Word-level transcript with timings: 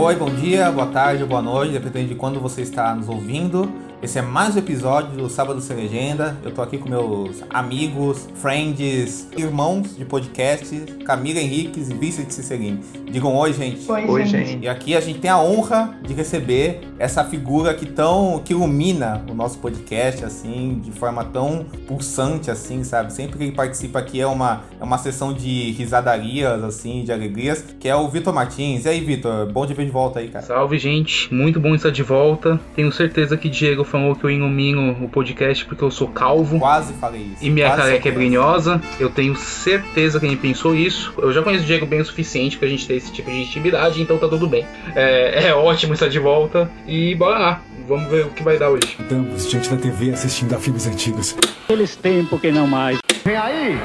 Oi, 0.00 0.14
bom 0.14 0.30
dia, 0.30 0.70
boa 0.70 0.86
tarde, 0.86 1.24
boa 1.24 1.42
noite, 1.42 1.72
dependendo 1.72 2.10
de 2.10 2.14
quando 2.14 2.38
você 2.38 2.62
está 2.62 2.94
nos 2.94 3.08
ouvindo. 3.08 3.68
Esse 4.00 4.20
é 4.20 4.22
mais 4.22 4.54
um 4.54 4.60
episódio 4.60 5.10
do 5.16 5.28
Sábado 5.28 5.60
Sem 5.60 5.76
Legenda. 5.76 6.36
Eu 6.44 6.52
tô 6.52 6.62
aqui 6.62 6.78
com 6.78 6.88
meus 6.88 7.42
amigos, 7.50 8.28
friends, 8.36 9.28
irmãos 9.36 9.96
de 9.96 10.04
podcast, 10.04 10.72
Camila 11.04 11.40
Henriques 11.40 11.90
e 11.90 11.94
Vicente 11.94 12.32
Cicerini. 12.32 12.78
Digam 13.10 13.34
oi, 13.34 13.52
gente. 13.52 13.90
Oi, 13.90 14.04
oi 14.06 14.24
gente. 14.24 14.50
gente. 14.50 14.64
E 14.64 14.68
aqui 14.68 14.94
a 14.94 15.00
gente 15.00 15.18
tem 15.18 15.28
a 15.28 15.40
honra 15.40 15.98
de 16.06 16.14
receber 16.14 16.82
essa 16.96 17.24
figura 17.24 17.74
que 17.74 17.86
tão 17.86 18.40
que 18.44 18.52
ilumina 18.52 19.24
o 19.28 19.34
nosso 19.34 19.58
podcast 19.58 20.24
assim, 20.24 20.80
de 20.80 20.92
forma 20.92 21.24
tão 21.24 21.66
pulsante 21.88 22.52
assim, 22.52 22.84
sabe? 22.84 23.12
Sempre 23.12 23.36
que 23.36 23.44
ele 23.44 23.52
participa 23.52 23.98
aqui 23.98 24.20
é 24.20 24.26
uma 24.28 24.62
é 24.80 24.84
uma 24.84 24.98
sessão 24.98 25.32
de 25.32 25.72
risadarias 25.72 26.62
assim, 26.62 27.02
de 27.02 27.10
alegrias, 27.10 27.64
que 27.80 27.88
é 27.88 27.96
o 27.96 28.08
Vitor 28.08 28.32
Martins. 28.32 28.84
E 28.84 28.90
aí, 28.90 29.00
Vitor, 29.00 29.50
bom 29.50 29.66
de 29.66 29.74
ver 29.74 29.86
de 29.86 29.90
volta 29.90 30.20
aí, 30.20 30.28
cara. 30.28 30.44
Salve, 30.44 30.78
gente. 30.78 31.34
Muito 31.34 31.58
bom 31.58 31.74
estar 31.74 31.90
de 31.90 32.04
volta. 32.04 32.60
Tenho 32.76 32.92
certeza 32.92 33.36
que 33.36 33.48
Diego 33.48 33.87
falou 33.88 34.14
que 34.14 34.24
eu 34.24 34.30
ilumino 34.30 34.96
o 35.02 35.08
podcast 35.08 35.64
porque 35.64 35.82
eu 35.82 35.90
sou 35.90 36.08
calvo. 36.08 36.58
Quase 36.58 36.92
falei 36.94 37.22
isso. 37.32 37.44
E 37.44 37.50
minha 37.50 37.74
careca 37.74 38.08
é 38.08 38.12
brilhosa. 38.12 38.80
Eu 39.00 39.10
tenho 39.10 39.34
certeza 39.36 40.20
que 40.20 40.26
ele 40.26 40.36
pensou 40.36 40.74
isso. 40.74 41.12
Eu 41.18 41.32
já 41.32 41.42
conheço 41.42 41.64
o 41.64 41.66
Diego 41.66 41.86
bem 41.86 42.00
o 42.00 42.04
suficiente 42.04 42.58
pra 42.58 42.68
gente 42.68 42.86
ter 42.86 42.94
esse 42.94 43.12
tipo 43.12 43.30
de 43.30 43.42
intimidade, 43.42 44.00
então 44.00 44.18
tá 44.18 44.28
tudo 44.28 44.46
bem. 44.46 44.64
É, 44.94 45.48
é 45.48 45.54
ótimo 45.54 45.94
estar 45.94 46.08
de 46.08 46.18
volta. 46.18 46.70
E 46.86 47.14
bora 47.14 47.38
lá. 47.38 47.62
Vamos 47.88 48.10
ver 48.10 48.26
o 48.26 48.30
que 48.30 48.42
vai 48.42 48.58
dar 48.58 48.68
hoje. 48.68 48.96
Estamos 49.00 49.50
diante 49.50 49.70
da 49.70 49.76
TV 49.76 50.10
assistindo 50.10 50.54
a 50.54 50.58
filmes 50.58 50.86
antigos. 50.86 51.36
Eles 51.68 51.96
tempos 51.96 52.40
que 52.40 52.52
não 52.52 52.66
mais. 52.66 52.98
Vem 53.24 53.36
aí! 53.36 53.78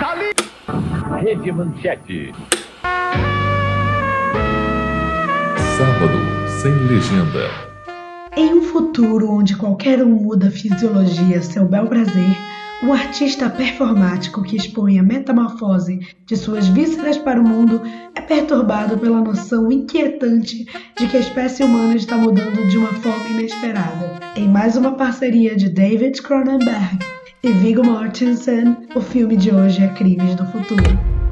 Tá 0.00 0.10
ali! 0.10 0.34
Rede 1.22 1.52
Manchete. 1.52 2.34
Sábado 5.76 6.18
sem 6.60 6.72
legenda. 6.86 7.73
Em 8.36 8.52
um 8.52 8.62
futuro 8.62 9.30
onde 9.30 9.56
qualquer 9.56 10.02
um 10.02 10.10
muda 10.10 10.48
a 10.48 10.50
fisiologia 10.50 11.38
a 11.38 11.42
seu 11.42 11.66
bel 11.66 11.86
prazer, 11.86 12.36
um 12.82 12.92
artista 12.92 13.48
performático 13.48 14.42
que 14.42 14.56
expõe 14.56 14.98
a 14.98 15.04
metamorfose 15.04 16.00
de 16.26 16.36
suas 16.36 16.66
vísceras 16.66 17.16
para 17.16 17.40
o 17.40 17.48
mundo 17.48 17.80
é 18.12 18.20
perturbado 18.20 18.98
pela 18.98 19.20
noção 19.20 19.70
inquietante 19.70 20.66
de 20.98 21.06
que 21.06 21.16
a 21.16 21.20
espécie 21.20 21.62
humana 21.62 21.94
está 21.94 22.16
mudando 22.16 22.68
de 22.68 22.76
uma 22.76 22.92
forma 22.94 23.28
inesperada. 23.28 24.18
Em 24.34 24.48
mais 24.48 24.76
uma 24.76 24.94
parceria 24.94 25.54
de 25.54 25.68
David 25.68 26.20
Cronenberg 26.20 26.98
e 27.40 27.52
Viggo 27.52 27.86
Mortensen, 27.86 28.76
o 28.96 29.00
filme 29.00 29.36
de 29.36 29.54
hoje 29.54 29.80
é 29.80 29.88
Crimes 29.88 30.34
do 30.34 30.44
Futuro 30.46 31.23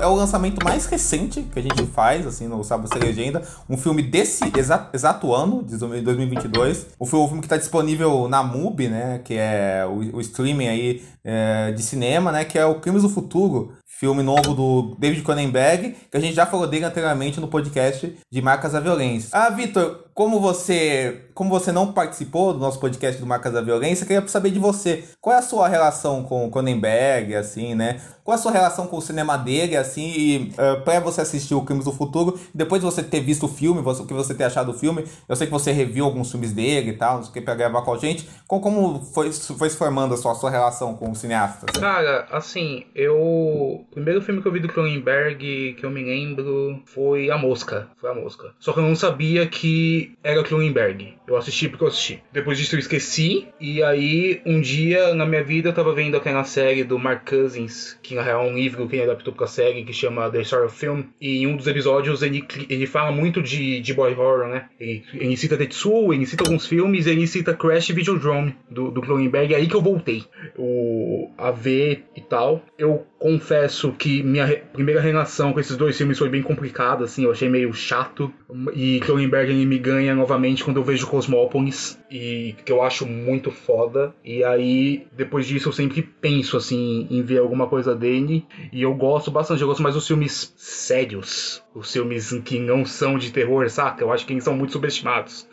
é 0.00 0.06
o 0.06 0.14
lançamento 0.14 0.64
mais 0.64 0.86
recente 0.86 1.42
que 1.42 1.58
a 1.58 1.62
gente 1.62 1.86
faz, 1.86 2.26
assim, 2.26 2.46
no 2.46 2.62
Sábado 2.62 2.88
Sem 2.88 3.00
Legenda. 3.00 3.42
Um 3.68 3.76
filme 3.76 4.02
desse 4.02 4.44
exa 4.56 4.88
exato 4.92 5.34
ano, 5.34 5.62
de 5.62 5.76
2022. 5.76 6.86
O 6.98 7.06
filme 7.06 7.40
que 7.40 7.46
está 7.46 7.56
disponível 7.56 8.28
na 8.28 8.42
MUBI, 8.42 8.88
né? 8.88 9.20
Que 9.24 9.34
é 9.34 9.84
o, 9.86 10.16
o 10.16 10.20
streaming 10.20 10.68
aí 10.68 11.02
é, 11.24 11.72
de 11.72 11.82
cinema, 11.82 12.30
né? 12.32 12.44
Que 12.44 12.58
é 12.58 12.64
o 12.64 12.80
Crimes 12.80 13.02
do 13.02 13.08
Futuro, 13.08 13.72
filme 13.84 14.22
novo 14.22 14.54
do 14.54 14.96
David 14.98 15.22
Cronenberg, 15.22 15.96
que 16.10 16.16
a 16.16 16.20
gente 16.20 16.34
já 16.34 16.46
falou 16.46 16.66
dele 16.66 16.84
anteriormente 16.84 17.40
no 17.40 17.48
podcast 17.48 18.16
de 18.30 18.42
Marcas 18.42 18.72
da 18.72 18.80
Violência. 18.80 19.30
Ah, 19.32 19.50
Vitor, 19.50 20.05
como 20.16 20.40
você, 20.40 21.26
como 21.34 21.50
você 21.50 21.70
não 21.70 21.92
participou 21.92 22.54
do 22.54 22.58
nosso 22.58 22.80
podcast 22.80 23.20
do 23.20 23.26
Marcas 23.26 23.52
da 23.52 23.60
Violência, 23.60 24.02
eu 24.02 24.08
queria 24.08 24.26
saber 24.26 24.50
de 24.50 24.58
você. 24.58 25.04
Qual 25.20 25.36
é 25.36 25.38
a 25.38 25.42
sua 25.42 25.68
relação 25.68 26.22
com 26.22 26.50
Cronenberg, 26.50 27.34
assim, 27.34 27.74
né? 27.74 28.00
Qual 28.24 28.34
é 28.34 28.38
a 28.38 28.42
sua 28.42 28.50
relação 28.50 28.86
com 28.86 28.96
o 28.96 29.02
cinema 29.02 29.36
dele, 29.36 29.76
assim, 29.76 30.10
e 30.16 30.52
uh, 30.54 30.82
pra 30.82 31.00
você 31.00 31.20
assistir 31.20 31.54
o 31.54 31.60
Crimes 31.60 31.84
do 31.84 31.92
Futuro, 31.92 32.40
depois 32.54 32.80
de 32.80 32.86
você 32.86 33.02
ter 33.02 33.20
visto 33.20 33.44
o 33.44 33.48
filme, 33.48 33.82
você, 33.82 34.02
o 34.02 34.06
que 34.06 34.14
você 34.14 34.34
ter 34.34 34.44
achado 34.44 34.72
do 34.72 34.78
filme, 34.78 35.04
eu 35.28 35.36
sei 35.36 35.46
que 35.46 35.52
você 35.52 35.70
reviu 35.70 36.06
alguns 36.06 36.30
filmes 36.30 36.50
dele 36.50 36.92
e 36.92 36.96
tal, 36.96 37.16
não 37.16 37.22
sei 37.22 37.30
o 37.30 37.34
que, 37.34 37.40
pra 37.42 37.54
gravar 37.54 37.82
com 37.82 37.92
a 37.92 37.98
gente. 37.98 38.26
Como, 38.48 38.62
como 38.62 39.04
foi, 39.04 39.30
foi 39.30 39.68
se 39.68 39.76
formando 39.76 40.14
a 40.14 40.16
sua, 40.16 40.32
a 40.32 40.34
sua 40.34 40.50
relação 40.50 40.94
com 40.96 41.10
o 41.10 41.14
cineasta? 41.14 41.66
Assim? 41.68 41.80
Cara, 41.80 42.26
assim, 42.32 42.84
eu... 42.94 43.16
O 43.16 43.84
primeiro 43.90 44.22
filme 44.22 44.40
que 44.40 44.48
eu 44.48 44.52
vi 44.52 44.60
do 44.60 44.68
Cronenberg, 44.68 45.74
que 45.78 45.84
eu 45.84 45.90
me 45.90 46.02
lembro, 46.02 46.82
foi 46.86 47.30
A 47.30 47.36
Mosca. 47.36 47.88
Foi 48.00 48.10
A 48.10 48.14
Mosca. 48.14 48.54
Só 48.58 48.72
que 48.72 48.78
eu 48.78 48.84
não 48.84 48.96
sabia 48.96 49.46
que 49.46 50.05
era 50.22 50.42
Cronenberg. 50.42 51.14
Eu 51.26 51.36
assisti 51.36 51.68
porque 51.68 51.84
eu 51.84 51.88
assisti. 51.88 52.22
Depois 52.32 52.58
disso 52.58 52.74
eu 52.74 52.78
esqueci, 52.78 53.48
e 53.60 53.82
aí 53.82 54.40
um 54.46 54.60
dia 54.60 55.14
na 55.14 55.26
minha 55.26 55.42
vida 55.42 55.68
eu 55.68 55.72
tava 55.74 55.92
vendo 55.92 56.16
aquela 56.16 56.44
série 56.44 56.84
do 56.84 56.98
Mark 56.98 57.28
Cousins, 57.28 57.98
que 58.02 58.14
na 58.14 58.22
real 58.22 58.46
é 58.46 58.50
um 58.50 58.56
livro 58.56 58.88
que 58.88 58.96
ele 58.96 59.04
adaptou 59.04 59.32
pra 59.32 59.46
série, 59.46 59.84
que 59.84 59.92
chama 59.92 60.30
The 60.30 60.42
Story 60.42 60.66
of 60.66 60.78
Film. 60.78 61.02
E 61.20 61.42
em 61.42 61.46
um 61.46 61.56
dos 61.56 61.66
episódios 61.66 62.22
ele, 62.22 62.46
ele 62.68 62.86
fala 62.86 63.10
muito 63.10 63.42
de, 63.42 63.80
de 63.80 63.94
boy 63.94 64.14
horror, 64.14 64.48
né? 64.48 64.68
Ele, 64.78 65.02
ele 65.14 65.36
cita 65.36 65.56
Tetsuo, 65.56 66.12
ele 66.12 66.26
cita 66.26 66.44
alguns 66.44 66.66
filmes, 66.66 67.06
ele 67.06 67.26
cita 67.26 67.54
Crash 67.54 67.88
Videodrome 67.88 68.54
do, 68.70 68.90
do 68.90 69.00
Cronenberg. 69.00 69.54
É 69.54 69.56
aí 69.56 69.66
que 69.66 69.74
eu 69.74 69.82
voltei 69.82 70.24
o, 70.56 71.30
a 71.36 71.50
ver 71.50 72.04
e 72.14 72.20
tal. 72.20 72.62
Eu 72.78 73.06
confesso 73.18 73.92
que 73.92 74.22
minha 74.22 74.46
primeira 74.72 75.00
relação 75.00 75.52
com 75.52 75.60
esses 75.60 75.76
dois 75.76 75.96
filmes 75.96 76.18
foi 76.18 76.28
bem 76.28 76.42
complicada, 76.42 77.04
assim, 77.04 77.24
eu 77.24 77.32
achei 77.32 77.48
meio 77.48 77.72
chato. 77.72 78.32
E 78.74 79.00
Cronenberg 79.00 79.52
me 79.64 79.78
ganha 79.78 80.14
novamente 80.14 80.62
quando 80.62 80.76
eu 80.78 80.84
vejo 80.84 81.06
Cosmópolis, 81.06 81.98
e 82.10 82.54
que 82.64 82.72
eu 82.72 82.82
acho 82.82 83.06
muito 83.06 83.50
foda. 83.50 84.14
E 84.24 84.44
aí, 84.44 85.06
depois 85.12 85.46
disso, 85.46 85.68
eu 85.68 85.72
sempre 85.72 86.02
penso, 86.02 86.56
assim, 86.56 87.06
em 87.10 87.22
ver 87.22 87.38
alguma 87.38 87.66
coisa 87.66 87.94
dele. 87.94 88.44
E 88.72 88.82
eu 88.82 88.94
gosto 88.94 89.30
bastante, 89.30 89.62
eu 89.62 89.68
gosto 89.68 89.82
mais 89.82 89.94
dos 89.94 90.06
filmes 90.06 90.52
sérios, 90.56 91.62
os 91.74 91.92
filmes 91.92 92.30
que 92.44 92.58
não 92.58 92.84
são 92.84 93.18
de 93.18 93.30
terror, 93.30 93.68
saca? 93.68 94.02
Eu 94.02 94.12
acho 94.12 94.26
que 94.26 94.32
eles 94.32 94.44
são 94.44 94.56
muito 94.56 94.72
subestimados 94.72 95.46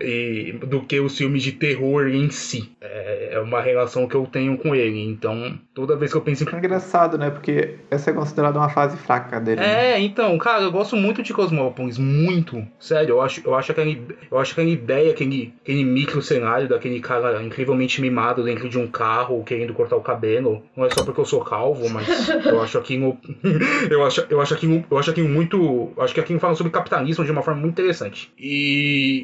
e, 0.00 0.52
do 0.66 0.82
que 0.82 1.00
os 1.00 1.16
filmes 1.16 1.42
de 1.42 1.52
terror 1.52 2.08
em 2.08 2.30
si. 2.30 2.70
É, 2.80 3.30
é, 3.32 3.40
uma 3.40 3.60
relação 3.60 4.06
que 4.06 4.14
eu 4.14 4.26
tenho 4.26 4.56
com 4.58 4.74
ele. 4.74 5.04
Então, 5.04 5.58
toda 5.74 5.96
vez 5.96 6.10
que 6.10 6.16
eu 6.16 6.22
penso 6.22 6.44
em. 6.44 6.54
É 6.54 6.58
engraçado, 6.58 7.18
né? 7.18 7.30
Porque 7.30 7.76
essa 7.90 8.10
é 8.10 8.12
considerada 8.12 8.58
uma 8.58 8.68
fase 8.68 8.96
fraca 8.96 9.40
dele. 9.40 9.60
Né? 9.60 9.66
É, 9.66 9.98
né? 9.98 10.00
então, 10.00 10.36
cara, 10.38 10.62
eu 10.62 10.72
gosto 10.72 10.96
muito 10.96 11.22
de 11.22 11.32
Cosmópolis. 11.32 11.98
Muito. 11.98 12.66
Sério, 12.78 13.14
eu 13.14 13.20
acho, 13.20 13.42
eu 13.44 13.54
acho, 13.54 13.72
aquele, 13.72 14.02
eu 14.30 14.38
acho 14.38 14.52
aquela 14.52 14.68
ideia, 14.68 15.10
aquele, 15.10 15.52
aquele 15.62 15.84
micro 15.96 16.20
cenário 16.20 16.68
daquele 16.68 17.00
cara 17.00 17.42
incrivelmente 17.42 18.02
mimado 18.02 18.44
dentro 18.44 18.68
de 18.68 18.78
um 18.78 18.86
carro, 18.86 19.42
querendo 19.42 19.72
cortar 19.72 19.96
o 19.96 20.02
cabelo. 20.02 20.62
Não 20.76 20.84
é 20.84 20.90
só 20.90 21.02
porque 21.02 21.20
eu 21.20 21.24
sou 21.24 21.42
calvo, 21.42 21.88
mas 21.88 22.06
eu 22.44 22.60
acho 22.62 22.76
aquilo. 22.76 23.16
eu, 23.90 24.04
acho, 24.04 24.26
eu 24.28 24.40
acho 24.40 24.52
aquilo. 24.52 24.84
Eu 24.90 24.98
acho 24.98 25.10
aquilo 25.10 25.28
muito. 25.28 25.92
Acho 25.98 26.12
que 26.12 26.20
aquilo 26.20 26.38
fala 26.38 26.54
sobre 26.54 26.70
capitalismo 26.70 27.24
de 27.24 27.32
uma 27.32 27.42
forma 27.42 27.60
muito 27.62 27.72
interessante. 27.72 28.30
E 28.38 29.16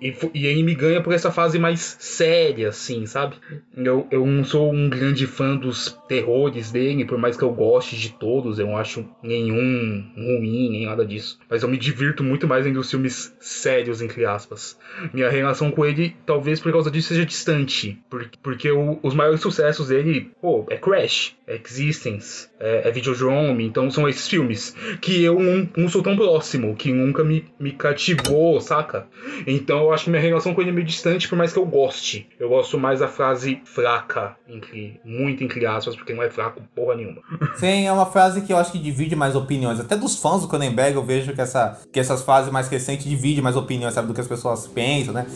e, 0.00 0.14
e, 0.34 0.46
ele 0.46 0.62
me 0.62 0.74
ganha 0.74 1.02
por 1.02 1.12
essa 1.12 1.30
fase 1.30 1.58
mais 1.58 1.96
séria, 1.98 2.68
assim, 2.68 3.06
sabe? 3.06 3.36
Eu, 3.76 4.06
eu 4.10 4.26
não 4.26 4.44
sou 4.44 4.72
um 4.72 4.88
grande 4.88 5.26
fã 5.26 5.56
dos 5.56 5.98
terrores 6.08 6.70
dele, 6.70 7.04
por 7.04 7.18
mais 7.18 7.36
que 7.36 7.42
eu 7.42 7.50
goste 7.50 7.96
de 7.96 8.10
todos, 8.10 8.58
eu 8.58 8.66
não 8.66 8.76
acho 8.76 9.04
nenhum 9.22 10.04
ruim, 10.16 10.70
nem 10.70 10.86
nada 10.86 11.04
disso. 11.04 11.38
Mas 11.48 11.62
eu 11.62 11.68
me 11.68 11.76
divirto 11.76 12.22
muito 12.22 12.46
mais 12.46 12.66
em 12.66 12.72
dos 12.72 12.90
filmes 12.90 13.34
sérios, 13.40 14.02
entre 14.02 14.24
aspas. 14.24 14.78
Minha 15.12 15.30
relação 15.30 15.70
com 15.70 15.84
ele, 15.84 15.97
talvez 16.24 16.60
por 16.60 16.72
causa 16.72 16.90
disso, 16.90 17.08
seja 17.08 17.24
distante. 17.24 17.98
Porque, 18.08 18.38
porque 18.42 18.70
o, 18.70 18.98
os 19.02 19.14
maiores 19.14 19.40
sucessos 19.40 19.88
dele, 19.88 20.30
pô, 20.40 20.64
é 20.70 20.76
Crash, 20.76 21.34
é 21.46 21.60
Existence, 21.64 22.48
é, 22.60 22.88
é 22.88 22.90
Videodrome, 22.90 23.64
então 23.64 23.90
são 23.90 24.08
esses 24.08 24.28
filmes 24.28 24.74
que 25.00 25.22
eu 25.22 25.38
não, 25.38 25.68
não 25.76 25.88
sou 25.88 26.02
tão 26.02 26.16
próximo, 26.16 26.74
que 26.76 26.92
nunca 26.92 27.24
me, 27.24 27.44
me 27.58 27.72
cativou, 27.72 28.60
saca? 28.60 29.06
Então 29.46 29.80
eu 29.80 29.92
acho 29.92 30.04
que 30.04 30.10
minha 30.10 30.22
relação 30.22 30.54
com 30.54 30.60
ele 30.60 30.70
é 30.70 30.72
meio 30.72 30.86
distante, 30.86 31.28
por 31.28 31.36
mais 31.36 31.52
que 31.52 31.58
eu 31.58 31.66
goste. 31.66 32.28
Eu 32.38 32.48
gosto 32.48 32.78
mais 32.78 33.00
da 33.00 33.08
frase 33.08 33.60
fraca, 33.64 34.36
entre, 34.48 35.00
muito 35.04 35.42
entre 35.42 35.64
aspas, 35.66 35.96
porque 35.96 36.12
não 36.12 36.22
é 36.22 36.30
fraco 36.30 36.62
porra 36.74 36.96
nenhuma. 36.96 37.22
Sim, 37.56 37.86
é 37.86 37.92
uma 37.92 38.06
frase 38.06 38.42
que 38.42 38.52
eu 38.52 38.56
acho 38.56 38.72
que 38.72 38.78
divide 38.78 39.16
mais 39.16 39.34
opiniões. 39.34 39.80
Até 39.80 39.96
dos 39.96 40.20
fãs 40.20 40.42
do 40.42 40.48
Cronenberg 40.48 40.96
eu 40.96 41.02
vejo 41.02 41.32
que, 41.32 41.40
essa, 41.40 41.80
que 41.92 41.98
essas 41.98 42.22
frases 42.22 42.52
mais 42.52 42.68
recentes 42.68 43.06
dividem 43.06 43.42
mais 43.42 43.56
opiniões, 43.56 43.94
sabe, 43.94 44.08
do 44.08 44.14
que 44.14 44.20
as 44.20 44.28
pessoas 44.28 44.66
pensam, 44.66 45.14
né? 45.14 45.26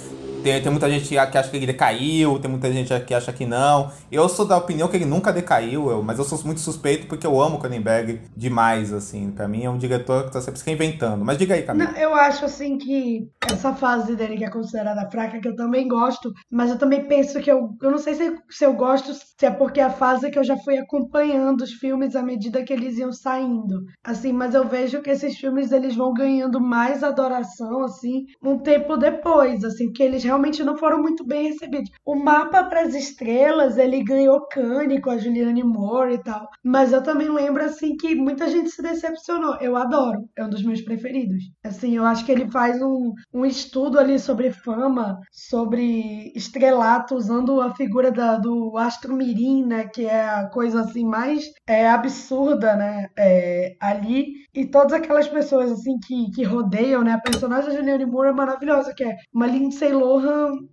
Tem, 0.43 0.61
tem 0.61 0.71
muita 0.73 0.91
gente 0.91 1.09
que 1.09 1.17
acha 1.17 1.49
que 1.49 1.57
ele 1.57 1.67
decaiu, 1.67 2.39
tem 2.39 2.51
muita 2.51 2.73
gente 2.73 2.93
que 3.05 3.15
acha 3.15 3.33
que 3.33 3.47
não. 3.47 3.91
Eu 4.11 4.29
sou 4.29 4.45
da 4.45 4.57
opinião 4.57 4.89
que 4.89 4.97
ele 4.97 5.05
nunca 5.05 5.33
decaiu, 5.33 5.91
eu, 5.91 6.03
mas 6.03 6.19
eu 6.19 6.25
sou 6.25 6.39
muito 6.45 6.61
suspeito 6.61 7.07
porque 7.07 7.27
eu 7.27 7.41
amo 7.41 7.59
Cronenberg 7.59 8.21
demais, 8.37 8.93
assim. 8.93 9.31
Pra 9.31 9.47
mim 9.47 9.65
é 9.65 9.71
um 9.71 9.79
diretor 9.79 10.25
que 10.25 10.33
tá 10.33 10.41
sempre 10.41 10.59
se 10.59 10.67
reinventando. 10.67 11.25
Mas 11.25 11.39
diga 11.39 11.55
aí, 11.55 11.63
Camila. 11.63 11.91
Não, 11.91 11.97
eu 11.97 12.15
acho, 12.15 12.45
assim, 12.45 12.77
que 12.77 13.29
essa 13.51 13.75
fase 13.75 14.17
dele 14.17 14.37
que 14.37 14.45
é 14.45 14.51
considerada 14.51 15.09
fraca, 15.11 15.41
que 15.41 15.49
eu 15.49 15.55
também 15.55 15.87
gosto, 15.87 16.33
mas 16.51 16.71
eu 16.71 16.79
também 16.79 17.05
penso 17.07 17.41
que 17.41 17.51
eu... 17.51 17.71
Eu 17.81 17.91
não 17.91 17.99
sei 17.99 18.15
se, 18.15 18.37
se 18.51 18.65
eu 18.65 18.73
gosto, 18.75 19.15
se 19.15 19.47
é 19.47 19.51
porque 19.51 19.81
é 19.81 19.85
a 19.85 19.91
fase 19.91 20.31
que 20.31 20.39
eu 20.39 20.45
já 20.45 20.57
fui 20.57 20.77
acompanhando 20.77 21.63
os 21.63 21.73
filmes 21.73 22.17
à 22.17 22.23
medida 22.23 22.65
que 22.65 22.73
eles 22.73 22.99
iam 22.99 23.13
saindo. 23.13 23.85
Assim, 24.05 24.33
mas 24.33 24.55
eu 24.55 24.67
vejo 24.67 25.03
que 25.03 25.11
esses 25.11 25.37
filmes, 25.37 25.71
eles 25.71 25.95
vão 25.95 26.13
ganhando 26.13 26.61
mais 26.61 27.05
adoração, 27.05 27.85
assim, 27.85 28.25
um 28.43 28.59
tempo 28.59 28.97
depois, 28.97 29.63
assim, 29.65 29.87
porque 29.87 30.03
eles 30.03 30.23
realmente 30.33 30.65
não 30.65 30.77
foram 30.77 31.01
muito 31.03 31.25
bem 31.25 31.49
recebidos. 31.49 31.91
O 32.05 32.15
Mapa 32.15 32.65
para 32.65 32.83
as 32.83 32.95
Estrelas, 32.95 33.77
ele 33.77 34.03
ganhou 34.03 34.47
Cannes 34.49 35.01
com 35.01 35.11
a 35.11 35.19
Julianne 35.19 35.63
Moore 35.63 36.15
e 36.15 36.23
tal. 36.23 36.49
Mas 36.65 36.93
eu 36.93 37.03
também 37.03 37.29
lembro, 37.29 37.63
assim, 37.63 37.97
que 37.97 38.15
muita 38.15 38.49
gente 38.49 38.71
se 38.71 38.83
decepcionou. 38.83 39.57
Eu 39.61 39.77
adoro, 39.77 40.25
é 40.37 40.45
um 40.45 40.49
dos 40.49 40.65
meus 40.65 40.81
preferidos. 40.81 41.45
Assim, 41.63 41.97
eu 41.97 42.05
acho 42.05 42.25
que 42.25 42.33
ele 42.33 42.51
faz 42.51 42.81
um, 42.81 43.13
um 43.33 43.45
estudo 43.45 43.99
ali 43.99 44.19
sobre 44.19 44.51
fama, 44.51 45.19
sobre 45.31 46.33
estrelato, 46.35 47.15
usando 47.15 47.61
a 47.61 47.75
figura 47.75 48.11
da, 48.11 48.37
do 48.37 48.77
Astro 48.79 49.15
Mirim, 49.15 49.67
né? 49.67 49.85
Que 49.87 50.07
é 50.07 50.25
a 50.25 50.49
coisa, 50.49 50.81
assim, 50.81 51.05
mais 51.05 51.45
é, 51.67 51.89
absurda, 51.89 52.75
né? 52.75 53.09
É, 53.19 53.77
ali. 53.81 54.43
E 54.55 54.67
todas 54.67 54.93
aquelas 54.93 55.29
pessoas, 55.29 55.71
assim, 55.73 55.99
que, 56.07 56.31
que 56.31 56.43
rodeiam, 56.43 57.03
né? 57.03 57.13
A 57.13 57.21
personagem 57.21 57.71
da 57.71 57.77
Julianne 57.77 58.07
Moore 58.07 58.31
é 58.31 58.33
maravilhosa, 58.33 58.95
que 58.95 59.05
é 59.05 59.15
uma 59.35 59.47
Lindsay 59.47 59.93
Lohan 59.93 60.22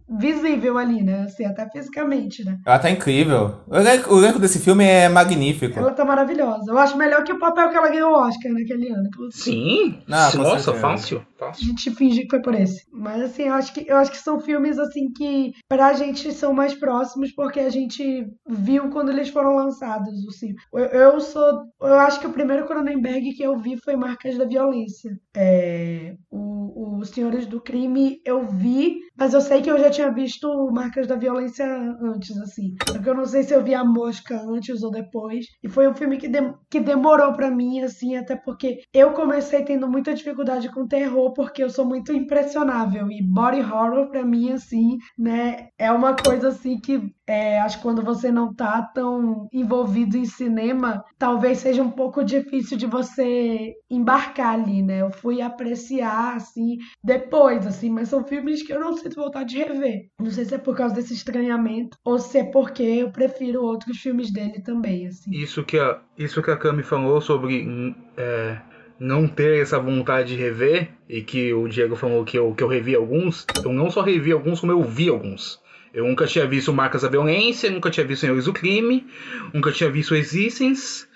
visível 0.09 0.77
ali, 0.77 1.03
né? 1.03 1.21
Assim, 1.21 1.45
até 1.45 1.69
fisicamente, 1.69 2.43
né? 2.43 2.57
Ela 2.65 2.79
tá 2.79 2.89
incrível. 2.89 3.59
O 3.67 3.75
elenco, 3.75 4.39
desse 4.39 4.59
filme 4.59 4.83
é 4.83 5.07
magnífico. 5.07 5.77
Ela 5.77 5.91
tá 5.91 6.03
maravilhosa. 6.03 6.71
Eu 6.71 6.77
acho 6.77 6.97
melhor 6.97 7.23
que 7.23 7.33
o 7.33 7.39
papel 7.39 7.69
que 7.69 7.77
ela 7.77 7.89
ganhou 7.89 8.11
o 8.11 8.27
Oscar 8.27 8.51
naquele 8.51 8.89
ano. 8.89 9.07
inclusive. 9.07 9.41
Sim. 9.41 9.99
Com 10.31 10.37
Nossa, 10.37 10.73
fácil. 10.73 11.25
A 11.41 11.51
gente 11.53 11.91
finge 11.91 12.23
que 12.23 12.29
foi 12.29 12.41
por 12.41 12.53
esse. 12.53 12.83
Mas 12.91 13.21
assim, 13.21 13.43
eu 13.43 13.53
acho 13.53 13.73
que, 13.73 13.85
eu 13.87 13.97
acho 13.97 14.11
que 14.11 14.17
são 14.17 14.39
filmes 14.39 14.77
assim 14.77 15.11
que 15.13 15.53
pra 15.69 15.93
gente 15.93 16.31
são 16.33 16.53
mais 16.53 16.73
próximos 16.73 17.31
porque 17.31 17.59
a 17.59 17.69
gente 17.69 18.27
viu 18.47 18.89
quando 18.89 19.09
eles 19.09 19.29
foram 19.29 19.55
lançados. 19.55 20.13
Assim. 20.27 20.53
Eu, 20.73 20.85
eu 20.85 21.19
sou. 21.21 21.63
Eu 21.81 21.99
acho 21.99 22.19
que 22.19 22.27
o 22.27 22.33
primeiro 22.33 22.65
Cronenberg 22.65 23.33
que 23.33 23.43
eu 23.43 23.57
vi 23.57 23.77
foi 23.77 23.95
Marcas 23.95 24.37
da 24.37 24.45
Violência. 24.45 25.11
É, 25.35 26.15
o, 26.29 26.99
o 26.99 27.05
Senhores 27.05 27.45
do 27.45 27.61
Crime 27.61 28.19
eu 28.25 28.45
vi, 28.47 28.99
mas 29.19 29.33
eu 29.33 29.41
sei 29.41 29.61
que 29.61 29.69
eu 29.69 29.77
já 29.77 29.89
tinha 29.89 30.11
visto 30.11 30.47
Marcas 30.71 31.07
da 31.07 31.15
Violência 31.15 31.65
antes, 32.01 32.37
assim. 32.37 32.73
Porque 32.85 33.09
eu 33.09 33.15
não 33.15 33.25
sei 33.25 33.43
se 33.43 33.53
eu 33.53 33.63
vi 33.63 33.73
A 33.75 33.83
Mosca 33.83 34.41
antes 34.47 34.81
ou 34.83 34.91
depois. 34.91 35.45
E 35.63 35.67
foi 35.69 35.87
um 35.87 35.93
filme 35.93 36.17
que, 36.17 36.27
dem- 36.27 36.53
que 36.69 36.79
demorou 36.79 37.33
pra 37.33 37.51
mim, 37.51 37.81
assim, 37.81 38.15
até 38.15 38.35
porque 38.35 38.79
eu 38.93 39.11
comecei 39.11 39.63
tendo 39.63 39.87
muita 39.89 40.13
dificuldade 40.13 40.69
com 40.71 40.87
terror, 40.87 41.33
porque 41.33 41.63
eu 41.63 41.69
sou 41.69 41.85
muito 41.85 42.13
impressionável. 42.13 43.09
E 43.11 43.21
body 43.23 43.59
horror, 43.61 44.09
pra 44.09 44.25
mim, 44.25 44.51
assim, 44.51 44.97
né, 45.17 45.67
é 45.77 45.91
uma 45.91 46.15
coisa 46.15 46.49
assim 46.49 46.79
que 46.79 47.01
é, 47.27 47.59
acho 47.61 47.77
que 47.77 47.83
quando 47.83 48.01
você 48.03 48.31
não 48.31 48.53
tá 48.53 48.81
tão 48.81 49.47
envolvido 49.53 50.17
em 50.17 50.25
cinema, 50.25 51.03
talvez 51.17 51.59
seja 51.59 51.83
um 51.83 51.91
pouco 51.91 52.23
difícil 52.23 52.77
de 52.77 52.87
você 52.87 53.73
embarcar 53.89 54.53
ali, 54.55 54.81
né? 54.81 55.01
Eu 55.01 55.11
fui 55.11 55.41
apreciar, 55.41 56.35
assim, 56.35 56.77
depois, 57.03 57.65
assim, 57.67 57.89
mas 57.89 58.09
são 58.09 58.23
filmes 58.23 58.63
que 58.63 58.73
eu 58.73 58.79
não 58.79 58.93
sinto 59.09 59.21
vontade 59.21 59.49
de 59.49 59.63
rever. 59.63 60.07
Não 60.19 60.31
sei 60.31 60.45
se 60.45 60.55
é 60.55 60.57
por 60.57 60.75
causa 60.75 60.95
desse 60.95 61.13
estranhamento 61.13 61.97
ou 62.05 62.19
se 62.19 62.37
é 62.37 62.43
porque 62.43 62.83
eu 62.83 63.11
prefiro 63.11 63.63
outros 63.63 63.97
filmes 63.97 64.31
dele 64.31 64.61
também, 64.61 65.07
assim. 65.07 65.31
Isso 65.31 65.63
que 65.63 65.77
a, 65.77 65.99
isso 66.17 66.41
que 66.41 66.51
a 66.51 66.57
Cami 66.57 66.83
falou 66.83 67.19
sobre 67.19 67.67
hum, 67.67 67.95
é, 68.15 68.59
não 68.99 69.27
ter 69.27 69.61
essa 69.61 69.79
vontade 69.79 70.35
de 70.35 70.41
rever, 70.41 70.89
e 71.07 71.21
que 71.21 71.53
o 71.53 71.67
Diego 71.67 71.95
falou 71.95 72.23
que 72.23 72.37
eu, 72.37 72.53
que 72.53 72.63
eu 72.63 72.67
revi 72.67 72.95
alguns, 72.95 73.45
eu 73.63 73.73
não 73.73 73.89
só 73.89 74.01
revi 74.01 74.31
alguns, 74.31 74.59
como 74.59 74.71
eu 74.71 74.83
vi 74.83 75.09
alguns. 75.09 75.59
Eu 75.91 76.05
nunca 76.05 76.27
tinha 76.27 76.45
visto 76.45 76.71
Marcas 76.71 77.01
da 77.01 77.09
Violência, 77.09 77.71
nunca 77.71 77.89
tinha 77.89 78.05
visto 78.05 78.21
Senhores 78.21 78.45
do 78.45 78.53
Crime, 78.53 79.07
nunca 79.51 79.71
tinha 79.71 79.89
visto 79.89 80.13
Existence. 80.13 81.07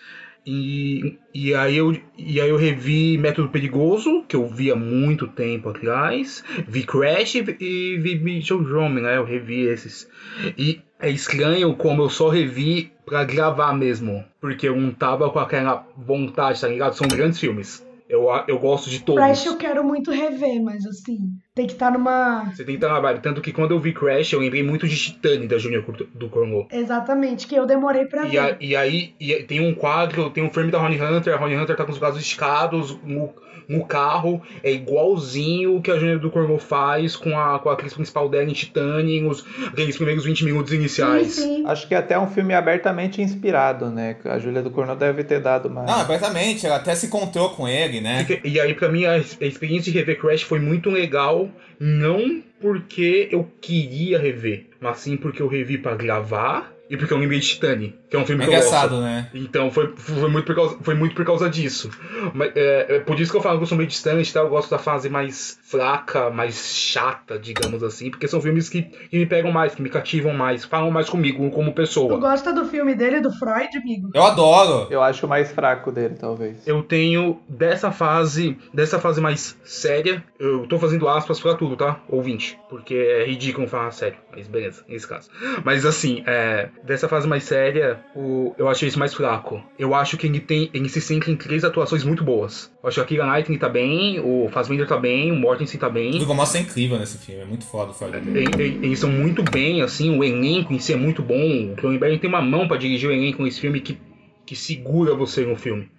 E, 0.45 1.17
e, 1.33 1.55
aí 1.55 1.77
eu, 1.77 1.95
e 2.17 2.41
aí 2.41 2.49
eu 2.49 2.57
revi 2.57 3.17
Método 3.17 3.49
Perigoso, 3.49 4.23
que 4.27 4.35
eu 4.35 4.47
vi 4.47 4.71
há 4.71 4.75
muito 4.75 5.27
tempo 5.27 5.69
atrás. 5.69 6.43
Vi 6.67 6.83
Crash 6.83 7.35
e, 7.35 7.97
vi 7.97 8.15
Videodrome, 8.15 9.01
né? 9.01 9.17
Eu 9.17 9.23
revi 9.23 9.61
esses. 9.61 10.09
E 10.57 10.81
é 10.99 11.09
estranho 11.09 11.73
como 11.75 12.03
eu 12.03 12.09
só 12.09 12.29
revi 12.29 12.91
pra 13.05 13.23
gravar 13.23 13.73
mesmo. 13.73 14.23
Porque 14.41 14.67
eu 14.67 14.75
não 14.75 14.91
tava 14.91 15.29
com 15.29 15.39
aquela 15.39 15.87
vontade, 15.97 16.59
tá 16.59 16.67
ligado? 16.67 16.93
São 16.93 17.07
grandes 17.07 17.39
filmes. 17.39 17.85
Eu, 18.13 18.27
eu 18.47 18.59
gosto 18.59 18.89
de 18.89 18.99
todos. 18.99 19.23
Crash 19.23 19.45
eu 19.45 19.57
quero 19.57 19.83
muito 19.83 20.11
rever, 20.11 20.61
mas 20.63 20.85
assim, 20.85 21.17
tem 21.55 21.65
que 21.65 21.73
estar 21.73 21.91
numa. 21.91 22.45
Você 22.45 22.63
tem 22.63 22.77
que 22.77 22.83
estar 22.83 22.89
na 22.93 22.99
vibe. 22.99 23.21
Tanto 23.21 23.41
que 23.41 23.51
quando 23.51 23.71
eu 23.71 23.79
vi 23.79 23.91
Crash, 23.93 24.33
eu 24.33 24.39
lembrei 24.39 24.61
muito 24.63 24.87
de 24.87 24.95
Titane 24.95 25.47
da 25.47 25.57
Junior 25.57 25.83
do 26.13 26.29
Cornwall. 26.29 26.67
Exatamente, 26.71 27.47
que 27.47 27.55
eu 27.55 27.65
demorei 27.65 28.05
pra 28.05 28.25
E, 28.25 28.29
ver. 28.31 28.37
a- 28.39 28.57
e 28.61 28.75
aí 28.75 29.15
e 29.19 29.33
tem 29.43 29.59
um 29.59 29.73
quadro, 29.73 30.29
tem 30.29 30.43
um 30.43 30.49
filme 30.51 30.71
da 30.71 30.81
Honey 30.81 31.01
Hunter, 31.01 31.33
a 31.35 31.43
Honey 31.43 31.57
Hunter 31.57 31.75
tá 31.75 31.85
com 31.85 31.91
os 31.91 31.97
braços 31.97 32.21
esticados 32.21 32.97
no, 33.03 33.33
no 33.67 33.85
carro, 33.85 34.41
é 34.63 34.71
igualzinho 34.71 35.75
o 35.77 35.81
que 35.81 35.91
a 35.91 35.97
Júnior 35.97 36.19
do 36.19 36.29
Cornwall 36.31 36.59
faz 36.59 37.15
com 37.15 37.37
a, 37.37 37.59
com 37.59 37.69
a 37.69 37.73
atriz 37.73 37.93
principal 37.93 38.29
dela 38.29 38.49
em 38.49 38.53
Titane, 38.53 39.21
nos 39.21 39.43
aqueles 39.67 39.95
primeiros 39.95 40.25
20 40.25 40.45
minutos 40.45 40.71
Sim, 40.71 40.77
iniciais. 40.77 41.33
sim. 41.33 41.63
Acho 41.65 41.87
que 41.87 41.93
é 41.95 41.97
até 41.97 42.17
um 42.17 42.27
filme 42.27 42.53
abertamente 42.53 43.21
inspirado, 43.21 43.89
né? 43.89 44.17
A 44.25 44.39
Júlia 44.39 44.61
do 44.61 44.71
Cornel 44.71 44.95
deve 44.95 45.23
ter 45.23 45.39
dado 45.39 45.67
uma. 45.67 45.83
Não, 45.83 45.99
completamente. 45.99 46.65
Ela 46.65 46.77
até 46.77 46.95
se 46.95 47.05
encontrou 47.07 47.49
com 47.51 47.67
ele, 47.67 48.01
né? 48.01 48.23
Porque- 48.23 48.47
E 48.47 48.59
aí, 48.59 48.73
pra 48.73 48.89
mim, 48.89 49.05
a, 49.05 49.13
a 49.13 49.17
experiência 49.45 49.91
de 49.91 49.97
rever 49.97 50.19
Crash 50.19 50.41
foi 50.41 50.59
muito 50.59 50.89
legal, 50.89 51.49
não 51.79 52.41
porque 52.61 53.27
eu 53.31 53.47
queria 53.59 54.17
rever, 54.17 54.67
mas 54.79 54.99
sim 54.99 55.17
porque 55.17 55.41
eu 55.41 55.47
revi 55.47 55.77
pra 55.77 55.95
gravar 55.95 56.72
e 56.89 56.97
porque 56.97 57.13
eu 57.13 57.17
lembrei 57.17 57.39
de 57.39 57.47
Titane, 57.47 57.95
que 58.09 58.15
é 58.15 58.19
um 58.19 58.25
filme 58.25 58.43
É 58.43 58.47
que 58.47 58.51
eu 58.53 58.57
gosto. 58.57 58.67
engraçado, 58.67 59.01
né? 59.01 59.29
Então 59.33 59.71
foi, 59.71 59.93
foi, 59.95 60.29
muito 60.29 60.45
por 60.45 60.55
causa, 60.55 60.77
foi 60.81 60.93
muito 60.93 61.15
por 61.15 61.25
causa 61.25 61.49
disso. 61.49 61.89
Mas, 62.33 62.51
é, 62.55 62.97
é 62.97 62.99
por 62.99 63.19
isso 63.19 63.31
que 63.31 63.37
eu 63.37 63.41
falo 63.41 63.57
que 63.57 63.63
eu 63.63 63.67
sou 63.67 63.77
meio 63.77 63.87
distante, 63.89 64.31
tá? 64.33 64.41
eu 64.41 64.49
gosto 64.49 64.69
da 64.69 64.77
fase 64.77 65.09
mais 65.09 65.57
fraca, 65.63 66.29
mais 66.29 66.75
chata, 66.75 67.39
digamos 67.39 67.81
assim, 67.83 68.11
porque 68.11 68.27
são 68.27 68.39
filmes 68.41 68.69
que, 68.69 68.83
que 68.83 69.17
me 69.17 69.25
pegam 69.25 69.51
mais, 69.51 69.73
que 69.73 69.81
me 69.81 69.89
cativam 69.89 70.33
mais, 70.33 70.65
falam 70.65 70.91
mais 70.91 71.09
comigo 71.09 71.49
como 71.51 71.71
Tu 71.71 71.75
pessoa. 71.75 72.17
gosta 72.19 72.53
do 72.53 72.65
filme 72.65 72.93
dele, 72.95 73.21
do 73.21 73.31
Freud, 73.31 73.75
amigo? 73.77 74.09
Eu 74.13 74.23
adoro. 74.23 74.87
Eu 74.91 75.01
acho 75.01 75.25
o 75.25 75.29
mais 75.29 75.51
fraco 75.51 75.91
dele, 75.91 76.15
talvez. 76.19 76.67
Eu 76.67 76.83
tenho 76.83 77.39
dessa 77.47 77.91
fase, 77.91 78.57
dessa 78.73 78.99
fase 78.99 79.19
mais 79.21 79.57
séria, 79.63 80.23
eu 80.39 80.67
tô 80.67 80.77
fazendo 80.77 81.07
aspas 81.07 81.39
pra 81.39 81.55
tudo, 81.55 81.75
tá? 81.75 82.01
Ouvinte, 82.09 82.59
porque 82.69 82.93
é 82.93 83.25
ridículo 83.25 83.67
falar 83.67 83.91
sério, 83.91 84.17
mas 84.31 84.47
beleza, 84.47 84.83
nesse 84.87 85.07
caso. 85.07 85.29
Mas 85.63 85.85
assim, 85.85 86.23
é, 86.27 86.69
dessa 86.83 87.07
fase 87.09 87.27
mais 87.27 87.43
séria, 87.43 87.99
o, 88.15 88.53
eu 88.57 88.67
achei 88.69 88.87
isso 88.87 88.97
mais 88.99 89.13
fraco. 89.13 89.61
Eu 89.77 89.93
acho 89.93 90.17
que 90.17 90.27
ele 90.27 90.39
tem, 90.39 90.69
ele 90.73 90.87
se 90.89 90.99
centra 91.01 91.29
em 91.31 91.35
três 91.35 91.63
atuações 91.63 92.03
muito 92.03 92.23
boas. 92.23 92.71
Eu 92.81 92.87
acho 92.89 92.95
que 92.95 93.01
a 93.01 93.05
Keira 93.05 93.25
Knightley 93.25 93.57
tá 93.57 93.69
bem, 93.69 94.19
o 94.19 94.49
Fassbender 94.51 94.87
tá 94.87 94.97
bem, 94.97 95.31
o 95.31 95.35
Mortensen 95.35 95.79
tá 95.79 95.87
O 95.87 95.91
bem. 95.91 96.11
Viggo 96.11 96.33
Mortensen 96.33 96.61
é 96.61 96.63
incrível 96.63 96.97
nesse 96.97 97.17
filme. 97.17 97.41
É 97.41 97.45
muito 97.45 97.65
foda 97.65 97.91
o. 97.93 98.17
E- 98.17 98.61
e- 98.61 98.85
Eles 98.85 98.99
são 98.99 99.11
muito 99.11 99.43
bem, 99.43 99.81
assim, 99.81 100.17
o 100.17 100.23
elenco 100.23 100.73
em 100.73 100.79
si 100.79 100.93
é 100.93 100.97
muito 100.97 101.21
bom. 101.21 101.73
O 101.73 101.75
Cronenberg 101.75 102.17
tem 102.19 102.29
uma 102.29 102.41
mão 102.41 102.67
pra 102.67 102.77
dirigir 102.77 103.09
o 103.09 103.13
elenco 103.13 103.43
nesse 103.43 103.59
filme 103.61 103.79
que, 103.81 103.97
que 104.45 104.55
segura 104.55 105.13
você 105.13 105.45
no 105.45 105.55
filme. 105.55 105.89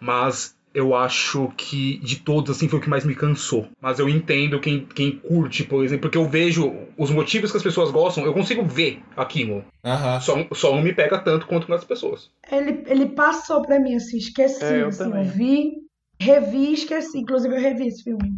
Mas 0.00 0.55
eu 0.76 0.94
acho 0.94 1.50
que 1.56 1.98
de 2.00 2.16
todos, 2.16 2.54
assim, 2.54 2.68
foi 2.68 2.78
o 2.78 2.82
que 2.82 2.90
mais 2.90 3.02
me 3.02 3.14
cansou. 3.14 3.66
Mas 3.80 3.98
eu 3.98 4.10
entendo 4.10 4.60
quem, 4.60 4.84
quem 4.84 5.12
curte, 5.12 5.64
por 5.64 5.82
exemplo, 5.82 6.02
porque 6.02 6.18
eu 6.18 6.28
vejo 6.28 6.70
os 6.98 7.10
motivos 7.10 7.50
que 7.50 7.56
as 7.56 7.62
pessoas 7.62 7.90
gostam, 7.90 8.26
eu 8.26 8.34
consigo 8.34 8.62
ver 8.62 9.00
aquilo. 9.16 9.64
Aham. 9.82 10.20
Só, 10.20 10.46
só 10.52 10.76
não 10.76 10.82
me 10.82 10.92
pega 10.92 11.18
tanto 11.18 11.46
quanto 11.46 11.70
nas 11.70 11.82
pessoas. 11.82 12.30
Ele, 12.52 12.84
ele 12.88 13.06
passou 13.06 13.62
pra 13.62 13.80
mim, 13.80 13.94
assim, 13.94 14.18
esqueci. 14.18 14.62
É, 14.62 14.82
eu 14.82 14.88
assim, 14.88 15.04
também. 15.04 15.24
eu 15.24 15.32
vi, 15.32 15.72
revi 16.20 16.68
e 16.68 16.74
esqueci. 16.74 17.20
Inclusive, 17.20 17.54
eu 17.54 17.60
revi 17.60 17.86
esse 17.86 18.04
filme. 18.04 18.36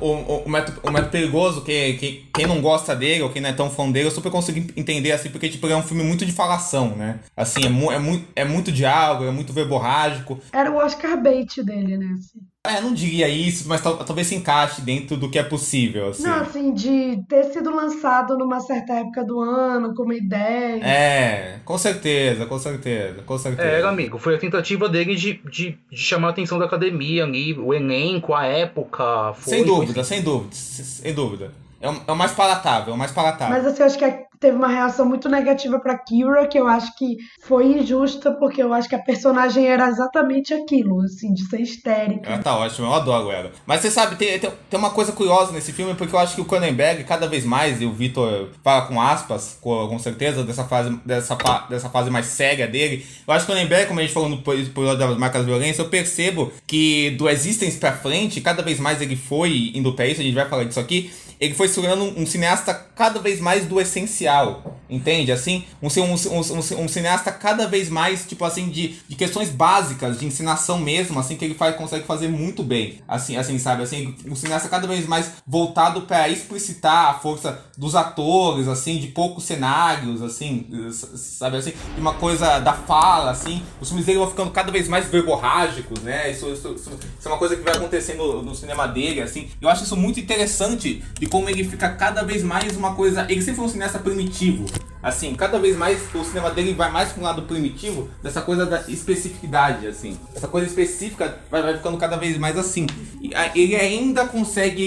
O, 0.00 0.04
o, 0.04 0.44
o, 0.44 0.48
método, 0.48 0.80
o 0.82 0.90
método 0.90 1.10
perigoso, 1.10 1.64
que, 1.64 1.94
que, 1.94 2.28
quem 2.34 2.46
não 2.46 2.60
gosta 2.60 2.94
dele 2.94 3.22
ou 3.22 3.30
quem 3.30 3.42
não 3.42 3.50
é 3.50 3.52
tão 3.52 3.70
fã 3.70 3.90
dele, 3.90 4.06
eu 4.06 4.10
super 4.10 4.30
consigo 4.30 4.58
entender 4.76 5.12
assim, 5.12 5.30
porque 5.30 5.48
tipo, 5.48 5.66
é 5.66 5.76
um 5.76 5.82
filme 5.82 6.02
muito 6.02 6.24
de 6.24 6.32
falação, 6.32 6.96
né? 6.96 7.20
Assim, 7.36 7.64
é, 7.64 7.68
mu 7.68 7.90
é, 7.90 7.98
mu 7.98 8.22
é 8.34 8.44
muito 8.44 8.70
diálogo, 8.70 9.24
é 9.24 9.30
muito 9.30 9.52
verborrágico. 9.52 10.40
Era 10.52 10.70
o 10.70 10.76
Oscar 10.76 11.20
bait 11.20 11.62
dele, 11.62 11.96
né? 11.96 12.14
assim. 12.18 12.40
É, 12.68 12.80
não 12.80 12.92
diria 12.92 13.28
isso, 13.28 13.68
mas 13.68 13.80
tal- 13.80 13.96
talvez 13.98 14.26
se 14.26 14.34
encaixe 14.34 14.80
dentro 14.82 15.16
do 15.16 15.30
que 15.30 15.38
é 15.38 15.42
possível, 15.42 16.08
assim. 16.08 16.22
Não, 16.24 16.40
assim, 16.40 16.72
de 16.72 17.22
ter 17.28 17.44
sido 17.44 17.74
lançado 17.74 18.36
numa 18.36 18.60
certa 18.60 18.94
época 18.94 19.24
do 19.24 19.40
ano, 19.40 19.94
com 19.94 20.02
uma 20.02 20.14
ideia. 20.14 20.84
É, 20.84 21.58
com 21.64 21.78
certeza, 21.78 22.46
com 22.46 22.58
certeza, 22.58 23.22
com 23.22 23.38
certeza. 23.38 23.68
É, 23.68 23.82
amigo, 23.84 24.18
foi 24.18 24.34
a 24.34 24.38
tentativa 24.38 24.88
dele 24.88 25.14
de, 25.14 25.34
de, 25.50 25.78
de 25.90 25.96
chamar 25.96 26.28
a 26.28 26.30
atenção 26.30 26.58
da 26.58 26.64
academia 26.66 27.24
ali, 27.24 27.54
o 27.58 27.72
elenco, 27.72 28.34
a 28.34 28.44
época. 28.46 29.32
Foi, 29.34 29.52
Sem 29.54 29.64
foi 29.64 29.66
dúvida, 29.66 30.04
sem 30.04 30.22
dúvida, 30.22 30.54
sem 30.54 31.14
dúvida. 31.14 31.65
É 31.80 31.90
o, 31.90 31.96
é 32.06 32.12
o 32.12 32.16
mais 32.16 32.32
palatável, 32.32 32.92
é 32.92 32.96
o 32.96 32.98
mais 32.98 33.12
palatável. 33.12 33.54
Mas 33.56 33.66
assim, 33.66 33.80
eu 33.80 33.86
acho 33.86 33.98
que 33.98 34.04
a- 34.04 34.26
teve 34.40 34.56
uma 34.56 34.68
reação 34.68 35.06
muito 35.06 35.28
negativa 35.30 35.78
pra 35.80 35.96
Kira, 35.98 36.46
que 36.46 36.58
eu 36.58 36.66
acho 36.68 36.94
que 36.96 37.16
foi 37.42 37.66
injusta, 37.78 38.32
porque 38.32 38.62
eu 38.62 38.72
acho 38.74 38.86
que 38.88 38.94
a 38.94 38.98
personagem 38.98 39.66
era 39.66 39.88
exatamente 39.88 40.52
aquilo, 40.52 41.00
assim, 41.02 41.32
de 41.32 41.42
ser 41.48 41.60
histérica. 41.60 42.28
Ela 42.30 42.42
tá 42.42 42.54
ótima, 42.56 42.86
eu 42.88 42.94
adoro 42.94 43.30
ela. 43.30 43.50
Mas 43.66 43.80
você 43.80 43.90
sabe, 43.90 44.16
tem, 44.16 44.38
tem, 44.38 44.50
tem 44.70 44.78
uma 44.78 44.90
coisa 44.90 45.12
curiosa 45.12 45.52
nesse 45.52 45.72
filme, 45.72 45.94
porque 45.94 46.14
eu 46.14 46.18
acho 46.18 46.34
que 46.34 46.40
o 46.42 46.44
Cronenberg, 46.44 47.02
cada 47.04 47.26
vez 47.26 47.44
mais, 47.46 47.80
e 47.80 47.86
o 47.86 47.92
Vitor 47.92 48.50
fala 48.62 48.82
com 48.86 49.00
aspas, 49.00 49.56
com, 49.60 49.88
com 49.88 49.98
certeza, 49.98 50.44
dessa 50.44 50.64
fase, 50.64 50.98
dessa, 51.04 51.34
dessa 51.70 51.88
fase 51.88 52.10
mais 52.10 52.26
séria 52.26 52.66
dele. 52.66 53.06
Eu 53.26 53.32
acho 53.32 53.46
que 53.46 53.52
o 53.52 53.54
Cronenberg, 53.54 53.86
como 53.86 54.00
a 54.00 54.02
gente 54.02 54.12
falou 54.14 54.28
no 54.28 54.36
episódio 54.36 54.98
das 54.98 55.16
marcas 55.16 55.42
da 55.42 55.46
violência, 55.46 55.80
eu 55.82 55.88
percebo 55.88 56.52
que 56.66 57.10
do 57.12 57.26
Existence 57.28 57.78
pra 57.78 57.92
frente, 57.92 58.40
cada 58.42 58.62
vez 58.62 58.78
mais 58.78 59.00
ele 59.00 59.16
foi 59.16 59.72
indo 59.74 59.92
pra 59.94 60.06
isso, 60.06 60.20
a 60.20 60.24
gente 60.24 60.34
vai 60.34 60.46
falar 60.46 60.64
disso 60.64 60.80
aqui, 60.80 61.10
ele 61.40 61.54
foi 61.54 61.68
se 61.68 61.74
tornando 61.74 62.04
um, 62.04 62.22
um 62.22 62.26
cineasta 62.26 62.74
cada 62.74 63.20
vez 63.20 63.40
mais 63.40 63.66
do 63.66 63.80
essencial, 63.80 64.80
entende? 64.88 65.30
Assim, 65.30 65.64
um, 65.82 65.88
um, 65.88 66.14
um, 66.14 66.84
um, 66.84 66.88
cineasta 66.88 67.30
cada 67.30 67.66
vez 67.66 67.88
mais, 67.88 68.24
tipo 68.24 68.44
assim, 68.44 68.68
de, 68.68 68.96
de 69.06 69.16
questões 69.16 69.50
básicas, 69.50 70.18
de 70.18 70.26
ensinação 70.26 70.78
mesmo, 70.78 71.18
assim, 71.18 71.36
que 71.36 71.44
ele 71.44 71.54
faz, 71.54 71.76
consegue 71.76 72.06
fazer 72.06 72.28
muito 72.28 72.62
bem. 72.62 73.00
Assim, 73.06 73.36
assim, 73.36 73.58
sabe? 73.58 73.82
Assim, 73.82 74.14
um 74.26 74.34
cineasta 74.34 74.68
cada 74.68 74.86
vez 74.86 75.06
mais 75.06 75.32
voltado 75.46 76.02
para 76.02 76.28
explicitar 76.28 77.10
a 77.10 77.14
força 77.14 77.60
dos 77.76 77.94
atores, 77.94 78.68
assim, 78.68 78.98
de 78.98 79.08
poucos 79.08 79.44
cenários, 79.44 80.22
assim, 80.22 80.66
sabe 80.90 81.58
assim, 81.58 81.72
de 81.94 82.00
uma 82.00 82.14
coisa 82.14 82.58
da 82.60 82.72
fala, 82.72 83.30
assim. 83.30 83.62
Os 83.80 83.88
filmes 83.88 84.06
dele 84.06 84.18
vão 84.18 84.28
ficando 84.28 84.50
cada 84.50 84.72
vez 84.72 84.88
mais 84.88 85.06
verborrágicos, 85.06 86.00
né? 86.00 86.30
Isso, 86.30 86.48
isso, 86.50 86.72
isso, 86.74 86.90
isso 86.90 87.28
é 87.28 87.28
uma 87.28 87.38
coisa 87.38 87.56
que 87.56 87.62
vai 87.62 87.74
acontecendo 87.74 88.42
no 88.42 88.54
cinema 88.54 88.86
dele, 88.86 89.20
assim. 89.20 89.48
Eu 89.60 89.68
acho 89.68 89.84
isso 89.84 89.96
muito 89.96 90.18
interessante 90.18 91.02
de 91.18 91.25
como 91.30 91.48
ele 91.48 91.64
fica 91.64 91.88
cada 91.88 92.22
vez 92.22 92.42
mais 92.42 92.76
uma 92.76 92.94
coisa. 92.94 93.26
Ele 93.28 93.40
sempre 93.40 93.56
foi 93.56 93.64
um 93.64 93.68
cineasta 93.68 93.98
primitivo. 93.98 94.66
Assim, 95.02 95.34
cada 95.34 95.58
vez 95.58 95.76
mais 95.76 96.00
o 96.14 96.24
cinema 96.24 96.50
dele 96.50 96.74
vai 96.74 96.90
mais 96.90 97.10
para 97.12 97.20
um 97.20 97.24
lado 97.24 97.42
primitivo 97.42 98.08
dessa 98.22 98.42
coisa 98.42 98.66
da 98.66 98.80
especificidade, 98.88 99.86
assim. 99.86 100.18
Essa 100.34 100.48
coisa 100.48 100.66
específica 100.66 101.38
vai, 101.50 101.62
vai 101.62 101.76
ficando 101.76 101.96
cada 101.96 102.16
vez 102.16 102.36
mais 102.38 102.58
assim. 102.58 102.86
E 103.20 103.34
a- 103.34 103.50
ele 103.56 103.76
ainda 103.76 104.26
consegue. 104.26 104.82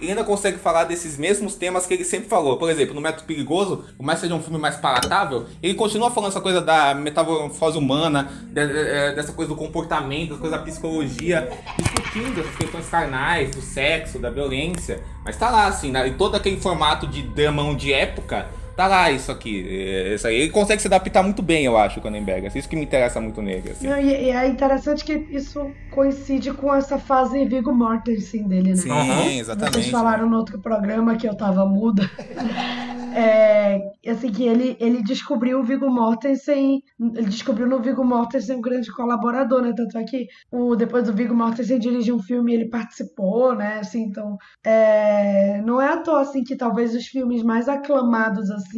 Ele 0.00 0.08
ainda 0.10 0.22
consegue 0.24 0.58
falar 0.58 0.84
desses 0.84 1.16
mesmos 1.16 1.54
temas 1.54 1.86
que 1.86 1.94
ele 1.94 2.04
sempre 2.04 2.28
falou. 2.28 2.56
Por 2.58 2.70
exemplo, 2.70 2.94
no 2.94 3.00
Método 3.00 3.24
Perigoso, 3.26 3.84
por 3.96 4.04
mais 4.04 4.18
seja 4.20 4.34
um 4.34 4.42
filme 4.42 4.58
mais 4.58 4.76
palatável, 4.76 5.46
ele 5.62 5.74
continua 5.74 6.10
falando 6.10 6.30
essa 6.30 6.40
coisa 6.40 6.60
da 6.60 6.94
metamorfose 6.94 7.76
humana, 7.78 8.30
de- 8.52 8.66
de- 8.66 9.14
dessa 9.16 9.32
coisa 9.32 9.48
do 9.48 9.56
comportamento, 9.56 10.28
dessa 10.30 10.40
coisa 10.40 10.56
da 10.58 10.62
psicologia, 10.62 11.50
discutindo 11.76 12.40
essas 12.40 12.54
questões 12.56 12.86
carnais, 12.88 13.50
do 13.54 13.60
sexo, 13.62 14.18
da 14.18 14.30
violência. 14.30 15.00
Mas 15.24 15.36
tá 15.36 15.50
lá, 15.50 15.66
assim, 15.66 15.90
né? 15.90 16.06
em 16.08 16.14
todo 16.14 16.34
aquele 16.36 16.60
formato 16.60 17.06
de 17.06 17.22
dramão 17.22 17.74
de 17.74 17.92
época. 17.92 18.46
Tá 18.80 18.86
lá 18.86 19.10
isso 19.10 19.30
aqui. 19.30 19.62
é, 19.68 20.14
Isso 20.14 20.26
aí. 20.26 20.36
Ele 20.36 20.50
consegue 20.50 20.80
se 20.80 20.88
adaptar 20.88 21.22
muito 21.22 21.42
bem, 21.42 21.66
eu 21.66 21.76
acho, 21.76 21.98
o 21.98 22.02
Cronenberg. 22.02 22.46
assim, 22.46 22.58
Isso 22.58 22.66
que 22.66 22.76
me 22.76 22.82
interessa 22.82 23.20
muito 23.20 23.42
nele. 23.42 23.72
Assim. 23.72 23.86
Não, 23.86 23.98
E, 23.98 24.24
e 24.24 24.30
é 24.30 24.46
interessante 24.46 25.04
que 25.04 25.12
isso 25.30 25.70
coincide 25.90 26.50
com 26.54 26.74
essa 26.74 26.98
fase 26.98 27.44
Viggo 27.44 27.74
Mortensen 27.74 28.48
dele, 28.48 28.70
né? 28.70 28.76
Sim, 28.76 28.90
Aham. 28.90 29.32
exatamente. 29.32 29.74
Vocês 29.74 29.90
falaram 29.90 30.30
no 30.30 30.38
outro 30.38 30.58
programa 30.60 31.14
que 31.14 31.28
eu 31.28 31.36
tava 31.36 31.66
muda. 31.66 32.08
É, 33.12 33.80
assim, 34.08 34.30
que 34.30 34.44
ele, 34.44 34.76
ele 34.78 35.02
descobriu 35.02 35.58
o 35.58 35.64
Viggo 35.64 35.90
Mortensen, 35.90 36.80
ele 37.00 37.28
descobriu 37.28 37.66
no 37.66 37.80
Viggo 37.80 38.04
Mortensen 38.04 38.56
um 38.56 38.60
grande 38.60 38.90
colaborador, 38.92 39.62
né? 39.62 39.72
Tanto 39.76 39.98
é 39.98 40.04
que 40.04 40.28
o, 40.50 40.76
depois 40.76 41.04
do 41.04 41.12
Viggo 41.12 41.34
Mortensen 41.34 41.78
dirigir 41.78 42.14
um 42.14 42.22
filme, 42.22 42.54
ele 42.54 42.68
participou, 42.68 43.54
né? 43.54 43.78
Assim, 43.80 44.02
então, 44.02 44.36
é, 44.64 45.60
não 45.62 45.80
é 45.80 45.88
à 45.92 45.96
toa, 45.96 46.20
assim, 46.20 46.44
que 46.44 46.54
talvez 46.56 46.94
os 46.94 47.06
filmes 47.06 47.42
mais 47.42 47.68
aclamados, 47.68 48.48
assim, 48.50 48.69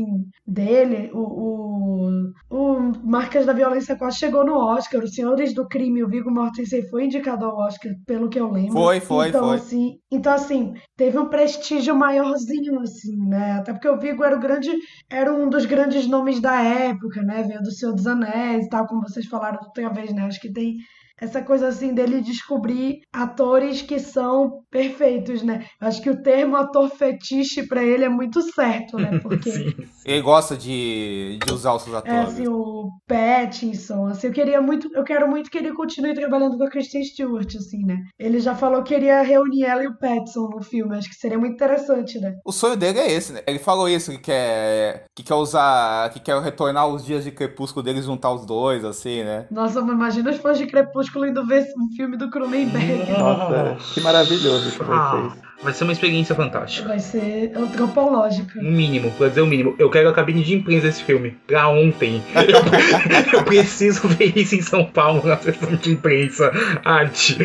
dele, 0.47 1.11
o, 1.13 1.21
o, 1.21 2.33
o 2.51 2.93
Marcas 3.05 3.47
da 3.47 3.53
Violência 3.53 3.97
quase 3.97 4.19
chegou 4.19 4.45
no 4.45 4.55
Oscar, 4.55 5.03
Os 5.03 5.15
Senhores 5.15 5.55
do 5.55 5.67
Crime, 5.67 6.03
o 6.03 6.09
Viggo 6.09 6.31
Mortensen 6.31 6.89
foi 6.89 7.05
indicado 7.05 7.45
ao 7.45 7.57
Oscar, 7.57 7.93
pelo 8.07 8.29
que 8.29 8.39
eu 8.39 8.51
lembro. 8.51 8.73
Foi, 8.73 9.01
foi, 9.01 9.29
então, 9.29 9.47
foi. 9.47 9.57
Assim, 9.57 9.99
então, 10.11 10.33
assim, 10.33 10.75
teve 10.97 11.19
um 11.19 11.29
prestígio 11.29 11.95
maiorzinho, 11.95 12.81
assim, 12.81 13.17
né? 13.29 13.53
Até 13.53 13.73
porque 13.73 13.89
o 13.89 13.99
Viggo 13.99 14.25
era 14.25 14.37
o 14.37 14.41
grande, 14.41 14.71
era 15.11 15.33
um 15.33 15.49
dos 15.49 15.65
grandes 15.65 16.07
nomes 16.07 16.41
da 16.41 16.63
época, 16.63 17.23
né? 17.23 17.43
Veio 17.43 17.63
do 17.63 17.71
Senhor 17.71 17.95
dos 17.95 18.07
Anéis 18.07 18.67
e 18.67 18.69
tal, 18.69 18.87
como 18.87 19.03
vocês 19.03 19.27
falaram 19.27 19.59
outra 19.63 19.89
vez, 19.91 20.13
né? 20.13 20.23
Acho 20.23 20.41
que 20.41 20.53
tem 20.53 20.77
essa 21.23 21.43
coisa 21.43 21.69
assim 21.69 21.95
dele 21.95 22.21
descobrir 22.21 23.01
atores 23.13 23.83
que 23.83 23.99
são 23.99 24.63
perfeitos, 24.71 25.43
né? 25.43 25.67
Eu 25.81 25.89
Acho 25.89 26.01
que 26.03 26.11
o 26.11 26.23
termo 26.23 26.57
ator 26.57 26.89
fetiche 26.89 27.67
pra 27.67 27.83
ele 27.83 28.05
é 28.05 28.09
muito 28.09 28.41
certo, 28.43 28.97
né? 28.97 29.19
Porque 29.21 29.51
Sim. 29.53 29.73
Ele 30.05 30.23
gosta 30.23 30.57
de, 30.57 31.39
de 31.45 31.53
usar 31.53 31.75
os 31.75 31.83
seus 31.83 31.95
é 31.95 31.99
atores. 31.99 32.35
assim, 32.35 32.49
o 32.49 32.89
Pattinson, 33.07 34.07
assim, 34.07 34.29
eu 34.29 34.33
queria 34.33 34.61
muito, 34.61 34.89
eu 34.95 35.05
quero 35.05 35.29
muito 35.29 35.51
que 35.51 35.59
ele 35.59 35.73
continue 35.73 36.15
trabalhando 36.15 36.57
com 36.57 36.65
a 36.65 36.71
Kristen 36.71 37.05
Stewart, 37.05 37.55
assim, 37.55 37.85
né? 37.85 37.99
Ele 38.19 38.41
já 38.41 38.55
falou 38.55 38.83
que 38.83 38.93
queria 38.93 39.23
reunir 39.23 39.65
ela 39.65 39.83
e 39.83 39.87
o 39.87 39.97
Pattinson 39.97 40.49
no 40.49 40.63
filme, 40.63 40.97
acho 40.97 41.09
que 41.09 41.15
seria 41.15 41.39
muito 41.39 41.55
interessante, 41.55 42.19
né? 42.19 42.35
O 42.45 42.53
sonho 42.53 42.77
dele 42.77 42.99
é 42.99 43.11
esse, 43.11 43.33
né? 43.33 43.43
Ele 43.47 43.59
falou 43.59 43.89
isso, 43.89 44.13
que 44.13 44.19
quer, 44.19 45.05
que 45.17 45.23
quer 45.23 45.35
usar, 45.35 46.11
que 46.11 46.21
quer 46.21 46.39
retornar 46.41 46.87
os 46.89 47.05
dias 47.05 47.25
de 47.25 47.31
crepúsculo 47.31 47.83
dele 47.83 48.01
e 48.01 48.03
juntar 48.03 48.33
os 48.33 48.45
dois, 48.45 48.85
assim, 48.85 49.25
né? 49.25 49.47
Nossa, 49.51 49.81
imagina 49.81 50.31
os 50.31 50.37
fãs 50.37 50.59
de 50.59 50.67
Crepúsculo 50.67 51.12
indo 51.27 51.47
ver 51.47 51.67
um 51.77 51.95
filme 51.95 52.17
do 52.17 52.31
Cronenberg. 52.31 53.11
Nossa, 53.13 53.77
que 53.95 54.01
maravilhoso 54.01 54.71
que 54.73 54.83
Ah, 54.83 55.23
isso. 55.27 55.52
Vai 55.63 55.73
ser 55.73 55.85
uma 55.85 55.93
experiência 55.93 56.35
fantástica. 56.35 56.89
Vai 56.89 56.99
ser 56.99 57.53
antropológica. 57.57 58.61
No 58.61 58.71
mínimo, 58.71 59.11
pra 59.13 59.29
dizer 59.29 59.41
o 59.41 59.47
mínimo. 59.47 59.75
Eu 59.79 59.91
quero 59.91 60.09
a 60.09 60.13
cabine 60.13 60.43
de 60.43 60.55
imprensa 60.55 60.87
desse 60.87 61.05
filme. 61.05 61.37
Pra 61.47 61.69
ontem. 61.69 62.23
Eu, 62.35 63.39
eu 63.41 63.45
preciso 63.45 64.09
ver 64.09 64.37
isso 64.37 64.55
em 64.55 64.63
São 64.63 64.85
Paulo 64.85 65.27
na 65.27 65.37
sessão 65.37 65.75
de 65.75 65.93
imprensa. 65.93 66.51
Arte. 66.85 67.37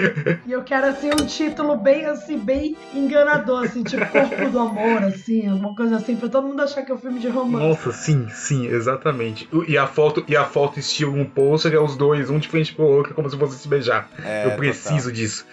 E 0.46 0.52
eu 0.52 0.64
quero, 0.64 0.88
assim, 0.88 1.10
um 1.10 1.26
título 1.26 1.78
bem, 1.78 2.06
assim, 2.06 2.38
bem 2.38 2.76
enganador, 2.94 3.66
assim, 3.66 3.84
tipo 3.84 4.06
Corpo 4.08 4.50
do 4.50 4.60
Amor, 4.60 5.04
assim, 5.04 5.48
alguma 5.48 5.76
coisa 5.76 5.98
assim, 5.98 6.16
pra 6.16 6.30
todo 6.30 6.48
mundo 6.48 6.62
achar 6.62 6.82
que 6.82 6.92
é 6.92 6.96
um 6.96 6.98
filme 6.98 7.20
de 7.20 7.28
romance. 7.28 7.68
Nossa, 7.68 7.92
sim, 7.92 8.28
sim, 8.30 8.68
exatamente. 8.68 9.48
E 9.68 9.78
a 9.78 9.86
foto, 9.86 10.24
e 10.28 10.36
a 10.36 10.46
foto 10.46 10.80
estilo 10.80 11.14
um 11.14 11.26
pôster 11.26 11.74
é 11.74 11.80
os 11.80 11.96
dois, 11.96 12.30
um 12.30 12.40
de 12.40 12.48
frente 12.48 12.74
pro 12.74 12.86
outro, 12.86 13.14
como 13.14 13.30
se 13.30 13.38
fosse 13.38 13.60
se 13.60 13.68
beijar. 13.68 14.10
É, 14.24 14.46
eu 14.46 14.52
preciso 14.52 15.12
disso. 15.12 15.46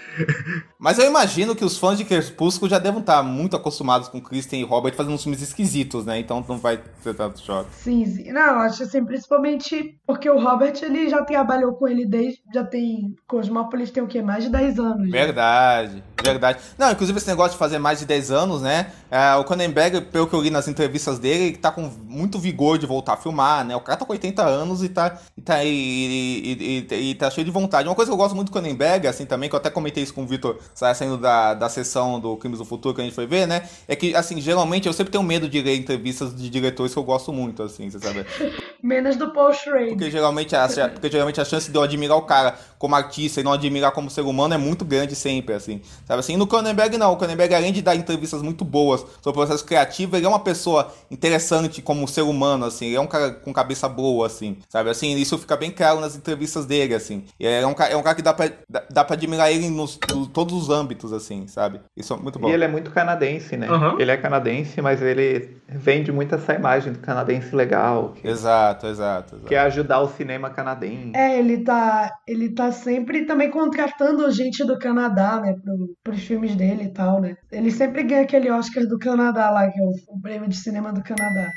Mas 0.78 0.98
eu 0.98 1.06
imagino 1.06 1.54
que 1.54 1.64
os 1.64 1.78
fãs 1.78 1.98
de 1.98 2.04
Crepúsculo 2.04 2.53
já 2.62 2.78
devem 2.78 3.00
estar 3.00 3.22
muito 3.22 3.56
acostumados 3.56 4.08
com 4.08 4.20
Kristen 4.20 4.60
e 4.60 4.64
Robert 4.64 4.94
fazendo 4.94 5.14
uns 5.14 5.22
filmes 5.22 5.42
esquisitos, 5.42 6.04
né? 6.04 6.18
Então 6.18 6.44
não 6.48 6.58
vai 6.58 6.78
ter 7.02 7.14
tanto 7.14 7.40
choque. 7.40 7.68
Sim, 7.74 8.04
sim. 8.06 8.32
Não, 8.32 8.60
acho 8.60 8.82
assim, 8.82 9.04
principalmente 9.04 9.96
porque 10.06 10.28
o 10.28 10.38
Robert, 10.42 10.74
ele 10.82 11.08
já 11.08 11.22
trabalhou 11.24 11.72
com 11.74 11.88
ele 11.88 12.06
desde, 12.06 12.40
já 12.52 12.64
tem, 12.64 13.14
Cosmópolis 13.26 13.90
tem 13.90 14.02
o 14.02 14.06
quê? 14.06 14.22
Mais 14.22 14.44
de 14.44 14.50
10 14.50 14.78
anos. 14.78 15.10
né? 15.10 15.10
Verdade, 15.10 16.02
verdade. 16.22 16.58
Não, 16.78 16.90
inclusive 16.92 17.18
esse 17.18 17.26
negócio 17.28 17.52
de 17.52 17.58
fazer 17.58 17.78
mais 17.78 17.98
de 17.98 18.06
10 18.06 18.30
anos, 18.30 18.62
né? 18.62 18.92
É, 19.10 19.34
o 19.36 19.44
Cronenberg, 19.44 20.00
pelo 20.02 20.26
que 20.26 20.34
eu 20.34 20.40
li 20.40 20.50
nas 20.50 20.66
entrevistas 20.68 21.18
dele, 21.18 21.44
ele 21.44 21.56
tá 21.56 21.70
com 21.70 21.90
muito 22.06 22.38
vigor 22.38 22.78
de 22.78 22.86
voltar 22.86 23.14
a 23.14 23.16
filmar, 23.16 23.64
né? 23.64 23.76
O 23.76 23.80
cara 23.80 23.98
tá 23.98 24.04
com 24.04 24.12
80 24.12 24.42
anos 24.42 24.82
e 24.82 24.88
tá, 24.88 25.18
e 25.36 25.40
tá, 25.42 25.62
e, 25.64 25.68
e- 25.68 26.86
e- 26.90 27.10
e 27.10 27.14
tá 27.14 27.30
cheio 27.30 27.44
de 27.44 27.50
vontade. 27.50 27.88
Uma 27.88 27.94
coisa 27.94 28.10
que 28.10 28.12
eu 28.14 28.16
gosto 28.18 28.34
muito 28.34 28.48
do 28.48 28.52
Cronenberg, 28.52 29.06
assim, 29.06 29.26
também, 29.26 29.48
que 29.48 29.54
eu 29.54 29.58
até 29.58 29.70
comentei 29.70 30.02
isso 30.02 30.14
com 30.14 30.22
o 30.22 30.26
Vitor, 30.26 30.58
sa- 30.74 30.94
saindo 30.94 31.16
da, 31.18 31.54
da 31.54 31.68
sessão 31.68 32.18
do 32.20 32.33
Crimes 32.36 32.58
do 32.58 32.64
Futuro 32.64 32.94
que 32.94 33.00
a 33.00 33.04
gente 33.04 33.14
foi 33.14 33.26
ver, 33.26 33.46
né? 33.46 33.68
É 33.86 33.96
que, 33.96 34.14
assim, 34.14 34.40
geralmente 34.40 34.86
eu 34.86 34.92
sempre 34.92 35.12
tenho 35.12 35.24
medo 35.24 35.48
de 35.48 35.60
ler 35.60 35.76
entrevistas 35.76 36.34
de 36.34 36.48
diretores 36.50 36.92
que 36.92 36.98
eu 36.98 37.04
gosto 37.04 37.32
muito, 37.32 37.62
assim, 37.62 37.90
você 37.90 37.98
sabe? 37.98 38.24
Menos 38.82 39.16
do 39.16 39.32
Paul 39.32 39.52
Schrader. 39.52 39.88
Porque 39.88 40.10
geralmente, 40.10 40.54
a, 40.54 40.68
porque 40.90 41.10
geralmente 41.10 41.40
a 41.40 41.44
chance 41.44 41.70
de 41.70 41.76
eu 41.76 41.82
admirar 41.82 42.16
o 42.18 42.22
cara 42.22 42.54
como 42.78 42.94
artista 42.94 43.40
e 43.40 43.42
não 43.42 43.52
admirar 43.52 43.92
como 43.92 44.10
ser 44.10 44.20
humano 44.20 44.52
é 44.52 44.58
muito 44.58 44.84
grande 44.84 45.14
sempre, 45.14 45.54
assim. 45.54 45.80
Sabe 46.06 46.20
assim? 46.20 46.36
No 46.36 46.46
Cronenberg 46.46 46.98
não. 46.98 47.12
O 47.12 47.16
Cronenberg, 47.16 47.54
além 47.54 47.72
de 47.72 47.80
dar 47.80 47.96
entrevistas 47.96 48.42
muito 48.42 48.64
boas 48.64 49.00
sobre 49.22 49.30
o 49.30 49.32
processo 49.32 49.64
criativo, 49.64 50.16
ele 50.16 50.26
é 50.26 50.28
uma 50.28 50.40
pessoa 50.40 50.92
interessante 51.10 51.80
como 51.80 52.06
ser 52.06 52.22
humano, 52.22 52.66
assim. 52.66 52.86
Ele 52.86 52.96
é 52.96 53.00
um 53.00 53.06
cara 53.06 53.30
com 53.30 53.52
cabeça 53.52 53.88
boa, 53.88 54.26
assim. 54.26 54.58
Sabe 54.68 54.90
assim? 54.90 55.16
Isso 55.16 55.38
fica 55.38 55.56
bem 55.56 55.70
claro 55.70 56.00
nas 56.00 56.14
entrevistas 56.14 56.66
dele, 56.66 56.94
assim. 56.94 57.24
E 57.40 57.46
É 57.46 57.66
um, 57.66 57.70
é 57.72 57.96
um 57.96 58.02
cara 58.02 58.14
que 58.14 58.22
dá 58.22 58.34
pra, 58.34 58.50
dá, 58.68 58.84
dá 58.90 59.04
pra 59.04 59.14
admirar 59.16 59.50
ele 59.50 59.70
nos, 59.70 59.98
em 60.14 60.24
todos 60.26 60.54
os 60.54 60.68
âmbitos, 60.68 61.12
assim, 61.12 61.46
sabe? 61.46 61.80
Isso 61.96 62.12
é 62.12 62.16
muito 62.24 62.38
bom. 62.38 62.48
E 62.48 62.52
ele 62.52 62.64
é 62.64 62.68
muito 62.68 62.90
canadense, 62.90 63.56
né? 63.56 63.68
Aham. 63.68 63.96
Ele 63.98 64.10
é 64.10 64.16
canadense, 64.16 64.82
mas 64.82 65.00
ele 65.00 65.56
vende 65.68 66.10
muito 66.10 66.34
essa 66.34 66.54
imagem 66.54 66.92
do 66.92 66.98
canadense 66.98 67.54
legal, 67.54 68.14
que 68.14 68.26
Exato, 68.26 68.86
exato, 68.86 69.36
exato. 69.36 69.48
quer 69.48 69.60
ajudar 69.60 70.00
o 70.00 70.08
cinema 70.08 70.50
canadense. 70.50 71.12
É, 71.14 71.38
ele 71.38 71.58
tá, 71.58 72.10
ele 72.26 72.48
tá 72.50 72.72
sempre 72.72 73.24
também 73.24 73.50
contratando 73.50 74.30
gente 74.32 74.64
do 74.64 74.78
Canadá, 74.78 75.40
né, 75.40 75.54
pro, 75.62 75.96
pros 76.02 76.24
filmes 76.24 76.54
dele 76.56 76.84
e 76.84 76.92
tal, 76.92 77.20
né? 77.20 77.36
Ele 77.52 77.70
sempre 77.70 78.02
ganha 78.02 78.22
aquele 78.22 78.50
Oscar 78.50 78.84
do 78.86 78.98
Canadá 78.98 79.50
lá, 79.50 79.70
que 79.70 79.78
é 79.78 79.82
o, 79.82 79.92
o 80.08 80.20
prêmio 80.20 80.48
de 80.48 80.56
cinema 80.56 80.92
do 80.92 81.02
Canadá. 81.02 81.50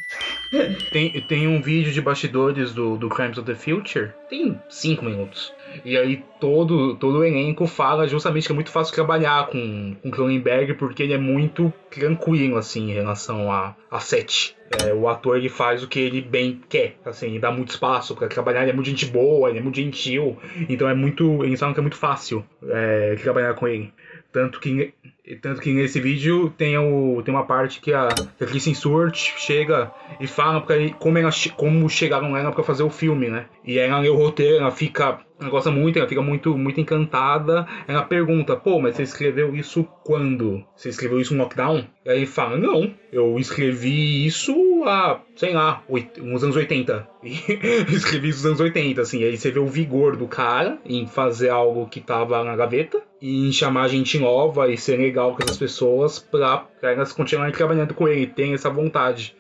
Tem, 0.91 1.21
tem 1.27 1.47
um 1.47 1.62
vídeo 1.62 1.91
de 1.91 2.01
bastidores 2.01 2.74
do, 2.74 2.97
do 2.97 3.09
Crimes 3.09 3.38
of 3.38 3.45
the 3.45 3.55
Future. 3.55 4.12
Tem 4.29 4.59
cinco 4.69 5.03
minutos. 5.03 5.53
E 5.86 5.97
aí 5.97 6.24
todo, 6.39 6.95
todo 6.95 7.19
o 7.19 7.24
elenco 7.24 7.67
fala 7.67 8.07
justamente 8.07 8.47
que 8.47 8.51
é 8.51 8.55
muito 8.55 8.71
fácil 8.71 8.93
trabalhar 8.93 9.47
com, 9.47 9.95
com 10.01 10.12
Cronenberg 10.12 10.74
porque 10.75 11.03
ele 11.03 11.13
é 11.13 11.17
muito 11.17 11.71
tranquilo, 11.89 12.57
assim, 12.57 12.91
em 12.91 12.93
relação 12.93 13.51
a, 13.51 13.75
a 13.89 14.00
set. 14.00 14.55
É, 14.83 14.93
o 14.93 15.07
ator 15.07 15.38
ele 15.38 15.50
faz 15.50 15.81
o 15.81 15.88
que 15.88 16.00
ele 16.00 16.21
bem 16.21 16.62
quer, 16.67 16.97
assim, 17.05 17.27
ele 17.27 17.39
dá 17.39 17.50
muito 17.51 17.69
espaço 17.69 18.15
para 18.15 18.27
trabalhar, 18.27 18.63
ele 18.63 18.71
é 18.71 18.74
muito 18.74 18.89
gente 18.89 19.05
boa, 19.05 19.50
ele 19.50 19.59
é 19.59 19.62
muito 19.62 19.77
gentil, 19.77 20.38
então 20.67 20.89
é 20.89 20.93
muito, 20.93 21.43
eles 21.45 21.57
falam 21.57 21.74
que 21.74 21.79
é 21.79 21.81
muito 21.81 21.95
fácil 21.95 22.43
é, 22.67 23.15
trabalhar 23.15 23.53
com 23.53 23.67
ele. 23.67 23.93
Tanto 24.31 24.59
que, 24.59 24.93
tanto 25.36 25.62
que 25.62 25.74
nesse 25.74 26.00
vídeo 26.00 26.50
tem, 26.57 26.77
o, 26.77 27.22
tem 27.22 27.34
uma 27.34 27.46
parte 27.46 27.81
que 27.81 27.93
a, 27.93 28.07
a 28.07 28.46
Kristen 28.46 28.74
Stewart 28.74 29.15
chega 29.15 29.91
e 30.19 30.27
fala 30.27 30.65
ele 30.69 30.96
como, 30.98 31.17
ela, 31.17 31.31
como 31.55 31.89
chegaram 31.89 32.36
ela 32.36 32.51
pra 32.51 32.63
fazer 32.63 32.84
o 32.84 32.89
filme, 32.89 33.27
né? 33.27 33.46
E 33.65 33.77
ela 33.77 34.00
lê 34.00 34.10
o 34.10 34.15
roteiro, 34.15 34.57
ela 34.57 34.72
fica. 34.72 35.19
Ela 35.39 35.51
gosta 35.51 35.69
muito, 35.69 36.00
ela 36.00 36.07
fica 36.07 36.22
muito, 36.22 36.57
muito 36.57 36.79
encantada. 36.79 37.67
Ela 37.88 38.01
pergunta, 38.03 38.55
pô, 38.55 38.79
mas 38.79 38.96
você 38.96 39.03
escreveu 39.03 39.53
isso 39.55 39.84
quando? 40.03 40.63
Você 40.75 40.89
escreveu 40.89 41.19
isso 41.19 41.36
no 41.36 41.43
lockdown? 41.43 41.86
E 42.05 42.10
aí 42.10 42.25
fala, 42.25 42.57
não, 42.57 42.91
eu 43.12 43.38
escrevi 43.38 44.25
isso 44.25 44.55
há, 44.86 45.22
sei 45.36 45.53
lá, 45.53 45.84
uns 46.22 46.43
anos 46.43 46.55
80. 46.55 47.07
E 47.27 47.93
escrevi 47.93 48.29
isso 48.29 48.39
nos 48.39 48.46
anos 48.46 48.60
80, 48.62 49.01
assim. 49.01 49.24
Aí 49.24 49.38
você 49.38 49.51
vê 49.51 49.60
o 49.60 49.67
vigor 49.67 50.15
do 50.15 50.27
cara 50.27 50.79
em 50.86 51.05
fazer 51.05 51.50
algo 51.50 51.88
que 51.88 52.00
tava 52.00 52.43
na 52.43 52.55
gaveta 52.55 53.01
em 53.21 53.51
chamar 53.51 53.88
gente 53.88 54.19
nova 54.19 54.69
e 54.69 54.77
ser 54.77 54.97
legal 54.97 55.36
com 55.36 55.43
essas 55.43 55.57
pessoas 55.57 56.19
pra 56.19 56.67
elas 56.81 57.12
continuarem 57.12 57.53
trabalhando 57.53 57.93
com 57.93 58.07
ele. 58.07 58.27
Tem 58.27 58.53
essa 58.53 58.69
vontade 58.69 59.36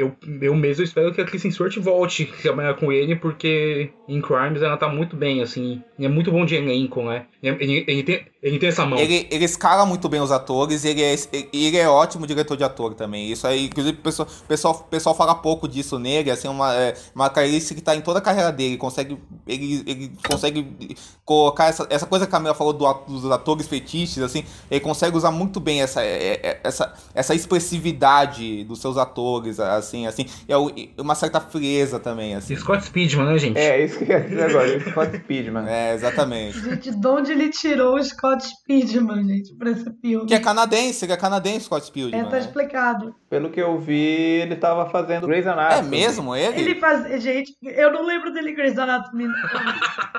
eu, 0.00 0.16
eu 0.40 0.54
mesmo 0.56 0.82
espero 0.82 1.12
que 1.12 1.20
a 1.20 1.24
Kristen 1.24 1.50
Stewart 1.50 1.76
volte 1.78 2.32
a 2.38 2.42
trabalhar 2.42 2.74
com 2.74 2.90
ele, 2.90 3.14
porque 3.16 3.90
em 4.08 4.20
Crimes 4.20 4.62
ela 4.62 4.76
tá 4.76 4.88
muito 4.88 5.14
bem, 5.14 5.42
assim. 5.42 5.82
é 5.98 6.08
muito 6.08 6.32
bom 6.32 6.44
de 6.44 6.54
elenco, 6.54 7.02
né? 7.02 7.26
Ele, 7.42 7.84
ele, 7.86 8.02
tem, 8.02 8.26
ele 8.42 8.58
tem 8.58 8.68
essa 8.68 8.84
mão. 8.84 8.98
Ele, 8.98 9.26
ele 9.30 9.44
escala 9.44 9.86
muito 9.86 10.08
bem 10.08 10.20
os 10.20 10.30
atores 10.30 10.84
e 10.84 10.88
ele 10.88 11.02
é, 11.02 11.14
ele 11.52 11.76
é 11.76 11.88
ótimo 11.88 12.26
diretor 12.26 12.56
de 12.56 12.64
ator 12.64 12.94
também. 12.94 13.30
Isso 13.30 13.46
aí, 13.46 13.66
inclusive, 13.66 13.98
o 13.98 14.02
pessoal, 14.02 14.28
pessoal, 14.46 14.74
pessoal 14.90 15.14
fala 15.14 15.34
pouco 15.34 15.68
disso 15.68 15.98
nele, 15.98 16.30
assim, 16.30 16.48
uma, 16.48 16.74
é, 16.74 16.94
uma 17.14 17.30
característica 17.30 17.74
que 17.74 17.80
tá 17.80 17.94
em 17.94 18.00
toda 18.00 18.18
a 18.18 18.22
carreira 18.22 18.52
dele. 18.52 18.76
Consegue, 18.76 19.18
ele, 19.46 19.82
ele 19.86 20.12
consegue 20.28 20.96
colocar 21.24 21.66
essa, 21.66 21.86
essa 21.88 22.06
coisa 22.06 22.26
que 22.26 22.30
a 22.30 22.32
Camila 22.32 22.54
falou 22.54 22.72
do, 22.72 22.92
dos 23.06 23.30
atores 23.30 23.66
fetiches, 23.66 24.18
assim, 24.18 24.44
ele 24.70 24.80
consegue 24.80 25.16
usar 25.16 25.30
muito 25.30 25.60
bem 25.60 25.82
essa, 25.82 26.02
é, 26.02 26.40
é, 26.42 26.60
essa, 26.62 26.92
essa 27.14 27.34
expressividade 27.34 28.64
dos 28.64 28.80
seus 28.80 28.96
atores, 28.96 29.58
assim, 29.60 29.89
assim, 30.06 30.26
e 30.48 30.90
uma 30.98 31.14
certa 31.14 31.40
frieza 31.40 31.98
também, 31.98 32.34
assim. 32.34 32.56
Scott 32.56 32.84
Speedman, 32.84 33.26
né, 33.26 33.38
gente? 33.38 33.58
É, 33.58 33.84
isso 33.84 33.98
que 33.98 34.04
eu 34.04 34.18
ia 34.18 34.20
dizer 34.20 34.42
agora, 34.50 34.80
Scott 34.80 35.16
Speedman. 35.16 35.68
É, 35.68 35.94
exatamente. 35.94 36.60
Gente, 36.60 36.90
de 36.90 37.06
onde 37.06 37.32
ele 37.32 37.50
tirou 37.50 37.96
o 37.96 38.02
Scott 38.02 38.44
Speedman, 38.46 39.26
gente, 39.26 39.54
pra 39.56 39.70
esse 39.70 39.90
filme? 40.00 40.26
Que 40.26 40.34
é 40.34 40.40
canadense, 40.40 41.06
que 41.06 41.12
é 41.12 41.16
canadense, 41.16 41.66
Scott 41.66 41.86
Speedman. 41.86 42.20
É, 42.20 42.24
tá 42.24 42.38
explicado. 42.38 43.14
Pelo 43.28 43.50
que 43.50 43.60
eu 43.60 43.78
vi, 43.78 44.40
ele 44.42 44.56
tava 44.56 44.88
fazendo 44.90 45.26
Grey's 45.26 45.46
Anatomy. 45.46 45.78
É 45.80 45.82
mesmo, 45.82 46.34
ele? 46.34 46.60
Ele 46.60 46.74
faz... 46.76 47.22
Gente, 47.22 47.56
eu 47.62 47.92
não 47.92 48.04
lembro 48.04 48.32
dele 48.32 48.52
Grey's 48.52 48.78
Anatomy. 48.78 49.26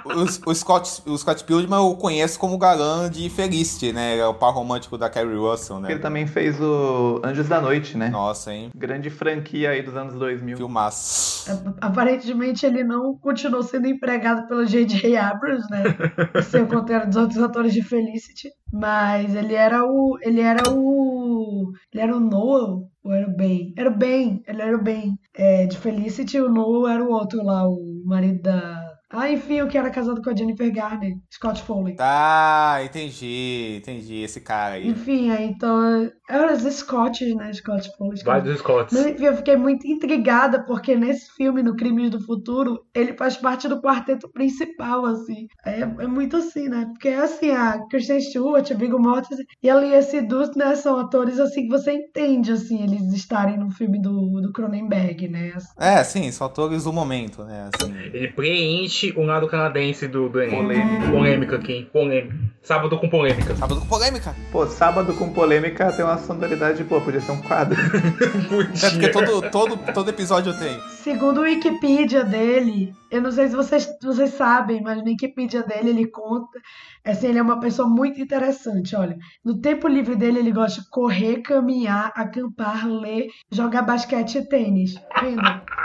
o, 0.05 0.49
o, 0.49 0.55
Scott, 0.55 1.01
o 1.05 1.17
Scott 1.17 1.43
Pilgrim 1.43 1.71
eu 1.71 1.95
conheço 1.95 2.39
como 2.39 2.57
galã 2.57 3.09
de 3.09 3.29
Felicity, 3.29 3.93
né? 3.93 4.17
É 4.17 4.25
o 4.25 4.33
par 4.33 4.53
romântico 4.53 4.97
da 4.97 5.09
Carrie 5.09 5.35
Russell, 5.35 5.79
né? 5.79 5.91
Ele 5.91 5.99
também 5.99 6.27
fez 6.27 6.59
o 6.59 7.21
Anjos 7.23 7.47
da 7.47 7.61
Noite, 7.61 7.97
né? 7.97 8.09
Nossa, 8.09 8.53
hein? 8.53 8.69
Grande 8.75 9.09
franquia 9.09 9.50
aí 9.65 9.81
dos 9.81 9.95
anos 9.95 10.15
2000. 10.15 10.57
Filmaço. 10.57 11.51
Aparentemente 11.79 12.65
ele 12.65 12.83
não 12.83 13.15
continuou 13.17 13.63
sendo 13.63 13.87
empregado 13.87 14.47
pelo 14.47 14.65
J.J. 14.65 15.15
Abrams, 15.17 15.67
né? 15.69 15.83
Sem 16.43 16.65
contar 16.65 17.05
dos 17.05 17.15
outros 17.15 17.41
atores 17.41 17.73
de 17.73 17.81
Felicity. 17.81 18.49
Mas 18.71 19.35
ele 19.35 19.53
era 19.53 19.85
o. 19.85 20.17
Ele 20.21 20.41
era 20.41 20.63
o. 20.71 21.71
Ele 21.93 22.03
era 22.03 22.15
o 22.15 22.19
Noel. 22.19 22.89
Ou 23.03 23.11
era 23.11 23.27
o 23.27 23.35
Ben? 23.35 23.73
Era 23.77 23.89
o 23.89 23.97
Ben. 23.97 24.43
Ele 24.47 24.61
era 24.61 24.77
o 24.77 24.83
Ben. 24.83 25.17
É, 25.35 25.65
de 25.65 25.77
Felicity, 25.77 26.39
o 26.39 26.49
Noel 26.49 26.87
era 26.87 27.03
o 27.03 27.11
outro 27.11 27.43
lá, 27.43 27.67
o 27.67 28.03
marido 28.05 28.41
da. 28.43 28.80
Ah, 29.13 29.29
enfim, 29.29 29.61
o 29.61 29.67
que 29.67 29.77
era 29.77 29.89
casado 29.89 30.21
com 30.21 30.29
a 30.29 30.35
Jennifer 30.35 30.71
Garner, 30.73 31.17
Scott 31.33 31.61
Foley. 31.63 31.95
Tá, 31.95 32.79
entendi, 32.83 33.77
entendi, 33.77 34.21
esse 34.21 34.39
cara 34.39 34.75
aí. 34.75 34.87
Enfim, 34.87 35.29
aí 35.31 35.45
então. 35.45 36.09
Eram 36.29 36.53
os 36.53 36.61
Scotts, 36.61 37.35
né? 37.35 37.51
Scott 37.53 37.91
Foley. 37.97 38.23
Vai 38.23 38.41
dos 38.41 38.59
Scotts. 38.59 38.97
Mas 38.97 39.05
enfim, 39.07 39.25
eu 39.25 39.35
fiquei 39.35 39.57
muito 39.57 39.85
intrigada, 39.85 40.63
porque 40.63 40.95
nesse 40.95 41.29
filme, 41.35 41.61
no 41.61 41.75
Crimes 41.75 42.09
do 42.09 42.21
Futuro, 42.21 42.85
ele 42.93 43.13
faz 43.13 43.35
parte 43.35 43.67
do 43.67 43.81
quarteto 43.81 44.29
principal, 44.29 45.05
assim. 45.05 45.47
É, 45.65 45.81
é 45.81 46.07
muito 46.07 46.37
assim, 46.37 46.69
né? 46.69 46.85
Porque 46.85 47.09
assim, 47.09 47.51
a 47.51 47.79
Kristen 47.89 48.21
Stewart, 48.21 48.71
a 48.71 48.75
Viggo 48.75 48.99
Mortensen 48.99 49.45
e 49.61 49.69
a 49.69 49.75
Lia 49.75 50.01
Sedus, 50.01 50.55
né? 50.55 50.75
São 50.75 50.97
atores, 50.99 51.39
assim, 51.39 51.63
que 51.63 51.69
você 51.69 51.91
entende, 51.91 52.51
assim, 52.51 52.83
eles 52.83 53.13
estarem 53.13 53.57
no 53.57 53.69
filme 53.69 54.01
do, 54.01 54.39
do 54.41 54.53
Cronenberg, 54.53 55.27
né? 55.27 55.53
É, 55.77 56.03
sim, 56.03 56.31
são 56.31 56.47
atores 56.47 56.85
do 56.85 56.93
momento, 56.93 57.43
né? 57.43 57.69
Assim. 57.73 57.93
Ele 58.13 58.29
preenche 58.29 59.00
o 59.15 59.23
lado 59.23 59.47
canadense 59.47 60.07
do, 60.07 60.29
do 60.29 60.41
Enem. 60.41 60.61
Polêmica. 60.61 61.11
Polêmica 61.11 61.55
aqui. 61.55 61.89
Polêmica. 61.91 62.35
Sábado 62.61 62.97
com 62.99 63.09
polêmica. 63.09 63.55
Sábado 63.55 63.81
com 63.81 63.87
polêmica. 63.87 64.35
Pô, 64.51 64.67
sábado 64.67 65.13
com 65.13 65.33
polêmica 65.33 65.91
tem 65.91 66.05
uma 66.05 66.17
sonoridade, 66.17 66.83
pô, 66.83 67.01
podia 67.01 67.21
ser 67.21 67.31
um 67.31 67.41
quadro. 67.41 67.79
é 67.81 68.89
porque 68.91 69.09
todo, 69.09 69.49
todo, 69.49 69.77
todo 69.93 70.09
episódio 70.09 70.53
tem. 70.57 70.79
Segundo 70.89 71.39
o 71.39 71.43
Wikipedia 71.43 72.23
dele, 72.23 72.93
eu 73.11 73.21
não 73.21 73.31
sei 73.31 73.49
se 73.49 73.55
vocês, 73.55 73.87
vocês 74.01 74.33
sabem, 74.33 74.81
mas 74.81 74.97
no 74.97 75.03
Wikipedia 75.03 75.63
dele 75.63 75.89
ele 75.89 76.07
conta. 76.07 76.57
Assim, 77.03 77.27
ele 77.27 77.39
é 77.39 77.41
uma 77.41 77.59
pessoa 77.59 77.87
muito 77.87 78.21
interessante, 78.21 78.95
olha. 78.95 79.17
No 79.43 79.59
tempo 79.59 79.87
livre 79.87 80.15
dele, 80.15 80.39
ele 80.39 80.51
gosta 80.51 80.81
de 80.81 80.89
correr, 80.89 81.41
caminhar, 81.41 82.13
acampar, 82.15 82.87
ler, 82.87 83.27
jogar 83.51 83.81
basquete 83.81 84.35
e 84.37 84.47
tênis. 84.47 84.95
Vendo? 85.21 85.41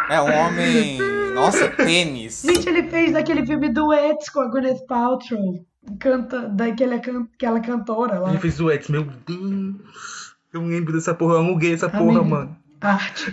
É 0.09 0.21
um 0.21 0.33
homem. 0.33 0.99
Nossa, 1.35 1.69
tênis. 1.69 2.43
Gente, 2.47 2.69
ele 2.69 2.85
fez 2.85 3.13
daquele 3.13 3.45
filme 3.45 3.71
Duets 3.71 4.29
com 4.29 4.41
a 4.41 4.49
Gwyneth 4.49 4.87
Paltrow. 4.87 5.67
Canta, 5.99 6.49
daquela, 6.49 6.97
aquela 6.97 7.61
cantora 7.61 8.21
lá. 8.21 8.31
Ele 8.31 8.39
fez 8.39 8.57
duets, 8.57 8.89
meu 8.89 9.05
Deus. 9.05 10.35
Eu 10.53 10.63
lembro 10.63 10.93
dessa 10.93 11.15
porra, 11.15 11.35
eu 11.35 11.39
aluguei 11.39 11.75
essa 11.75 11.89
porra, 11.89 12.21
Amigo. 12.21 12.25
mano. 12.25 12.57
Arte. 12.87 13.33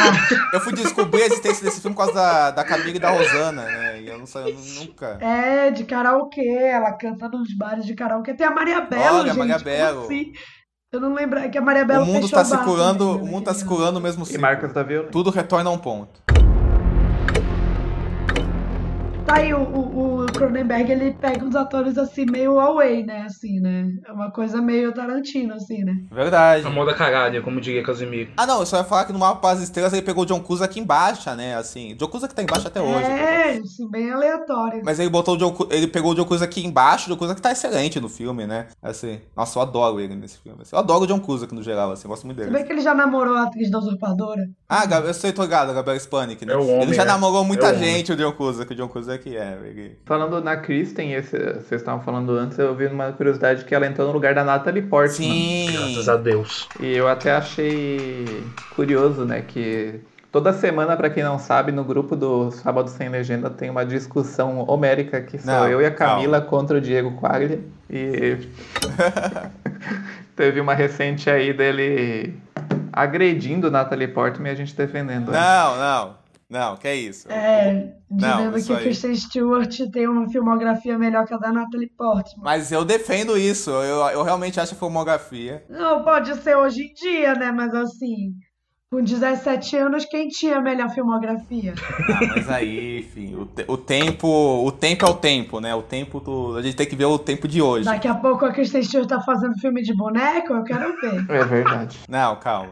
Arte. 0.00 0.34
Eu 0.52 0.60
fui 0.60 0.72
descobrir 0.72 1.22
a 1.22 1.26
existência 1.26 1.64
desse 1.64 1.80
filme 1.80 1.96
por 1.96 2.04
causa 2.04 2.14
da, 2.14 2.50
da 2.50 2.64
Camila 2.64 2.96
e 2.96 2.98
da 2.98 3.10
Rosana, 3.10 3.62
né? 3.64 4.00
E 4.00 4.08
eu 4.08 4.18
não 4.18 4.26
sei, 4.26 4.52
eu 4.52 4.84
nunca. 4.84 5.18
É, 5.20 5.70
de 5.70 5.84
karaokê. 5.84 6.46
Ela 6.46 6.92
canta 6.92 7.28
nos 7.28 7.52
bares 7.56 7.84
de 7.84 7.94
karaokê. 7.94 8.34
Tem 8.34 8.46
a 8.46 8.50
Maria 8.50 8.80
Belo, 8.80 9.18
Olha, 9.18 9.28
gente. 9.28 9.38
Maria 9.38 9.58
Belo. 9.58 10.04
assim? 10.04 10.32
Eu 10.92 11.00
não 11.00 11.14
lembro. 11.14 11.38
É 11.38 11.48
que 11.48 11.56
a 11.58 11.62
Maria 11.62 11.84
Belo 11.84 12.04
O 12.04 12.06
mundo 12.06 12.28
fechou 12.28 12.38
tá 12.38 12.44
se 12.44 12.58
curando, 12.58 13.06
também, 13.06 13.22
o 13.22 13.24
né, 13.24 13.30
mundo 13.30 13.44
tá 13.44 13.54
se 13.54 13.64
curando 13.64 14.00
mesmo 14.00 14.22
E 14.24 14.26
ciclo. 14.26 14.42
Marcos 14.42 14.72
da 14.72 14.82
Violência. 14.82 15.10
Tudo 15.12 15.30
retorna 15.30 15.70
a 15.70 15.72
um 15.72 15.78
ponto. 15.78 16.20
Tá 19.24 19.36
aí, 19.36 19.54
o, 19.54 19.60
o, 19.60 20.21
o 20.21 20.21
Cronenberg, 20.32 20.90
ele 20.90 21.12
pega 21.12 21.44
uns 21.44 21.54
atores 21.54 21.96
assim, 21.98 22.24
meio 22.26 22.58
away, 22.58 23.04
né? 23.04 23.22
Assim, 23.26 23.60
né? 23.60 23.88
É 24.06 24.12
uma 24.12 24.30
coisa 24.30 24.60
meio 24.60 24.92
Tarantino, 24.92 25.54
assim, 25.54 25.84
né? 25.84 25.94
Verdade. 26.10 26.66
A 26.66 26.70
moda 26.70 26.94
caralho, 26.94 27.42
como 27.42 27.60
diria 27.60 27.82
Casimiro. 27.82 28.30
Ah, 28.36 28.46
não, 28.46 28.60
eu 28.60 28.66
só 28.66 28.78
ia 28.78 28.84
falar 28.84 29.04
que 29.04 29.12
no 29.12 29.18
Mapa 29.18 29.54
das 29.54 29.62
Estrelas 29.62 29.92
ele 29.92 30.02
pegou 30.02 30.22
o 30.24 30.26
John 30.26 30.40
Cusack 30.40 30.78
embaixo, 30.78 31.30
né? 31.34 31.54
Assim, 31.56 31.94
John 31.96 32.08
Cusack 32.08 32.34
tá 32.34 32.42
embaixo 32.42 32.66
até 32.68 32.80
hoje. 32.80 33.04
É, 33.04 33.52
assim, 33.58 33.88
bem 33.90 34.10
aleatório. 34.10 34.82
Mas 34.84 34.98
ele 34.98 35.10
botou 35.10 35.34
o 35.34 35.38
John, 35.38 35.54
ele 35.70 35.86
pegou 35.86 36.12
o 36.12 36.14
John 36.14 36.24
Cusack 36.24 36.50
aqui 36.50 36.66
embaixo, 36.66 37.06
o 37.06 37.12
John 37.14 37.18
Cusack 37.18 37.40
tá 37.40 37.52
excelente 37.52 38.00
no 38.00 38.08
filme, 38.08 38.46
né? 38.46 38.66
Assim, 38.82 39.20
nossa, 39.36 39.58
eu 39.58 39.62
adoro 39.62 40.00
ele 40.00 40.14
nesse 40.14 40.38
filme. 40.38 40.58
assim. 40.62 40.74
Eu 40.74 40.78
adoro 40.80 41.04
o 41.04 41.06
John 41.06 41.20
Cusack 41.20 41.54
no 41.54 41.62
geral, 41.62 41.92
assim, 41.92 42.04
eu 42.04 42.10
gosto 42.10 42.26
muito 42.26 42.38
Você 42.38 42.44
dele. 42.44 42.58
vê 42.58 42.64
que 42.64 42.72
ele 42.72 42.80
já 42.80 42.94
namorou 42.94 43.34
a 43.36 43.44
atriz 43.44 43.70
da 43.70 43.78
Usurpadora? 43.78 44.42
Ah, 44.68 44.86
Gab- 44.86 45.06
eu 45.06 45.14
sei, 45.14 45.32
tô 45.32 45.42
ligado, 45.42 45.70
a 45.70 45.74
Gabriela 45.74 45.98
Spanik, 46.00 46.44
né? 46.46 46.54
É 46.54 46.56
o 46.56 46.62
homem, 46.66 46.82
ele 46.82 46.94
já 46.94 47.04
né? 47.04 47.10
namorou 47.12 47.44
muita 47.44 47.66
É 47.66 47.72
o 47.72 47.76
homem. 47.76 47.94
gente, 47.96 48.12
o 48.12 48.16
John 48.16 48.32
Cusack, 48.32 48.72
o 48.72 48.76
John 48.76 48.88
Cusack 48.88 49.36
é, 49.36 49.58
ele... 49.64 49.98
Falando 50.22 50.44
na 50.44 50.56
Kristen, 50.56 51.14
esse, 51.14 51.36
vocês 51.36 51.80
estavam 51.80 52.00
falando 52.00 52.30
antes, 52.38 52.56
eu 52.56 52.72
vi 52.76 52.86
uma 52.86 53.10
curiosidade 53.10 53.64
que 53.64 53.74
ela 53.74 53.84
entrou 53.84 54.06
no 54.06 54.12
lugar 54.12 54.32
da 54.36 54.44
Natalie 54.44 54.82
Portman. 54.82 55.28
Sim. 55.28 55.72
Graças 55.72 56.08
a 56.08 56.16
Deus. 56.16 56.68
E 56.78 56.94
eu 56.94 57.08
até 57.08 57.32
achei 57.32 58.44
curioso, 58.76 59.24
né, 59.24 59.42
que 59.42 59.98
toda 60.30 60.52
semana, 60.52 60.96
pra 60.96 61.10
quem 61.10 61.24
não 61.24 61.40
sabe, 61.40 61.72
no 61.72 61.82
grupo 61.82 62.14
do 62.14 62.52
Sábado 62.52 62.88
Sem 62.88 63.08
Legenda 63.08 63.50
tem 63.50 63.68
uma 63.68 63.84
discussão 63.84 64.64
homérica 64.68 65.20
que 65.20 65.38
sou 65.40 65.52
Não, 65.52 65.68
eu 65.68 65.82
e 65.82 65.86
a 65.86 65.90
Camila 65.90 66.40
contra 66.40 66.78
o 66.78 66.80
Diego 66.80 67.20
Quaglia. 67.20 67.58
E 67.90 68.36
teve 70.36 70.60
uma 70.60 70.74
recente 70.74 71.28
aí 71.28 71.52
dele 71.52 72.38
agredindo 72.92 73.72
Natalie 73.72 74.06
Portman 74.06 74.50
e 74.50 74.52
a 74.52 74.54
gente 74.54 74.72
defendendo. 74.76 75.32
Não, 75.32 75.76
não, 75.76 76.14
não, 76.52 76.76
que 76.76 76.86
é 76.86 76.94
isso. 76.94 77.32
É, 77.32 77.94
Não, 78.10 78.36
dizendo 78.36 78.58
isso 78.58 78.66
que 78.66 78.72
a 78.74 78.76
aí. 78.76 78.82
Kristen 78.84 79.14
Stewart 79.14 79.80
tem 79.90 80.06
uma 80.06 80.28
filmografia 80.28 80.98
melhor 80.98 81.24
que 81.24 81.32
a 81.32 81.38
da 81.38 81.50
Natalie 81.50 81.88
Portman. 81.96 82.44
Mas 82.44 82.70
eu 82.70 82.84
defendo 82.84 83.38
isso, 83.38 83.70
eu, 83.70 84.06
eu 84.08 84.22
realmente 84.22 84.60
acho 84.60 84.74
a 84.74 84.76
filmografia. 84.76 85.64
Não, 85.70 86.04
pode 86.04 86.34
ser 86.42 86.54
hoje 86.54 86.82
em 86.82 86.92
dia, 86.92 87.34
né? 87.34 87.50
Mas 87.50 87.74
assim, 87.74 88.34
Com 88.92 89.02
17 89.02 89.74
anos, 89.78 90.04
quem 90.04 90.28
tinha 90.28 90.58
a 90.58 90.60
melhor 90.60 90.90
filmografia? 90.90 91.72
Ah, 92.10 92.20
mas 92.36 92.50
aí, 92.50 92.98
enfim, 93.00 93.34
o, 93.36 93.46
te- 93.46 93.64
o 93.66 93.78
tempo. 93.78 94.28
O 94.28 94.70
tempo 94.70 95.06
é 95.06 95.08
o 95.08 95.14
tempo, 95.14 95.60
né? 95.60 95.74
O 95.74 95.80
tempo 95.80 96.20
do. 96.20 96.58
A 96.58 96.60
gente 96.62 96.76
tem 96.76 96.86
que 96.86 96.94
ver 96.94 97.06
o 97.06 97.18
tempo 97.18 97.48
de 97.48 97.62
hoje. 97.62 97.86
Daqui 97.86 98.06
a 98.06 98.14
pouco 98.14 98.44
a 98.44 98.52
Kristen 98.52 98.82
Stewart 98.82 99.08
tá 99.08 99.18
fazendo 99.22 99.58
filme 99.58 99.80
de 99.82 99.96
boneco, 99.96 100.52
eu 100.52 100.62
quero 100.62 100.94
ver. 101.00 101.24
É 101.30 101.42
verdade. 101.42 102.00
Não, 102.06 102.36
calma. 102.36 102.68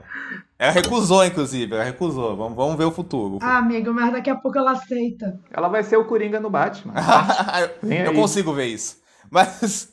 Ela 0.59 0.73
recusou, 0.73 1.25
inclusive, 1.25 1.75
ela 1.75 1.85
recusou. 1.85 2.37
Vamos, 2.37 2.55
vamos 2.55 2.77
ver 2.77 2.85
o 2.85 2.91
futuro. 2.91 3.39
Ah, 3.41 3.57
amigo, 3.57 3.91
mas 3.95 4.13
daqui 4.13 4.29
a 4.29 4.37
pouco 4.37 4.59
ela 4.59 4.73
aceita. 4.73 5.41
Ela 5.51 5.69
vai 5.69 5.83
ser 5.83 5.97
o 5.97 6.05
Coringa 6.05 6.39
no 6.39 6.51
Batman. 6.51 6.93
Eu 7.83 8.11
aí. 8.11 8.15
consigo 8.15 8.53
ver 8.53 8.67
isso. 8.67 8.99
Mas. 9.31 9.90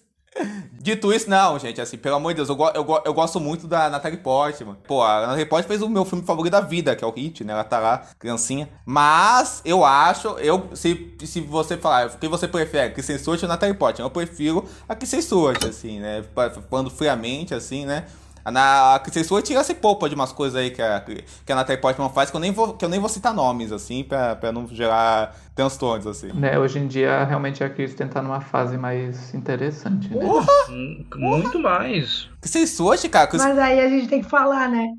Dito 0.80 1.12
isso, 1.12 1.30
não, 1.30 1.58
gente, 1.60 1.82
assim, 1.82 1.97
pelo 1.97 2.15
amor 2.15 2.30
de 2.34 2.38
Deus, 2.38 2.47
eu, 2.50 2.56
go- 2.56 2.71
eu, 2.73 2.84
go- 2.84 3.02
eu 3.04 3.13
gosto 3.13 3.39
muito 3.39 3.67
da 3.67 3.89
Natalie 3.89 4.17
Portman. 4.19 4.78
Pô, 4.88 5.04
a 5.04 5.21
Natalie 5.21 5.45
Portman 5.45 5.67
fez 5.67 5.82
o 5.82 5.89
meu 5.89 6.06
filme 6.06 6.23
favorito 6.23 6.52
da 6.54 6.62
vida, 6.62 6.95
que 6.95 7.04
é 7.04 7.08
o 7.08 7.12
Hit, 7.12 7.43
né? 7.43 7.52
Ela 7.54 7.63
tá 7.63 7.80
lá, 7.80 8.04
criancinha. 8.17 8.69
Mas 8.86 9.62
eu 9.65 9.84
acho, 9.84 10.30
eu, 10.39 10.69
se, 10.73 11.13
se 11.26 11.41
você 11.41 11.76
falar, 11.76 12.08
o 12.08 12.17
que 12.17 12.28
você 12.28 12.47
prefere, 12.47 12.93
Kristen 12.93 13.17
Stewart 13.17 13.41
ou 13.43 13.50
Natalie 13.50 13.76
Portman? 13.76 14.06
Eu 14.06 14.10
prefiro 14.12 14.63
a 14.88 14.95
Kristen 14.95 15.21
Stewart, 15.21 15.63
assim, 15.65 16.00
né? 16.00 16.23
Falando 16.69 16.89
friamente, 16.89 17.54
assim, 17.54 17.86
né? 17.86 18.06
A, 18.48 18.52
na, 18.52 18.96
a 18.96 19.00
Kristen 19.00 19.26
Stewart 19.26 19.44
tira 19.44 19.62
se 19.62 19.74
poupa 19.74 20.08
de 20.08 20.16
umas 20.16 20.32
coisas 20.32 20.56
aí 20.58 20.72
que 20.72 20.82
a, 20.82 21.02
que 21.02 21.52
a 21.52 21.56
Natalie 21.56 21.82
Portman 21.82 22.08
faz, 22.08 22.30
que 22.32 22.36
eu 22.38 22.40
nem 22.40 22.50
vou, 22.54 22.74
que 22.76 22.86
eu 22.86 22.88
nem 22.88 22.98
vou 22.98 23.10
citar 23.10 23.34
nomes, 23.34 23.74
assim, 23.74 24.06
pra, 24.06 24.38
pra 24.38 24.54
não 24.54 24.66
gerar 24.70 25.36
transtornos, 25.54 26.08
assim. 26.08 26.32
Né, 26.32 26.58
hoje 26.58 26.80
em 26.80 26.88
dia, 26.88 27.26
realmente, 27.26 27.62
a 27.62 27.70
Kristen 27.70 28.08
tá 28.08 28.22
numa 28.22 28.40
fase 28.40 28.78
mais 28.78 29.34
interessante, 29.34 30.16
né? 30.16 30.26
Hum, 30.70 31.06
Muito 31.18 31.60
mais. 31.60 32.30
Kristen 32.40 32.66
Stewart, 32.66 33.10
cara, 33.10 33.28
Kristen- 33.28 33.50
Mas 33.50 33.60
aí 33.60 33.82
a 33.82 33.90
gente 33.90 34.08
tem 34.08 34.22
que 34.22 34.30
falar, 34.30 34.70
né? 34.70 34.94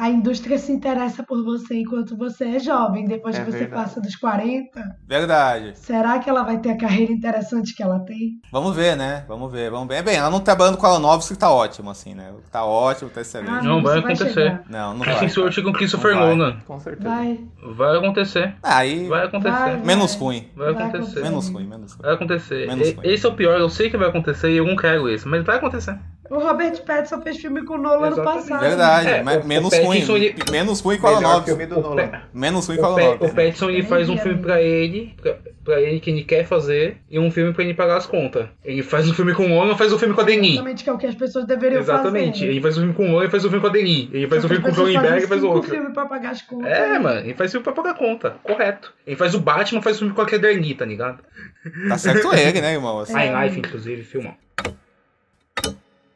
A 0.00 0.08
indústria 0.08 0.56
se 0.56 0.72
interessa 0.72 1.22
por 1.22 1.44
você 1.44 1.74
enquanto 1.80 2.16
você 2.16 2.44
é 2.56 2.58
jovem. 2.58 3.04
Depois 3.04 3.36
É 3.36 3.40
que 3.44 3.50
você 3.52 3.58
verdade. 3.58 3.82
passa 3.82 4.00
dos 4.00 4.16
40, 4.16 4.80
verdade. 5.06 5.72
será 5.78 6.18
que 6.18 6.30
ela 6.30 6.42
vai 6.42 6.56
ter 6.58 6.70
a 6.70 6.76
carreira 6.78 7.12
interessante 7.12 7.74
que 7.74 7.82
ela 7.82 7.98
tem? 8.00 8.40
Vamos 8.50 8.74
ver, 8.74 8.96
né? 8.96 9.26
Vamos 9.28 9.52
ver, 9.52 9.70
vamos 9.70 9.86
ver. 9.88 10.02
Bem, 10.02 10.16
ela 10.16 10.30
não 10.30 10.38
tá 10.38 10.46
trabalhando 10.56 10.78
com 10.78 10.86
a 10.86 10.90
Aronofsky, 10.90 11.36
tá 11.36 11.50
ótimo, 11.50 11.90
assim, 11.90 12.14
né? 12.14 12.32
Tá 12.50 12.64
ótimo, 12.64 13.10
tá 13.10 13.20
excelente. 13.20 13.50
Ah, 13.50 13.62
Não 13.62 13.72
amigo, 13.74 13.88
vai 13.88 13.98
isso 13.98 14.06
acontecer. 14.24 14.32
chegar. 14.32 14.64
Não, 14.70 14.94
não 14.94 15.00
Kristen 15.00 15.20
vai. 15.20 15.28
Stewart 15.28 15.62
com 15.62 15.72
Christopher 15.74 16.14
Não 16.14 16.20
vai. 16.22 16.34
Nolan. 16.34 16.60
Com 16.66 16.80
certeza. 16.80 17.08
Vai, 17.08 17.38
Vai 17.62 17.96
acontecer. 17.98 18.54
Aí, 18.62 19.06
Vai 19.06 19.26
acontecer. 19.26 19.50
Vai. 19.54 19.76
Vai, 19.76 19.84
menos 19.86 20.14
ruim. 20.14 20.48
vai 20.56 20.70
acontecer. 20.70 20.96
acontecer. 20.96 21.20
Menos 21.20 21.48
ruim, 21.50 21.66
menos 21.66 21.92
ruim. 21.92 22.02
Vai 22.02 22.14
acontecer. 22.14 22.66
Menos 22.68 22.88
E- 22.88 22.92
ruim. 22.92 23.06
esse 23.06 23.26
é 23.26 23.28
o 23.28 23.34
pior, 23.34 23.60
eu 23.60 23.68
sei 23.68 23.90
que 23.90 23.98
vai 23.98 24.08
acontecer 24.08 24.50
e 24.50 24.56
eu 24.56 24.66
não 24.66 24.76
quero 24.76 25.08
esse, 25.10 25.28
mas 25.28 25.44
vai 25.44 25.58
acontecer. 25.58 25.98
O 26.30 26.38
Robert 26.38 26.80
Pattinson 26.84 27.20
fez 27.22 27.36
filme 27.38 27.64
com 27.64 27.74
o 27.74 27.78
Nolan 27.78 28.10
no 28.10 28.14
Exatamente. 28.14 28.42
passado. 28.48 28.60
Verdade, 28.60 29.08
É, 29.08 29.22
mas 29.24 29.44
o- 29.44 29.48
menos 29.48 29.72
o 29.72 29.82
ruim. 29.82 29.98
Ele- 30.14 30.34
Menos 30.50 30.80
ruim 30.80 30.96
com 30.98 31.08
a 31.08 31.20
Nolan. 31.20 31.44
Menos 32.32 32.66
ruim 32.68 32.76
com 32.76 32.86
a 32.86 32.88
Aronofsky. 32.92 33.24
o 33.24 33.34
Pattinson 33.34 33.68
ele 33.70 33.82
faz 33.82 34.08
um 34.08 34.16
filme 34.16 34.38
pra 34.40 34.62
ele, 34.62 35.14
pra, 35.20 35.36
pra 35.64 35.80
ele 35.80 35.98
que 35.98 36.08
ele 36.10 36.22
quer 36.22 36.46
fazer, 36.46 36.98
e 37.10 37.18
um 37.18 37.30
filme 37.32 37.52
pra 37.52 37.64
ele 37.64 37.74
pagar 37.74 37.96
as 37.96 38.06
contas. 38.06 38.46
Ele 38.64 38.80
faz 38.82 39.08
um 39.10 39.12
filme 39.12 39.34
com 39.34 39.44
o 39.44 39.48
Nolan, 39.48 39.76
faz 39.76 39.92
um 39.92 39.98
filme 39.98 40.14
com 40.14 40.20
a 40.20 40.24
Denis. 40.24 40.52
Exatamente, 40.52 40.84
que 40.84 40.90
é 40.90 40.92
o 40.92 40.98
que 40.98 41.06
as 41.06 41.14
pessoas 41.16 41.44
deveriam 41.46 41.80
Exatamente. 41.80 42.38
fazer. 42.38 42.46
Ele 42.52 42.60
faz 42.60 42.76
um 42.78 42.80
filme 42.80 42.94
com 42.94 43.04
o 43.04 43.08
Nolan 43.08 43.24
e 43.24 43.30
faz 43.30 43.44
um 43.44 43.48
filme 43.48 43.60
com 43.62 43.66
a 43.68 43.72
Denis. 43.72 44.08
Ele 44.12 44.28
faz 44.28 44.44
um 44.44 44.48
filme 44.48 44.62
com 44.62 44.70
o 44.70 44.74
Cronenberg 44.74 45.24
e 45.24 45.26
faz 45.26 45.42
outro. 45.42 45.70
filme 45.70 45.92
pra 45.92 46.06
pagar 46.06 46.30
as 46.30 46.42
contas. 46.42 46.70
É, 46.70 46.98
mano, 47.00 47.20
ele 47.20 47.34
faz 47.34 47.50
filme 47.50 47.64
pra 47.64 47.72
pagar 47.72 47.94
conta. 47.94 48.36
Correto. 48.44 48.92
Ele 49.04 49.16
faz 49.16 49.34
o 49.34 49.40
Batman, 49.40 49.82
faz 49.82 49.98
filme 49.98 50.14
com 50.14 50.22
a 50.22 50.26
Caderni, 50.26 50.74
tá 50.76 50.84
ligado? 50.84 51.18
Tá 51.88 51.98
certo 51.98 52.32
ele, 52.34 52.60
né, 52.60 52.74
irmão? 52.74 53.00
Assim, 53.00 53.14
High 53.14 53.46
Life, 53.48 53.58
inclusive, 53.58 54.02
filmão. 54.04 54.34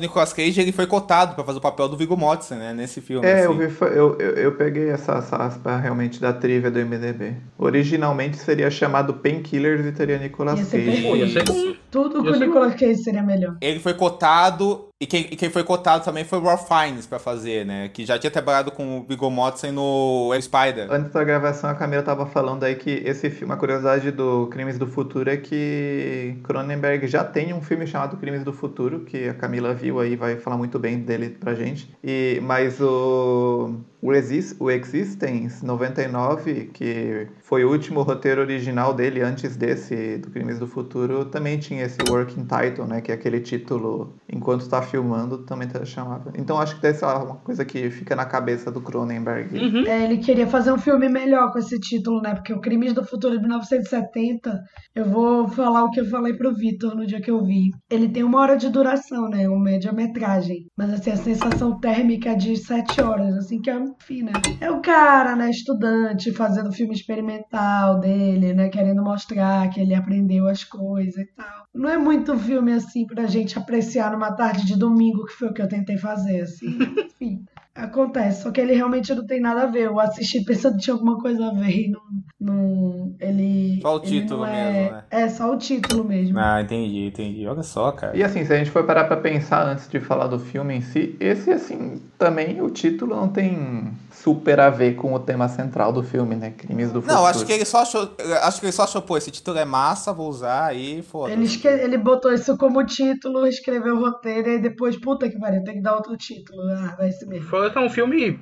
Nicolas 0.04 0.32
Cage, 0.32 0.60
ele 0.60 0.72
foi 0.72 0.86
cotado 0.86 1.34
pra 1.34 1.44
fazer 1.44 1.58
o 1.58 1.60
papel 1.60 1.88
do 1.88 1.96
Viggo 1.96 2.16
Mortensen, 2.16 2.58
né? 2.58 2.72
Nesse 2.72 3.00
filme, 3.00 3.26
É, 3.26 3.40
assim. 3.40 3.44
eu, 3.44 3.54
vi, 3.54 3.76
eu, 3.80 4.18
eu, 4.18 4.30
eu 4.36 4.52
peguei 4.52 4.88
essa, 4.90 5.12
essa 5.14 5.36
aspa 5.36 5.76
realmente 5.76 6.20
da 6.20 6.32
trivia 6.32 6.70
do 6.70 6.78
MDB. 6.78 7.34
Originalmente 7.58 8.36
seria 8.36 8.70
chamado 8.70 9.14
Painkillers 9.14 9.84
e 9.86 9.92
teria 9.92 10.18
Nicolas 10.18 10.60
Cage. 10.68 11.78
Tudo 11.90 12.22
com 12.22 12.30
o 12.30 12.36
Nicolas 12.38 12.74
Cage 12.74 12.96
seria 12.96 13.22
melhor. 13.22 13.56
Ele 13.60 13.78
foi 13.80 13.94
cotado, 13.94 14.88
e 15.00 15.06
quem, 15.06 15.22
e 15.22 15.36
quem 15.36 15.50
foi 15.50 15.64
cotado 15.64 16.04
também 16.04 16.24
foi 16.24 16.38
o 16.38 16.42
Ralph 16.42 16.68
Fiennes 16.68 17.04
pra 17.04 17.18
fazer, 17.18 17.66
né? 17.66 17.88
Que 17.88 18.06
já 18.06 18.16
tinha 18.16 18.30
trabalhado 18.30 18.70
com 18.70 19.00
o 19.00 19.02
Viggo 19.02 19.28
Mortensen 19.28 19.72
no 19.72 20.30
Spider. 20.40 20.86
Antes 20.90 21.12
da 21.12 21.24
gravação, 21.24 21.68
a 21.68 21.74
Camila 21.74 22.02
tava 22.02 22.26
falando 22.26 22.62
aí 22.62 22.76
que 22.76 23.02
esse 23.04 23.28
filme, 23.28 23.46
uma 23.46 23.56
curiosidade 23.56 24.12
do 24.12 24.46
Crimes 24.46 24.78
do 24.78 24.86
Futuro 24.86 25.28
é 25.28 25.36
que 25.36 26.38
Cronenberg 26.44 27.08
já 27.08 27.24
tem 27.24 27.52
um 27.52 27.60
filme 27.60 27.86
chamado 27.88 28.16
Crimes 28.16 28.44
do 28.44 28.52
Futuro, 28.52 29.00
que 29.00 29.28
a 29.28 29.34
Camila 29.34 29.74
viu 29.74 29.98
aí, 29.98 30.14
vai 30.14 30.36
falar 30.36 30.56
muito 30.56 30.78
bem 30.78 31.00
dele 31.00 31.30
pra 31.30 31.54
gente. 31.54 31.92
E, 32.02 32.40
mas 32.42 32.80
o, 32.80 33.74
o, 34.04 34.12
Exis, 34.12 34.54
o 34.60 34.70
Existence 34.70 35.64
99, 35.64 36.66
que 36.74 37.26
foi 37.40 37.64
o 37.64 37.70
último 37.70 38.02
roteiro 38.02 38.42
original 38.42 38.92
dele 38.92 39.22
antes 39.22 39.56
desse, 39.56 40.18
do 40.18 40.30
Crimes 40.30 40.58
do 40.58 40.66
Futuro, 40.66 41.24
também 41.24 41.58
tinha 41.58 41.84
esse 41.84 41.96
working 42.10 42.44
title, 42.44 42.86
né? 42.86 43.00
Que 43.00 43.12
é 43.12 43.14
aquele 43.14 43.40
título, 43.40 44.14
enquanto 44.30 44.60
está 44.60 44.82
filmando, 44.82 45.38
também 45.38 45.66
tá 45.66 45.82
chamava. 45.86 46.30
Então 46.36 46.60
acho 46.60 46.76
que 46.76 46.82
deve 46.82 46.98
ser 46.98 47.06
uma 47.06 47.36
coisa 47.36 47.64
que 47.64 47.90
fica 47.90 48.14
na 48.14 48.26
cabeça 48.26 48.70
do 48.70 48.82
Cronenberg. 48.82 49.58
Uhum. 49.58 49.86
É, 49.86 50.04
ele 50.04 50.18
queria 50.18 50.46
fazer 50.46 50.70
um 50.70 50.78
filme 50.78 51.08
melhor 51.08 51.50
com 51.50 51.58
esse 51.58 51.80
título, 51.80 52.20
né? 52.20 52.34
Porque 52.34 52.52
o 52.52 52.60
Crimes 52.60 52.92
do 52.92 53.02
Futuro 53.02 53.34
de 53.36 53.40
1970, 53.40 54.60
eu 54.94 55.06
vou 55.06 55.48
falar 55.48 55.82
o 55.82 55.90
que 55.90 56.00
eu 56.00 56.10
falei 56.10 56.34
pro 56.34 56.54
Vitor 56.54 56.94
no 56.94 57.06
dia 57.06 57.22
que 57.22 57.30
eu 57.30 57.42
vi. 57.42 57.70
Ele 57.88 58.10
tem 58.10 58.22
uma 58.22 58.38
hora 58.38 58.56
de 58.58 58.68
duração, 58.68 59.30
né? 59.30 59.48
Uma 59.48 59.64
média-metragem. 59.64 60.66
Mas 60.76 60.92
assim, 60.92 61.10
a 61.10 61.16
sensação 61.16 61.80
térmica 61.80 62.32
é 62.32 62.34
de 62.34 62.54
sete 62.58 63.00
horas, 63.00 63.34
assim, 63.36 63.62
que 63.62 63.70
é, 63.70 63.93
enfim, 64.00 64.22
né? 64.22 64.32
É 64.60 64.70
o 64.70 64.80
cara, 64.80 65.36
né, 65.36 65.50
estudante, 65.50 66.32
fazendo 66.32 66.72
filme 66.72 66.94
experimental 66.94 67.98
dele, 68.00 68.52
né? 68.52 68.68
Querendo 68.68 69.02
mostrar 69.02 69.68
que 69.70 69.80
ele 69.80 69.94
aprendeu 69.94 70.48
as 70.48 70.64
coisas 70.64 71.16
e 71.16 71.26
tal. 71.34 71.64
Não 71.74 71.88
é 71.88 71.96
muito 71.98 72.38
filme 72.38 72.72
assim 72.72 73.06
pra 73.06 73.26
gente 73.26 73.58
apreciar 73.58 74.12
numa 74.12 74.32
tarde 74.32 74.64
de 74.66 74.78
domingo, 74.78 75.24
que 75.26 75.32
foi 75.32 75.48
o 75.48 75.54
que 75.54 75.62
eu 75.62 75.68
tentei 75.68 75.96
fazer, 75.96 76.42
assim. 76.42 76.66
Enfim. 77.20 77.44
Acontece, 77.74 78.42
só 78.42 78.50
que 78.52 78.60
ele 78.60 78.72
realmente 78.74 79.12
não 79.14 79.26
tem 79.26 79.40
nada 79.40 79.62
a 79.62 79.66
ver. 79.66 79.86
Eu 79.86 79.98
assisti 79.98 80.44
pensando 80.44 80.76
que 80.76 80.82
tinha 80.84 80.94
alguma 80.94 81.18
coisa 81.18 81.48
a 81.48 81.52
ver 81.54 81.70
e 81.70 81.90
não. 81.90 82.00
não 82.40 83.16
ele. 83.20 83.80
Só 83.82 83.96
o 83.96 83.98
ele 83.98 84.06
título 84.06 84.44
é, 84.44 84.50
mesmo, 84.52 84.92
né? 84.92 85.04
É, 85.10 85.28
só 85.28 85.52
o 85.52 85.58
título 85.58 86.04
mesmo. 86.04 86.38
Ah, 86.38 86.62
entendi, 86.62 87.06
entendi. 87.06 87.46
Olha 87.46 87.62
só, 87.64 87.90
cara. 87.90 88.16
E 88.16 88.22
assim, 88.22 88.44
se 88.44 88.52
a 88.52 88.56
gente 88.56 88.70
for 88.70 88.84
parar 88.84 89.04
pra 89.04 89.16
pensar 89.16 89.66
antes 89.66 89.88
de 89.88 89.98
falar 89.98 90.28
do 90.28 90.38
filme 90.38 90.74
em 90.74 90.80
si, 90.80 91.16
esse 91.18 91.50
assim, 91.50 92.00
também 92.16 92.62
o 92.62 92.70
título 92.70 93.16
não 93.16 93.28
tem 93.28 93.92
super 94.12 94.58
a 94.60 94.70
ver 94.70 94.94
com 94.94 95.12
o 95.12 95.18
tema 95.18 95.48
central 95.48 95.92
do 95.92 96.02
filme, 96.02 96.34
né? 96.36 96.50
Crimes 96.50 96.90
do 96.92 97.02
Futuro. 97.02 97.20
Não, 97.20 97.26
acho 97.26 97.44
que 97.44 97.52
ele 97.52 97.64
só 97.64 97.82
achou. 97.82 98.08
Acho 98.42 98.60
que 98.60 98.66
ele 98.66 98.72
só 98.72 98.84
achou, 98.84 99.02
pô, 99.02 99.16
esse 99.18 99.30
título 99.30 99.58
é 99.58 99.64
massa, 99.64 100.12
vou 100.12 100.28
usar 100.30 100.66
aí, 100.66 101.02
foda-se. 101.02 101.36
Ele, 101.36 101.44
esque- 101.44 101.68
ele 101.68 101.98
botou 101.98 102.32
isso 102.32 102.56
como 102.56 102.84
título, 102.86 103.46
escreveu 103.46 103.96
o 103.96 104.00
roteiro 104.00 104.48
e 104.48 104.58
depois, 104.58 104.98
puta 104.98 105.28
que 105.28 105.38
pariu, 105.38 105.62
tem 105.64 105.74
que 105.74 105.82
dar 105.82 105.96
outro 105.96 106.16
título. 106.16 106.62
Ah, 106.70 106.94
vai 106.96 107.10
ser 107.10 107.26
mesmo. 107.26 107.46
Fora 107.48 107.63
que 107.70 107.78
é 107.78 107.80
um 107.80 107.90
filme, 107.90 108.38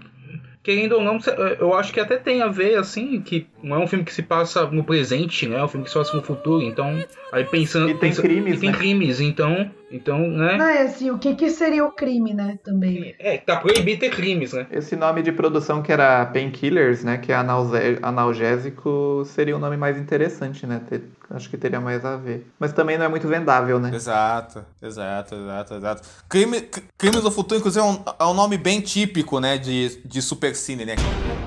querendo 0.63 0.93
ou 0.93 1.03
não, 1.03 1.19
eu 1.59 1.75
acho 1.75 1.93
que 1.93 2.01
até 2.01 2.17
tem 2.17 2.43
a 2.43 2.49
ver, 2.49 2.77
assim, 2.79 3.21
que 3.21 3.47
não 3.63 3.77
é 3.77 3.79
um 3.79 3.87
filme 3.87 4.05
que 4.05 4.13
se 4.13 4.23
passa 4.23 4.67
no 4.67 4.85
presente, 4.85 5.49
né? 5.49 5.59
É 5.59 5.65
um 5.65 5.69
filme 5.69 5.85
que 5.85 5.91
se 5.91 5.99
passa 5.99 6.17
no 6.17 6.23
futuro, 6.23 6.63
então, 6.63 7.03
aí 7.33 7.45
pensando... 7.45 7.89
E 7.89 7.95
tem 7.95 8.11
pensa- 8.11 8.23
crimes, 8.23 8.57
e 8.57 8.61
tem 8.61 8.71
né? 8.71 8.77
crimes, 8.77 9.21
então, 9.21 9.71
então, 9.93 10.19
né? 10.19 10.57
Não, 10.57 10.65
é 10.67 10.83
assim, 10.83 11.11
o 11.11 11.19
que, 11.19 11.35
que 11.35 11.51
seria 11.51 11.85
o 11.85 11.93
crime, 11.93 12.33
né? 12.33 12.59
Também. 12.65 13.15
É, 13.19 13.39
tá 13.39 13.57
proibido 13.57 14.01
ter 14.01 14.11
crimes, 14.11 14.53
né? 14.53 14.67
Esse 14.71 14.97
nome 14.97 15.23
de 15.23 15.31
produção 15.33 15.83
que 15.83 15.93
era 15.93 16.25
Painkillers, 16.27 17.05
né? 17.05 17.19
Que 17.19 17.33
é 17.33 17.37
analge- 17.37 17.99
analgésico, 18.03 19.23
seria 19.27 19.57
um 19.57 19.59
nome 19.61 19.77
mais 19.77 19.97
interessante, 19.99 20.67
né? 20.67 20.81
Ter- 20.89 21.03
acho 21.31 21.49
que 21.49 21.57
teria 21.57 21.81
mais 21.81 22.05
a 22.05 22.17
ver. 22.17 22.47
Mas 22.59 22.73
também 22.73 22.99
não 22.99 23.05
é 23.05 23.09
muito 23.09 23.27
vendável, 23.29 23.79
né? 23.79 23.91
Exato, 23.95 24.65
exato, 24.83 25.35
exato, 25.35 25.75
exato. 25.75 26.03
Crime, 26.29 26.63
Crimes 26.99 27.23
do 27.23 27.31
Futuro, 27.31 27.59
inclusive, 27.59 27.85
é 27.85 27.89
um, 27.89 28.03
é 28.19 28.25
um 28.25 28.35
nome 28.35 28.57
bem 28.59 28.81
típico, 28.81 29.39
né, 29.41 29.59
de, 29.59 30.01
de 30.05 30.21
supercine, 30.23 30.85
né? 30.85 30.95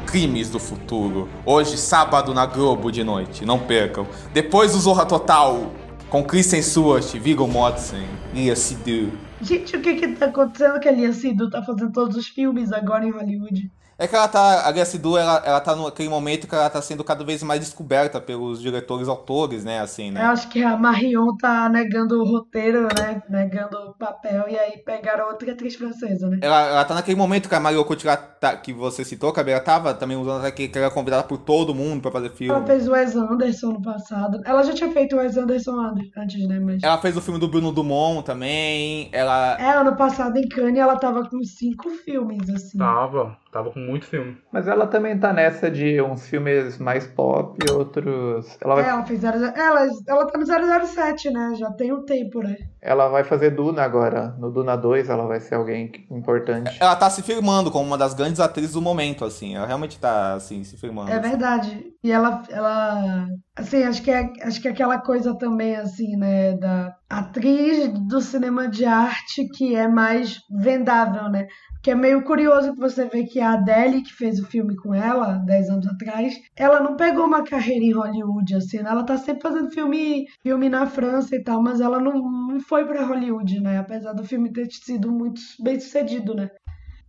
Crimes 0.07 0.49
do 0.49 0.59
Futuro. 0.59 1.27
Hoje, 1.45 1.77
sábado, 1.77 2.33
na 2.33 2.45
Globo, 2.45 2.91
de 2.91 3.03
noite. 3.03 3.45
Não 3.45 3.59
percam. 3.59 4.07
Depois 4.33 4.71
do 4.73 4.79
Zorra 4.79 5.05
Total, 5.05 5.71
com 6.09 6.23
Kristen 6.23 6.61
Stewart, 6.61 7.05
Viggo 7.17 7.47
Mortensen, 7.47 8.07
Lia 8.33 8.55
Sidhu. 8.55 9.11
Gente, 9.41 9.75
o 9.75 9.81
que 9.81 9.95
que 9.95 10.07
tá 10.09 10.27
acontecendo 10.27 10.79
que 10.79 10.87
a 10.87 10.91
Lia 10.91 11.11
Sidhu 11.11 11.49
tá 11.49 11.63
fazendo 11.63 11.91
todos 11.91 12.15
os 12.15 12.27
filmes 12.27 12.71
agora 12.71 13.05
em 13.05 13.11
Hollywood? 13.11 13.71
É 13.97 14.07
que 14.07 14.15
ela 14.15 14.27
tá, 14.27 14.67
a 14.67 14.71
Lia 14.71 14.83
Sidhu, 14.85 15.17
ela, 15.17 15.41
ela 15.45 15.61
tá 15.61 15.73
naquele 15.73 16.09
momento 16.09 16.47
que 16.47 16.53
ela 16.53 16.69
tá 16.69 16.81
sendo 16.81 17.01
cada 17.03 17.23
vez 17.23 17.41
mais 17.43 17.61
descoberta 17.61 18.19
pelos 18.19 18.61
diretores 18.61 19.07
autores, 19.07 19.63
né, 19.63 19.79
assim, 19.79 20.07
Eu 20.07 20.13
né? 20.13 20.21
acho 20.23 20.49
que 20.49 20.61
a 20.61 20.75
Marion 20.75 21.35
tá 21.37 21.69
negando 21.69 22.21
o 22.21 22.25
roteiro, 22.25 22.83
né? 22.83 23.21
Negando 23.29 23.77
o 23.77 23.93
papel, 23.93 24.49
e 24.49 24.59
aí 24.59 24.79
pegaram 24.79 25.27
outra 25.27 25.53
atriz 25.53 25.75
francesa, 25.75 26.29
né? 26.29 26.39
Ela, 26.41 26.61
ela 26.67 26.85
tá 26.85 26.93
naquele 26.93 27.15
momento 27.17 27.47
que 27.47 27.55
a 27.55 27.59
Mario 27.59 27.85
Cotillard 27.85 28.21
tá, 28.39 28.57
que 28.57 28.73
você 28.73 29.05
citou, 29.05 29.31
que 29.31 29.39
ela 29.39 29.59
tava 29.61 29.93
também 29.93 30.17
usando 30.17 30.39
até 30.39 30.51
que, 30.51 30.67
que 30.67 30.77
ela 30.77 30.87
era 30.87 30.93
convidada 30.93 31.23
por 31.23 31.37
todo 31.37 31.73
mundo 31.73 32.01
pra 32.01 32.11
fazer 32.11 32.31
filme. 32.31 32.53
Ela 32.53 32.65
fez 32.65 32.87
o 32.87 32.91
Wes 32.91 33.15
Anderson 33.15 33.71
no 33.71 33.81
passado. 33.81 34.41
Ela 34.45 34.63
já 34.63 34.73
tinha 34.73 34.91
feito 34.91 35.15
o 35.15 35.19
Wes 35.19 35.37
Anderson 35.37 35.71
an- 35.79 35.95
antes, 36.17 36.45
né? 36.47 36.59
Mas... 36.59 36.83
Ela 36.83 36.97
fez 36.97 37.15
o 37.15 37.21
filme 37.21 37.39
do 37.39 37.47
Bruno 37.47 37.71
Dumont 37.71 38.23
também. 38.25 39.09
Ela. 39.13 39.57
É, 39.59 39.69
ano 39.71 39.95
passado 39.95 40.37
em 40.37 40.47
Cannes 40.49 40.79
ela 40.79 40.97
tava 40.97 41.27
com 41.29 41.41
cinco 41.43 41.89
filmes, 42.03 42.49
assim. 42.49 42.77
Tava, 42.77 43.37
Tava 43.55 43.71
com 43.71 43.79
muito 43.79 44.05
filme. 44.05 44.37
Mas 44.51 44.67
ela 44.67 44.85
também 44.85 45.17
tá 45.17 45.31
nessa 45.31 45.71
de 45.71 46.01
uns 46.01 46.27
filmes 46.27 46.77
mais 46.77 47.07
pop 47.07 47.57
e 47.65 47.71
outros. 47.71 48.57
Ela 48.59 48.73
É, 48.73 48.83
vai, 48.83 48.89
ela 48.89 49.05
fez 49.05 49.21
0, 49.21 49.37
ela, 49.45 49.87
ela 50.09 50.27
tá 50.27 50.37
no 50.37 50.45
007, 50.45 51.31
né? 51.31 51.55
Já 51.55 51.71
tem 51.71 51.93
um 51.93 52.03
tempo, 52.03 52.41
né? 52.41 52.57
Ela 52.85 53.07
vai 53.07 53.23
fazer 53.23 53.49
Duna 53.49 53.81
agora. 53.81 54.35
No 54.37 54.51
Duna 54.51 54.75
2 54.75 55.09
ela 55.09 55.25
vai 55.25 55.39
ser 55.39 55.55
alguém 55.55 55.91
importante. 56.11 56.77
Ela 56.79 56.95
tá 56.95 57.09
se 57.09 57.23
firmando 57.23 57.71
como 57.71 57.83
uma 57.83 57.97
das 57.97 58.13
grandes 58.13 58.39
atrizes 58.39 58.73
do 58.73 58.81
momento, 58.81 59.25
assim. 59.25 59.55
Ela 59.55 59.65
realmente 59.65 59.99
tá, 59.99 60.35
assim, 60.35 60.63
se 60.63 60.77
firmando. 60.77 61.09
É 61.09 61.19
verdade. 61.19 61.95
E 62.03 62.11
ela, 62.11 62.43
ela, 62.49 63.27
assim, 63.55 63.83
acho 63.83 64.03
que 64.03 64.11
é, 64.11 64.31
acho 64.43 64.61
que 64.61 64.67
é 64.67 64.71
aquela 64.71 64.99
coisa 64.99 65.35
também, 65.35 65.75
assim, 65.75 66.15
né, 66.15 66.55
da 66.55 66.95
atriz 67.09 67.87
do 68.07 68.21
cinema 68.21 68.67
de 68.67 68.85
arte 68.85 69.47
que 69.49 69.75
é 69.75 69.87
mais 69.87 70.39
vendável, 70.51 71.29
né? 71.29 71.47
Que 71.81 71.91
é 71.91 71.95
meio 71.95 72.23
curioso 72.23 72.73
que 72.73 72.79
você 72.79 73.05
vê 73.05 73.23
que 73.23 73.39
a 73.39 73.53
Adele, 73.53 74.01
que 74.01 74.13
fez 74.13 74.39
o 74.39 74.45
filme 74.45 74.75
com 74.75 74.93
ela, 74.93 75.39
10 75.45 75.69
anos 75.69 75.87
atrás, 75.87 76.33
ela 76.55 76.79
não 76.79 76.95
pegou 76.95 77.25
uma 77.25 77.43
carreira 77.43 77.85
em 77.85 77.93
Hollywood, 77.93 78.55
assim, 78.55 78.81
né? 78.81 78.89
Ela 78.89 79.03
tá 79.03 79.17
sempre 79.17 79.43
fazendo 79.43 79.71
filme, 79.71 80.25
filme 80.41 80.67
na 80.67 80.87
França 80.87 81.35
e 81.35 81.43
tal, 81.43 81.61
mas 81.61 81.79
ela 81.79 81.99
não, 81.99 82.13
não 82.13 82.59
foi 82.59 82.74
pra 82.83 83.05
Hollywood, 83.05 83.59
né? 83.61 83.77
Apesar 83.77 84.13
do 84.13 84.23
filme 84.23 84.51
ter 84.51 84.67
sido 84.71 85.11
muito 85.11 85.39
bem 85.61 85.79
sucedido, 85.79 86.33
né? 86.33 86.49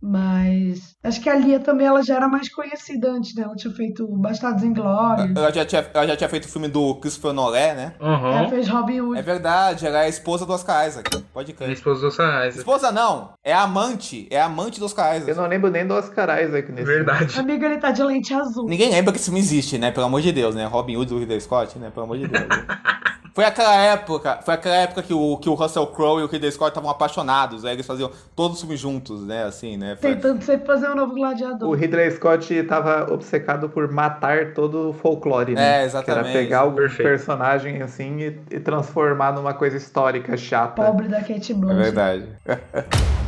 Mas 0.01 0.95
acho 1.03 1.19
que 1.21 1.29
a 1.29 1.35
Lia 1.35 1.59
também 1.59 1.87
ela 1.87 2.03
já 2.03 2.15
era 2.15 2.27
mais 2.27 2.49
conhecida 2.53 3.11
antes, 3.11 3.33
né? 3.35 3.43
Ela 3.43 3.55
tinha 3.55 3.73
feito 3.73 4.07
Bastardos 4.07 4.63
Inglórios. 4.63 5.35
Ela 5.35 5.51
já, 5.51 5.65
tinha, 5.65 5.89
ela 5.93 6.07
já 6.07 6.15
tinha 6.15 6.29
feito 6.29 6.45
o 6.45 6.47
filme 6.47 6.67
do 6.67 6.95
Christopher 6.95 7.33
Nolan, 7.33 7.73
né? 7.73 7.93
Aham. 7.99 8.31
Ela 8.31 8.49
fez 8.49 8.67
Robin 8.67 9.01
Hood. 9.01 9.19
É 9.19 9.21
verdade, 9.23 9.87
ela 9.87 9.99
é 9.99 10.05
a 10.05 10.09
esposa 10.09 10.45
do 10.45 10.53
Oscar 10.53 10.87
Isaac. 10.87 11.09
Pode 11.33 11.53
crer. 11.53 11.71
esposa 11.71 12.01
dos 12.01 12.15
Sarais. 12.15 12.55
Esposa 12.55 12.91
não, 12.91 13.31
é 13.43 13.53
amante. 13.53 14.27
É 14.29 14.39
amante 14.41 14.79
do 14.79 14.85
Oscar 14.85 15.15
Eu 15.15 15.21
Isaac. 15.21 15.37
não 15.37 15.47
lembro 15.47 15.71
nem 15.71 15.85
do 15.85 15.93
Oscar 15.95 16.41
Isaac 16.43 16.71
nesse 16.71 16.85
Verdade. 16.85 17.39
Amiga, 17.39 17.65
ele 17.65 17.77
tá 17.77 17.91
de 17.91 18.03
lente 18.03 18.33
azul. 18.33 18.67
Ninguém 18.67 18.91
lembra 18.91 19.11
que 19.11 19.17
esse 19.17 19.25
filme 19.25 19.39
existe, 19.39 19.77
né? 19.77 19.91
Pelo 19.91 20.05
amor 20.05 20.21
de 20.21 20.31
Deus, 20.31 20.53
né? 20.55 20.65
Robin 20.65 20.95
Hood 20.95 21.09
do 21.09 21.19
Ridley 21.19 21.41
Scott, 21.41 21.77
né? 21.79 21.89
Pelo 21.89 22.05
amor 22.05 22.17
de 22.17 22.27
Deus. 22.27 22.45
Foi 23.37 23.45
aquela 23.45 23.75
época, 23.75 24.39
foi 24.43 24.55
aquela 24.55 24.77
época 24.77 25.03
que 25.03 25.13
o, 25.13 25.37
que 25.37 25.47
o 25.47 25.53
Russell 25.53 25.85
Crowe 25.85 26.21
e 26.21 26.23
o 26.23 26.27
Ridley 26.27 26.51
Scott 26.51 26.69
estavam 26.69 26.89
apaixonados, 26.89 27.65
aí 27.65 27.73
eles 27.73 27.85
faziam 27.85 28.09
todos 28.35 28.55
os 28.55 28.61
filmes 28.61 28.79
juntos, 28.79 29.21
né? 29.27 29.43
Assim, 29.43 29.77
né? 29.77 29.86
Foi- 29.95 30.13
Tentando 30.15 30.43
sempre 30.43 30.65
fazer 30.67 30.89
um 30.89 30.95
novo 30.95 31.13
O 31.13 31.15
gladiador. 31.15 31.73
Ridley 31.75 32.11
Scott 32.11 32.53
estava 32.53 33.11
obcecado 33.13 33.69
por 33.69 33.91
matar 33.91 34.53
todo 34.53 34.89
o 34.89 34.93
folclore, 34.93 35.53
né? 35.53 35.81
É, 35.81 35.85
exatamente. 35.85 36.23
Que 36.23 36.37
era 36.37 36.39
pegar 36.43 36.71
Perfeito. 36.71 37.07
personagem 37.09 37.81
assim 37.81 38.17
e, 38.19 38.55
e 38.55 38.59
transformar 38.59 39.31
numa 39.33 39.53
coisa 39.53 39.77
histórica 39.77 40.35
chata. 40.35 40.81
Pobre 40.83 41.07
da 41.07 41.21
Kate 41.21 41.51
É 41.51 41.55
Blanchett. 41.55 41.81
verdade. 41.83 42.25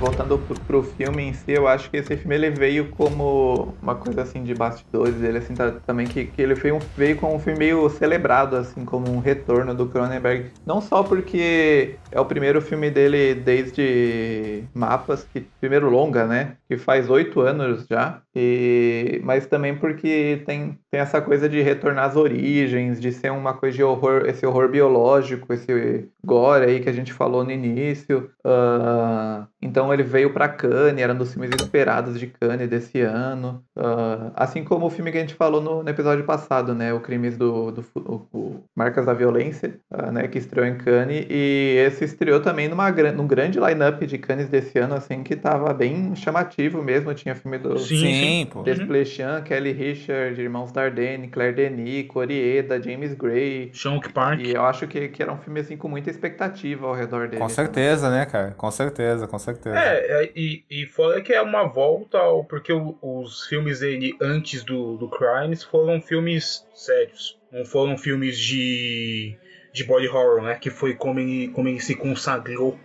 Voltando 0.00 0.38
pro, 0.46 0.56
pro 0.56 0.82
filme 0.82 1.22
em 1.24 1.34
si, 1.34 1.52
eu 1.52 1.68
acho 1.68 1.90
que 1.90 1.98
esse 1.98 2.16
filme 2.16 2.34
ele 2.34 2.50
veio 2.50 2.90
como 2.90 3.78
uma 3.82 3.94
coisa 3.96 4.22
assim 4.22 4.42
de 4.42 4.54
bastidores 4.54 5.20
dele, 5.20 5.36
assim, 5.38 5.54
tá- 5.54 5.78
também 5.86 6.08
que, 6.08 6.24
que 6.26 6.40
ele 6.40 6.54
veio, 6.54 6.90
veio 6.96 7.16
como 7.18 7.34
um 7.34 7.38
filme 7.38 7.58
meio 7.58 7.88
celebrado, 7.90 8.56
assim, 8.56 8.84
como 8.86 9.10
um 9.10 9.18
retorno 9.18 9.74
do 9.74 9.90
Cronenberg. 9.90 10.52
Não 10.64 10.80
só 10.80 11.02
porque 11.04 12.00
é 12.10 12.18
o 12.18 12.24
primeiro 12.24 12.62
filme 12.62 12.90
dele 12.90 13.34
desde 13.34 14.70
Mapas, 14.74 15.24
que 15.24 15.50
primeiro 15.60 15.90
longa, 15.90 16.26
né? 16.26 16.56
Que 16.68 16.78
faz 16.78 17.10
oito 17.10 17.40
anos 17.40 17.86
já. 17.90 18.22
E, 18.34 19.20
mas 19.22 19.46
também 19.46 19.78
porque 19.78 20.42
tem, 20.46 20.78
tem 20.90 21.00
essa 21.00 21.20
coisa 21.20 21.48
de 21.48 21.60
retornar 21.62 22.04
às 22.06 22.16
origens, 22.16 23.00
de 23.00 23.12
ser 23.12 23.30
uma 23.30 23.54
coisa 23.54 23.76
de 23.76 23.82
horror, 23.82 24.24
esse 24.26 24.44
horror 24.44 24.68
biológico, 24.68 25.52
esse 25.52 26.08
gore 26.24 26.64
aí 26.64 26.80
que 26.80 26.88
a 26.88 26.92
gente 26.92 27.12
falou 27.12 27.44
no 27.44 27.50
início. 27.52 28.30
Ah, 28.44 29.46
então 29.62 29.92
ele 29.92 30.02
veio 30.02 30.32
pra 30.32 30.48
Cannes, 30.48 31.00
era 31.02 31.12
um 31.12 31.16
dos 31.16 31.32
filmes 31.32 31.50
esperados 31.54 32.18
de 32.18 32.26
Cannes 32.26 32.68
desse 32.68 33.00
ano. 33.02 33.62
Ah, 33.76 34.32
assim 34.34 34.64
como 34.64 34.86
o 34.86 34.90
filme 34.90 35.12
que 35.12 35.18
a 35.18 35.20
gente 35.20 35.34
falou 35.34 35.60
no, 35.60 35.82
no 35.82 35.88
episódio 35.88 36.24
passado, 36.24 36.74
né? 36.74 36.92
O 36.92 37.00
Crimes 37.00 37.36
do, 37.36 37.70
do 37.70 37.84
o- 37.94 38.26
o 38.32 38.64
Marcas 38.76 39.06
da 39.06 39.12
Violência, 39.14 39.78
ah, 39.92 40.10
né? 40.10 40.26
Que 40.28 40.38
estreou 40.38 40.66
em 40.66 40.76
Cannes. 40.76 41.26
E 41.30 41.76
esse 41.86 42.04
estreou 42.04 42.40
também 42.40 42.68
numa, 42.68 42.90
num 42.90 43.26
grande 43.26 43.60
line-up 43.60 44.04
de 44.06 44.18
Cannes 44.18 44.48
desse 44.48 44.78
ano, 44.78 44.94
assim, 44.94 45.22
que 45.22 45.36
tava 45.36 45.72
bem 45.72 46.14
chamativo 46.16 46.82
mesmo. 46.82 47.14
Tinha 47.14 47.34
filme 47.34 47.58
do 47.58 47.78
Sim, 47.78 47.96
Sim, 47.96 48.48
pô. 48.50 48.62
Desplechan, 48.62 49.42
Kelly 49.42 49.72
Richard, 49.72 50.40
Irmãos 50.40 50.72
Dardenne, 50.80 51.28
Claire 51.28 51.54
Denis, 51.54 52.06
Corieda, 52.08 52.80
James 52.82 53.12
Gray. 53.14 53.70
Chunk 53.72 54.12
Park. 54.12 54.40
E 54.40 54.52
eu 54.52 54.62
acho 54.64 54.86
que, 54.86 55.08
que 55.08 55.22
era 55.22 55.32
um 55.32 55.38
filme 55.38 55.60
assim 55.60 55.76
com 55.76 55.88
muita 55.88 56.10
expectativa 56.10 56.86
ao 56.86 56.94
redor 56.94 57.28
dele. 57.28 57.40
Com 57.42 57.48
certeza, 57.48 58.10
né, 58.10 58.24
cara? 58.26 58.52
Com 58.56 58.70
certeza, 58.70 59.26
com 59.26 59.38
certeza. 59.38 59.78
É, 59.78 60.24
é, 60.24 60.32
e, 60.34 60.64
e 60.70 60.86
fora 60.86 61.20
que 61.20 61.32
é 61.32 61.40
uma 61.42 61.64
volta 61.64 62.18
ao. 62.18 62.44
Porque 62.44 62.72
o- 62.72 62.96
os 63.02 63.46
filmes 63.46 63.80
dele 63.80 64.14
antes 64.20 64.62
do, 64.64 64.96
do 64.96 65.08
Crimes 65.08 65.62
foram 65.62 66.00
filmes 66.00 66.66
sérios. 66.74 67.38
Não 67.52 67.64
foram 67.64 67.98
filmes 67.98 68.38
de. 68.38 69.36
de 69.72 69.84
body 69.84 70.08
horror, 70.08 70.42
né? 70.42 70.54
Que 70.54 70.70
foi 70.70 70.94
como 70.94 71.20
ele, 71.20 71.48
como 71.48 71.68
ele 71.68 71.80
se 71.80 71.94
consagrou. 71.94 72.78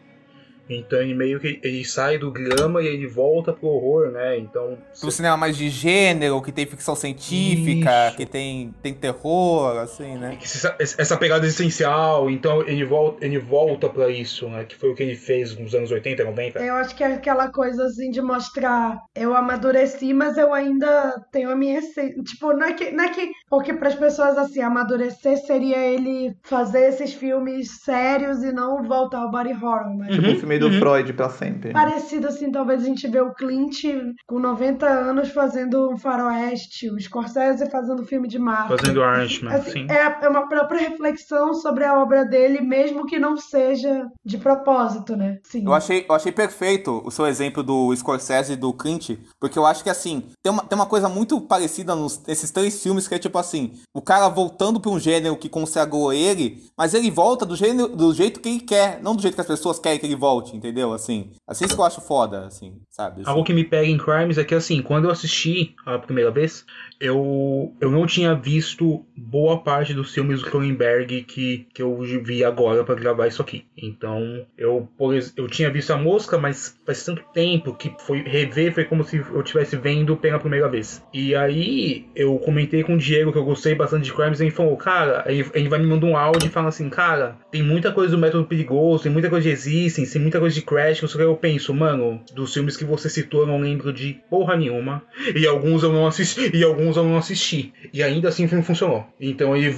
Então 0.69 0.99
ele 0.99 1.13
meio 1.13 1.39
que 1.39 1.59
ele 1.63 1.85
sai 1.85 2.17
do 2.17 2.31
drama 2.31 2.81
e 2.81 2.87
ele 2.87 3.07
volta 3.07 3.53
pro 3.53 3.67
horror, 3.67 4.11
né? 4.11 4.37
Então. 4.37 4.77
Pro 4.99 5.11
cinema 5.11 5.37
mais 5.37 5.57
de 5.57 5.69
gênero, 5.69 6.41
que 6.41 6.51
tem 6.51 6.65
ficção 6.65 6.95
científica, 6.95 8.07
Isso. 8.07 8.17
que 8.17 8.25
tem, 8.25 8.73
tem 8.81 8.93
terror, 8.93 9.77
assim, 9.77 10.17
né? 10.17 10.37
essa, 10.41 10.75
essa 10.79 11.17
pegada 11.17 11.45
essencial, 11.45 12.29
então 12.29 12.61
ele 12.67 12.85
volta, 12.85 13.25
ele 13.25 13.39
volta 13.39 13.89
para 13.89 14.09
isso, 14.09 14.47
né? 14.49 14.63
Que 14.63 14.75
foi 14.75 14.89
o 14.89 14.95
que 14.95 15.03
ele 15.03 15.15
fez 15.15 15.57
nos 15.57 15.73
anos 15.75 15.91
80, 15.91 16.23
90. 16.23 16.59
Eu 16.59 16.75
acho 16.75 16.95
que 16.95 17.03
é 17.03 17.13
aquela 17.13 17.51
coisa 17.51 17.85
assim 17.85 18.09
de 18.09 18.21
mostrar 18.21 18.97
eu 19.15 19.35
amadureci, 19.35 20.13
mas 20.13 20.37
eu 20.37 20.53
ainda 20.53 21.23
tenho 21.31 21.49
a 21.49 21.55
minha 21.55 21.79
essência. 21.79 22.21
Tipo, 22.23 22.53
não 22.53 22.67
é 22.67 22.73
que. 22.73 22.91
Não 22.91 23.03
é 23.03 23.09
que 23.09 23.31
porque 23.49 23.73
para 23.73 23.89
as 23.89 23.95
pessoas 23.95 24.37
assim, 24.37 24.61
amadurecer 24.61 25.37
seria 25.45 25.77
ele 25.77 26.35
fazer 26.43 26.89
esses 26.89 27.13
filmes 27.13 27.81
sérios 27.83 28.43
e 28.43 28.51
não 28.51 28.83
voltar 28.83 29.19
ao 29.19 29.31
body 29.31 29.53
horror, 29.53 29.95
mas. 29.97 30.15
Tipo 30.15 30.31
o 30.31 30.35
filme 30.39 30.59
do 30.59 30.71
Freud 30.71 31.13
pra 31.13 31.29
sempre. 31.29 31.71
Parecido 31.71 32.27
assim, 32.27 32.51
talvez 32.51 32.83
a 32.83 32.85
gente 32.85 33.07
vê 33.07 33.21
o 33.21 33.33
Clint 33.33 33.83
com 34.27 34.39
90 34.39 34.85
anos 34.85 35.29
fazendo 35.29 35.91
um 35.91 35.97
faroeste, 35.97 36.89
o 36.89 36.99
Scorsese 36.99 37.69
fazendo 37.69 38.03
filme 38.05 38.27
de 38.27 38.39
máfia. 38.39 38.77
Fazendo 38.77 39.01
Irishman, 39.01 39.53
Assim, 39.53 39.71
sim. 39.71 39.87
é, 39.89 40.25
é 40.25 40.29
uma 40.29 40.47
própria 40.47 40.79
reflexão 40.89 41.53
sobre 41.53 41.83
a 41.83 42.01
obra 42.01 42.25
dele, 42.25 42.61
mesmo 42.61 43.05
que 43.05 43.19
não 43.19 43.37
seja 43.37 44.07
de 44.23 44.37
propósito, 44.37 45.15
né? 45.15 45.39
Sim. 45.43 45.65
Eu 45.65 45.73
achei, 45.73 46.05
eu 46.07 46.15
achei 46.15 46.31
perfeito 46.31 47.01
o 47.05 47.11
seu 47.11 47.25
exemplo 47.27 47.63
do 47.63 47.95
Scorsese 47.95 48.53
e 48.53 48.55
do 48.55 48.73
Clint, 48.73 49.11
porque 49.39 49.57
eu 49.57 49.65
acho 49.65 49.83
que, 49.83 49.89
assim, 49.89 50.23
tem 50.43 50.51
uma, 50.51 50.63
tem 50.63 50.77
uma 50.77 50.85
coisa 50.85 51.07
muito 51.07 51.39
parecida 51.41 51.95
nos, 51.95 52.21
nesses 52.25 52.51
três 52.51 52.81
filmes, 52.81 53.07
que 53.07 53.15
é 53.15 53.19
tipo 53.19 53.37
assim, 53.45 53.73
o 53.93 54.01
cara 54.01 54.27
voltando 54.27 54.79
pra 54.79 54.91
um 54.91 54.99
gênero 54.99 55.37
que 55.37 55.47
consagrou 55.47 56.11
ele, 56.11 56.63
mas 56.77 56.93
ele 56.93 57.09
volta 57.11 57.45
do, 57.45 57.55
gênero, 57.55 57.89
do 57.89 58.13
jeito 58.13 58.39
que 58.39 58.49
ele 58.49 58.59
quer, 58.59 59.01
não 59.01 59.15
do 59.15 59.21
jeito 59.21 59.35
que 59.35 59.41
as 59.41 59.47
pessoas 59.47 59.79
querem 59.79 59.99
que 59.99 60.05
ele 60.05 60.15
volte, 60.15 60.55
entendeu? 60.55 60.93
Assim, 60.93 61.31
assim 61.47 61.65
isso 61.65 61.75
que 61.75 61.81
eu 61.81 61.85
acho 61.85 62.01
foda, 62.01 62.45
assim, 62.45 62.81
sabe? 62.89 63.21
Assim. 63.21 63.29
Algo 63.29 63.43
que 63.43 63.53
me 63.53 63.63
pega 63.63 63.87
em 63.87 63.97
Crimes 63.97 64.37
é 64.37 64.43
que, 64.43 64.55
assim, 64.55 64.81
quando 64.81 65.05
eu 65.05 65.11
assisti 65.11 65.75
a 65.85 65.97
primeira 65.99 66.31
vez, 66.31 66.65
eu, 66.99 67.73
eu 67.79 67.91
não 67.91 68.05
tinha 68.05 68.33
visto 68.33 69.05
boa 69.15 69.59
parte 69.59 69.93
dos 69.93 70.13
filmes 70.13 70.41
do 70.41 70.49
Cronenberg 70.49 71.23
que, 71.23 71.67
que 71.73 71.81
eu 71.81 71.99
vi 72.01 72.43
agora 72.43 72.83
pra 72.83 72.95
gravar 72.95 73.27
isso 73.27 73.41
aqui. 73.41 73.65
Então, 73.77 74.45
eu, 74.57 74.87
por 74.97 75.15
eu 75.15 75.47
tinha 75.47 75.69
visto 75.69 75.91
A 75.91 75.97
Mosca, 75.97 76.37
mas 76.37 76.77
faz 76.85 77.03
tanto 77.03 77.23
tempo 77.33 77.73
que 77.73 77.93
foi 77.99 78.21
rever 78.21 78.73
foi 78.73 78.85
como 78.85 79.03
se 79.03 79.17
eu 79.17 79.41
estivesse 79.41 79.75
vendo 79.77 80.15
pela 80.17 80.39
primeira 80.39 80.67
vez. 80.67 81.03
E 81.13 81.35
aí, 81.35 82.05
eu 82.15 82.37
comentei 82.39 82.83
com 82.83 82.95
o 82.95 82.97
Diego 82.97 83.31
que 83.31 83.37
eu 83.37 83.45
gostei 83.45 83.75
bastante 83.75 84.05
de 84.05 84.13
Crimes, 84.13 84.39
e 84.39 84.43
ele 84.43 84.51
falou, 84.51 84.75
cara, 84.77 85.23
ele, 85.27 85.45
ele 85.53 85.69
vai 85.69 85.79
me 85.79 85.85
mandar 85.85 86.07
um 86.07 86.17
áudio 86.17 86.47
e 86.47 86.51
fala 86.51 86.69
assim, 86.69 86.89
cara, 86.89 87.37
tem 87.51 87.63
muita 87.63 87.91
coisa 87.91 88.15
do 88.15 88.21
método 88.21 88.45
perigoso, 88.45 89.03
tem 89.03 89.11
muita 89.11 89.29
coisa 89.29 89.47
de 89.47 89.53
Existence, 89.53 90.11
tem 90.11 90.21
muita 90.21 90.39
coisa 90.39 90.55
de 90.55 90.61
Crash, 90.61 91.03
o 91.03 91.07
que 91.07 91.23
eu 91.23 91.35
penso, 91.35 91.73
mano, 91.73 92.21
dos 92.33 92.53
filmes 92.53 92.75
que 92.75 92.83
você 92.83 93.09
citou 93.09 93.41
eu 93.41 93.47
não 93.47 93.59
lembro 93.59 93.93
de 93.93 94.19
porra 94.29 94.55
nenhuma. 94.55 95.03
E 95.35 95.45
alguns 95.47 95.83
eu 95.83 95.91
não 95.91 96.07
assisti, 96.07 96.55
e 96.55 96.63
alguns 96.63 96.84
eu 96.93 97.03
não 97.03 97.17
assisti. 97.17 97.73
E 97.93 98.03
ainda 98.03 98.29
assim 98.29 98.45
o 98.45 98.49
filme 98.49 98.63
funcionou. 98.63 99.05
Então 99.19 99.55
ele 99.55 99.75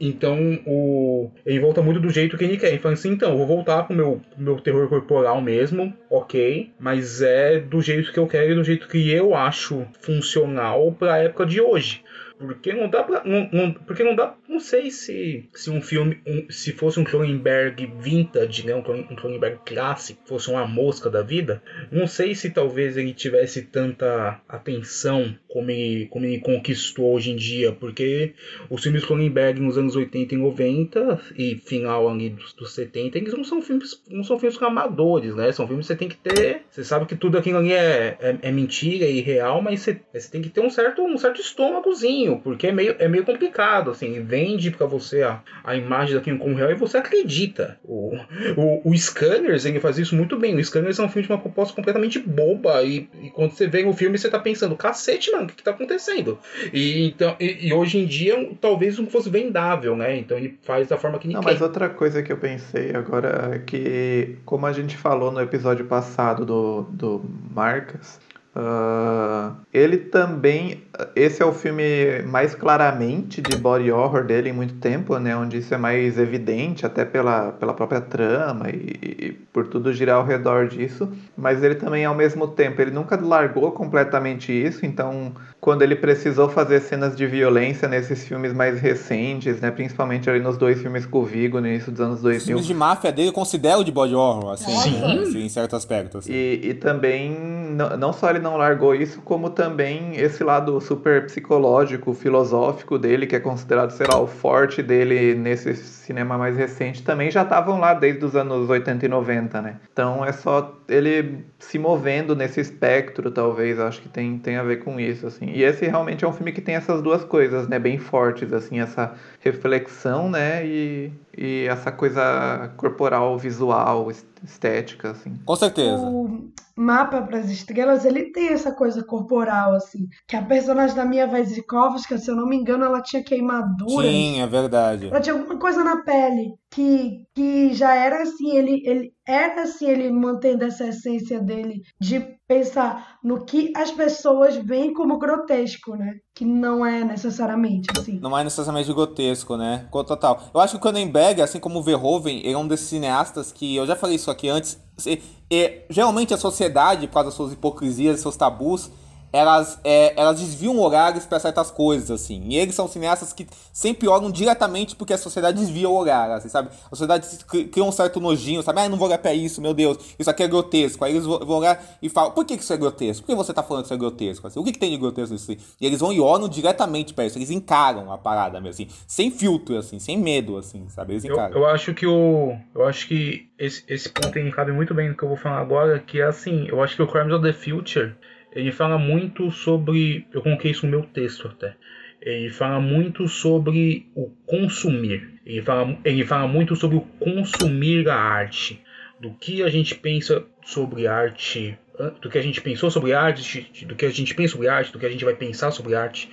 então 0.00 0.60
o 0.66 1.30
ele 1.44 1.60
volta 1.60 1.82
muito 1.82 2.00
do 2.00 2.10
jeito 2.10 2.36
que 2.36 2.44
ele 2.44 2.56
quer. 2.56 2.68
Ele 2.68 2.78
fala 2.78 2.94
assim, 2.94 3.10
então, 3.10 3.36
vou 3.36 3.46
voltar 3.46 3.84
pro 3.84 3.96
meu, 3.96 4.20
meu 4.36 4.56
terror 4.60 4.88
corporal 4.88 5.40
mesmo, 5.40 5.94
OK, 6.10 6.70
mas 6.78 7.22
é 7.22 7.58
do 7.58 7.80
jeito 7.80 8.12
que 8.12 8.18
eu 8.18 8.26
quero 8.26 8.52
e 8.52 8.54
do 8.54 8.64
jeito 8.64 8.88
que 8.88 9.10
eu 9.10 9.34
acho 9.34 9.86
funcional 10.00 10.92
pra 10.92 11.18
época 11.18 11.46
de 11.46 11.60
hoje. 11.60 12.02
Porque 12.38 12.72
não 12.72 12.88
dá 12.88 13.02
pra. 13.02 13.22
Não, 13.24 13.48
não- 13.52 13.72
porque 13.72 14.04
não 14.04 14.14
dá. 14.14 14.34
Não 14.48 14.60
sei 14.60 14.90
se, 14.90 15.48
se 15.54 15.70
um 15.70 15.80
filme, 15.80 16.20
um, 16.26 16.46
se 16.50 16.72
fosse 16.72 16.98
um 16.98 17.04
Cronenberg 17.04 17.86
vintage, 18.00 18.64
né, 18.66 18.74
um, 18.74 18.78
um 18.78 19.16
Cronenberg 19.16 19.58
clássico, 19.64 20.20
fosse 20.26 20.48
uma 20.50 20.66
mosca 20.66 21.10
da 21.10 21.20
vida, 21.22 21.62
não 21.92 22.06
sei 22.06 22.34
se 22.34 22.50
talvez 22.50 22.96
ele 22.96 23.12
tivesse 23.12 23.62
tanta 23.62 24.40
atenção 24.48 25.36
como 25.48 25.70
ele, 25.70 26.06
como 26.06 26.24
ele 26.24 26.38
conquistou 26.40 27.12
hoje 27.14 27.30
em 27.30 27.36
dia, 27.36 27.72
porque 27.72 28.32
os 28.70 28.82
filmes 28.82 29.04
Cronenberg 29.04 29.60
nos 29.60 29.76
anos 29.78 29.96
80 29.96 30.34
e 30.34 30.38
90 30.38 31.20
e 31.36 31.56
final 31.56 32.08
ali 32.08 32.30
dos, 32.30 32.52
dos 32.54 32.72
70, 32.74 33.18
eles 33.18 33.34
não 33.34 33.44
são 33.44 33.60
filmes, 33.62 34.02
não 34.08 34.22
são 34.24 34.38
filmes 34.38 34.60
amadores, 34.62 35.34
né? 35.34 35.50
São 35.52 35.66
filmes 35.66 35.86
que 35.86 35.92
você 35.92 35.98
tem 35.98 36.08
que 36.08 36.16
ter, 36.16 36.62
você 36.70 36.84
sabe 36.84 37.06
que 37.06 37.16
tudo 37.16 37.38
aquilo 37.38 37.58
ali 37.58 37.72
é, 37.72 38.16
é, 38.20 38.38
é 38.42 38.50
mentira 38.52 39.06
e 39.06 39.20
real, 39.20 39.60
mas 39.62 39.80
você, 39.80 40.00
você 40.12 40.30
tem 40.30 40.42
que 40.42 40.48
ter 40.50 40.60
um 40.60 40.70
certo, 40.70 41.02
um 41.02 41.16
certo 41.18 41.40
estômagozinho, 41.40 42.27
porque 42.36 42.66
é 42.66 42.72
meio, 42.72 42.96
é 42.98 43.08
meio 43.08 43.24
complicado, 43.24 43.90
assim, 43.90 44.20
vende 44.22 44.70
para 44.70 44.86
você 44.86 45.22
a, 45.22 45.40
a 45.64 45.76
imagem 45.76 46.14
daquilo 46.14 46.38
como 46.38 46.54
real 46.54 46.70
e 46.70 46.74
você 46.74 46.98
acredita. 46.98 47.78
O, 47.84 48.16
o, 48.56 48.90
o 48.90 48.96
Scanners, 48.96 49.64
ele 49.64 49.80
faz 49.80 49.98
isso 49.98 50.14
muito 50.14 50.36
bem. 50.38 50.54
O 50.54 50.64
Scanners 50.64 50.98
é 50.98 51.02
um 51.02 51.08
filme 51.08 51.26
de 51.26 51.32
uma 51.32 51.40
proposta 51.40 51.74
completamente 51.74 52.18
boba 52.18 52.82
e, 52.82 53.08
e 53.22 53.30
quando 53.30 53.52
você 53.52 53.66
vê 53.66 53.84
o 53.84 53.92
filme 53.92 54.18
você 54.18 54.28
tá 54.28 54.38
pensando, 54.38 54.76
cacete, 54.76 55.30
mano, 55.30 55.44
o 55.44 55.46
que, 55.46 55.54
que 55.54 55.62
tá 55.62 55.70
acontecendo? 55.70 56.38
E, 56.72 57.06
então, 57.06 57.36
e, 57.38 57.68
e, 57.68 57.72
hoje 57.72 57.98
em 57.98 58.06
dia 58.06 58.50
talvez 58.60 58.98
não 58.98 59.06
fosse 59.06 59.30
vendável, 59.30 59.96
né? 59.96 60.16
Então 60.16 60.36
ele 60.36 60.58
faz 60.62 60.88
da 60.88 60.96
forma 60.96 61.18
que 61.18 61.28
ninguém. 61.28 61.42
Não, 61.42 61.50
mas 61.50 61.60
outra 61.62 61.88
coisa 61.88 62.22
que 62.22 62.32
eu 62.32 62.36
pensei 62.36 62.94
agora 62.94 63.50
é 63.54 63.58
que, 63.58 64.36
como 64.44 64.66
a 64.66 64.72
gente 64.72 64.96
falou 64.96 65.30
no 65.30 65.40
episódio 65.40 65.84
passado 65.86 66.44
do, 66.44 66.82
do 66.90 67.24
Marcas, 67.54 68.20
Uh, 68.58 69.54
ele 69.72 69.98
também. 69.98 70.82
Esse 71.14 71.42
é 71.42 71.46
o 71.46 71.52
filme 71.52 72.22
mais 72.26 72.54
claramente 72.54 73.40
de 73.40 73.56
body 73.56 73.92
horror 73.92 74.24
dele 74.24 74.50
em 74.50 74.52
muito 74.52 74.74
tempo, 74.74 75.16
né? 75.18 75.36
Onde 75.36 75.58
isso 75.58 75.72
é 75.72 75.78
mais 75.78 76.18
evidente, 76.18 76.84
até 76.84 77.04
pela, 77.04 77.52
pela 77.52 77.72
própria 77.72 78.00
trama 78.00 78.68
e, 78.70 78.98
e, 79.02 79.32
por 79.52 79.68
tudo 79.68 79.92
girar 79.92 80.16
ao 80.16 80.24
redor 80.24 80.66
disso. 80.66 81.08
Mas 81.36 81.62
ele 81.62 81.76
também, 81.76 82.04
ao 82.04 82.14
mesmo 82.14 82.48
tempo, 82.48 82.82
ele 82.82 82.90
nunca 82.90 83.16
largou 83.20 83.70
completamente 83.70 84.52
isso. 84.52 84.84
Então, 84.84 85.32
quando 85.60 85.82
ele 85.82 85.94
precisou 85.94 86.48
fazer 86.48 86.80
cenas 86.80 87.16
de 87.16 87.26
violência 87.26 87.86
nesses 87.86 88.26
filmes 88.26 88.52
mais 88.52 88.80
recentes, 88.80 89.60
né? 89.60 89.70
Principalmente 89.70 90.28
ali 90.28 90.40
nos 90.40 90.56
dois 90.56 90.80
filmes 90.80 91.06
com 91.06 91.20
o 91.20 91.24
Vigo, 91.24 91.60
no 91.60 91.68
início 91.68 91.92
dos 91.92 92.00
anos 92.00 92.22
2000. 92.22 92.38
Os 92.38 92.44
filmes 92.44 92.66
de 92.66 92.74
máfia 92.74 93.12
dele 93.12 93.28
eu 93.28 93.32
considero 93.32 93.84
de 93.84 93.92
body 93.92 94.14
horror, 94.14 94.52
assim, 94.52 94.76
Sim. 94.76 95.20
Assim, 95.22 95.44
em 95.44 95.48
certo 95.48 95.76
aspecto. 95.76 96.18
Assim. 96.18 96.32
E, 96.32 96.70
e 96.70 96.74
também, 96.74 97.36
não, 97.70 97.96
não 97.96 98.12
só 98.12 98.30
ele 98.30 98.40
não 98.40 98.56
largou 98.56 98.94
isso, 98.94 99.20
como 99.22 99.50
também 99.50 100.16
esse 100.16 100.42
lado 100.42 100.80
super 100.88 101.26
psicológico, 101.26 102.14
filosófico 102.14 102.98
dele, 102.98 103.26
que 103.26 103.36
é 103.36 103.40
considerado, 103.40 103.90
sei 103.90 104.06
lá, 104.06 104.18
o 104.18 104.26
forte 104.26 104.82
dele 104.82 105.34
nesse 105.34 105.76
cinema 105.76 106.38
mais 106.38 106.56
recente, 106.56 107.02
também 107.02 107.30
já 107.30 107.42
estavam 107.42 107.78
lá 107.78 107.92
desde 107.92 108.24
os 108.24 108.34
anos 108.34 108.70
80 108.70 109.04
e 109.04 109.08
90, 109.08 109.60
né? 109.60 109.76
Então 109.92 110.24
é 110.24 110.32
só 110.32 110.74
ele 110.88 111.44
se 111.58 111.78
movendo 111.78 112.34
nesse 112.34 112.60
espectro, 112.60 113.30
talvez, 113.30 113.78
acho 113.78 114.00
que 114.00 114.08
tem, 114.08 114.38
tem 114.38 114.56
a 114.56 114.62
ver 114.62 114.78
com 114.78 114.98
isso, 114.98 115.26
assim. 115.26 115.50
E 115.50 115.62
esse 115.62 115.86
realmente 115.86 116.24
é 116.24 116.28
um 116.28 116.32
filme 116.32 116.50
que 116.50 116.62
tem 116.62 116.74
essas 116.74 117.02
duas 117.02 117.22
coisas, 117.22 117.68
né, 117.68 117.78
bem 117.78 117.98
fortes, 117.98 118.52
assim, 118.52 118.80
essa 118.80 119.12
reflexão, 119.40 120.30
né, 120.30 120.64
e, 120.66 121.12
e 121.36 121.66
essa 121.68 121.92
coisa 121.92 122.72
corporal, 122.78 123.36
visual, 123.36 124.10
estética, 124.42 125.10
assim. 125.10 125.34
Com 125.44 125.56
certeza. 125.56 126.02
O 126.02 126.48
Mapa 126.78 127.20
para 127.22 127.38
as 127.38 127.50
Estrelas, 127.50 128.04
ele 128.04 128.30
tem 128.30 128.48
essa 128.48 128.72
coisa 128.72 129.02
corporal, 129.02 129.74
assim, 129.74 130.06
que 130.26 130.36
a 130.36 130.42
personagem 130.42 130.94
da 130.94 131.04
Mia 131.04 131.26
Wasikowska, 131.26 132.16
se 132.18 132.30
eu 132.30 132.36
não 132.36 132.48
me 132.48 132.56
engano, 132.56 132.84
ela 132.84 133.02
tinha 133.02 133.22
queimaduras. 133.22 134.10
Sim, 134.10 134.40
é 134.40 134.46
verdade. 134.46 135.08
Ela 135.08 135.20
tinha 135.20 135.34
alguma 135.34 135.58
coisa 135.58 135.82
na 135.82 136.02
pele 136.04 136.54
que, 136.70 137.24
que 137.34 137.72
já 137.74 137.94
era 137.94 138.22
assim, 138.22 138.56
ele, 138.56 138.82
ele 138.84 139.12
era 139.26 139.62
assim, 139.62 139.88
ele 139.88 140.10
mantendo 140.10 140.64
essa 140.64 140.86
essência 140.86 141.40
dele 141.40 141.82
de 142.00 142.20
pensar 142.46 143.18
no 143.22 143.44
que 143.44 143.72
as 143.76 143.90
pessoas 143.90 144.56
veem 144.56 144.92
como 144.92 145.18
grotesco, 145.18 145.96
né? 145.96 146.16
Que 146.34 146.44
não 146.44 146.84
é 146.84 147.04
necessariamente 147.04 147.88
assim. 147.96 148.18
Não 148.20 148.36
é 148.36 148.44
necessariamente 148.44 148.92
grotesco, 148.92 149.56
né? 149.56 149.88
Total. 149.90 150.50
Eu 150.52 150.60
acho 150.60 150.74
que 150.74 150.78
o 150.78 150.80
Cronenberg, 150.80 151.42
assim 151.42 151.60
como 151.60 151.78
o 151.78 151.82
Verhoeven, 151.82 152.38
ele 152.38 152.52
é 152.52 152.58
um 152.58 152.68
desses 152.68 152.88
cineastas 152.88 153.50
que, 153.52 153.76
eu 153.76 153.86
já 153.86 153.96
falei 153.96 154.16
isso 154.16 154.30
aqui 154.30 154.48
antes, 154.48 154.78
e, 155.06 155.22
e, 155.50 155.84
geralmente 155.88 156.34
a 156.34 156.38
sociedade, 156.38 157.06
por 157.06 157.14
causa 157.14 157.28
das 157.28 157.34
suas 157.34 157.52
hipocrisias, 157.52 158.20
seus 158.20 158.36
tabus, 158.36 158.90
elas, 159.32 159.78
é, 159.84 160.18
elas 160.20 160.40
desviam 160.40 160.78
horários 160.78 161.26
para 161.26 161.38
certas 161.38 161.70
coisas, 161.70 162.10
assim. 162.10 162.42
E 162.48 162.56
eles 162.56 162.74
são 162.74 162.88
cineastas 162.88 163.32
que 163.32 163.46
sempre 163.72 164.08
olham 164.08 164.30
diretamente 164.30 164.96
porque 164.96 165.12
a 165.12 165.18
sociedade 165.18 165.58
desvia 165.58 165.88
o 165.88 165.96
horário, 165.96 166.34
assim, 166.34 166.48
sabe? 166.48 166.70
A 166.86 166.90
sociedade 166.90 167.26
cria 167.70 167.84
um 167.84 167.92
certo 167.92 168.20
nojinho, 168.20 168.62
sabe? 168.62 168.80
Ah, 168.80 168.88
não 168.88 168.96
vou 168.96 169.08
olhar 169.08 169.18
pra 169.18 169.34
isso, 169.34 169.60
meu 169.60 169.74
Deus, 169.74 169.98
isso 170.18 170.30
aqui 170.30 170.42
é 170.42 170.48
grotesco. 170.48 171.04
Aí 171.04 171.12
eles 171.12 171.24
vão 171.24 171.58
olhar 171.58 171.82
e 172.00 172.08
falam, 172.08 172.32
por 172.32 172.44
que 172.44 172.54
isso 172.54 172.72
é 172.72 172.76
grotesco? 172.76 173.24
Por 173.26 173.32
que 173.32 173.36
você 173.36 173.52
tá 173.52 173.62
falando 173.62 173.82
que 173.82 173.86
isso 173.86 173.94
é 173.94 173.98
grotesco? 173.98 174.46
Assim, 174.46 174.58
o 174.58 174.64
que, 174.64 174.72
que 174.72 174.78
tem 174.78 174.90
de 174.90 174.96
grotesco 174.96 175.32
nisso? 175.32 175.52
E 175.52 175.86
eles 175.86 176.00
vão 176.00 176.12
e 176.12 176.20
olham 176.20 176.48
diretamente 176.48 177.12
para 177.12 177.26
isso, 177.26 177.38
eles 177.38 177.50
encaram 177.50 178.12
a 178.12 178.18
parada 178.18 178.60
mesmo, 178.60 178.84
assim, 178.84 178.88
sem 179.06 179.30
filtro, 179.30 179.76
assim, 179.76 179.98
sem 179.98 180.18
medo, 180.18 180.56
assim, 180.56 180.88
sabe? 180.88 181.12
Eles 181.12 181.24
encaram. 181.24 181.54
Eu, 181.54 181.62
eu 181.62 181.66
acho 181.66 181.94
que 181.94 182.06
o. 182.06 182.56
Eu 182.74 182.86
acho 182.86 183.06
que 183.06 183.48
esse, 183.58 183.84
esse 183.88 184.08
ponto 184.08 184.36
aí 184.38 184.50
cabe 184.52 184.72
muito 184.72 184.94
bem 184.94 185.08
no 185.08 185.16
que 185.16 185.22
eu 185.22 185.28
vou 185.28 185.36
falar 185.36 185.60
agora, 185.60 185.98
que 185.98 186.20
é 186.20 186.24
assim, 186.24 186.66
eu 186.68 186.82
acho 186.82 186.96
que 186.96 187.02
o 187.02 187.06
Crimes 187.06 187.32
of 187.32 187.42
the 187.42 187.52
Future 187.52 188.14
ele 188.52 188.72
fala 188.72 188.98
muito 188.98 189.50
sobre. 189.50 190.26
Eu 190.32 190.42
coloquei 190.42 190.70
isso 190.70 190.86
no 190.86 190.90
meu 190.90 191.02
texto 191.02 191.48
até. 191.48 191.76
Ele 192.20 192.50
fala 192.50 192.80
muito 192.80 193.28
sobre 193.28 194.06
o 194.14 194.30
consumir. 194.46 195.40
Ele 195.46 195.62
fala, 195.62 195.96
ele 196.04 196.24
fala 196.24 196.48
muito 196.48 196.74
sobre 196.74 196.96
o 196.96 197.00
consumir 197.00 198.08
a 198.08 198.16
arte. 198.16 198.82
Do 199.20 199.32
que 199.34 199.62
a 199.62 199.68
gente 199.68 199.94
pensa 199.94 200.44
sobre 200.64 201.06
arte 201.06 201.78
do 202.20 202.30
que 202.30 202.38
a 202.38 202.42
gente 202.42 202.60
pensou 202.60 202.90
sobre 202.90 203.12
arte, 203.12 203.84
do 203.84 203.96
que 203.96 204.06
a 204.06 204.10
gente 204.10 204.34
pensa 204.34 204.52
sobre 204.52 204.68
arte, 204.68 204.92
do 204.92 204.98
que 204.98 205.06
a 205.06 205.10
gente 205.10 205.24
vai 205.24 205.34
pensar 205.34 205.70
sobre 205.70 205.94
arte. 205.94 206.30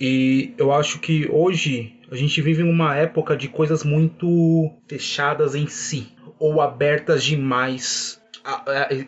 E 0.00 0.54
eu 0.56 0.72
acho 0.72 0.98
que 0.98 1.28
hoje 1.30 1.94
a 2.10 2.16
gente 2.16 2.40
vive 2.40 2.62
uma 2.62 2.96
época 2.96 3.36
de 3.36 3.48
coisas 3.48 3.84
muito 3.84 4.72
fechadas 4.88 5.54
em 5.54 5.66
si, 5.66 6.08
ou 6.38 6.60
abertas 6.60 7.22
demais 7.22 8.22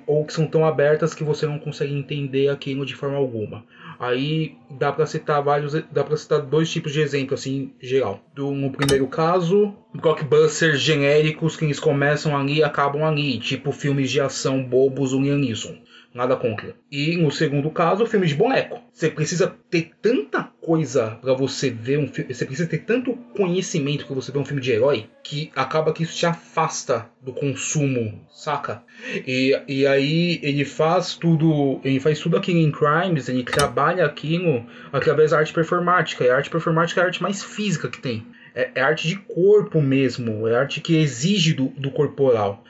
ou 0.07 0.25
que 0.25 0.33
são 0.33 0.47
tão 0.47 0.65
abertas 0.65 1.15
que 1.15 1.23
você 1.23 1.47
não 1.47 1.59
consegue 1.59 1.95
entender 1.95 2.49
aquilo 2.49 2.87
de 2.87 2.95
forma 2.95 3.17
alguma. 3.17 3.65
Aí 3.99 4.57
dá 4.71 4.93
para 4.93 5.07
citar 5.07 5.43
vários, 5.43 5.75
dá 5.91 6.05
para 6.05 6.17
citar 6.17 6.41
dois 6.41 6.71
tipos 6.71 6.93
de 6.93 7.01
exemplo 7.01 7.35
assim, 7.35 7.73
geral. 7.81 8.21
Do, 8.35 8.51
no 8.51 8.71
primeiro 8.71 9.07
caso, 9.07 9.75
blockbusters 9.95 10.81
genéricos 10.81 11.57
que 11.57 11.65
eles 11.65 11.81
começam 11.81 12.37
ali 12.37 12.59
e 12.59 12.65
acabam 12.65 13.05
ali, 13.05 13.39
tipo 13.39 13.73
filmes 13.73 14.11
de 14.11 14.21
ação 14.21 14.63
bobos 14.63 15.11
do 15.11 15.21
Liam. 15.21 15.47
Nada 16.17 16.35
contra. 16.35 16.75
E 16.91 17.15
no 17.19 17.31
segundo 17.31 17.71
caso, 17.71 18.07
filme 18.07 18.27
de 18.27 18.35
boneco. 18.35 18.81
Você 18.91 19.11
precisa 19.11 19.55
ter 19.71 19.91
tanta 20.01 20.45
coisa 20.63 21.19
para 21.21 21.35
você 21.35 21.69
ver 21.69 21.99
um 21.99 22.09
filme. 22.09 22.33
Você 22.33 22.47
precisa 22.47 22.67
ter 22.67 22.79
tanto 22.79 23.13
conhecimento 23.37 24.07
para 24.07 24.15
você 24.15 24.33
ver 24.33 24.39
um 24.39 24.45
filme 24.45 24.63
de 24.63 24.73
herói 24.73 25.11
que 25.23 25.53
acaba 25.55 25.93
que 25.93 26.05
isso 26.05 26.17
te 26.17 26.25
afasta 26.25 27.07
do 27.21 27.35
consumo, 27.35 28.27
saca? 28.31 28.83
E, 29.27 29.61
e 29.69 29.87
aí 29.87 30.41
ele 30.43 30.65
faz 30.65 31.17
tudo. 31.17 31.83
Ele 31.85 32.01
faz 32.01 32.19
tudo 32.19 32.39
aquilo 32.39 32.61
em 32.61 32.73
Crimes, 32.73 33.29
ele 33.29 33.45
trabalha 33.45 34.07
aquilo 34.07 34.65
através 34.91 35.33
da 35.33 35.39
arte 35.39 35.53
performática. 35.53 36.25
E 36.25 36.31
a 36.31 36.37
arte 36.37 36.49
performática 36.49 37.03
é 37.03 37.05
a 37.05 37.07
arte 37.09 37.23
mais 37.23 37.45
física 37.45 37.91
que 37.91 38.01
tem. 38.01 38.27
É, 38.57 38.71
é 38.75 38.81
arte 38.81 39.07
de 39.07 39.17
corpo 39.17 39.83
mesmo, 39.83 40.49
é 40.49 40.57
arte 40.57 40.81
que 40.81 40.97
exige 40.97 41.53
do, 41.53 41.67
do 41.77 41.91
corporal. 41.91 42.65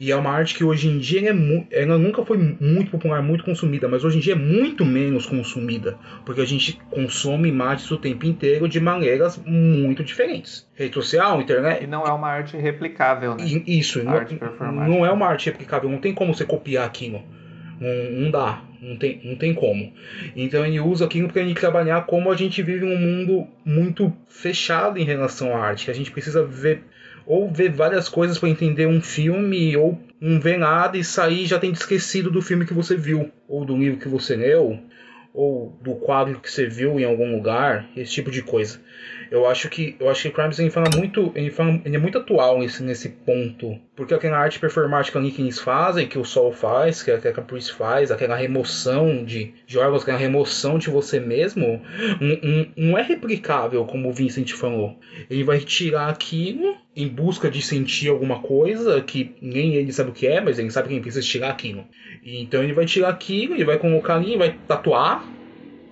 E 0.00 0.10
é 0.10 0.16
uma 0.16 0.30
arte 0.30 0.54
que 0.54 0.64
hoje 0.64 0.88
em 0.88 0.98
dia 0.98 1.30
é 1.30 1.82
ela 1.82 1.98
nunca 1.98 2.24
foi 2.24 2.38
muito 2.38 2.90
popular, 2.90 3.22
muito 3.22 3.44
consumida, 3.44 3.86
mas 3.86 4.02
hoje 4.02 4.16
em 4.16 4.20
dia 4.20 4.32
é 4.32 4.36
muito 4.36 4.84
menos 4.84 5.26
consumida, 5.26 5.98
porque 6.24 6.40
a 6.40 6.44
gente 6.46 6.80
consome 6.90 7.50
imagens 7.50 7.90
o 7.90 7.98
tempo 7.98 8.24
inteiro 8.24 8.66
de 8.66 8.80
maneiras 8.80 9.38
muito 9.44 10.02
diferentes. 10.02 10.66
Rede 10.74 10.94
social, 10.94 11.40
internet. 11.40 11.84
E 11.84 11.86
não 11.86 12.04
é 12.04 12.12
uma 12.12 12.28
arte 12.28 12.56
replicável, 12.56 13.36
né? 13.36 13.44
Isso, 13.44 14.02
não, 14.02 14.14
não 14.88 15.06
é 15.06 15.12
uma 15.12 15.26
arte 15.26 15.50
replicável, 15.50 15.90
não 15.90 15.98
tem 15.98 16.14
como 16.14 16.34
você 16.34 16.46
copiar 16.46 16.86
aquilo. 16.86 17.22
Não, 17.78 18.22
não 18.22 18.30
dá, 18.30 18.62
não 18.86 18.96
tem, 18.96 19.20
não 19.24 19.34
tem 19.34 19.52
como. 19.52 19.92
Então 20.34 20.64
ele 20.64 20.78
usa 20.78 21.04
aquilo 21.04 21.28
para 21.28 21.42
gente 21.42 21.60
trabalhar 21.60 22.06
como 22.06 22.30
a 22.30 22.36
gente 22.36 22.62
vive 22.62 22.84
um 22.84 22.96
mundo 22.96 23.46
muito 23.64 24.12
fechado 24.28 24.98
em 24.98 25.04
relação 25.04 25.56
à 25.56 25.58
arte. 25.58 25.90
A 25.90 25.94
gente 25.94 26.12
precisa 26.12 26.44
ver 26.44 26.84
ou 27.26 27.50
ver 27.50 27.72
várias 27.72 28.08
coisas 28.08 28.38
para 28.38 28.48
entender 28.48 28.86
um 28.86 29.00
filme, 29.00 29.76
ou 29.76 30.00
não 30.20 30.38
ver 30.38 30.56
nada 30.56 30.96
e 30.96 31.02
sair 31.02 31.44
já 31.44 31.58
tem 31.58 31.72
esquecido 31.72 32.30
do 32.30 32.40
filme 32.40 32.64
que 32.64 32.72
você 32.72 32.96
viu, 32.96 33.32
ou 33.48 33.64
do 33.64 33.76
livro 33.76 33.98
que 33.98 34.08
você 34.08 34.36
leu, 34.36 34.78
ou 35.34 35.76
do 35.82 35.96
quadro 35.96 36.38
que 36.38 36.50
você 36.50 36.68
viu 36.68 37.00
em 37.00 37.04
algum 37.04 37.34
lugar, 37.34 37.88
esse 37.96 38.12
tipo 38.12 38.30
de 38.30 38.42
coisa. 38.42 38.80
Eu 39.30 39.46
acho 39.46 39.68
que 39.68 39.96
eu 39.98 40.08
acho 40.08 40.22
que 40.22 40.30
Crimes 40.30 40.58
ele 40.58 40.70
fala 40.70 40.90
muito, 40.96 41.32
ele, 41.34 41.50
fala, 41.50 41.80
ele 41.84 41.96
é 41.96 41.98
muito 41.98 42.18
atual 42.18 42.58
nesse, 42.58 42.82
nesse 42.82 43.08
ponto, 43.08 43.78
porque 43.94 44.14
aquela 44.14 44.38
arte 44.38 44.58
performática 44.58 45.18
ali 45.18 45.30
que 45.30 45.42
eles 45.42 45.58
fazem, 45.58 46.06
que 46.06 46.18
o 46.18 46.24
Sol 46.24 46.52
faz, 46.52 47.02
que 47.02 47.10
a, 47.10 47.18
que 47.18 47.28
a 47.28 47.32
Caprice 47.32 47.72
faz, 47.72 48.10
aquela 48.10 48.36
remoção 48.36 49.24
de, 49.24 49.54
de 49.66 49.78
órgãos, 49.78 50.02
aquela 50.02 50.18
remoção 50.18 50.78
de 50.78 50.90
você 50.90 51.18
mesmo, 51.18 51.82
não, 52.20 52.66
não 52.76 52.98
é 52.98 53.02
replicável 53.02 53.84
como 53.84 54.08
o 54.08 54.12
Vincent 54.12 54.52
falou. 54.52 54.98
Ele 55.28 55.44
vai 55.44 55.58
tirar 55.60 56.08
aquilo 56.08 56.76
em 56.94 57.08
busca 57.08 57.50
de 57.50 57.60
sentir 57.60 58.08
alguma 58.08 58.40
coisa 58.40 59.00
que 59.02 59.36
nem 59.42 59.74
ele 59.74 59.92
sabe 59.92 60.10
o 60.10 60.14
que 60.14 60.26
é, 60.26 60.40
mas 60.40 60.58
ele 60.58 60.70
sabe 60.70 60.88
que 60.88 60.94
ele 60.94 61.02
precisa 61.02 61.26
tirar 61.26 61.50
aquilo. 61.50 61.84
Então 62.24 62.62
ele 62.62 62.72
vai 62.72 62.86
tirar 62.86 63.10
aquilo, 63.10 63.54
ele 63.54 63.64
vai 63.64 63.78
colocar 63.78 64.16
ali, 64.16 64.36
vai 64.36 64.56
tatuar 64.66 65.24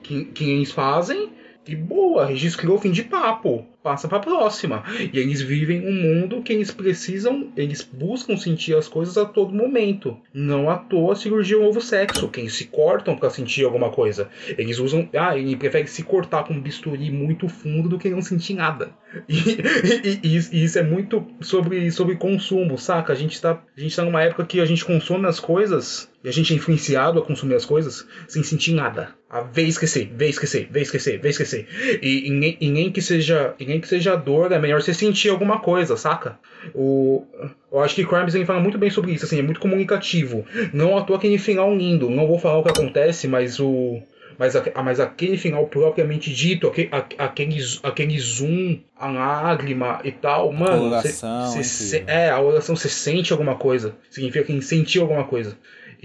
que, 0.02 0.26
que 0.26 0.50
eles 0.50 0.70
fazem 0.70 1.30
e 1.66 1.74
boa, 1.74 2.26
registrou 2.26 2.78
fim 2.78 2.90
de 2.90 3.02
papo 3.02 3.66
passa 3.84 4.08
para 4.08 4.16
a 4.16 4.20
próxima. 4.20 4.82
E 5.12 5.18
eles 5.18 5.42
vivem 5.42 5.86
um 5.86 5.92
mundo 5.92 6.42
que 6.42 6.54
eles 6.54 6.70
precisam, 6.70 7.52
eles 7.54 7.82
buscam 7.82 8.34
sentir 8.34 8.74
as 8.74 8.88
coisas 8.88 9.18
a 9.18 9.26
todo 9.26 9.54
momento. 9.54 10.16
Não 10.32 10.70
à 10.70 10.78
toa 10.78 11.14
cirurgia 11.14 11.58
novo 11.58 11.82
sexo, 11.82 12.28
que 12.28 12.40
eles 12.40 12.54
se 12.54 12.64
cortam 12.64 13.14
para 13.14 13.28
sentir 13.28 13.64
alguma 13.64 13.90
coisa. 13.90 14.30
Eles 14.56 14.78
usam, 14.78 15.06
ah, 15.14 15.36
ele 15.36 15.54
prefere 15.54 15.86
se 15.86 16.02
cortar 16.02 16.44
com 16.44 16.54
um 16.54 16.60
bisturi 16.60 17.10
muito 17.10 17.46
fundo 17.46 17.86
do 17.90 17.98
que 17.98 18.08
não 18.08 18.22
sentir 18.22 18.54
nada. 18.54 18.90
E, 19.28 20.20
e, 20.22 20.38
e, 20.52 20.64
isso 20.64 20.78
é 20.78 20.82
muito 20.82 21.24
sobre, 21.40 21.90
sobre 21.90 22.16
consumo, 22.16 22.76
saca? 22.76 23.12
A 23.12 23.16
gente, 23.16 23.40
tá, 23.40 23.62
a 23.76 23.80
gente 23.80 23.94
tá 23.94 24.04
numa 24.04 24.22
época 24.22 24.44
que 24.44 24.60
a 24.60 24.64
gente 24.64 24.84
consome 24.84 25.26
as 25.26 25.38
coisas 25.38 26.10
e 26.24 26.28
a 26.28 26.32
gente 26.32 26.54
é 26.54 26.56
influenciado 26.56 27.18
a 27.18 27.22
consumir 27.22 27.54
as 27.54 27.66
coisas 27.66 28.06
sem 28.26 28.42
sentir 28.42 28.72
nada. 28.72 29.10
A 29.28 29.42
ver 29.42 29.64
esquecer, 29.64 30.10
ver 30.16 30.30
esquecer, 30.30 30.66
ver 30.70 30.80
esquecer, 30.80 31.20
ver 31.20 31.28
esquecer. 31.28 31.68
E, 32.00 32.28
e, 32.28 32.30
nem, 32.30 32.56
e 32.58 32.70
nem 32.70 32.90
que 32.90 33.02
seja. 33.02 33.54
E 33.58 33.66
nem 33.66 33.78
que 33.78 33.86
seja 33.86 34.16
dor, 34.16 34.50
é 34.50 34.58
melhor 34.58 34.80
você 34.80 34.94
sentir 34.94 35.28
alguma 35.28 35.60
coisa, 35.60 35.98
saca? 35.98 36.38
O, 36.74 37.26
eu 37.70 37.80
acho 37.80 37.94
que 37.94 38.06
Crimes 38.06 38.34
fala 38.46 38.60
muito 38.60 38.78
bem 38.78 38.88
sobre 38.88 39.12
isso, 39.12 39.26
assim, 39.26 39.38
é 39.38 39.42
muito 39.42 39.60
comunicativo. 39.60 40.46
Não 40.72 40.96
à 40.96 41.02
toa 41.02 41.18
aquele 41.18 41.36
final 41.36 41.76
lindo. 41.76 42.08
Não 42.08 42.26
vou 42.26 42.38
falar 42.38 42.58
o 42.58 42.62
que 42.62 42.70
acontece, 42.70 43.28
mas 43.28 43.60
o. 43.60 44.00
Mas, 44.38 44.54
mas 44.82 44.98
aquele 44.98 45.36
final 45.36 45.66
propriamente 45.66 46.32
dito, 46.32 46.66
aquele, 46.66 46.88
aquele, 47.18 47.56
aquele 47.82 48.18
zoom, 48.18 48.80
a 48.96 49.08
lágrima 49.08 50.00
e 50.02 50.10
tal, 50.10 50.50
mano. 50.52 50.84
A 50.84 50.88
oração, 50.88 51.52
cê, 51.52 51.62
cê, 51.62 52.04
é, 52.06 52.30
a 52.30 52.40
oração, 52.40 52.74
você 52.74 52.88
sente 52.88 53.30
alguma 53.30 53.56
coisa. 53.56 53.94
Significa 54.10 54.44
que 54.44 54.62
sentiu 54.62 55.02
alguma 55.02 55.24
coisa. 55.24 55.56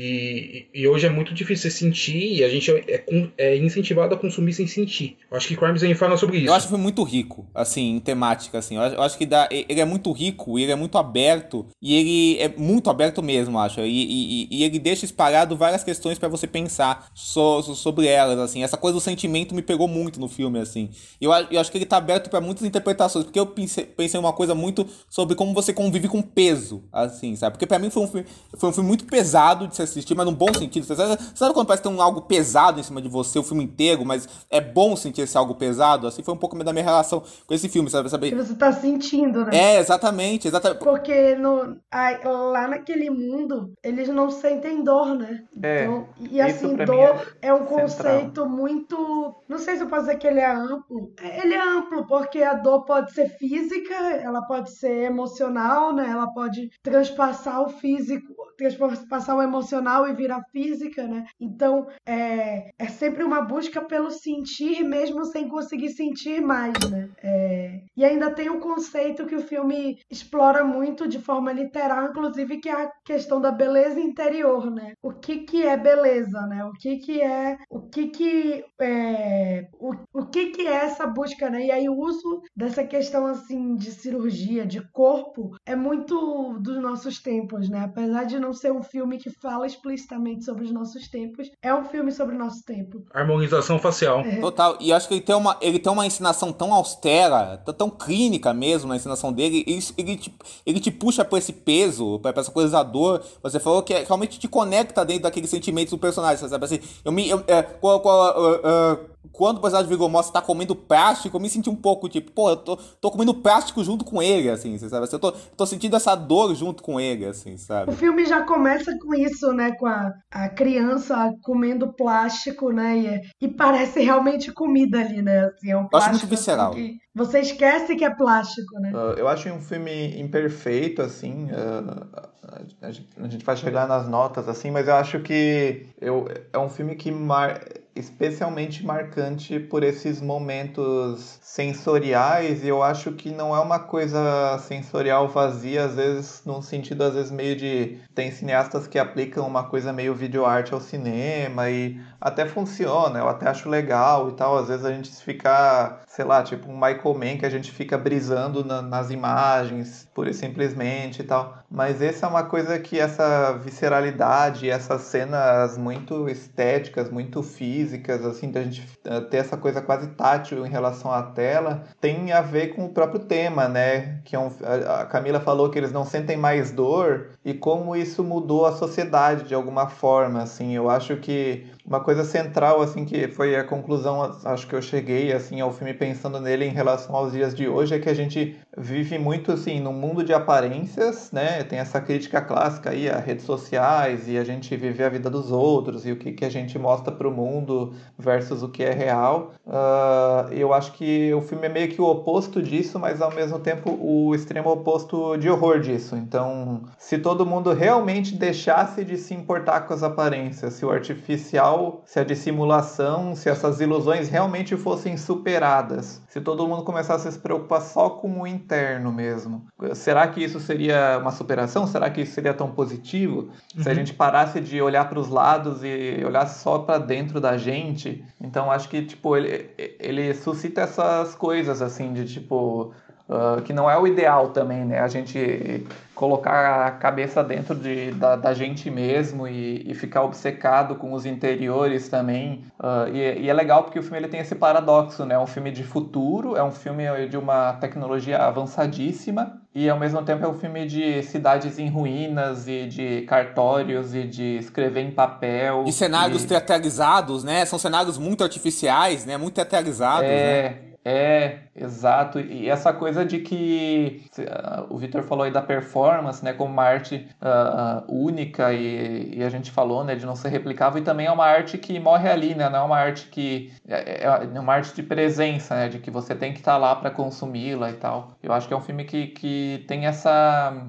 E, 0.02 0.68
e, 0.74 0.88
hoje 0.88 1.06
é 1.08 1.10
muito 1.10 1.34
difícil 1.34 1.70
você 1.70 1.78
sentir 1.78 2.38
e 2.38 2.42
a 2.42 2.48
gente 2.48 2.72
é, 2.72 3.04
é, 3.10 3.32
é, 3.38 3.58
incentivado 3.58 4.16
a 4.16 4.18
consumir 4.18 4.54
sem 4.54 4.66
sentir. 4.66 5.18
Eu 5.30 5.36
acho 5.36 5.46
que 5.46 5.58
Crimes 5.58 5.84
aí 5.84 5.94
fala 5.94 6.16
sobre 6.16 6.38
isso. 6.38 6.48
Eu 6.48 6.54
acho 6.54 6.68
que 6.68 6.70
foi 6.70 6.80
muito 6.80 7.04
rico, 7.04 7.46
assim, 7.54 7.98
em 7.98 8.00
temática, 8.00 8.60
assim. 8.60 8.78
Eu 8.78 8.82
acho, 8.82 8.96
eu 8.96 9.02
acho 9.02 9.18
que 9.18 9.26
dá, 9.26 9.50
ele 9.52 9.82
é 9.82 9.84
muito 9.84 10.10
rico, 10.14 10.58
ele 10.58 10.72
é 10.72 10.76
muito 10.76 10.98
aberto 10.98 11.66
e 11.82 11.96
ele 11.96 12.42
é 12.42 12.48
muito 12.48 12.90
aberto 12.90 13.22
mesmo, 13.22 13.60
acho. 13.60 13.82
E, 13.82 13.88
e, 13.88 14.48
e 14.50 14.64
ele 14.64 14.80
deixa 14.80 15.04
espalhado 15.04 15.58
várias 15.58 15.84
questões 15.84 16.18
para 16.18 16.30
você 16.30 16.48
pensar 16.48 17.10
so, 17.14 17.62
so, 17.62 17.76
sobre 17.76 18.08
elas, 18.08 18.40
assim. 18.40 18.64
Essa 18.64 18.78
coisa 18.78 18.96
do 18.96 19.02
sentimento 19.02 19.54
me 19.54 19.62
pegou 19.62 19.90
muito 19.90 20.18
no 20.18 20.30
filme, 20.30 20.60
assim. 20.60 20.92
Eu, 21.20 21.32
eu 21.52 21.60
acho 21.60 21.70
que 21.70 21.78
ele 21.78 21.86
tá 21.86 21.98
aberto 21.98 22.30
para 22.30 22.40
muitas 22.40 22.66
interpretações, 22.66 23.26
porque 23.26 23.40
eu 23.40 23.48
pensei, 23.48 23.84
pensei 23.84 24.18
uma 24.18 24.32
coisa 24.32 24.56
muito 24.56 24.88
sobre 25.10 25.36
como 25.36 25.54
você 25.54 25.74
convive 25.74 26.08
com 26.08 26.22
peso, 26.22 26.86
assim, 26.90 27.36
sabe? 27.36 27.56
Porque 27.56 27.68
para 27.68 27.80
mim 27.80 27.90
foi 27.90 28.04
um, 28.04 28.08
filme, 28.08 28.26
foi 28.58 28.70
um 28.70 28.72
filme 28.72 28.88
muito 28.88 29.04
pesado 29.04 29.68
de 29.68 29.76
ser 29.76 29.89
assistir, 29.92 30.16
mas 30.16 30.26
num 30.26 30.34
bom 30.34 30.54
sentido. 30.54 30.86
Você 30.86 30.96
sabe, 30.96 31.22
sabe 31.34 31.54
quando 31.54 31.68
parece 31.68 31.84
que 31.84 31.90
tem 31.90 31.98
um 31.98 32.02
algo 32.02 32.22
pesado 32.22 32.80
em 32.80 32.84
cima 32.84 33.02
de 33.02 33.10
você, 33.10 33.40
o 33.40 33.44
filme 33.44 33.64
inteiro, 33.64 34.06
mas 34.06 34.28
é 34.50 34.60
bom 34.60 34.96
sentir 34.96 35.22
esse 35.22 35.38
algo 35.38 35.56
pesado? 35.56 36.08
Assim 36.08 36.24
foi 36.24 36.34
um 36.34 36.38
pouco 36.38 36.62
da 36.64 36.74
minha 36.74 36.86
relação 36.86 37.24
com 37.46 37.54
esse 37.54 37.70
filme, 37.70 37.90
sabe? 37.90 38.10
sabe? 38.10 38.30
Que 38.30 38.36
você 38.36 38.56
tá 38.56 38.72
sentindo, 38.72 39.46
né? 39.46 39.52
É, 39.54 39.80
exatamente, 39.80 40.48
exatamente. 40.48 40.84
Porque 40.84 41.36
no, 41.36 41.78
lá 42.24 42.68
naquele 42.68 43.10
mundo, 43.10 43.74
eles 43.84 44.10
não 44.10 44.30
sentem 44.30 44.84
dor, 44.84 45.16
né? 45.16 45.44
É, 45.62 45.84
então, 45.84 46.10
e 46.20 46.42
assim, 46.42 46.76
dor 46.76 47.36
é, 47.42 47.48
é, 47.48 47.54
um 47.54 47.66
conceito 47.66 48.46
muito. 48.46 49.36
Não 49.48 49.58
sei 49.58 49.76
se 49.76 49.84
eu 49.84 49.88
posso 49.88 50.04
dizer 50.04 50.18
que 50.18 50.28
ele 50.28 50.40
é 50.40 50.52
amplo. 50.52 51.14
Ele 51.22 51.54
é 51.54 51.62
amplo, 51.62 52.06
porque 52.08 52.42
a 52.44 52.54
dor 52.54 52.86
pode 52.86 53.14
ser 53.14 53.30
física, 53.38 53.94
ela 53.94 54.42
pode 54.42 54.72
ser 54.72 55.04
emocional, 55.04 55.94
né? 55.94 56.10
Ela 56.10 56.28
pode 56.28 56.70
transpassar 56.84 57.62
o 57.62 57.70
físico, 57.70 58.34
transpassar 58.58 59.38
o 59.38 59.42
emocional 59.42 59.69
emocional 59.70 60.08
e 60.08 60.14
vira 60.14 60.42
física, 60.52 61.08
né? 61.08 61.26
Então 61.40 61.88
é, 62.06 62.72
é 62.78 62.88
sempre 62.88 63.24
uma 63.24 63.42
busca 63.42 63.82
pelo 63.82 64.10
sentir, 64.10 64.84
mesmo 64.84 65.24
sem 65.26 65.48
conseguir 65.48 65.90
sentir 65.90 66.42
mais, 66.42 66.74
né? 66.90 67.10
É, 67.24 67.82
e 67.96 68.04
ainda 68.04 68.32
tem 68.32 68.50
um 68.50 68.60
conceito 68.60 69.26
que 69.26 69.36
o 69.36 69.42
filme 69.42 70.00
explora 70.10 70.64
muito 70.64 71.08
de 71.08 71.20
forma 71.20 71.52
literal, 71.52 72.06
inclusive, 72.06 72.58
que 72.58 72.70
é 72.70 72.84
a 72.84 72.92
questão 73.06 73.40
da 73.40 73.52
beleza 73.52 74.00
interior, 74.00 74.72
né? 74.72 74.94
O 75.02 75.14
que 75.14 75.40
que 75.40 75.64
é 75.64 75.78
beleza, 75.78 76.42
né? 76.48 76.66
O 76.66 76.74
que 76.74 76.98
que 76.98 77.22
é, 77.22 77.58
o 77.70 77.82
que 77.82 78.08
que 78.08 78.66
é, 78.82 79.68
o, 79.80 79.94
o 80.14 80.26
que 80.26 80.48
que 80.48 80.68
é 80.68 80.86
essa 80.86 81.06
busca, 81.06 81.50
né? 81.50 81.66
E 81.66 81.72
aí 81.72 81.90
o 81.90 81.98
uso 81.98 82.42
dessa 82.56 82.84
questão 82.84 83.28
assim 83.28 83.76
de 83.76 83.92
cirurgia, 83.92 84.66
de 84.66 84.82
corpo, 84.92 85.56
é 85.66 85.76
muito 85.76 86.58
dos 86.60 86.82
nossos 86.82 87.20
tempos, 87.22 87.70
né? 87.70 87.84
Apesar 87.84 88.24
de 88.24 88.40
não 88.40 88.54
ser 88.54 88.72
um 88.72 88.84
filme 88.84 89.18
que 89.18 89.30
fala 89.30 89.59
explicitamente 89.66 90.46
sobre 90.46 90.66
os 90.66 90.72
nossos 90.72 91.08
tempos. 91.08 91.50
É 91.62 91.74
um 91.74 91.86
filme 91.86 92.12
sobre 92.12 92.36
o 92.36 92.40
nosso 92.40 92.64
tempo. 92.64 93.04
Harmonização 93.14 93.80
facial. 93.80 94.22
É. 94.22 94.38
Total. 94.38 94.78
E 94.80 94.92
acho 94.92 95.08
que 95.08 95.16
ele 95.16 95.22
tem 95.22 95.36
uma, 95.36 95.58
ele 95.62 95.80
tem 95.80 95.92
uma 95.92 96.06
ensinação 96.06 96.52
tão 96.52 96.74
austera, 96.74 97.58
tão 97.78 97.90
clínica 97.90 98.54
mesmo 98.54 98.90
na 98.90 98.96
ensinação 98.96 99.32
dele. 99.32 99.64
Ele, 99.68 99.84
ele, 99.98 100.18
te, 100.18 100.36
ele 100.66 100.80
te 100.80 100.92
puxa 100.92 101.24
pra 101.24 101.38
esse 101.38 101.54
peso, 101.54 102.20
pra 102.20 102.34
essa 102.36 102.52
coisa 102.52 102.72
da 102.72 102.84
dor. 102.84 103.24
Você 103.42 103.60
falou 103.60 103.84
que 103.84 103.94
é, 103.94 104.04
realmente 104.04 104.40
te 104.40 104.48
conecta 104.48 105.06
dentro 105.06 105.24
daqueles 105.24 105.50
sentimentos 105.50 105.92
do 105.92 105.98
personagem, 105.98 106.48
sabe? 106.48 106.66
Assim, 106.66 106.80
eu 107.04 107.12
me. 107.12 107.30
Eu, 107.30 107.44
é, 107.48 107.62
qual, 107.62 108.00
qual, 108.00 108.38
uh, 108.38 108.56
uh, 108.56 109.19
quando 109.32 109.58
o 109.58 109.62
personagem 109.62 109.90
Viggo 109.90 110.08
Mortensen 110.08 110.34
tá 110.34 110.42
comendo 110.42 110.76
plástico, 110.76 111.36
eu 111.36 111.42
me 111.42 111.50
senti 111.50 111.70
um 111.70 111.76
pouco 111.76 112.08
tipo, 112.08 112.32
pô, 112.32 112.50
eu 112.50 112.58
tô, 112.58 112.78
tô 112.78 113.12
comendo 113.12 113.34
plástico 113.34 113.84
junto 113.84 114.06
com 114.06 114.22
ele, 114.22 114.50
assim, 114.50 114.78
sabe? 114.78 115.04
Assim, 115.04 115.16
eu 115.16 115.20
tô, 115.20 115.32
tô 115.32 115.66
sentindo 115.66 115.96
essa 115.96 116.16
dor 116.16 116.56
junto 116.56 116.82
com 116.82 117.00
ele, 117.00 117.26
assim, 117.26 117.58
sabe? 117.58 117.92
O 117.92 117.96
filme 117.96 118.26
já 118.26 118.42
começa 118.44 118.98
com 118.98 119.14
isso, 119.14 119.52
né? 119.54 119.72
Com 119.74 119.88
a, 119.88 120.14
a 120.32 120.50
criança 120.50 121.34
comendo 121.44 121.94
plástico, 121.94 122.72
né? 122.72 122.98
E, 122.98 123.46
e 123.46 123.48
parece 123.48 124.02
realmente 124.02 124.52
comida 124.52 125.00
ali, 125.00 125.22
né? 125.22 125.46
Assim, 125.46 125.72
é 125.72 125.78
um 125.78 125.88
plástico. 125.88 125.96
Eu 125.96 126.16
acho 126.16 126.26
muito 126.26 126.28
visceral. 126.28 126.72
Que 126.72 126.98
você 127.14 127.40
esquece 127.40 127.96
que 127.96 128.06
é 128.06 128.10
plástico, 128.10 128.80
né? 128.80 128.92
Uh, 128.94 129.20
eu 129.20 129.28
acho 129.28 129.50
um 129.50 129.62
filme 129.62 130.20
imperfeito, 130.20 131.02
assim. 131.02 131.46
Uh, 131.52 132.40
a, 132.82 132.92
gente, 132.92 133.10
a 133.18 133.28
gente 133.28 133.46
vai 133.46 133.58
chegar 133.58 133.88
nas 133.88 134.08
notas, 134.08 134.48
assim, 134.48 134.72
mas 134.72 134.88
eu 134.88 134.96
acho 134.96 135.20
que 135.20 135.88
eu, 136.00 136.26
é 136.52 136.58
um 136.58 136.70
filme 136.70 136.96
que 136.96 137.12
mar 137.12 137.60
especialmente 137.96 138.86
marcante 138.86 139.60
por 139.60 139.84
esses 139.84 140.22
momentos 140.22 141.40
sensoriais 141.42 142.64
e 142.64 142.68
eu 142.68 142.84
acho 142.84 143.12
que 143.14 143.32
não 143.32 143.56
é 143.56 143.60
uma 143.60 143.80
coisa 143.80 144.58
sensorial 144.60 145.28
vazia, 145.28 145.86
às 145.86 145.96
vezes 145.96 146.42
num 146.46 146.62
sentido 146.62 147.04
às 147.04 147.14
vezes 147.14 147.32
meio 147.32 147.56
de 147.56 148.00
tem 148.14 148.32
cineastas 148.32 148.88
que 148.88 149.00
aplicam 149.00 149.46
uma 149.46 149.64
coisa 149.64 149.92
meio 149.92 150.14
videoarte 150.14 150.74
ao 150.74 150.80
cinema 150.80 151.70
e 151.70 152.00
até 152.22 152.46
funciona, 152.46 153.20
eu 153.20 153.28
até 153.28 153.50
acho 153.50 153.70
legal 153.70 154.30
e 154.30 154.34
tal, 154.34 154.58
às 154.58 154.68
vezes 154.68 154.86
a 154.86 154.92
gente 154.92 155.10
fica, 155.24 156.00
sei 156.08 156.26
lá, 156.26 156.44
tipo 156.44 156.70
um 156.70 156.76
Michael 156.76 157.18
Mann 157.18 157.38
que 157.38 157.46
a 157.46 157.50
gente 157.50 157.72
fica 157.72 157.98
brisando 157.98 158.64
na, 158.64 158.82
nas 158.82 159.10
imagens, 159.10 160.08
pura 160.14 160.30
e 160.30 160.34
simplesmente 160.34 161.22
e 161.22 161.26
tal, 161.26 161.58
mas 161.70 162.02
essa 162.02 162.26
é 162.26 162.30
uma 162.30 162.44
coisa 162.44 162.78
que 162.80 163.00
essa 163.00 163.54
visceralidade, 163.54 164.70
essas 164.70 165.02
cenas 165.02 165.78
muito 165.78 166.30
estéticas, 166.30 167.10
muito 167.10 167.42
físicas 167.42 167.79
físicas, 167.80 168.26
assim, 168.26 168.52
da 168.52 168.62
gente 168.62 168.86
eh, 169.06 169.22
ter 169.22 169.38
essa 169.38 169.56
coisa 169.56 169.82
quase 169.82 170.08
tátil 170.10 170.66
em 170.66 170.70
relação 170.70 171.12
à 171.12 171.24
tela, 171.24 171.84
tem 172.02 172.32
a 172.32 172.42
ver 172.42 172.76
com 172.76 172.86
o 172.86 172.90
próprio 172.90 173.22
tema, 173.22 173.68
né? 173.68 174.20
Que 174.26 174.36
é 174.36 174.40
um, 174.40 174.52
a 175.00 175.06
Camila 175.06 175.40
falou 175.40 175.70
que 175.70 175.78
eles 175.78 175.92
não 175.92 176.06
sentem 176.06 176.36
mais 176.36 176.72
dor 176.72 177.30
e 177.44 177.54
como 177.54 177.96
isso 177.96 178.24
mudou 178.24 178.66
a 178.66 178.74
sociedade 178.74 179.46
de 179.46 179.56
alguma 179.56 179.88
forma, 179.88 180.42
assim. 180.42 180.76
Eu 180.76 180.90
acho 180.90 181.16
que 181.18 181.68
uma 181.86 182.00
coisa 182.00 182.24
central 182.24 182.82
assim 182.82 183.06
que 183.06 183.28
foi 183.28 183.56
a 183.56 183.64
conclusão 183.64 184.38
acho 184.46 184.68
que 184.68 184.76
eu 184.76 184.82
cheguei 184.82 185.32
assim 185.32 185.62
ao 185.62 185.72
filme 185.72 185.94
pensando 185.94 186.40
nele 186.40 186.66
em 186.66 186.72
relação 186.72 187.16
aos 187.16 187.32
dias 187.32 187.56
de 187.56 187.68
hoje 187.68 187.96
é 187.96 188.00
que 188.00 188.10
a 188.10 188.14
gente 188.14 188.58
vive 188.78 189.18
muito 189.18 189.52
assim 189.52 189.80
num 189.80 189.94
mundo 189.94 190.24
de 190.24 190.34
aparências 190.34 191.32
né? 191.32 191.64
Tem 191.64 191.80
essa 191.80 192.00
crítica 192.02 192.42
clássica 192.42 192.92
aí 192.92 193.10
a 193.10 193.18
redes 193.18 193.46
sociais 193.46 194.28
e 194.28 194.38
a 194.38 194.44
gente 194.44 194.76
viver 194.76 195.04
a 195.04 195.10
vida 195.10 195.30
dos 195.30 195.52
outros 195.52 196.06
e 196.06 196.12
o 196.12 196.16
que, 196.16 196.32
que 196.32 196.46
a 196.46 196.50
gente 196.50 196.78
mostra 196.78 197.12
para 197.14 197.28
o 197.28 197.32
mundo 197.32 197.94
versus 198.18 198.64
o 198.64 198.70
que 198.70 198.84
é 198.84 198.92
real. 198.92 199.54
Uh, 199.66 200.52
eu 200.52 200.74
acho 200.74 200.94
que 200.94 201.34
o 201.34 201.42
filme 201.42 201.68
é 201.68 201.70
meio 201.70 201.90
que 201.90 202.02
o 202.02 202.06
oposto 202.06 202.62
disso 202.62 203.00
mas 203.00 203.22
ao 203.22 203.34
mesmo 203.34 203.60
tempo 203.60 203.98
o 204.02 204.34
extremo 204.36 204.70
oposto 204.70 205.38
de 205.38 205.50
horror 205.50 205.80
disso. 205.80 206.16
Então 206.16 206.82
se 206.98 207.18
todo 207.18 207.46
mundo 207.46 207.74
realmente 207.74 208.36
deixasse 208.36 209.04
de 209.04 209.18
se 209.18 209.34
importar 209.34 209.82
com 209.82 209.94
as 209.94 210.04
aparências 210.04 210.74
se 210.74 210.86
o 210.86 210.92
artificial 210.92 211.69
se 212.06 212.20
a 212.20 212.24
dissimulação, 212.24 213.36
se 213.36 213.50
essas 213.50 213.80
ilusões 213.80 214.30
realmente 214.30 214.76
fossem 214.78 215.18
superadas 215.18 216.22
se 216.30 216.40
todo 216.40 216.68
mundo 216.68 216.84
começasse 216.84 217.28
a 217.28 217.32
se 217.32 217.40
preocupar 217.40 217.82
só 217.82 218.08
com 218.08 218.42
o 218.42 218.48
interno 218.48 219.12
mesmo, 219.12 219.66
será 219.96 220.28
que 220.28 220.44
isso 220.44 220.60
seria 220.60 221.18
uma 221.20 221.32
superação? 221.32 221.88
Será 221.88 222.08
que 222.12 222.22
isso 222.22 222.34
seria 222.34 222.54
tão 222.54 222.72
positivo? 222.72 223.50
Uhum. 223.76 223.82
Se 223.82 223.90
a 223.90 223.92
uhum. 223.92 223.98
gente 223.98 224.14
parasse 224.14 224.62
de 224.62 224.80
olhar 224.80 225.10
para 225.10 225.20
os 225.20 225.28
lados 225.28 225.84
e 225.84 226.24
olhar 226.24 226.46
só 226.46 226.80
para 226.80 227.00
dentro 227.00 227.42
da 227.42 227.58
gente, 227.58 228.24
então 228.40 228.72
acho 228.72 228.88
que 228.90 229.02
tipo 229.02 229.36
ele, 229.36 229.72
ele 230.00 230.34
suscita 230.36 230.82
essas 230.82 231.34
coisas 231.34 231.82
assim 231.82 232.14
de 232.14 232.26
tipo 232.26 232.94
Uh, 233.30 233.62
que 233.62 233.72
não 233.72 233.88
é 233.88 233.96
o 233.96 234.08
ideal 234.08 234.50
também, 234.50 234.84
né? 234.84 235.00
A 235.00 235.08
gente 235.08 235.86
colocar 236.16 236.88
a 236.88 236.92
cabeça 236.92 237.44
dentro 237.44 237.76
de, 237.76 238.12
da, 238.12 238.36
da 238.36 238.56
gente 238.56 238.90
mesmo 238.90 239.48
e, 239.48 239.88
e, 239.88 239.94
ficar 239.94 240.24
obcecado 240.24 240.96
com 240.96 241.14
os 241.14 241.28
interiores 241.28 242.10
também. 242.10 242.66
Uh, 242.80 243.08
e, 243.14 243.44
e, 243.44 243.50
é 243.50 243.54
legal 243.54 243.84
porque 243.84 244.00
o 244.00 244.02
filme 244.02 244.18
ele 244.18 244.28
tem 244.28 244.40
esse 244.40 244.56
paradoxo, 244.56 245.26
né? 245.26 245.36
É 245.36 245.40
um 245.40 245.46
filme 245.46 245.72
de 245.72 245.84
futuro, 245.84 246.58
é 246.58 246.64
um 246.64 246.72
filme 246.72 247.28
de 247.30 247.38
uma 247.38 247.74
tecnologia 247.74 248.40
avançadíssima 248.40 249.62
e 249.76 249.88
ao 249.88 250.00
mesmo 250.00 250.24
tempo 250.24 250.44
é 250.44 250.48
um 250.48 250.56
filme 250.56 250.88
de 250.88 251.22
cidades 251.22 251.78
em 251.78 251.88
ruínas 251.88 252.68
e 252.68 252.88
de 252.88 253.22
cartórios 253.28 254.16
e 254.16 254.24
de 254.24 254.58
escrever 254.58 255.02
em 255.02 255.12
papel. 255.12 255.84
E 255.86 255.94
cenários 255.94 256.44
e... 256.46 256.48
teatralizados, 256.48 257.44
né? 257.44 257.64
São 257.66 257.78
cenários 257.78 258.18
muito 258.18 258.44
artificiais, 258.44 259.24
né? 259.24 259.38
Muito 259.38 259.54
teatralizados, 259.54 260.28
é... 260.28 260.64
né? 260.64 260.89
É, 261.04 261.60
exato. 261.76 262.40
E 262.40 262.70
essa 262.70 262.92
coisa 262.92 263.26
de 263.26 263.40
que 263.40 264.26
uh, 264.38 264.94
o 264.94 264.98
Victor 264.98 265.24
falou 265.24 265.46
aí 265.46 265.52
da 265.52 265.62
performance, 265.62 266.44
né, 266.44 266.54
como 266.54 266.74
uma 266.74 266.84
arte 266.84 267.28
uh, 267.42 268.04
única 268.14 268.74
e, 268.74 269.38
e, 269.38 269.44
a 269.44 269.50
gente 269.50 269.72
falou, 269.72 270.04
né, 270.04 270.16
de 270.16 270.26
não 270.26 270.36
ser 270.36 270.50
replicável 270.50 271.02
e 271.02 271.06
também 271.06 271.26
é 271.28 271.32
uma 271.32 271.46
arte 271.46 271.78
que 271.78 272.00
morre 272.00 272.30
ali, 272.30 272.54
né, 272.54 272.70
não 272.70 272.80
é 272.80 272.84
uma 272.84 272.98
arte 272.98 273.28
que 273.28 273.74
é, 273.88 274.26
é, 274.26 274.50
é 274.54 274.60
uma 274.60 274.74
arte 274.74 274.94
de 274.94 275.04
presença, 275.04 275.76
né, 275.76 275.90
de 275.90 276.00
que 276.00 276.12
você 276.12 276.36
tem 276.36 276.52
que 276.52 276.60
estar 276.60 276.74
tá 276.74 276.78
lá 276.78 276.96
para 276.96 277.10
consumi-la 277.12 277.92
e 277.92 277.94
tal. 277.94 278.38
Eu 278.44 278.52
acho 278.52 278.68
que 278.68 278.74
é 278.74 278.78
um 278.78 278.82
filme 278.82 279.06
que, 279.06 279.28
que 279.28 279.86
tem 279.88 280.06
essa 280.06 280.86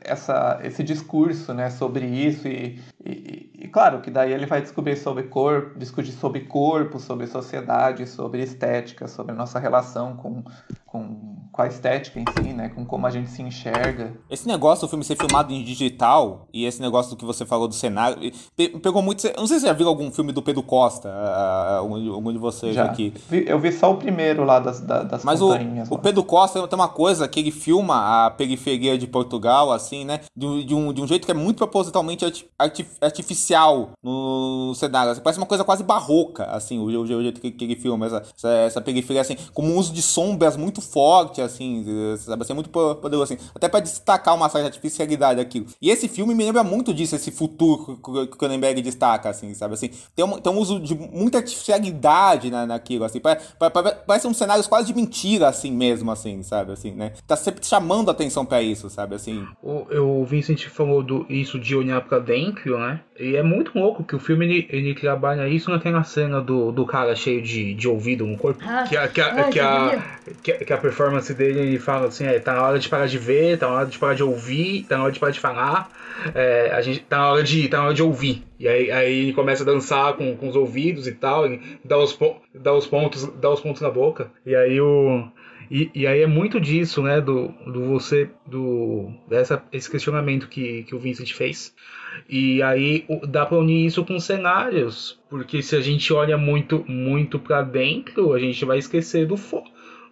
essa, 0.00 0.58
esse 0.64 0.82
discurso 0.82 1.54
né, 1.54 1.70
sobre 1.70 2.04
isso 2.04 2.48
e, 2.48 2.80
e, 3.04 3.50
e, 3.60 3.68
claro 3.68 4.00
que 4.00 4.10
daí 4.10 4.32
ele 4.32 4.44
vai 4.44 4.60
descobrir 4.60 4.96
sobre 4.96 5.24
corpo, 5.24 5.78
discutir 5.78 6.10
sobre 6.12 6.40
corpo, 6.40 6.98
sobre 6.98 7.28
sociedade, 7.28 8.04
sobre 8.08 8.42
estética, 8.42 9.06
sobre 9.06 9.32
a 9.32 9.34
nossa 9.36 9.60
relação 9.60 10.16
com, 10.16 10.42
com, 10.84 11.46
com 11.52 11.62
a 11.62 11.66
estética 11.66 12.18
em 12.18 12.24
si, 12.36 12.52
né? 12.52 12.70
Com 12.70 12.84
como 12.84 13.06
a 13.06 13.10
gente 13.10 13.30
se 13.30 13.42
enxerga. 13.42 14.14
Esse 14.28 14.48
negócio 14.48 14.86
do 14.86 14.90
filme 14.90 15.04
ser 15.04 15.16
filmado 15.16 15.52
em 15.52 15.62
digital 15.62 16.48
e 16.52 16.64
esse 16.64 16.80
negócio 16.80 17.10
do 17.10 17.16
que 17.16 17.24
você 17.24 17.44
falou 17.44 17.68
do 17.68 17.74
cenário, 17.74 18.18
pegou 18.82 19.02
muito. 19.02 19.26
Eu 19.26 19.34
não 19.36 19.46
sei 19.46 19.58
se 19.58 19.62
você 19.62 19.66
já 19.68 19.72
viu 19.72 19.86
algum 19.86 20.10
filme 20.10 20.32
do 20.32 20.42
Pedro 20.42 20.62
Costa, 20.62 21.12
algum 21.78 22.32
de 22.32 22.38
vocês 22.38 22.74
já. 22.74 22.84
aqui. 22.84 23.12
Eu 23.30 23.58
vi 23.58 23.70
só 23.70 23.92
o 23.92 23.96
primeiro 23.96 24.44
lá 24.44 24.58
das, 24.58 24.80
das 24.80 25.22
Mas 25.22 25.40
o, 25.40 25.50
o 25.90 25.98
Pedro 25.98 26.24
Costa 26.24 26.66
tem 26.66 26.78
uma 26.78 26.88
coisa 26.88 27.28
que 27.28 27.38
ele 27.38 27.50
filma 27.50 28.26
a 28.26 28.30
periferia 28.30 28.96
de 28.96 29.06
Portugal, 29.06 29.67
assim, 29.72 30.04
né? 30.04 30.20
De, 30.36 30.64
de, 30.64 30.74
um, 30.74 30.92
de 30.92 31.00
um 31.00 31.06
jeito 31.06 31.24
que 31.24 31.30
é 31.30 31.34
muito 31.34 31.58
propositalmente 31.58 32.24
artificial 33.00 33.90
no 34.02 34.74
cenário. 34.74 35.12
Assim, 35.12 35.20
parece 35.20 35.38
uma 35.38 35.46
coisa 35.46 35.64
quase 35.64 35.82
barroca, 35.82 36.44
assim, 36.44 36.78
o, 36.78 36.84
o, 36.84 37.02
o 37.02 37.22
jeito 37.22 37.40
que, 37.40 37.50
que 37.50 37.64
ele 37.64 37.76
filma 37.76 38.06
essa, 38.06 38.22
essa, 38.36 38.48
essa 38.48 38.80
periferia, 38.80 39.20
assim, 39.20 39.36
com 39.52 39.62
um 39.62 39.76
uso 39.76 39.92
de 39.92 40.02
sombras 40.02 40.56
muito 40.56 40.80
forte, 40.80 41.40
assim, 41.40 41.84
sabe? 42.18 42.42
Assim, 42.42 42.54
muito 42.54 42.70
poderoso, 42.70 43.32
assim. 43.32 43.38
Até 43.54 43.68
para 43.68 43.80
destacar 43.80 44.34
uma 44.34 44.48
certa 44.48 44.68
artificialidade 44.68 45.36
daquilo. 45.36 45.66
E 45.80 45.90
esse 45.90 46.08
filme 46.08 46.34
me 46.34 46.44
lembra 46.44 46.62
muito 46.62 46.92
disso, 46.92 47.14
esse 47.14 47.30
futuro 47.30 47.98
que 48.02 48.10
o 48.10 48.26
Cronenberg 48.28 48.80
destaca, 48.82 49.28
assim, 49.28 49.54
sabe? 49.54 49.74
Assim, 49.74 49.90
tem 50.14 50.24
um, 50.24 50.38
tem 50.38 50.52
um 50.52 50.58
uso 50.58 50.80
de 50.80 50.94
muita 50.94 51.38
artificialidade 51.38 52.50
na, 52.50 52.66
naquilo, 52.66 53.04
assim. 53.04 53.20
Parece 54.06 54.26
um 54.26 54.34
cenário 54.34 54.66
quase 54.68 54.86
de 54.88 54.94
mentira, 54.94 55.48
assim 55.48 55.72
mesmo, 55.72 56.10
assim, 56.10 56.42
sabe? 56.42 56.72
Assim, 56.72 56.92
né? 56.92 57.12
Tá 57.26 57.36
sempre 57.36 57.64
chamando 57.64 58.08
a 58.08 58.12
atenção 58.12 58.44
para 58.44 58.62
isso, 58.62 58.88
sabe? 58.90 59.14
Assim. 59.14 59.46
O, 59.60 60.20
o 60.20 60.24
Vincent 60.24 60.66
falou 60.66 61.02
do, 61.02 61.26
isso 61.28 61.58
de 61.58 61.74
olhar 61.74 62.00
para 62.02 62.20
dentro, 62.20 62.78
né? 62.78 63.00
E 63.18 63.34
é 63.34 63.42
muito 63.42 63.76
louco 63.76 64.04
que 64.04 64.14
o 64.14 64.20
filme 64.20 64.46
ele, 64.46 64.68
ele 64.70 64.94
trabalha 64.94 65.48
isso 65.48 65.68
naquela 65.68 66.04
cena 66.04 66.40
do, 66.40 66.70
do 66.70 66.86
cara 66.86 67.16
cheio 67.16 67.42
de, 67.42 67.74
de 67.74 67.88
ouvido 67.88 68.24
no 68.24 68.38
corpo. 68.38 68.62
Ah, 68.64 68.84
que, 68.88 68.96
a, 68.96 69.08
que, 69.08 69.20
a, 69.20 69.44
que, 69.50 69.58
a, 69.58 70.02
que, 70.42 70.52
que, 70.64 70.72
a 70.72 70.78
performance 70.78 71.34
dele 71.34 71.58
ele 71.58 71.78
fala 71.80 72.06
assim: 72.06 72.24
é, 72.24 72.38
tá 72.38 72.54
na 72.54 72.62
hora 72.62 72.78
de 72.78 72.88
parar 72.88 73.06
de 73.06 73.18
ver, 73.18 73.58
tá 73.58 73.66
na 73.66 73.74
hora 73.74 73.86
de 73.86 73.98
parar 73.98 74.14
de 74.14 74.22
ouvir, 74.22 74.84
tá 74.84 74.96
na 74.96 75.02
hora 75.02 75.12
de 75.12 75.18
parar 75.18 75.32
de 75.32 75.40
falar. 75.40 75.90
É, 76.34 76.70
a 76.72 76.80
gente 76.80 77.00
tá 77.00 77.18
na 77.18 77.32
hora 77.32 77.42
de, 77.42 77.68
tá 77.68 77.78
na 77.78 77.84
hora 77.86 77.94
de 77.94 78.02
ouvir. 78.02 78.44
E 78.60 78.68
aí, 78.68 78.90
aí 78.92 79.20
ele 79.22 79.32
começa 79.32 79.64
a 79.64 79.66
dançar 79.66 80.14
com, 80.14 80.36
com 80.36 80.48
os 80.48 80.54
ouvidos 80.56 81.08
e 81.08 81.12
tal, 81.12 81.46
ele 81.46 81.60
dá 81.84 81.98
os, 81.98 82.16
dá 82.54 82.72
os 82.72 82.86
pontos, 82.86 83.26
dá 83.40 83.50
os 83.50 83.60
pontos 83.60 83.82
na 83.82 83.90
boca. 83.90 84.30
E 84.46 84.54
aí 84.54 84.80
o. 84.80 85.26
E, 85.70 85.90
e 85.94 86.06
aí 86.06 86.22
é 86.22 86.26
muito 86.26 86.60
disso, 86.60 87.02
né, 87.02 87.20
do, 87.20 87.48
do 87.66 87.84
você, 87.88 88.30
do 88.46 89.10
dessa, 89.28 89.62
esse 89.72 89.90
questionamento 89.90 90.48
que, 90.48 90.84
que 90.84 90.94
o 90.94 90.98
Vincent 90.98 91.32
fez. 91.32 91.74
E 92.28 92.62
aí 92.62 93.04
dá 93.28 93.44
para 93.44 93.58
unir 93.58 93.86
isso 93.86 94.04
com 94.04 94.18
cenários, 94.18 95.20
porque 95.28 95.62
se 95.62 95.76
a 95.76 95.80
gente 95.80 96.12
olha 96.12 96.38
muito 96.38 96.84
muito 96.88 97.38
para 97.38 97.62
dentro, 97.62 98.32
a 98.32 98.38
gente 98.38 98.64
vai 98.64 98.78
esquecer 98.78 99.26
do 99.26 99.36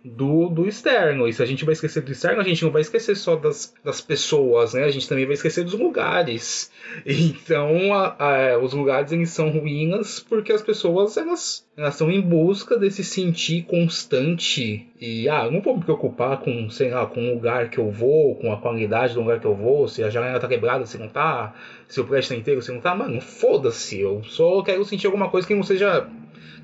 do, 0.07 0.49
do 0.49 0.67
externo. 0.69 1.27
E 1.27 1.33
se 1.33 1.43
a 1.43 1.47
gente 1.47 1.65
vai 1.65 1.73
esquecer 1.73 2.03
do 2.03 2.13
externo, 2.13 2.41
a 2.41 2.45
gente 2.45 2.65
não 2.65 2.71
vai 2.71 2.83
esquecer 2.83 3.17
só 3.17 3.35
das, 3.35 3.75
das 3.85 4.01
pessoas, 4.01 4.75
né? 4.75 4.85
A 4.85 4.91
gente 4.91 5.09
também 5.09 5.25
vai 5.25 5.35
esquecer 5.35 5.65
dos 5.65 5.75
lugares. 5.75 6.71
Então, 7.07 7.93
a, 7.93 8.17
a, 8.19 8.59
os 8.59 8.73
lugares 8.73 9.13
eles 9.13 9.31
são 9.31 9.51
ruínas 9.51 10.21
porque 10.21 10.53
as 10.53 10.63
pessoas 10.63 11.17
elas, 11.17 11.67
elas 11.77 11.95
estão 11.95 12.11
em 12.11 12.21
busca 12.21 12.79
desse 12.79 13.03
sentir 13.05 13.63
constante. 13.63 14.87
E, 15.01 15.29
ah, 15.29 15.51
não 15.51 15.61
vou 15.61 15.77
me 15.77 15.85
preocupar 15.85 16.39
com, 16.41 16.71
sei 16.71 16.91
lá, 16.91 17.07
com 17.07 17.29
o 17.29 17.35
lugar 17.35 17.69
que 17.71 17.79
eu 17.79 17.91
vou, 17.91 18.35
com 18.37 18.53
a 18.53 18.57
qualidade 18.57 19.15
do 19.15 19.21
lugar 19.21 19.41
que 19.41 19.47
eu 19.47 19.55
vou, 19.55 19.89
se 19.89 20.03
a 20.03 20.11
janela 20.11 20.41
tá 20.41 20.49
quebrada, 20.49 20.87
se 20.87 20.97
não 20.97 21.09
tá, 21.09 21.55
se 21.89 22.01
o 22.01 22.05
prédio 22.05 22.31
tá 22.31 22.37
inteiro, 22.37 22.63
se 22.63 22.73
não 22.73 22.81
tá. 22.81 22.95
Mano, 22.95 23.21
foda-se. 23.21 24.01
Eu 24.01 24.23
só 24.25 24.63
quero 24.63 24.85
sentir 24.85 25.07
alguma 25.07 25.29
coisa 25.29 25.47
que 25.47 25.55
não 25.55 25.63
seja 25.63 26.09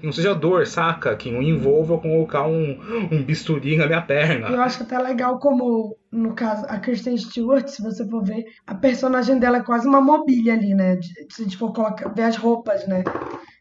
não 0.02 0.12
seja 0.12 0.34
dor, 0.34 0.66
saca? 0.66 1.16
Que 1.16 1.30
não 1.30 1.42
envolva 1.42 1.98
colocar 1.98 2.46
um, 2.46 2.78
um 3.10 3.22
bisturi 3.22 3.76
na 3.76 3.86
minha 3.86 4.02
perna. 4.02 4.48
Eu 4.48 4.60
acho 4.60 4.82
até 4.82 4.98
legal 4.98 5.38
como, 5.38 5.96
no 6.10 6.34
caso, 6.34 6.66
a 6.68 6.78
Kristen 6.78 7.16
Stewart, 7.16 7.68
se 7.68 7.82
você 7.82 8.06
for 8.08 8.24
ver, 8.24 8.44
a 8.66 8.74
personagem 8.74 9.38
dela 9.38 9.58
é 9.58 9.62
quase 9.62 9.86
uma 9.86 10.00
mobília 10.00 10.54
ali, 10.54 10.74
né? 10.74 10.98
Se 11.30 11.42
a 11.42 11.44
gente 11.44 11.56
for 11.56 11.72
colocar, 11.72 12.08
ver 12.08 12.22
as 12.22 12.36
roupas, 12.36 12.86
né? 12.86 13.04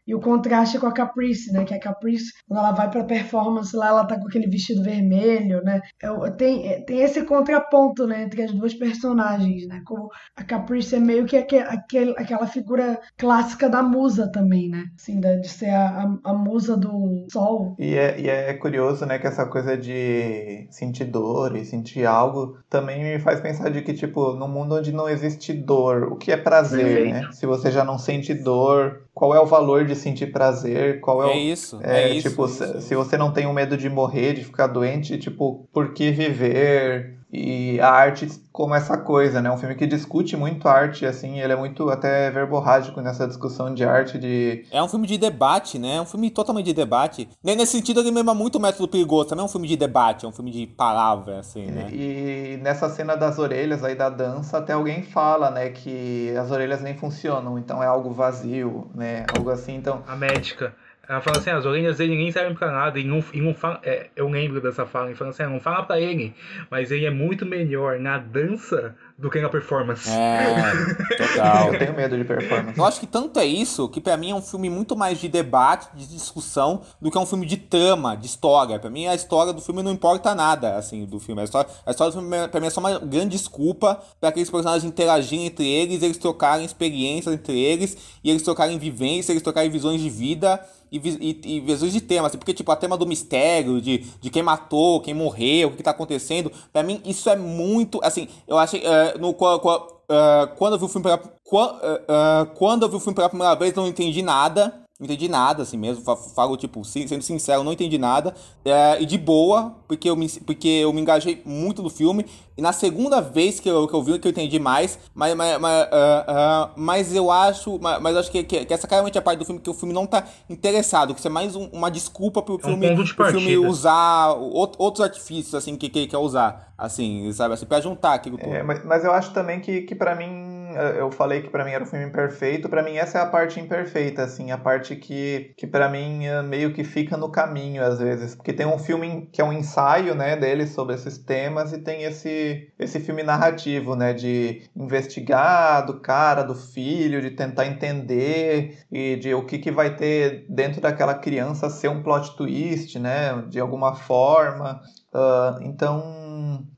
E 0.06 0.14
o 0.14 0.20
contraste 0.20 0.78
com 0.78 0.86
a 0.86 0.92
Caprice, 0.92 1.52
né? 1.52 1.64
Que 1.64 1.74
a 1.74 1.80
Caprice, 1.80 2.32
quando 2.46 2.58
ela 2.58 2.72
vai 2.72 2.90
pra 2.90 3.04
performance 3.04 3.74
lá, 3.76 3.88
ela 3.88 4.04
tá 4.04 4.18
com 4.18 4.26
aquele 4.26 4.48
vestido 4.48 4.82
vermelho, 4.82 5.62
né? 5.62 5.80
É, 6.02 6.30
tem, 6.30 6.68
é, 6.68 6.80
tem 6.84 7.00
esse 7.00 7.24
contraponto, 7.24 8.06
né? 8.06 8.22
Entre 8.22 8.42
as 8.42 8.52
duas 8.52 8.74
personagens, 8.74 9.66
né? 9.68 9.82
Como 9.86 10.08
a 10.36 10.42
Caprice 10.42 10.96
é 10.96 11.00
meio 11.00 11.24
que 11.24 11.36
aquele, 11.36 12.14
aquela 12.16 12.46
figura 12.46 13.00
clássica 13.16 13.68
da 13.68 13.82
musa 13.82 14.30
também, 14.30 14.68
né? 14.68 14.86
Assim, 14.96 15.20
de 15.20 15.48
ser 15.48 15.70
a, 15.70 16.18
a, 16.24 16.30
a 16.30 16.34
musa 16.34 16.76
do 16.76 17.26
sol. 17.30 17.76
E 17.78 17.94
é, 17.94 18.20
e 18.20 18.28
é 18.28 18.54
curioso, 18.54 19.06
né? 19.06 19.18
Que 19.18 19.26
essa 19.26 19.46
coisa 19.46 19.76
de 19.76 20.66
sentir 20.70 21.04
dor 21.04 21.56
e 21.56 21.64
sentir 21.64 22.06
algo 22.06 22.58
também 22.68 23.02
me 23.02 23.18
faz 23.20 23.40
pensar 23.40 23.70
de 23.70 23.82
que, 23.82 23.94
tipo, 23.94 24.34
no 24.34 24.48
mundo 24.48 24.76
onde 24.76 24.92
não 24.92 25.08
existe 25.08 25.52
dor, 25.52 26.04
o 26.04 26.16
que 26.16 26.32
é 26.32 26.36
prazer, 26.36 27.12
né? 27.12 27.28
Se 27.32 27.46
você 27.46 27.70
já 27.70 27.84
não 27.84 27.98
sente 27.98 28.34
dor, 28.34 29.02
qual 29.14 29.34
é 29.34 29.40
o 29.40 29.46
valor 29.46 29.84
de 29.84 29.94
sentir 29.94 30.32
prazer, 30.32 31.00
qual 31.00 31.22
é, 31.24 31.30
é 31.30 31.34
o... 31.34 31.38
isso, 31.38 31.80
é, 31.82 32.16
é 32.16 32.20
tipo, 32.20 32.44
isso, 32.46 32.54
se, 32.54 32.64
isso. 32.64 32.80
se 32.80 32.94
você 32.94 33.16
não 33.16 33.32
tem 33.32 33.46
o 33.46 33.52
medo 33.52 33.76
de 33.76 33.88
morrer, 33.88 34.34
de 34.34 34.44
ficar 34.44 34.66
doente, 34.66 35.18
tipo, 35.18 35.68
por 35.72 35.92
que 35.92 36.10
viver? 36.10 37.18
E 37.32 37.80
a 37.80 37.88
arte 37.90 38.28
como 38.52 38.74
essa 38.74 38.98
coisa, 38.98 39.40
né? 39.40 39.50
Um 39.50 39.56
filme 39.56 39.74
que 39.74 39.86
discute 39.86 40.36
muito 40.36 40.68
arte, 40.68 41.06
assim, 41.06 41.40
ele 41.40 41.52
é 41.52 41.56
muito 41.56 41.88
até 41.88 42.30
verborrágico 42.30 43.00
nessa 43.00 43.26
discussão 43.26 43.72
de 43.72 43.82
arte, 43.82 44.18
de... 44.18 44.66
É 44.70 44.82
um 44.82 44.88
filme 44.88 45.06
de 45.06 45.16
debate, 45.16 45.78
né? 45.78 45.96
É 45.96 46.00
um 46.02 46.04
filme 46.04 46.30
totalmente 46.30 46.66
de 46.66 46.74
debate. 46.74 47.26
Nesse 47.42 47.72
sentido, 47.72 48.00
ele 48.00 48.10
lembra 48.10 48.34
muito 48.34 48.56
o 48.56 48.60
Método 48.60 48.86
Perigoso, 48.86 49.30
também 49.30 49.42
é 49.42 49.46
um 49.46 49.48
filme 49.48 49.66
de 49.66 49.76
debate, 49.76 50.26
é 50.26 50.28
um 50.28 50.32
filme 50.32 50.50
de 50.50 50.66
palavra, 50.66 51.38
assim, 51.38 51.66
né? 51.66 51.88
E, 51.90 52.52
e 52.52 52.56
nessa 52.58 52.90
cena 52.90 53.16
das 53.16 53.38
orelhas 53.38 53.82
aí 53.82 53.94
da 53.94 54.10
dança, 54.10 54.58
até 54.58 54.74
alguém 54.74 55.02
fala, 55.02 55.50
né, 55.50 55.70
que 55.70 56.34
as 56.36 56.50
orelhas 56.50 56.82
nem 56.82 56.94
funcionam, 56.94 57.58
então 57.58 57.82
é 57.82 57.86
algo 57.86 58.10
vazio, 58.10 58.90
né? 58.94 59.24
Algo 59.34 59.48
assim, 59.48 59.74
então... 59.74 60.02
A 60.06 60.14
médica... 60.14 60.74
Ela 61.08 61.20
fala 61.20 61.38
assim, 61.38 61.50
as 61.50 61.66
orelhas 61.66 61.98
dele 61.98 62.16
nem 62.16 62.30
servem 62.30 62.54
pra 62.54 62.70
nada. 62.70 62.98
E 62.98 63.04
não, 63.04 63.22
e 63.32 63.40
não 63.40 63.54
fala, 63.54 63.80
é, 63.82 64.08
eu 64.14 64.28
lembro 64.28 64.60
dessa 64.60 64.86
fala. 64.86 65.06
Ele 65.06 65.16
fala 65.16 65.30
assim, 65.30 65.42
não 65.42 65.58
fala 65.58 65.82
pra 65.82 66.00
ele. 66.00 66.34
Mas 66.70 66.90
ele 66.92 67.04
é 67.04 67.10
muito 67.10 67.44
melhor 67.44 67.98
na 67.98 68.18
dança 68.18 68.94
do 69.18 69.28
que 69.28 69.40
na 69.40 69.48
performance. 69.48 70.08
É, 70.08 71.16
total. 71.16 71.72
eu 71.72 71.78
tenho 71.78 71.94
medo 71.94 72.16
de 72.16 72.24
performance. 72.24 72.78
Eu 72.78 72.84
acho 72.84 73.00
que 73.00 73.06
tanto 73.06 73.38
é 73.40 73.44
isso 73.44 73.88
que 73.88 74.00
para 74.00 74.16
mim 74.16 74.30
é 74.30 74.34
um 74.34 74.42
filme 74.42 74.70
muito 74.70 74.96
mais 74.96 75.20
de 75.20 75.28
debate, 75.28 75.88
de 75.94 76.06
discussão, 76.08 76.82
do 77.00 77.10
que 77.10 77.18
é 77.18 77.20
um 77.20 77.26
filme 77.26 77.46
de 77.46 77.56
trama, 77.56 78.16
de 78.16 78.26
história. 78.26 78.78
Para 78.78 78.90
mim 78.90 79.06
a 79.06 79.14
história 79.14 79.52
do 79.52 79.60
filme 79.60 79.82
não 79.82 79.92
importa 79.92 80.34
nada, 80.34 80.76
assim, 80.76 81.04
do 81.04 81.18
filme. 81.18 81.40
A 81.40 81.44
história, 81.44 81.70
a 81.84 81.90
história 81.90 82.12
do 82.12 82.20
filme 82.20 82.48
pra 82.48 82.60
mim 82.60 82.66
é 82.68 82.70
só 82.70 82.80
uma 82.80 82.98
grande 83.00 83.30
desculpa 83.30 84.00
para 84.20 84.28
aqueles 84.28 84.50
personagens 84.50 84.84
interagirem 84.84 85.46
entre 85.46 85.68
eles, 85.68 86.02
eles 86.02 86.16
trocarem 86.16 86.64
experiências 86.64 87.34
entre 87.34 87.58
eles, 87.58 87.96
e 88.22 88.30
eles 88.30 88.42
trocarem 88.42 88.78
vivências, 88.78 89.30
eles 89.30 89.42
trocarem 89.42 89.70
visões 89.70 90.00
de 90.00 90.08
vida 90.08 90.60
e, 90.92 90.98
e, 90.98 91.56
e 91.56 91.60
visões 91.60 91.92
de 91.92 92.00
tema, 92.00 92.28
assim, 92.28 92.36
porque, 92.36 92.52
tipo, 92.52 92.70
a 92.70 92.76
tema 92.76 92.96
do 92.96 93.06
mistério, 93.06 93.80
de, 93.80 93.98
de 94.20 94.30
quem 94.30 94.42
matou, 94.42 95.00
quem 95.00 95.14
morreu, 95.14 95.68
o 95.68 95.76
que 95.76 95.82
tá 95.82 95.90
acontecendo, 95.90 96.52
pra 96.70 96.82
mim 96.82 97.00
isso 97.06 97.30
é 97.30 97.36
muito, 97.36 97.98
assim, 98.04 98.28
eu 98.46 98.58
achei, 98.58 98.80
uh, 98.80 99.18
no, 99.18 99.30
uh, 99.30 100.56
quando 100.56 100.74
eu 100.74 100.78
vi 100.78 100.84
o 100.84 100.88
filme 100.88 101.04
pela, 101.04 101.16
uh, 101.16 102.46
quando 102.54 102.82
eu 102.82 102.88
vi 102.90 102.96
o 102.96 103.00
filme 103.00 103.16
pela 103.16 103.30
primeira 103.30 103.54
vez, 103.54 103.74
não 103.74 103.86
entendi 103.86 104.20
nada, 104.20 104.81
não 105.02 105.12
entendi 105.12 105.28
nada, 105.28 105.64
assim 105.64 105.76
mesmo. 105.76 106.04
Falo, 106.34 106.56
tipo, 106.56 106.84
sendo 106.84 107.22
sincero, 107.22 107.64
não 107.64 107.72
entendi 107.72 107.98
nada. 107.98 108.34
É, 108.64 109.02
e 109.02 109.04
de 109.04 109.18
boa, 109.18 109.74
porque 109.88 110.08
eu, 110.08 110.14
me, 110.14 110.28
porque 110.28 110.68
eu 110.68 110.92
me 110.92 111.00
engajei 111.00 111.42
muito 111.44 111.82
no 111.82 111.90
filme. 111.90 112.24
E 112.56 112.62
na 112.62 112.72
segunda 112.72 113.20
vez 113.20 113.58
que 113.58 113.68
eu, 113.68 113.88
que 113.88 113.94
eu 113.94 114.02
vi, 114.02 114.18
que 114.18 114.28
eu 114.28 114.30
entendi 114.30 114.58
mais. 114.60 114.98
Mas, 115.14 115.34
mas, 115.34 115.58
mas, 115.58 115.86
uh, 115.86 115.88
uh, 115.88 116.70
mas 116.76 117.14
eu 117.14 117.30
acho. 117.30 117.78
Mas, 117.80 118.00
mas 118.00 118.16
acho 118.16 118.30
que, 118.30 118.44
que, 118.44 118.64
que, 118.64 118.72
essa 118.74 118.86
claramente 118.86 119.16
é 119.16 119.18
a 119.18 119.22
parte 119.22 119.38
do 119.40 119.44
filme 119.44 119.60
que 119.60 119.70
o 119.70 119.74
filme 119.74 119.92
não 119.92 120.06
tá 120.06 120.24
interessado. 120.48 121.14
Que 121.14 121.18
isso 121.18 121.28
é 121.28 121.30
mais 121.30 121.56
um, 121.56 121.64
uma 121.72 121.90
desculpa 121.90 122.40
pro 122.40 122.54
É 122.62 122.66
um 122.66 122.78
filme, 122.78 122.94
de 122.94 123.14
pro 123.14 123.26
filme 123.26 123.56
usar 123.58 124.26
out- 124.28 124.76
outros 124.78 125.04
artifícios, 125.04 125.54
assim, 125.54 125.76
que, 125.76 125.88
que 125.88 126.06
quer 126.06 126.18
usar. 126.18 126.72
Assim, 126.78 127.32
sabe? 127.32 127.54
Assim, 127.54 127.66
pra 127.66 127.80
juntar 127.80 128.14
aquilo. 128.14 128.38
É, 128.40 128.62
mas, 128.62 128.84
mas 128.84 129.04
eu 129.04 129.12
acho 129.12 129.32
também 129.32 129.60
que, 129.60 129.82
que 129.82 129.94
para 129.94 130.14
mim, 130.14 130.61
eu 130.76 131.10
falei 131.10 131.42
que 131.42 131.50
pra 131.50 131.64
mim 131.64 131.72
era 131.72 131.84
um 131.84 131.86
filme 131.86 132.06
imperfeito, 132.06 132.68
pra 132.68 132.82
mim 132.82 132.96
essa 132.96 133.18
é 133.18 133.22
a 133.22 133.26
parte 133.26 133.60
imperfeita, 133.60 134.22
assim, 134.22 134.50
a 134.50 134.58
parte 134.58 134.96
que, 134.96 135.54
que 135.56 135.66
para 135.66 135.88
mim 135.88 136.26
eh, 136.26 136.42
meio 136.42 136.72
que 136.72 136.84
fica 136.84 137.16
no 137.16 137.30
caminho 137.30 137.82
às 137.82 137.98
vezes, 137.98 138.34
porque 138.34 138.52
tem 138.52 138.66
um 138.66 138.78
filme 138.78 139.28
que 139.32 139.40
é 139.40 139.44
um 139.44 139.52
ensaio, 139.52 140.14
né, 140.14 140.36
dele 140.36 140.66
sobre 140.66 140.94
esses 140.94 141.18
temas 141.18 141.72
e 141.72 141.78
tem 141.78 142.02
esse 142.04 142.70
esse 142.78 143.00
filme 143.00 143.22
narrativo, 143.22 143.94
né, 143.94 144.12
de 144.12 144.62
investigar 144.76 145.86
do 145.86 146.00
cara, 146.00 146.42
do 146.42 146.54
filho, 146.54 147.20
de 147.20 147.30
tentar 147.30 147.66
entender 147.66 148.78
e 148.90 149.16
de 149.16 149.34
o 149.34 149.44
que 149.44 149.58
que 149.58 149.70
vai 149.70 149.94
ter 149.94 150.46
dentro 150.48 150.80
daquela 150.80 151.14
criança 151.14 151.70
ser 151.70 151.88
um 151.88 152.02
plot 152.02 152.36
twist, 152.36 152.98
né, 152.98 153.42
de 153.48 153.60
alguma 153.60 153.94
forma. 153.94 154.80
Ah, 155.14 155.58
então, 155.62 156.21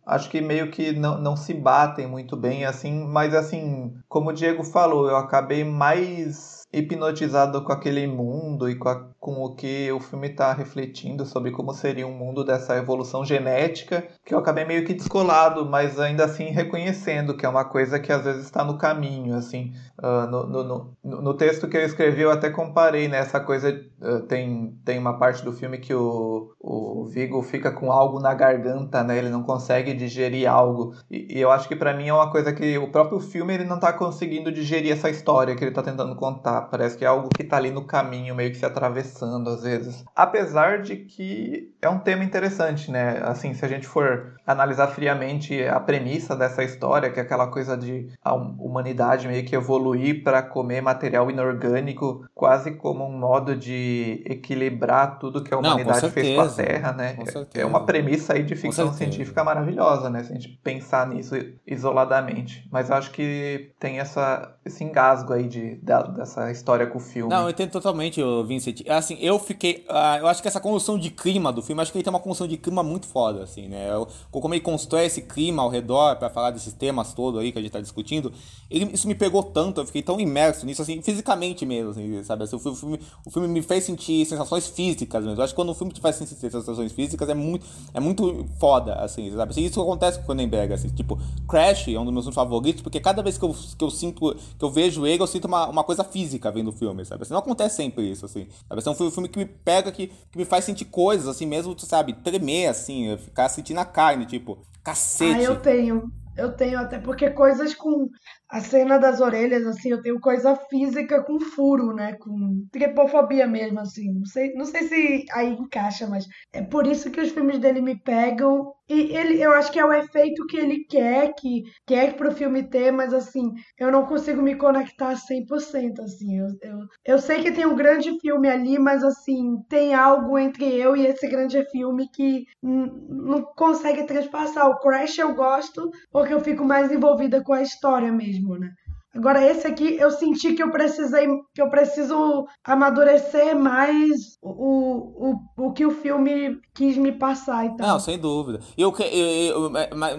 acho 0.07 0.29
que 0.31 0.41
meio 0.41 0.71
que 0.71 0.93
não, 0.93 1.21
não 1.21 1.37
se 1.37 1.55
batem 1.55 2.07
muito 2.07 2.37
bem, 2.37 2.65
assim, 2.65 3.05
mas 3.07 3.35
assim, 3.35 3.95
como 4.09 4.31
o 4.31 4.33
Diego 4.33 4.63
falou, 4.65 5.09
eu 5.09 5.17
acabei 5.17 5.65
mais 5.65 6.54
hipnotizado 6.79 7.63
com 7.65 7.73
aquele 7.73 8.07
mundo 8.07 8.69
e 8.69 8.75
com, 8.77 8.89
a- 8.89 9.09
com 9.21 9.43
o 9.45 9.55
que 9.55 9.91
o 9.93 10.01
filme 10.01 10.29
está 10.29 10.53
refletindo 10.53 11.25
sobre 11.25 11.51
como 11.51 11.73
seria 11.73 12.07
um 12.07 12.13
mundo 12.17 12.45
dessa 12.45 12.77
evolução 12.77 13.25
genética, 13.25 14.07
que 14.25 14.35
eu 14.35 14.39
acabei 14.39 14.65
meio 14.65 14.85
que 14.85 14.95
descolado, 14.95 15.65
mas 15.67 15.99
ainda 15.99 16.25
assim 16.25 16.47
reconhecendo 16.51 17.37
que 17.37 17.47
é 17.47 17.49
uma 17.49 17.65
coisa 17.65 17.99
que 17.99 18.13
às 18.13 18.25
vezes 18.25 18.45
está 18.45 18.65
no 18.65 18.79
caminho, 18.79 19.35
assim. 19.37 19.73
Ah, 20.03 20.27
no, 20.27 20.47
no, 20.47 20.65
no, 20.65 21.23
no 21.23 21.35
texto 21.35 21.69
que 21.69 21.77
eu 21.77 21.83
escrevi 21.85 22.23
eu 22.23 22.31
até 22.31 22.51
comparei, 22.51 23.09
né, 23.09 23.19
essa 23.19 23.41
coisa, 23.41 23.81
ah, 24.03 24.21
tem, 24.29 24.73
tem 24.85 24.99
uma 24.99 25.19
parte 25.19 25.45
do 25.45 25.53
filme 25.53 25.79
que 25.79 25.95
o, 25.95 26.53
o 26.61 27.05
Vigo 27.07 27.43
fica 27.43 27.71
com 27.73 27.91
algo 27.93 28.21
na 28.21 28.35
garganta, 28.35 29.03
né, 29.05 29.19
ele 29.19 29.31
não 29.31 29.43
consegue 29.43 29.95
digerir 29.95 30.51
algo, 30.51 30.95
e, 31.11 31.39
e 31.39 31.41
eu 31.41 31.51
acho 31.51 31.69
que 31.69 31.77
pra 31.77 31.95
mim 31.95 32.09
é 32.09 32.15
uma 32.15 32.31
coisa 32.31 32.53
que 32.53 32.77
o 32.79 32.91
próprio 32.91 33.21
filme 33.21 33.55
ele 33.55 33.65
não 33.65 33.79
tá 33.79 33.93
conseguindo 33.93 34.51
digerir 34.53 34.93
essa 34.93 35.09
história 35.11 35.55
que 35.57 35.65
ele 35.65 35.71
tá 35.73 35.83
tentando 35.83 36.15
contar, 36.17 36.63
parece 36.65 36.97
que 36.97 37.05
é 37.05 37.09
algo 37.09 37.29
que 37.29 37.45
tá 37.45 37.57
ali 37.57 37.71
no 37.71 37.85
caminho, 37.87 38.35
meio 38.35 38.51
que 38.51 38.57
se 38.57 38.67
atravessando 38.67 39.51
às 39.51 39.63
vezes. 39.63 40.05
Apesar 40.15 40.83
de 40.83 40.97
que 40.97 41.73
é 41.81 41.89
um 41.89 41.99
tema 41.99 42.25
interessante, 42.25 42.91
né? 42.91 43.21
Assim, 43.25 43.55
se 43.55 43.65
a 43.65 43.69
gente 43.69 43.87
for 43.87 44.35
analisar 44.47 44.89
friamente 44.89 45.63
a 45.65 45.79
premissa 45.81 46.35
dessa 46.37 46.63
história, 46.63 47.11
que 47.11 47.19
é 47.19 47.23
aquela 47.23 47.47
coisa 47.49 47.77
de 47.77 48.09
a 48.23 48.35
hum- 48.35 48.57
humanidade 48.59 49.27
meio 49.29 49.45
que 49.45 49.55
evoluir 49.57 50.23
para 50.23 50.43
comer 50.43 50.81
material 50.83 51.31
inorgânico, 51.31 52.27
quase 52.35 52.73
como 52.73 53.05
um 53.07 53.19
modo 53.19 53.55
de 53.57 54.23
equilibrar 54.27 55.19
tudo 55.19 55.43
que 55.43 55.53
a 55.53 55.57
Não, 55.57 55.63
com 55.63 55.69
humanidade 55.69 56.11
fez 56.11 56.35
com 56.37 56.41
a. 56.43 56.65
Terra, 56.65 56.93
né? 56.93 57.17
É-. 57.55 57.61
É 57.61 57.67
uma 57.67 57.85
premissa 57.87 58.35
aí 58.35 58.43
de 58.43 58.55
ficção 58.57 58.93
científica 58.93 59.43
maravilhosa, 59.45 60.11
né? 60.11 60.23
Se 60.25 60.33
a 60.33 60.35
gente 60.35 60.49
pensar 60.63 61.07
nisso 61.07 61.35
isoladamente. 61.67 62.67
Mas 62.71 62.91
eu 62.91 62.97
acho 62.97 63.11
que 63.11 63.73
tem 63.79 63.99
essa, 64.01 64.55
esse 64.65 64.83
engasgo 64.85 65.33
aí 65.33 65.47
de, 65.49 65.77
da- 65.77 66.03
dessa 66.03 66.51
história 66.55 66.87
com 66.87 66.99
o 66.99 67.01
filme. 67.01 67.29
Não, 67.33 67.43
eu 67.45 67.51
entendo 67.51 67.71
totalmente, 67.71 68.21
Vincent. 68.47 68.83
Assim, 68.89 69.17
eu 69.21 69.39
fiquei. 69.39 69.85
ah, 69.89 70.19
eu 70.19 70.27
acho 70.27 70.41
que 70.41 70.49
essa 70.49 70.61
construção 70.61 70.99
de 70.99 71.11
clima 71.11 71.53
do 71.53 71.61
filme, 71.63 71.83
acho 71.83 71.93
que 71.93 71.99
ele 71.99 72.05
tem 72.05 72.11
uma 72.13 72.19
construção 72.21 72.47
de 72.49 72.57
clima 72.57 72.83
muito 72.83 73.07
foda, 73.07 73.43
assim, 73.43 73.69
né? 73.69 73.89
Eu- 73.93 74.09
como 74.31 74.55
ele 74.55 74.61
constrói 74.61 75.05
esse 75.07 75.23
clima 75.23 75.63
ao 75.63 75.69
redor 75.69 76.17
pra 76.17 76.31
falar 76.31 76.51
desses 76.51 76.73
temas 76.73 77.13
todos 77.13 77.41
aí 77.41 77.53
que 77.53 77.59
a 77.59 77.63
gente 77.63 77.71
tá 77.73 77.81
discutindo, 77.81 78.33
ele- 78.71 78.91
isso 78.95 79.07
me 79.09 79.15
pegou 79.15 79.43
tanto, 79.43 79.81
eu 79.81 79.87
fiquei 79.87 80.03
tão 80.03 80.19
imerso 80.21 80.65
nisso, 80.67 80.83
assim, 80.83 81.01
fisicamente 81.03 81.67
mesmo, 81.67 81.91
assim, 81.91 82.23
sabe? 82.25 82.45
Assim, 82.45 82.57
o, 82.57 82.59
filme, 82.59 82.99
o 83.27 83.31
filme- 83.31 83.49
me 83.49 83.63
fez 83.63 83.85
sentir 83.85 84.25
sensações 84.27 84.67
físicas 84.67 85.25
mesmo. 85.25 85.39
Eu 85.41 85.45
acho 85.45 85.53
que 85.53 85.57
quando 85.61 85.71
o 85.71 85.75
filme 85.75 85.93
te 85.93 86.01
faz 86.01 86.17
sentir 86.17 86.35
sensações 86.37 86.93
físicas 86.93 87.29
é 87.29 87.35
muito, 87.35 87.67
é 87.93 88.01
muito 88.01 88.47
foda, 88.59 88.95
assim, 88.97 89.31
sabe? 89.35 89.51
Assim, 89.51 89.63
isso 89.65 89.81
acontece 89.81 90.19
com 90.19 90.25
o 90.25 90.27
Cronenberg, 90.27 90.73
assim, 90.75 90.89
tipo, 90.89 91.19
Crash 91.49 91.89
é 91.89 91.99
um 91.99 92.05
dos 92.05 92.13
meus 92.25 92.35
favoritos, 92.35 92.83
porque 92.83 93.01
cada 93.01 93.23
vez 93.23 93.37
que 93.39 93.45
eu, 93.45 93.55
que 93.77 93.85
eu 93.85 93.91
sinto, 93.91 94.35
que 94.59 94.65
eu 94.65 94.71
vejo 94.71 95.07
ele, 95.07 95.23
eu 95.23 95.27
sinto 95.27 95.47
uma, 95.47 95.69
uma 95.69 95.85
coisa 95.85 96.03
física 96.05 96.34
vendo 96.39 96.69
o 96.69 96.73
filme, 96.73 97.05
sabe? 97.05 97.23
Assim, 97.23 97.33
não 97.33 97.41
acontece 97.41 97.77
sempre 97.77 98.11
isso, 98.11 98.27
assim. 98.27 98.47
Sabe? 98.69 98.79
Assim, 98.79 98.89
é 98.89 98.93
um 98.93 99.11
filme, 99.11 99.29
que 99.29 99.39
me 99.39 99.47
pega, 99.47 99.91
que, 99.93 100.09
que 100.09 100.39
me 100.39 100.45
faz 100.45 100.65
sentir 100.65 100.87
coisas, 100.87 101.29
assim, 101.29 101.47
mesmo, 101.47 101.75
tu 101.75 101.87
sabe, 101.87 102.13
tremer, 102.13 102.67
assim, 102.67 103.17
ficar 103.19 103.49
sentindo 103.49 103.81
a 103.81 103.85
carne, 103.85 104.27
tipo, 104.27 104.59
cacete. 104.83 105.41
Ah, 105.41 105.43
eu 105.43 105.61
tenho. 105.61 106.13
Eu 106.37 106.53
tenho, 106.53 106.81
até 106.81 106.99
porque 106.99 107.31
coisas 107.31 107.75
com 107.75 108.09
a 108.49 108.61
cena 108.61 108.99
das 108.99 109.21
orelhas, 109.21 109.65
assim, 109.67 109.91
eu 109.91 110.03
tenho 110.03 110.19
coisa 110.19 110.57
física 110.69 111.23
com 111.23 111.39
furo, 111.39 111.95
né? 111.95 112.15
Com 112.15 112.67
tripofobia 112.73 113.47
mesmo, 113.47 113.79
assim. 113.79 114.13
Não 114.13 114.27
sei, 114.27 114.53
não 114.55 114.65
sei 114.65 114.83
se 114.89 115.27
aí 115.33 115.53
encaixa, 115.53 116.09
mas 116.09 116.27
é 116.53 116.61
por 116.61 116.89
isso 116.89 117.11
que 117.11 117.21
os 117.21 117.31
filmes 117.31 117.61
dele 117.61 117.81
me 117.81 117.97
pegam. 117.97 118.73
E 118.89 119.17
ele, 119.17 119.41
eu 119.43 119.53
acho 119.53 119.73
que 119.73 119.79
é 119.79 119.85
o 119.85 119.93
efeito 119.93 120.47
que 120.47 120.59
ele 120.59 120.85
quer, 120.85 121.33
que 121.35 121.63
quer 121.87 122.15
pro 122.17 122.33
filme 122.33 122.63
ter, 122.69 122.91
mas 122.91 123.15
assim, 123.15 123.51
eu 123.79 123.91
não 123.91 124.05
consigo 124.07 124.43
me 124.43 124.57
conectar 124.57 125.15
100%, 125.17 126.01
assim. 126.01 126.39
Eu, 126.39 126.49
eu, 126.63 126.79
eu 127.07 127.19
sei 127.19 127.43
que 127.43 127.53
tem 127.53 127.65
um 127.67 127.77
grande 127.77 128.19
filme 128.21 128.49
ali, 128.49 128.79
mas 128.79 129.03
assim, 129.03 129.57
tem 129.69 129.95
algo 129.95 130.39
entre 130.39 130.67
eu 130.67 130.95
e 130.97 131.07
esse 131.07 131.27
grande 131.29 131.65
filme 131.71 132.09
que 132.11 132.45
não 132.63 133.43
consegue 133.57 134.05
transpassar. 134.05 134.69
O 134.69 134.79
Crash 134.79 135.19
eu 135.19 135.35
gosto 135.35 135.91
porque 136.11 136.35
eu 136.35 136.41
fico 136.41 136.65
mais 136.65 136.93
envolvida 136.93 137.43
com 137.43 137.55
a 137.55 137.63
história 137.63 138.13
mesmo, 138.13 138.59
né? 138.59 138.71
Agora 139.15 139.43
esse 139.45 139.67
aqui 139.67 139.97
eu 139.99 140.11
senti 140.11 140.55
que 140.55 140.63
eu 140.63 140.71
precisei, 140.71 141.27
que 141.55 141.63
eu 141.63 141.71
preciso 141.71 142.47
amadurecer 142.65 143.57
mais 143.59 144.37
o, 144.43 145.31
o, 145.57 145.67
o 145.69 145.73
que 145.73 145.87
o 145.87 145.91
filme 145.91 146.59
quis 146.75 146.97
me 146.97 147.13
passar 147.13 147.65
e 147.67 147.77
tal. 147.77 147.87
Não, 147.87 148.01
sem 148.01 148.19
dúvida. 148.19 148.61
Eu, 148.77 148.93
eu, 149.13 149.65
eu- 149.65 149.71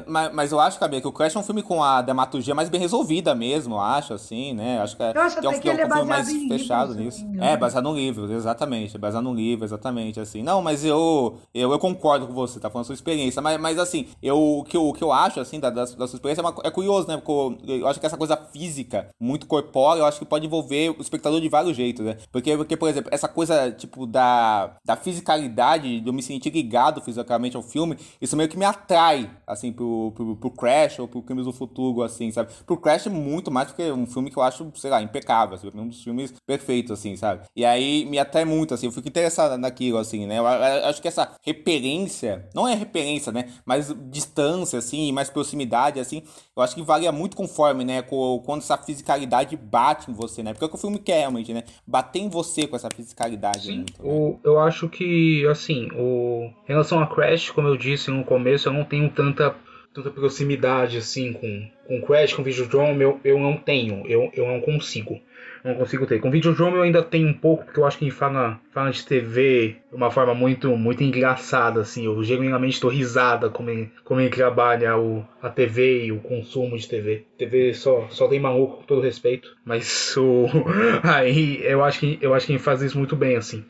mas, 0.07 0.31
mas- 0.33 0.51
eu 0.51 0.59
acho, 0.59 0.79
Cabia, 0.79 1.01
que 1.01 1.07
o 1.07 1.11
Crash 1.11 1.35
é 1.35 1.39
um 1.39 1.43
filme 1.43 1.61
com 1.61 1.83
a 1.83 2.01
dramaturgia 2.01 2.55
mais 2.55 2.69
bem 2.69 2.79
resolvida 2.79 3.35
mesmo, 3.35 3.75
eu 3.75 3.79
acho, 3.81 4.13
assim, 4.13 4.53
né? 4.53 4.79
Acho 4.81 4.95
que 4.95 5.03
é, 5.03 5.11
Eu 5.15 5.21
acho 5.21 5.39
que 5.39 5.45
é 5.45 5.49
um, 5.49 5.59
que 5.59 5.67
é 5.67 5.71
um 5.71 5.73
ele 5.75 5.81
é 5.81 5.89
filme 5.89 6.09
mais 6.09 6.31
fechado 6.47 6.95
nisso. 6.95 7.23
engano. 7.25 7.43
É, 7.43 7.57
baseado 7.57 7.83
num 7.83 7.95
livro, 7.95 8.31
exatamente. 8.31 8.97
Baseado 8.97 9.23
num 9.23 9.33
livro, 9.35 9.65
exatamente, 9.65 10.19
assim. 10.19 10.41
Não, 10.41 10.61
mas 10.61 10.85
eu, 10.85 11.35
eu, 11.53 11.71
eu 11.71 11.79
concordo 11.79 12.27
com 12.27 12.33
você, 12.33 12.59
tá 12.59 12.69
falando 12.69 12.83
da 12.85 12.87
sua 12.87 12.95
experiência. 12.95 13.41
Mas, 13.41 13.59
mas 13.59 13.77
assim, 13.77 14.07
eu, 14.23 14.37
o, 14.37 14.63
que 14.63 14.77
eu, 14.77 14.87
o 14.87 14.93
que 14.93 15.03
eu 15.03 15.11
acho, 15.11 15.39
assim, 15.39 15.59
da, 15.59 15.69
da, 15.69 15.83
da 15.85 16.07
sua 16.07 16.17
experiência 16.17 16.41
é, 16.41 16.45
uma- 16.45 16.55
é 16.63 16.71
curioso, 16.71 17.07
né? 17.07 17.17
Porque 17.17 17.71
eu, 17.71 17.77
eu 17.79 17.87
acho 17.87 17.99
que 17.99 18.05
essa 18.05 18.17
coisa 18.17 18.37
física, 18.85 19.09
muito 19.19 19.47
corpórea, 19.47 20.01
eu 20.01 20.05
acho 20.05 20.19
que 20.19 20.25
pode 20.25 20.45
envolver 20.45 20.91
o 20.91 21.01
espectador 21.01 21.41
de 21.41 21.49
vários 21.49 21.75
jeitos, 21.75 22.05
né? 22.05 22.17
Porque, 22.31 22.55
porque 22.55 22.77
por 22.77 22.87
exemplo, 22.87 23.09
essa 23.11 23.27
coisa, 23.27 23.71
tipo, 23.71 24.05
da, 24.05 24.77
da 24.85 24.95
fisicalidade, 24.95 25.99
de 25.99 26.07
eu 26.07 26.13
me 26.13 26.21
sentir 26.21 26.51
ligado 26.51 27.01
fisicamente 27.01 27.57
ao 27.57 27.63
filme, 27.63 27.97
isso 28.21 28.37
meio 28.37 28.47
que 28.47 28.57
me 28.57 28.65
atrai, 28.65 29.29
assim, 29.45 29.73
pro, 29.73 30.11
pro, 30.15 30.35
pro 30.35 30.51
Crash 30.51 30.99
ou 30.99 31.07
pro 31.07 31.21
Crimes 31.21 31.45
do 31.45 31.53
Futuro, 31.53 32.03
assim, 32.03 32.31
sabe? 32.31 32.51
Pro 32.65 32.77
Crash 32.77 33.07
muito 33.07 33.51
mais 33.51 33.67
porque 33.67 33.83
é 33.83 33.93
um 33.93 34.05
filme 34.05 34.29
que 34.29 34.37
eu 34.37 34.43
acho, 34.43 34.71
sei 34.75 34.91
lá, 34.91 35.01
impecável, 35.01 35.55
assim, 35.55 35.69
um 35.73 35.87
dos 35.87 36.03
filmes 36.03 36.33
perfeitos, 36.45 36.91
assim, 36.91 37.15
sabe? 37.15 37.41
E 37.55 37.65
aí 37.65 38.05
me 38.05 38.19
atrai 38.19 38.45
muito, 38.45 38.73
assim, 38.73 38.85
eu 38.85 38.91
fico 38.91 39.07
interessado 39.07 39.57
naquilo, 39.57 39.97
assim, 39.97 40.25
né? 40.25 40.37
Eu, 40.39 40.43
eu 40.43 40.85
acho 40.87 41.01
que 41.01 41.07
essa 41.07 41.31
referência, 41.41 42.47
não 42.53 42.67
é 42.67 42.75
referência, 42.75 43.31
né? 43.31 43.49
Mas 43.65 43.93
distância, 44.09 44.79
assim, 44.79 45.11
mais 45.11 45.29
proximidade, 45.29 45.99
assim, 45.99 46.23
eu 46.55 46.63
acho 46.63 46.75
que 46.75 46.81
varia 46.81 47.11
muito 47.11 47.35
conforme, 47.35 47.83
né? 47.83 48.01
Com, 48.01 48.41
quando 48.45 48.61
essa 48.61 48.74
fisicalidade 48.77 49.55
bate 49.55 50.09
em 50.09 50.13
você, 50.13 50.43
né? 50.43 50.53
Porque 50.53 50.63
é 50.63 50.67
o 50.67 50.69
que 50.69 50.75
o 50.75 50.79
filme 50.79 50.99
quer 50.99 51.19
realmente, 51.19 51.53
né? 51.53 51.63
Bater 51.85 52.19
em 52.19 52.29
você 52.29 52.67
com 52.67 52.75
essa 52.75 52.89
fisicalidade. 52.89 53.63
Sim, 53.67 53.75
muito, 53.77 54.03
né? 54.03 54.09
o, 54.09 54.39
eu 54.43 54.59
acho 54.59 54.89
que, 54.89 55.45
assim, 55.47 55.89
o, 55.95 56.49
em 56.65 56.67
relação 56.67 56.99
a 56.99 57.07
Crash, 57.07 57.51
como 57.51 57.67
eu 57.67 57.77
disse 57.77 58.11
no 58.11 58.23
começo, 58.23 58.67
eu 58.67 58.73
não 58.73 58.83
tenho 58.83 59.09
tanta 59.09 59.55
tanta 59.93 60.11
proximidade 60.11 60.97
assim 60.97 61.31
com, 61.31 61.69
com 61.87 62.05
Crash, 62.05 62.33
com 62.33 62.43
Videodrome, 62.43 63.01
eu, 63.01 63.17
eu 63.23 63.39
não 63.39 63.55
tenho, 63.55 64.05
eu, 64.05 64.29
eu 64.33 64.45
não 64.45 64.59
consigo 64.59 65.21
não 65.65 65.75
consigo 65.75 66.05
ter. 66.05 66.19
Com 66.19 66.29
Videodrome 66.29 66.77
eu 66.77 66.83
ainda 66.83 67.01
tenho 67.01 67.27
um 67.27 67.33
pouco, 67.33 67.65
porque 67.65 67.79
eu 67.79 67.85
acho 67.85 67.97
que 67.97 68.11
fala, 68.11 68.59
fala 68.71 68.91
de 68.91 69.03
TV 69.03 69.77
de 69.89 69.95
uma 69.95 70.11
forma 70.11 70.35
muito, 70.35 70.77
muito 70.77 71.03
engraçada, 71.03 71.81
assim. 71.81 72.05
Eu 72.05 72.23
genuinamente 72.23 72.75
estou 72.75 72.89
risada 72.89 73.49
como 73.49 73.71
ele, 73.71 73.91
como 74.03 74.21
ele 74.21 74.29
trabalha 74.29 74.95
o, 74.95 75.25
a 75.41 75.49
TV 75.49 76.05
e 76.05 76.11
o 76.11 76.19
consumo 76.19 76.77
de 76.77 76.87
TV. 76.87 77.25
TV 77.37 77.73
só, 77.73 78.07
só 78.09 78.27
tem 78.27 78.39
maluco, 78.39 78.77
com 78.77 78.83
todo 78.83 79.01
respeito. 79.01 79.55
Mas 79.65 80.15
o. 80.15 80.45
Aí 81.03 81.59
eu 81.63 81.83
acho 81.83 81.99
que 81.99 82.19
eu 82.21 82.33
acho 82.33 82.45
que 82.45 82.53
ele 82.53 82.59
faz 82.59 82.81
isso 82.81 82.97
muito 82.97 83.15
bem, 83.15 83.35
assim. 83.35 83.65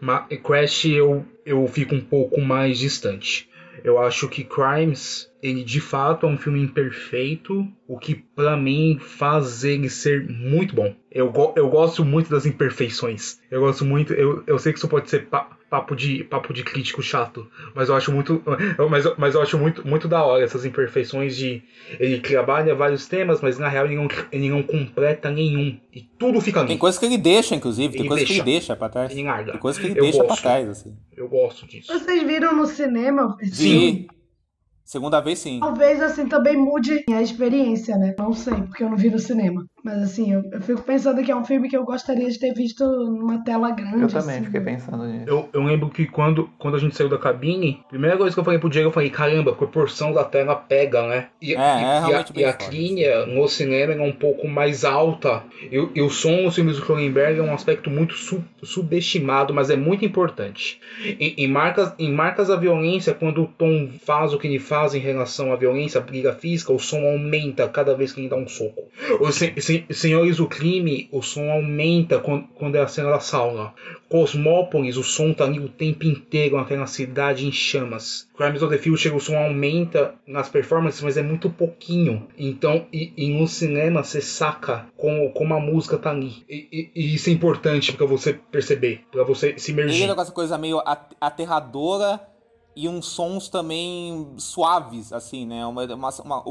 Mas 0.00 0.26
Crash 0.42 0.84
eu, 0.86 1.24
eu 1.44 1.66
fico 1.66 1.94
um 1.94 2.00
pouco 2.00 2.40
mais 2.40 2.78
distante. 2.78 3.48
Eu 3.82 3.98
acho 3.98 4.28
que 4.28 4.44
Crimes, 4.44 5.29
ele 5.42 5.64
de 5.64 5.80
fato 5.80 6.26
é 6.26 6.28
um 6.28 6.38
filme 6.38 6.62
imperfeito, 6.62 7.66
o 7.86 7.98
que 7.98 8.14
para 8.14 8.56
mim 8.56 8.98
faz 9.00 9.64
ele 9.64 9.88
ser 9.88 10.28
muito 10.28 10.74
bom. 10.74 10.94
Eu, 11.10 11.30
go 11.30 11.52
eu 11.56 11.68
gosto 11.68 12.04
muito 12.04 12.30
das 12.30 12.46
imperfeições. 12.46 13.40
Eu 13.50 13.60
gosto 13.60 13.84
muito. 13.84 14.12
Eu, 14.12 14.42
eu 14.46 14.58
sei 14.58 14.72
que 14.72 14.78
isso 14.78 14.88
pode 14.88 15.08
ser 15.10 15.26
pa 15.26 15.56
papo 15.70 15.94
de 15.94 16.24
papo 16.24 16.52
de 16.52 16.64
crítico 16.64 17.00
chato, 17.00 17.48
mas 17.76 17.88
eu 17.88 17.94
acho 17.94 18.10
muito, 18.10 18.42
mas, 18.90 19.04
mas 19.16 19.34
eu 19.36 19.40
acho 19.40 19.56
muito 19.56 19.86
muito 19.86 20.08
da 20.08 20.24
hora 20.24 20.42
essas 20.42 20.64
imperfeições 20.64 21.36
de 21.36 21.62
ele 21.98 22.18
trabalha 22.18 22.74
vários 22.74 23.06
temas, 23.06 23.40
mas 23.40 23.56
na 23.56 23.68
real 23.68 23.86
ele 23.86 23.94
não, 23.94 24.08
ele 24.32 24.50
não 24.50 24.64
completa 24.64 25.30
nenhum 25.30 25.78
e 25.94 26.02
tudo 26.18 26.40
fica 26.40 26.58
ali. 26.58 26.68
Tem 26.70 26.78
coisas 26.78 26.98
que 26.98 27.06
ele 27.06 27.16
deixa, 27.16 27.54
inclusive, 27.54 27.96
tem 27.96 28.06
coisas 28.06 28.26
que 28.26 28.34
ele 28.34 28.42
deixa 28.42 28.74
para 28.74 28.88
trás. 28.88 29.12
Ele 29.12 29.22
larga. 29.22 29.52
Tem 29.52 29.60
coisas 29.60 29.80
que 29.80 29.86
ele 29.88 29.98
Eu 29.98 30.02
deixa 30.02 30.18
para 30.18 30.26
gosto. 30.28 30.42
trás, 30.42 30.68
assim. 30.68 30.96
Eu 31.16 31.28
gosto 31.28 31.66
disso. 31.68 31.92
Vocês 31.92 32.22
viram 32.24 32.56
no 32.56 32.66
cinema? 32.66 33.36
Sim. 33.52 34.08
Segunda 34.90 35.20
vez, 35.20 35.38
sim. 35.38 35.60
Talvez 35.60 36.02
assim 36.02 36.26
também 36.26 36.56
mude 36.56 37.04
a 37.12 37.22
experiência, 37.22 37.96
né? 37.96 38.12
Não 38.18 38.32
sei, 38.32 38.54
porque 38.54 38.82
eu 38.82 38.90
não 38.90 38.96
vi 38.96 39.08
no 39.08 39.20
cinema. 39.20 39.64
Mas 39.84 40.02
assim, 40.02 40.32
eu, 40.32 40.42
eu 40.52 40.60
fico 40.60 40.82
pensando 40.82 41.22
que 41.22 41.30
é 41.30 41.36
um 41.36 41.44
filme 41.44 41.68
que 41.68 41.76
eu 41.76 41.84
gostaria 41.84 42.28
de 42.28 42.38
ter 42.38 42.52
visto 42.54 42.84
numa 42.84 43.42
tela 43.44 43.70
grande. 43.70 44.02
Eu 44.02 44.08
também 44.08 44.36
assim, 44.36 44.44
fiquei 44.44 44.60
pensando 44.60 45.04
nisso. 45.04 45.24
Eu, 45.26 45.48
eu 45.52 45.62
lembro 45.62 45.88
que 45.88 46.06
quando, 46.06 46.50
quando 46.58 46.76
a 46.76 46.78
gente 46.78 46.96
saiu 46.96 47.08
da 47.08 47.18
cabine, 47.18 47.80
a 47.86 47.88
primeira 47.88 48.16
coisa 48.16 48.34
que 48.34 48.40
eu 48.40 48.44
falei 48.44 48.58
pro 48.60 48.68
Diego, 48.68 48.88
eu 48.88 48.92
falei, 48.92 49.10
caramba, 49.10 49.52
a 49.52 49.54
proporção 49.54 50.12
da 50.12 50.24
tela 50.24 50.54
pega, 50.54 51.06
né? 51.06 51.28
E, 51.40 51.54
É, 51.54 51.56
é 51.56 51.60
e- 52.06 52.10
e 52.10 52.14
a, 52.14 52.24
e 52.36 52.44
a 52.44 52.52
trilha 52.52 53.26
no 53.26 53.48
cinema 53.48 53.92
é 53.94 54.00
um 54.00 54.12
pouco 54.12 54.46
mais 54.48 54.84
alta. 54.84 55.42
E, 55.70 55.78
o- 55.78 55.90
e 55.94 56.02
o 56.02 56.10
som 56.10 56.42
nos 56.42 56.54
filmes 56.54 56.76
do 56.76 56.84
Cronenberg 56.84 57.38
é 57.38 57.42
um 57.42 57.52
aspecto 57.54 57.88
muito 57.90 58.14
su- 58.14 58.44
subestimado, 58.62 59.52
mas 59.54 59.70
é 59.70 59.76
muito 59.76 60.04
importante. 60.04 60.80
Em, 61.18 61.46
marcas, 61.48 61.92
em 61.98 62.12
marcas 62.12 62.48
da 62.48 62.56
violência, 62.56 63.14
quando 63.14 63.42
o 63.42 63.46
Tom 63.46 63.88
faz 64.04 64.32
o 64.34 64.38
que 64.38 64.46
ele 64.46 64.58
faz 64.58 64.94
em 64.94 64.98
relação 64.98 65.52
à 65.52 65.56
violência, 65.56 66.00
à 66.00 66.02
briga 66.04 66.32
física, 66.32 66.72
o 66.72 66.78
som 66.78 67.04
aumenta 67.06 67.68
cada 67.68 67.94
vez 67.94 68.12
que 68.12 68.20
ele 68.20 68.28
dá 68.28 68.36
um 68.36 68.48
soco. 68.48 68.82
Os 69.20 69.34
sen- 69.36 69.54
sen- 69.70 69.84
Senhores 69.90 70.36
do 70.38 70.46
Crime, 70.46 71.08
o 71.12 71.22
som 71.22 71.50
aumenta 71.50 72.18
quando, 72.18 72.74
é 72.76 72.80
a 72.80 72.88
cena 72.88 73.10
da 73.10 73.20
sauna. 73.20 73.72
Cosmópolis, 74.08 74.96
o 74.96 75.02
som 75.04 75.32
tá 75.32 75.44
ali 75.44 75.58
o 75.60 75.68
tempo 75.68 76.04
inteiro 76.04 76.56
naquela 76.56 76.86
cidade 76.86 77.46
em 77.46 77.52
chamas. 77.52 78.28
Crimes 78.36 78.62
of 78.62 78.76
the 78.76 78.82
Future, 78.82 79.14
o 79.14 79.20
som 79.20 79.36
aumenta 79.36 80.14
nas 80.26 80.48
performances, 80.48 81.00
mas 81.02 81.16
é 81.16 81.22
muito 81.22 81.48
pouquinho. 81.48 82.26
Então, 82.36 82.86
e, 82.92 83.12
e 83.16 83.28
no 83.30 83.46
cinema 83.46 84.02
você 84.02 84.20
saca 84.20 84.86
como, 84.96 85.30
como 85.30 85.54
a 85.54 85.60
música 85.60 85.96
tá 85.96 86.10
ali. 86.10 86.42
E, 86.48 86.66
e- 86.72 86.90
e 86.94 87.14
isso 87.14 87.30
é 87.30 87.32
importante 87.32 87.92
pra 87.92 88.06
você 88.06 88.32
perceber, 88.50 89.02
pra 89.12 89.22
você 89.24 89.54
se 89.58 89.70
Ele 89.70 89.82
imergir. 89.82 90.10
é 90.10 90.14
com 90.14 90.20
essa 90.22 90.32
coisa 90.32 90.58
meio 90.58 90.80
at- 90.84 91.14
aterradora 91.20 92.20
e 92.74 92.88
uns 92.88 93.06
sons 93.06 93.48
também 93.48 94.34
suaves, 94.38 95.12
assim, 95.12 95.44
né? 95.44 95.66
Uma, 95.66 95.84
uma, 95.84 96.42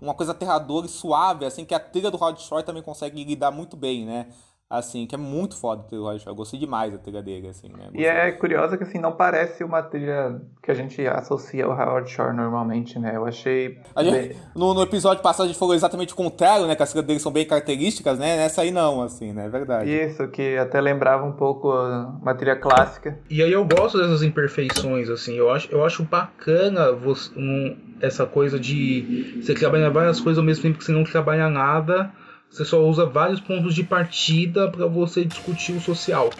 uma, 0.00 0.14
coisa 0.14 0.32
aterradora 0.32 0.86
e 0.86 0.88
suave, 0.88 1.44
assim, 1.44 1.64
que 1.64 1.74
a 1.74 1.80
trilha 1.80 2.10
do 2.10 2.16
Rod 2.16 2.38
Shore 2.38 2.64
também 2.64 2.82
consegue 2.82 3.22
lidar 3.22 3.50
muito 3.50 3.76
bem, 3.76 4.04
né? 4.04 4.28
Assim, 4.68 5.06
que 5.06 5.14
é 5.14 5.18
muito 5.18 5.56
foda 5.56 5.84
Rod 5.96 6.18
Shore. 6.18 6.26
Eu 6.26 6.34
gostei 6.34 6.58
demais 6.58 6.90
da 6.92 6.98
trilha 6.98 7.22
dele, 7.22 7.46
assim, 7.46 7.68
né? 7.68 7.88
E 7.94 8.04
é 8.04 8.32
curioso 8.32 8.76
que 8.76 8.82
assim, 8.82 8.98
não 8.98 9.12
parece 9.12 9.62
uma 9.62 9.80
trilha 9.80 10.40
que 10.60 10.72
a 10.72 10.74
gente 10.74 11.06
associa 11.06 11.64
ao 11.66 11.70
Howard 11.70 12.10
Shore 12.10 12.34
normalmente, 12.34 12.98
né? 12.98 13.12
Eu 13.14 13.24
achei. 13.24 13.78
A 13.94 14.02
gente- 14.02 14.28
bem- 14.30 14.36
no, 14.56 14.74
no 14.74 14.82
episódio 14.82 15.22
passado 15.22 15.44
a 15.44 15.48
gente 15.48 15.58
falou 15.58 15.72
exatamente 15.72 16.12
o 16.12 16.16
contrário, 16.16 16.66
né? 16.66 16.74
Que 16.74 16.82
as 16.82 16.90
trilhas 16.90 17.06
dele 17.06 17.20
são 17.20 17.30
bem 17.30 17.46
características, 17.46 18.18
né? 18.18 18.38
Nessa 18.38 18.62
aí 18.62 18.72
não, 18.72 19.02
assim, 19.02 19.32
né? 19.32 19.46
É 19.46 19.48
verdade. 19.48 19.88
Isso, 19.88 20.26
que 20.26 20.56
até 20.56 20.80
lembrava 20.80 21.24
um 21.24 21.32
pouco 21.32 21.70
a- 21.70 22.12
uma 22.20 22.34
trilha 22.34 22.56
clássica. 22.56 23.16
E 23.30 23.40
aí 23.44 23.52
eu 23.52 23.64
gosto 23.64 23.96
dessas 23.98 24.24
imperfeições, 24.24 25.08
assim, 25.08 25.34
eu 25.36 25.48
acho, 25.48 25.70
eu 25.70 25.84
acho 25.84 26.02
bacana 26.02 26.90
você, 26.90 27.30
um- 27.38 27.76
essa 28.00 28.26
coisa 28.26 28.58
de 28.58 29.38
você 29.40 29.54
trabalhar 29.54 29.90
várias 29.90 30.20
coisas 30.20 30.38
ao 30.38 30.44
mesmo 30.44 30.62
tempo 30.64 30.76
que 30.78 30.84
você 30.84 30.90
não 30.92 31.04
trabalha 31.04 31.48
nada, 31.48 32.10
você 32.56 32.64
só 32.64 32.82
usa 32.82 33.04
vários 33.04 33.38
pontos 33.38 33.74
de 33.74 33.82
partida 33.82 34.70
para 34.70 34.86
você 34.86 35.24
discutir 35.26 35.72
o 35.72 35.80
social. 35.80 36.30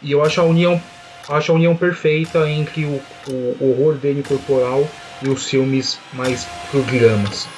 E 0.00 0.12
eu 0.12 0.22
acho 0.22 0.40
a 0.40 0.44
união, 0.44 0.80
acho 1.28 1.50
a 1.50 1.54
união 1.56 1.74
perfeita 1.74 2.48
entre 2.48 2.84
o, 2.84 3.02
o 3.28 3.56
horror 3.60 3.94
dele 3.94 4.22
corporal 4.22 4.88
e 5.20 5.28
os 5.28 5.48
filmes 5.48 5.98
mais 6.12 6.46
programas. 6.70 7.48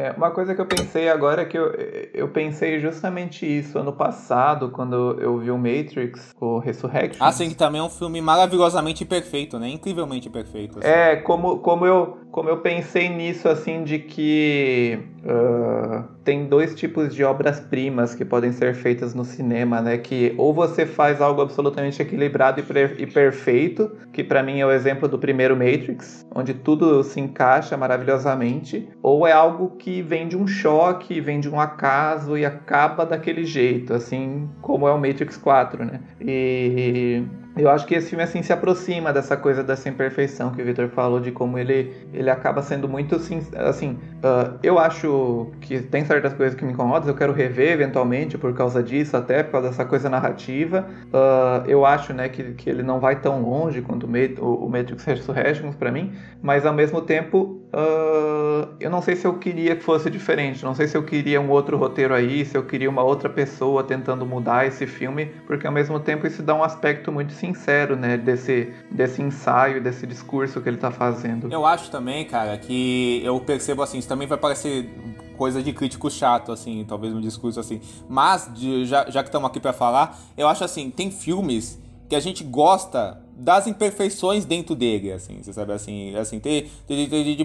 É, 0.00 0.12
uma 0.16 0.30
coisa 0.30 0.54
que 0.54 0.60
eu 0.62 0.64
pensei 0.64 1.10
agora 1.10 1.42
é 1.42 1.44
que 1.44 1.58
eu, 1.58 1.74
eu 2.14 2.28
pensei 2.28 2.80
justamente 2.80 3.44
isso 3.44 3.78
ano 3.78 3.92
passado, 3.92 4.70
quando 4.70 5.20
eu 5.20 5.36
vi 5.36 5.50
o 5.50 5.58
Matrix, 5.58 6.34
o 6.40 6.58
Resurrection. 6.58 7.22
Ah, 7.22 7.30
sim, 7.30 7.50
que 7.50 7.54
também 7.54 7.82
é 7.82 7.84
um 7.84 7.90
filme 7.90 8.18
maravilhosamente 8.22 9.04
perfeito, 9.04 9.58
né? 9.58 9.68
Incrivelmente 9.68 10.30
perfeito. 10.30 10.78
assim. 10.78 10.88
É, 10.88 11.16
como, 11.16 11.58
como, 11.58 11.84
eu, 11.84 12.16
como 12.30 12.48
eu 12.48 12.58
pensei 12.58 13.08
nisso, 13.08 13.48
assim, 13.48 13.82
de 13.82 13.98
que 13.98 14.98
ah, 15.26 16.04
tem 16.24 16.46
dois 16.46 16.74
tipos 16.74 17.14
de 17.14 17.24
obras-primas 17.24 18.14
que 18.14 18.24
podem 18.24 18.52
ser 18.52 18.74
feitas 18.74 19.14
no 19.14 19.24
cinema, 19.24 19.80
né? 19.80 19.98
Que 19.98 20.34
ou 20.38 20.54
você 20.54 20.86
faz 20.86 21.20
algo 21.20 21.42
absolutamente 21.42 22.00
equilibrado 22.00 22.60
e, 22.60 23.02
e 23.02 23.06
perfeito, 23.06 23.90
que 24.12 24.22
pra 24.22 24.42
mim 24.42 24.60
é 24.60 24.66
o 24.66 24.70
exemplo 24.70 25.08
do 25.08 25.18
primeiro 25.18 25.56
Matrix, 25.56 26.26
onde 26.34 26.54
tudo 26.54 27.02
se 27.02 27.20
encaixa 27.20 27.76
maravilhosamente, 27.76 28.88
ou 29.02 29.26
é 29.26 29.32
algo 29.32 29.76
que 29.76 30.00
vem 30.00 30.28
de 30.28 30.36
um 30.36 30.46
choque, 30.46 31.20
vem 31.20 31.40
de 31.40 31.48
um 31.48 31.60
acaso 31.60 32.36
e 32.38 32.44
acaba 32.44 33.04
daquele 33.04 33.44
jeito, 33.44 33.92
assim 33.92 34.48
como 34.62 34.86
é 34.86 34.92
o 34.92 34.98
Matrix 34.98 35.36
4, 35.36 35.84
né? 35.84 36.00
E 36.20 37.24
eu 37.56 37.68
acho 37.68 37.86
que 37.86 37.94
esse 37.94 38.08
filme 38.10 38.22
assim 38.22 38.42
se 38.42 38.52
aproxima 38.52 39.12
dessa 39.12 39.36
coisa 39.36 39.62
dessa 39.62 39.88
imperfeição 39.88 40.52
que 40.52 40.62
o 40.62 40.64
Victor 40.64 40.88
falou 40.88 41.20
de 41.20 41.32
como 41.32 41.58
ele 41.58 42.08
ele 42.12 42.30
acaba 42.30 42.62
sendo 42.62 42.88
muito 42.88 43.16
assim, 43.16 43.98
ah, 44.22 44.58
eu 44.62 44.78
acho 44.78 45.56
que 45.60 45.80
tem 45.82 46.04
certas 46.04 46.32
coisas 46.34 46.54
que 46.58 46.64
me 46.64 46.72
incomodam, 46.72 47.08
eu 47.08 47.14
quero 47.14 47.32
rever 47.32 47.72
eventualmente 47.72 48.38
por 48.38 48.54
causa 48.54 48.82
disso, 48.82 49.16
até 49.16 49.42
por 49.42 49.52
causa 49.52 49.68
dessa 49.68 49.84
coisa 49.84 50.08
narrativa. 50.08 50.88
Ah, 51.12 51.62
eu 51.66 51.84
acho, 51.84 52.12
né, 52.12 52.28
que, 52.28 52.54
que 52.54 52.70
ele 52.70 52.82
não 52.82 53.00
vai 53.00 53.20
tão 53.20 53.42
longe 53.42 53.82
quanto 53.82 54.04
o, 54.06 54.08
Ma- 54.08 54.18
o, 54.40 54.68
Matrix 54.68 55.04
Resurrections 55.04 55.74
para 55.74 55.90
mim, 55.90 56.12
mas 56.40 56.64
ao 56.66 56.72
mesmo 56.72 57.00
tempo 57.02 57.60
ah, 57.72 58.68
eu 58.80 58.90
não 58.90 59.02
sei 59.02 59.16
se 59.16 59.26
eu 59.26 59.38
queria 59.38 59.76
que 59.76 59.82
fosse 59.82 60.10
diferente, 60.10 60.64
não 60.64 60.74
sei 60.74 60.86
se 60.88 60.96
eu 60.96 61.02
queria 61.04 61.40
um 61.40 61.50
outro 61.50 61.76
roteiro 61.76 62.14
aí, 62.14 62.44
se 62.44 62.56
eu 62.56 62.64
queria 62.64 62.88
uma 62.90 63.02
outra 63.02 63.28
pessoa 63.28 63.82
tentando 63.84 64.26
mudar 64.26 64.66
esse 64.66 64.86
filme, 64.86 65.26
porque 65.46 65.66
ao 65.66 65.72
mesmo 65.72 65.98
tempo 66.00 66.26
isso 66.26 66.42
dá 66.42 66.54
um 66.54 66.62
aspecto 66.62 67.10
muito 67.12 67.32
sincero, 67.40 67.96
né, 67.96 68.16
desse, 68.16 68.72
desse 68.90 69.20
ensaio, 69.22 69.82
desse 69.82 70.06
discurso 70.06 70.60
que 70.60 70.68
ele 70.68 70.76
tá 70.76 70.90
fazendo. 70.90 71.50
Eu 71.52 71.64
acho 71.66 71.90
também, 71.90 72.24
cara, 72.24 72.56
que 72.58 73.20
eu 73.24 73.40
percebo 73.40 73.82
assim, 73.82 73.98
isso 73.98 74.08
também 74.08 74.28
vai 74.28 74.38
parecer 74.38 74.88
coisa 75.36 75.62
de 75.62 75.72
crítico 75.72 76.10
chato, 76.10 76.52
assim, 76.52 76.84
talvez 76.86 77.14
um 77.14 77.20
discurso 77.20 77.58
assim. 77.58 77.80
Mas, 78.08 78.50
de- 78.54 78.84
já, 78.84 79.08
já 79.10 79.22
que 79.22 79.28
estamos 79.30 79.48
aqui 79.48 79.58
pra 79.58 79.72
falar, 79.72 80.18
eu 80.36 80.46
acho 80.46 80.62
assim, 80.62 80.90
tem 80.90 81.10
filmes 81.10 81.80
que 82.08 82.14
a 82.14 82.20
gente 82.20 82.44
gosta 82.44 83.20
das 83.36 83.66
imperfeições 83.66 84.44
dentro 84.44 84.74
dele, 84.74 85.12
assim, 85.12 85.38
você 85.42 85.50
sabe, 85.52 85.72
assim, 85.72 86.14
assim, 86.16 86.38
tem, 86.38 86.66
tem, 86.86 87.08
tem, 87.08 87.36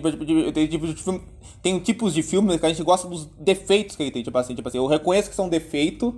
tem, 0.52 0.68
tipo 0.68 0.88
de 0.88 0.93
filme- 1.02 1.22
tem 1.64 1.80
tipos 1.80 2.14
de 2.14 2.22
filmes 2.22 2.60
que 2.60 2.66
a 2.66 2.70
gente 2.70 2.84
gosta 2.84 3.08
dos 3.08 3.28
defeitos 3.39 3.96
que 3.96 4.04
ele 4.04 4.12
tem, 4.12 4.22
tipo 4.24 4.38
assim, 4.38 4.54
tipo 4.56 4.68
assim, 4.68 4.78
eu 4.78 4.88
reconheço 4.88 5.30
que 5.30 5.36
são 5.36 5.48
defeito, 5.48 6.14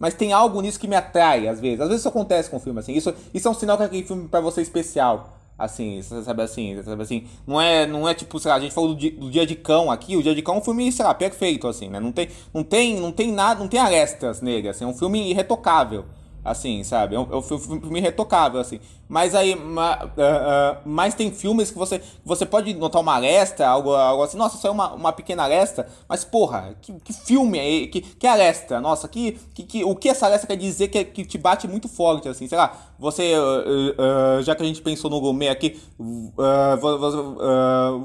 mas 0.00 0.14
tem 0.14 0.32
algo 0.32 0.60
nisso 0.62 0.80
que 0.80 0.88
me 0.88 0.96
atrai, 0.96 1.46
às 1.46 1.60
vezes. 1.60 1.80
Às 1.80 1.88
vezes 1.88 2.00
isso 2.00 2.08
acontece 2.08 2.50
com 2.50 2.56
o 2.56 2.60
filme, 2.60 2.80
assim. 2.80 2.94
Isso, 2.94 3.14
isso 3.32 3.46
é 3.46 3.50
um 3.52 3.54
sinal 3.54 3.76
que 3.76 3.84
aquele 3.84 4.02
filme 4.02 4.26
pra 4.28 4.40
você 4.40 4.60
é 4.60 4.64
especial. 4.64 5.36
Assim, 5.58 6.00
sabe 6.02 6.42
assim, 6.42 6.82
sabe 6.82 7.02
assim. 7.02 7.26
Não 7.46 7.60
é, 7.60 7.86
não 7.86 8.08
é 8.08 8.14
tipo, 8.14 8.40
sei 8.40 8.48
lá, 8.50 8.56
a 8.56 8.60
gente 8.60 8.72
falou 8.72 8.90
do, 8.94 8.96
Di- 8.96 9.10
do 9.10 9.30
Dia 9.30 9.46
de 9.46 9.54
Cão 9.54 9.90
aqui. 9.90 10.16
O 10.16 10.22
Dia 10.22 10.34
de 10.34 10.40
Cão 10.42 10.54
é 10.56 10.58
um 10.58 10.62
filme, 10.62 10.90
sei 10.90 11.04
lá, 11.04 11.12
perfeito, 11.12 11.68
assim, 11.68 11.88
né? 11.90 12.00
Não 12.00 12.12
tem, 12.12 12.28
não 12.54 12.64
tem, 12.64 12.98
não 12.98 13.12
tem 13.12 13.30
nada, 13.30 13.60
não 13.60 13.68
tem 13.68 13.78
arestas 13.78 14.40
nele, 14.40 14.68
assim. 14.70 14.84
É 14.84 14.86
um 14.86 14.94
filme 14.96 15.30
irretocável. 15.30 16.06
Assim, 16.44 16.82
sabe? 16.82 17.14
É 17.14 17.20
um, 17.20 17.28
é 17.30 17.36
um 17.36 17.42
filme 17.42 18.00
retocável, 18.00 18.60
assim. 18.60 18.80
Mas 19.10 19.34
aí, 19.34 19.56
ma, 19.56 20.04
uh, 20.04 20.06
uh, 20.06 20.78
mas 20.84 21.14
tem 21.14 21.32
filmes 21.32 21.68
que 21.68 21.76
você, 21.76 22.00
você 22.24 22.46
pode 22.46 22.72
notar 22.74 23.02
uma 23.02 23.14
aresta, 23.14 23.66
algo, 23.66 23.92
algo 23.92 24.22
assim, 24.22 24.38
nossa, 24.38 24.56
só 24.56 24.68
é 24.68 24.70
uma, 24.70 24.92
uma 24.92 25.12
pequena 25.12 25.42
aresta, 25.42 25.88
mas 26.08 26.24
porra, 26.24 26.76
que, 26.80 26.92
que 27.00 27.12
filme 27.12 27.58
é 27.58 27.88
que, 27.88 28.02
que 28.02 28.24
aresta? 28.24 28.80
Nossa, 28.80 29.08
que, 29.08 29.36
que, 29.52 29.64
que, 29.64 29.84
o 29.84 29.96
que 29.96 30.08
essa 30.08 30.26
aresta 30.26 30.46
quer 30.46 30.54
dizer 30.54 30.88
que, 30.88 31.04
que 31.04 31.24
te 31.24 31.36
bate 31.36 31.66
muito 31.66 31.88
forte, 31.88 32.28
assim, 32.28 32.46
sei 32.46 32.56
lá, 32.56 32.72
você, 32.96 33.34
uh, 33.36 34.40
já 34.42 34.54
que 34.54 34.62
a 34.62 34.66
gente 34.66 34.80
pensou 34.80 35.10
no 35.10 35.20
gourmet 35.20 35.48
aqui, 35.48 35.76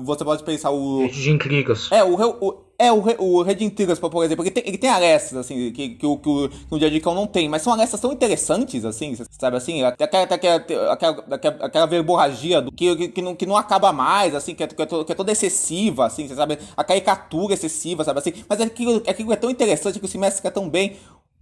você 0.03 0.25
pode 0.25 0.43
pensar 0.43 0.71
o... 0.71 1.07
De 1.07 1.29
intrigas. 1.29 1.87
É, 1.91 2.03
o, 2.03 2.15
o 2.41 2.64
é, 2.77 2.91
o, 2.91 2.97
o 3.19 3.41
Red 3.41 3.63
Intrigas, 3.63 3.99
por 3.99 4.23
exemplo, 4.23 4.43
ele 4.43 4.51
tem, 4.51 4.63
ele 4.67 4.77
tem 4.77 4.89
arestas, 4.89 5.37
assim, 5.37 5.71
que, 5.71 5.71
que, 5.71 5.89
que, 5.89 5.97
que, 5.97 6.05
o, 6.05 6.17
que 6.17 7.07
o 7.09 7.13
não 7.13 7.25
tem, 7.25 7.47
mas 7.47 7.61
são 7.61 7.73
arestas 7.73 7.99
tão 7.99 8.11
interessantes, 8.11 8.83
assim, 8.83 9.15
sabe 9.39 9.57
assim? 9.57 9.83
Aquela, 9.83 10.23
aquela, 10.23 10.55
aquela, 10.91 11.25
aquela 11.61 11.85
verborragia 11.85 12.61
do, 12.61 12.71
que, 12.71 13.09
que, 13.09 13.21
não, 13.21 13.35
que 13.35 13.45
não 13.45 13.55
acaba 13.55 13.93
mais, 13.93 14.35
assim, 14.35 14.53
que 14.53 14.63
é, 14.63 14.67
que 14.67 14.81
é, 14.81 14.85
que 14.85 15.11
é 15.11 15.15
toda 15.15 15.31
excessiva, 15.31 16.05
assim, 16.05 16.27
sabe? 16.27 16.59
A 16.75 16.83
caricatura 16.83 17.53
excessiva, 17.53 18.03
sabe 18.03 18.19
assim? 18.19 18.33
Mas 18.47 18.59
aquilo, 18.59 19.01
aquilo 19.07 19.31
é 19.31 19.37
tão 19.37 19.49
interessante 19.49 19.99
que 19.99 20.07
se 20.07 20.17
mescla 20.17 20.51
tão 20.51 20.69
bem 20.69 20.97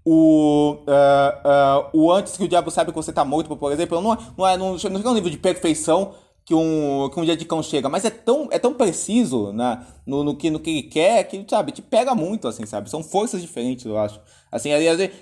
o, 0.06 0.78
uh, 0.86 1.88
uh, 1.88 1.90
o 1.94 2.12
antes 2.12 2.36
que 2.36 2.44
o 2.44 2.48
diabo 2.48 2.70
sabe 2.70 2.92
que 2.92 2.96
você 2.96 3.14
tá 3.14 3.24
morto, 3.24 3.56
por 3.56 3.72
exemplo, 3.72 4.02
não, 4.02 4.18
não, 4.38 4.48
é, 4.48 4.58
não, 4.58 4.76
não 4.76 5.02
é 5.02 5.10
um 5.10 5.14
nível 5.14 5.30
de 5.30 5.38
perfeição 5.38 6.14
que 6.46 6.54
um, 6.54 7.10
que 7.10 7.20
um 7.20 7.24
dia 7.24 7.38
de 7.38 7.46
cão 7.46 7.64
chega, 7.64 7.88
mas 7.88 8.04
é 8.04 8.10
tão, 8.10 8.50
é 8.52 8.60
tão 8.60 8.74
preciso 8.74 9.54
né, 9.54 9.86
no, 10.06 10.24
no, 10.24 10.36
que, 10.36 10.50
no 10.50 10.60
que 10.60 10.70
ele 10.70 10.84
quer 10.84 11.24
que, 11.24 11.46
sabe, 11.50 11.72
te 11.72 11.82
pega 11.82 12.14
muito, 12.14 12.48
assim, 12.48 12.66
sabe? 12.66 12.90
São 12.90 13.04
forças 13.04 13.42
diferentes, 13.42 13.86
eu 13.86 13.98
acho. 13.98 14.20
Assim, 14.54 14.70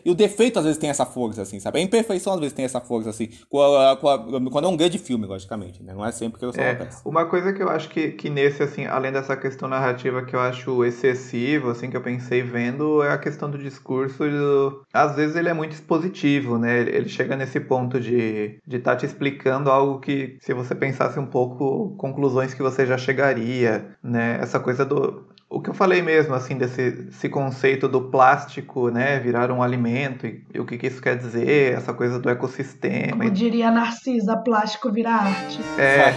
e, 0.03 0.11
o 0.11 0.13
defeito 0.13 0.59
às 0.59 0.65
vezes 0.65 0.77
tem 0.77 0.89
essa 0.89 1.05
força, 1.05 1.41
assim, 1.41 1.57
sabe? 1.59 1.79
A 1.79 1.81
imperfeição 1.81 2.33
às 2.33 2.39
vezes 2.39 2.53
tem 2.53 2.65
essa 2.65 2.81
força, 2.81 3.09
assim, 3.09 3.29
quando 3.49 4.65
é 4.65 4.67
um 4.67 4.75
grande 4.75 4.99
filme, 4.99 5.25
logicamente, 5.25 5.81
né? 5.81 5.93
Não 5.93 6.05
é 6.05 6.11
sempre 6.11 6.37
que 6.37 6.45
eu 6.45 6.51
sou 6.51 6.61
é, 6.61 6.89
Uma 7.05 7.25
coisa 7.25 7.53
que 7.53 7.63
eu 7.63 7.69
acho 7.69 7.87
que, 7.89 8.11
que 8.11 8.29
nesse, 8.29 8.61
assim, 8.61 8.85
além 8.85 9.11
dessa 9.11 9.37
questão 9.37 9.69
narrativa 9.69 10.23
que 10.23 10.35
eu 10.35 10.39
acho 10.41 10.83
excessivo, 10.83 11.69
assim, 11.69 11.89
que 11.89 11.95
eu 11.95 12.01
pensei 12.01 12.41
vendo, 12.41 13.01
é 13.01 13.13
a 13.13 13.17
questão 13.17 13.49
do 13.49 13.57
discurso. 13.57 14.17
Do... 14.17 14.83
Às 14.91 15.15
vezes 15.15 15.37
ele 15.37 15.47
é 15.47 15.53
muito 15.53 15.71
expositivo, 15.71 16.57
né? 16.57 16.81
Ele 16.81 17.07
chega 17.07 17.37
nesse 17.37 17.59
ponto 17.59 18.01
de 18.01 18.59
estar 18.67 18.67
de 18.67 18.79
tá 18.79 18.95
te 18.97 19.05
explicando 19.05 19.71
algo 19.71 19.99
que, 19.99 20.37
se 20.41 20.53
você 20.53 20.75
pensasse 20.75 21.17
um 21.17 21.25
pouco, 21.25 21.95
conclusões 21.97 22.53
que 22.53 22.61
você 22.61 22.85
já 22.85 22.97
chegaria, 22.97 23.95
né? 24.03 24.37
Essa 24.41 24.59
coisa 24.59 24.83
do 24.85 25.30
o 25.51 25.59
que 25.59 25.69
eu 25.69 25.73
falei 25.73 26.01
mesmo, 26.01 26.33
assim, 26.33 26.57
desse 26.57 27.27
conceito 27.27 27.89
do 27.89 28.03
plástico, 28.03 28.89
né, 28.89 29.19
virar 29.19 29.51
um 29.51 29.61
alimento 29.61 30.25
e, 30.25 30.41
e 30.53 30.59
o 30.61 30.65
que, 30.65 30.77
que, 30.77 30.87
isso 30.87 31.01
quer 31.01 31.17
dizer, 31.17 31.73
essa 31.73 31.93
coisa 31.93 32.17
do 32.17 32.29
ecossistema. 32.29 33.17
Como 33.17 33.29
diria 33.29 33.69
Narcisa, 33.69 34.37
plástico 34.37 34.89
vira 34.89 35.11
arte. 35.11 35.59
É, 35.77 36.13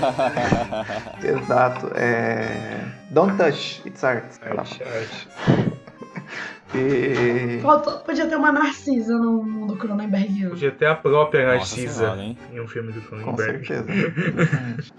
exato. 1.26 1.90
É... 1.96 2.84
Don't 3.10 3.36
touch, 3.36 3.82
it's 3.84 4.04
art. 4.04 4.24
Art, 4.40 4.80
art. 4.80 5.73
E... 6.74 7.60
Faltou, 7.60 7.98
podia 8.00 8.26
ter 8.26 8.36
uma 8.36 8.50
Narcisa 8.50 9.16
no 9.16 9.42
mundo 9.42 9.76
Cronenberg. 9.76 10.48
Podia 10.48 10.70
ter 10.70 10.86
a 10.86 10.94
própria 10.94 11.46
Narcisa 11.46 12.10
senhora, 12.10 12.36
em 12.52 12.60
um 12.60 12.66
filme 12.66 12.92
do 12.92 13.00
Cronenberg. 13.00 13.30
Com 13.30 13.36
certeza. 13.36 13.86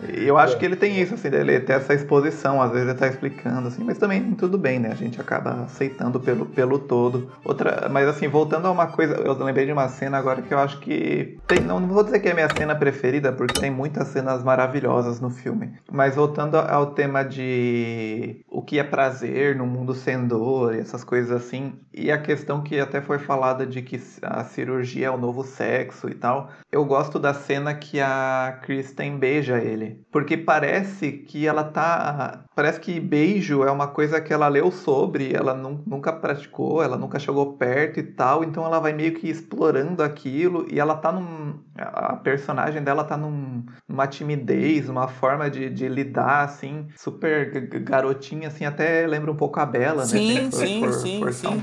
e 0.10 0.24
eu 0.28 0.38
acho 0.38 0.58
que 0.58 0.66
ele 0.66 0.76
tem 0.76 1.02
isso, 1.02 1.16
assim, 1.16 1.28
ele 1.28 1.60
tem 1.60 1.76
essa 1.76 1.94
exposição, 1.94 2.62
às 2.62 2.72
vezes 2.72 2.88
ele 2.88 2.98
tá 2.98 3.08
explicando, 3.08 3.68
assim, 3.68 3.84
mas 3.84 3.98
também 3.98 4.32
tudo 4.36 4.58
bem, 4.58 4.80
né? 4.80 4.90
A 4.92 4.96
gente 4.96 5.20
acaba 5.20 5.64
aceitando 5.64 6.20
pelo, 6.20 6.46
pelo 6.46 6.80
todo. 6.80 7.32
Outra, 7.44 7.90
mas 7.90 8.08
assim, 8.08 8.28
voltando 8.28 8.68
a 8.68 8.72
uma 8.72 8.88
coisa, 8.88 9.16
eu 9.16 9.34
lembrei 9.44 9.66
de 9.66 9.72
uma 9.72 9.88
cena 9.90 10.18
agora 10.18 10.42
que 10.42 10.54
eu 10.54 10.60
acho 10.60 10.80
que. 10.80 11.38
Tem, 11.48 11.60
não, 11.60 11.80
não 11.80 11.90
vou 11.90 12.04
dizer 12.04 12.20
que 12.20 12.28
é 12.28 12.32
a 12.32 12.36
minha 12.36 12.50
cena 12.50 12.76
preferida, 12.76 13.32
porque 13.32 13.60
tem 13.60 13.72
muitas 13.72 14.08
cenas 14.08 14.44
maravilhosas 14.44 15.20
no 15.20 15.30
filme. 15.30 15.74
Mas 15.92 16.16
voltando 16.16 16.56
ao 16.58 16.88
tema 16.88 17.24
de 17.24 18.42
o 18.50 18.62
que 18.62 18.80
é 18.80 18.84
prazer 18.84 19.56
no 19.56 19.66
mundo 19.66 19.94
sem 19.94 20.26
dor 20.26 20.76
e 20.76 20.80
essas 20.80 21.04
coisas 21.04 21.32
assim 21.32 21.65
e 21.94 22.12
a 22.12 22.22
questão 22.22 22.62
que 22.62 22.80
até 22.80 23.02
foi 23.02 23.20
falada 23.20 23.66
de 23.66 23.82
que 23.82 24.02
a 24.22 24.44
cirurgia 24.44 25.08
é 25.08 25.10
o 25.12 25.18
novo 25.18 25.44
sexo 25.44 26.10
e 26.10 26.16
tal. 26.16 26.50
Eu 26.72 26.84
gosto 26.84 27.18
da 27.18 27.34
cena 27.34 27.74
que 27.74 28.02
a 28.02 28.60
Kristen 28.64 29.18
beija 29.18 29.58
ele. 29.58 30.02
Porque 30.12 30.36
parece 30.36 31.12
que 31.12 31.48
ela 31.48 31.64
tá. 31.64 32.44
Parece 32.56 32.80
que 32.80 33.00
beijo 33.00 33.64
é 33.64 33.72
uma 33.72 33.88
coisa 33.88 34.20
que 34.20 34.34
ela 34.34 34.48
leu 34.48 34.72
sobre, 34.72 35.34
ela 35.34 35.54
nunca 35.54 36.12
praticou, 36.12 36.84
ela 36.84 36.98
nunca 36.98 37.20
chegou 37.20 37.54
perto 37.54 38.00
e 38.00 38.04
tal. 38.04 38.44
Então 38.44 38.66
ela 38.66 38.80
vai 38.80 38.94
meio 38.94 39.14
que 39.14 39.30
explorando 39.30 40.04
aquilo 40.04 40.66
e 40.72 40.80
ela 40.80 40.96
tá 40.96 41.12
num. 41.12 41.60
A 41.78 42.16
personagem 42.16 42.82
dela 42.84 43.04
tá 43.04 43.18
num, 43.18 43.66
numa 43.88 44.08
timidez, 44.08 44.90
uma 44.90 45.08
forma 45.08 45.50
de, 45.50 45.70
de 45.70 45.88
lidar, 45.88 46.44
assim, 46.46 46.88
super 46.96 47.68
garotinha, 47.84 48.48
assim, 48.48 48.66
até 48.66 49.06
lembra 49.06 49.32
um 49.32 49.36
pouco 49.36 49.60
a 49.60 49.66
Bela, 49.66 50.06
sim, 50.06 50.34
né? 50.34 50.52
Sim, 50.52 50.80
for, 50.80 50.94
sim, 50.94 51.20
for, 51.20 51.34
sim, 51.34 51.48
sim. 51.52 51.55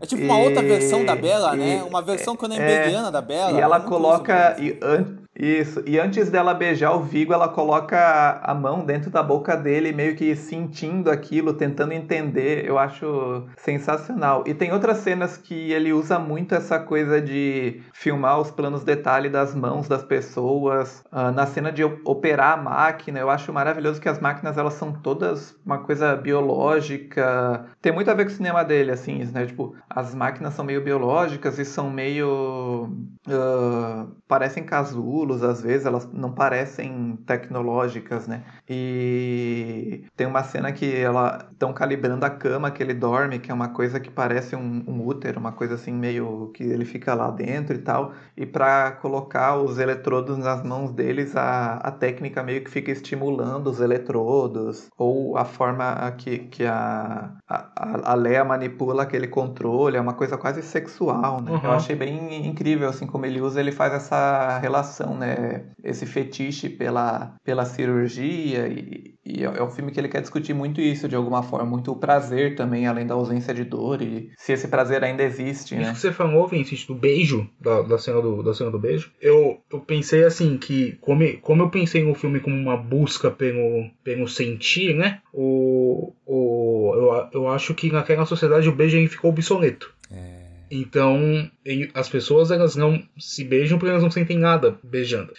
É 0.00 0.06
tipo 0.06 0.22
uma 0.22 0.40
e... 0.40 0.44
outra 0.44 0.62
versão 0.62 1.04
da 1.04 1.14
Bela, 1.14 1.54
né? 1.54 1.82
Uma 1.82 2.00
versão 2.00 2.34
que 2.34 2.44
é, 2.46 2.92
é 2.92 3.10
da 3.10 3.20
Bela. 3.20 3.52
E 3.52 3.60
ela 3.60 3.80
coloca. 3.80 4.56
E, 4.58 4.78
an, 4.82 5.19
isso. 5.36 5.82
E 5.86 5.98
antes 5.98 6.28
dela 6.28 6.52
beijar 6.52 6.92
o 6.92 7.02
Vigo, 7.02 7.32
ela 7.32 7.48
coloca 7.48 8.40
a 8.42 8.52
mão 8.52 8.84
dentro 8.84 9.10
da 9.10 9.22
boca 9.22 9.56
dele, 9.56 9.92
meio 9.92 10.16
que 10.16 10.34
sentindo 10.34 11.10
aquilo, 11.10 11.54
tentando 11.54 11.92
entender. 11.92 12.64
Eu 12.66 12.78
acho 12.78 13.46
sensacional. 13.56 14.42
E 14.46 14.54
tem 14.54 14.72
outras 14.72 14.98
cenas 14.98 15.36
que 15.36 15.72
ele 15.72 15.92
usa 15.92 16.18
muito 16.18 16.54
essa 16.54 16.80
coisa 16.80 17.20
de 17.20 17.80
filmar 17.92 18.40
os 18.40 18.50
planos 18.50 18.82
detalhe 18.82 19.28
das 19.28 19.54
mãos 19.54 19.86
das 19.86 20.02
pessoas. 20.02 21.04
Uh, 21.12 21.30
na 21.32 21.46
cena 21.46 21.70
de 21.70 21.84
operar 21.84 22.58
a 22.58 22.62
máquina, 22.62 23.20
eu 23.20 23.30
acho 23.30 23.52
maravilhoso 23.52 24.00
que 24.00 24.08
as 24.08 24.18
máquinas 24.18 24.58
elas 24.58 24.74
são 24.74 24.92
todas 24.92 25.56
uma 25.64 25.78
coisa 25.78 26.16
biológica. 26.16 27.66
Tem 27.80 27.92
muito 27.92 28.10
a 28.10 28.14
ver 28.14 28.24
com 28.24 28.32
o 28.32 28.34
cinema 28.34 28.64
dele, 28.64 28.90
assim, 28.90 29.24
né? 29.32 29.46
Tipo, 29.46 29.76
as 29.88 30.12
máquinas 30.12 30.54
são 30.54 30.64
meio 30.64 30.82
biológicas 30.82 31.58
e 31.58 31.64
são 31.64 31.88
meio. 31.88 32.90
Uh, 33.28 34.10
parecem 34.26 34.64
casulos 34.64 35.19
às 35.42 35.62
vezes 35.62 35.86
elas 35.86 36.08
não 36.12 36.32
parecem 36.32 37.18
tecnológicas, 37.26 38.26
né? 38.26 38.42
E 38.68 40.04
tem 40.16 40.26
uma 40.26 40.42
cena 40.42 40.72
que 40.72 40.96
ela 40.96 41.48
estão 41.52 41.72
calibrando 41.72 42.24
a 42.24 42.30
cama 42.30 42.70
que 42.70 42.82
ele 42.82 42.94
dorme, 42.94 43.38
que 43.38 43.50
é 43.50 43.54
uma 43.54 43.68
coisa 43.68 43.98
que 44.00 44.10
parece 44.10 44.54
um, 44.56 44.84
um 44.86 45.06
útero, 45.06 45.40
uma 45.40 45.52
coisa 45.52 45.74
assim 45.74 45.92
meio 45.92 46.50
que 46.54 46.62
ele 46.62 46.84
fica 46.84 47.14
lá 47.14 47.30
dentro 47.30 47.74
e 47.74 47.78
tal. 47.78 48.12
E 48.36 48.46
para 48.46 48.92
colocar 48.92 49.56
os 49.56 49.78
eletrodos 49.78 50.38
nas 50.38 50.62
mãos 50.62 50.92
deles, 50.92 51.36
a, 51.36 51.74
a 51.74 51.90
técnica 51.90 52.42
meio 52.42 52.62
que 52.62 52.70
fica 52.70 52.90
estimulando 52.90 53.68
os 53.68 53.80
eletrodos, 53.80 54.88
ou 54.96 55.36
a 55.36 55.44
forma 55.44 56.10
que, 56.18 56.38
que 56.38 56.64
a, 56.64 57.30
a, 57.48 58.12
a 58.12 58.14
Leia 58.14 58.44
manipula 58.44 59.02
aquele 59.02 59.26
controle, 59.26 59.96
é 59.96 60.00
uma 60.00 60.14
coisa 60.14 60.36
quase 60.36 60.62
sexual, 60.62 61.40
né? 61.42 61.52
Uhum. 61.52 61.60
Eu 61.62 61.72
achei 61.72 61.96
bem 61.96 62.46
incrível 62.46 62.88
assim 62.88 63.06
como 63.06 63.26
ele 63.26 63.40
usa, 63.40 63.60
ele 63.60 63.72
faz 63.72 63.92
essa 63.92 64.58
relação 64.58 65.09
né, 65.14 65.64
esse 65.82 66.06
fetiche 66.06 66.68
pela, 66.68 67.34
pela 67.44 67.64
cirurgia 67.64 68.68
e, 68.68 69.14
e, 69.24 69.42
é 69.44 69.62
um 69.62 69.70
filme 69.70 69.92
que 69.92 70.00
ele 70.00 70.08
quer 70.08 70.20
discutir 70.20 70.54
muito 70.54 70.80
isso 70.80 71.08
de 71.08 71.16
alguma 71.16 71.42
forma, 71.42 71.66
muito 71.66 71.92
o 71.92 71.96
prazer 71.96 72.54
também, 72.54 72.86
além 72.86 73.06
da 73.06 73.14
ausência 73.14 73.54
de 73.54 73.64
dor 73.64 74.02
e 74.02 74.30
se 74.36 74.52
esse 74.52 74.68
prazer 74.68 75.02
ainda 75.04 75.22
existe, 75.22 75.74
né? 75.74 75.82
Isso 75.82 75.92
que 75.92 75.98
você 76.00 76.12
falou, 76.12 76.46
Vincent, 76.46 76.86
do 76.86 76.94
beijo, 76.94 77.48
da, 77.60 77.82
da, 77.82 77.98
cena, 77.98 78.20
do, 78.20 78.42
da 78.42 78.54
cena 78.54 78.70
do 78.70 78.78
beijo, 78.78 79.12
eu, 79.20 79.58
eu 79.72 79.80
pensei 79.80 80.24
assim, 80.24 80.56
que 80.56 80.98
como, 81.00 81.24
como 81.40 81.62
eu 81.62 81.70
pensei 81.70 82.04
no 82.04 82.14
filme 82.14 82.40
como 82.40 82.56
uma 82.56 82.76
busca 82.76 83.30
pelo, 83.30 83.90
pelo 84.02 84.28
sentir, 84.28 84.94
né, 84.94 85.20
o, 85.32 86.12
o, 86.26 86.92
eu, 86.94 87.40
eu 87.42 87.48
acho 87.48 87.74
que 87.74 87.90
naquela 87.90 88.26
sociedade 88.26 88.68
o 88.68 88.74
beijo 88.74 89.00
ficou 89.08 89.30
obsoleto. 89.30 89.92
É. 90.10 90.40
Então, 90.70 91.50
as 91.94 92.08
pessoas 92.08 92.50
elas 92.50 92.74
não 92.74 93.02
se 93.18 93.44
beijam 93.44 93.78
porque 93.78 93.90
elas 93.90 94.02
não 94.02 94.10
sentem 94.10 94.38
nada 94.38 94.78
beijando. 94.82 95.32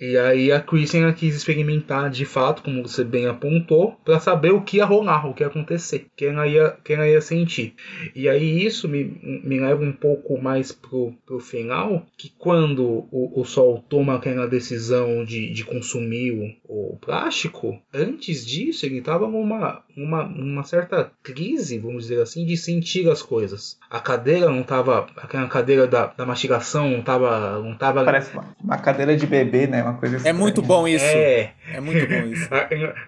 E 0.00 0.16
aí 0.16 0.50
a 0.50 0.60
Kristen 0.60 1.12
quis 1.12 1.36
experimentar 1.36 2.10
de 2.10 2.24
fato, 2.24 2.62
como 2.62 2.82
você 2.82 3.04
bem 3.04 3.26
apontou, 3.26 3.92
para 4.04 4.18
saber 4.18 4.52
o 4.52 4.62
que 4.62 4.78
ia 4.78 4.84
rolar, 4.84 5.26
o 5.26 5.34
que 5.34 5.42
ia 5.42 5.48
acontecer, 5.48 6.06
quem 6.16 6.28
ela 6.28 6.46
ia, 6.46 6.76
quem 6.82 6.96
ela 6.96 7.08
ia 7.08 7.20
sentir. 7.20 7.74
E 8.14 8.28
aí 8.28 8.64
isso 8.64 8.88
me, 8.88 9.04
me 9.44 9.60
leva 9.60 9.82
um 9.82 9.92
pouco 9.92 10.40
mais 10.40 10.72
pro, 10.72 11.12
pro 11.26 11.40
final, 11.40 12.06
que 12.16 12.32
quando 12.38 13.06
o, 13.10 13.40
o 13.40 13.44
Sol 13.44 13.84
toma 13.88 14.14
aquela 14.14 14.46
decisão 14.46 15.24
de, 15.24 15.52
de 15.52 15.64
consumir 15.64 16.58
o, 16.64 16.92
o 16.92 16.96
plástico, 16.96 17.78
antes 17.92 18.46
disso 18.46 18.86
ele 18.86 18.98
estava 18.98 19.28
numa 19.28 19.84
uma, 19.96 20.24
uma 20.24 20.62
certa 20.62 21.10
crise, 21.22 21.78
vamos 21.78 22.04
dizer 22.04 22.20
assim, 22.20 22.44
de 22.44 22.56
sentir 22.56 23.08
as 23.08 23.22
coisas. 23.22 23.78
A 23.90 23.98
cadeira 23.98 24.50
não 24.50 24.60
estava, 24.60 25.06
aquela 25.16 25.48
cadeira 25.48 25.65
da, 25.86 26.06
da 26.06 26.26
mastigação 26.26 26.90
não 26.90 27.00
estava, 27.00 27.58
não 27.60 27.74
tava. 27.74 28.04
Parece 28.04 28.32
uma, 28.32 28.44
uma, 28.62 28.78
cadeira 28.78 29.16
de 29.16 29.26
bebê, 29.26 29.66
né? 29.66 29.82
Uma 29.82 29.94
coisa. 29.94 30.26
É 30.28 30.32
muito 30.32 30.62
bom 30.62 30.86
isso. 30.86 31.04
É, 31.04 31.52
é 31.72 31.80
muito 31.80 32.06
bom 32.06 32.26
isso. 32.30 32.48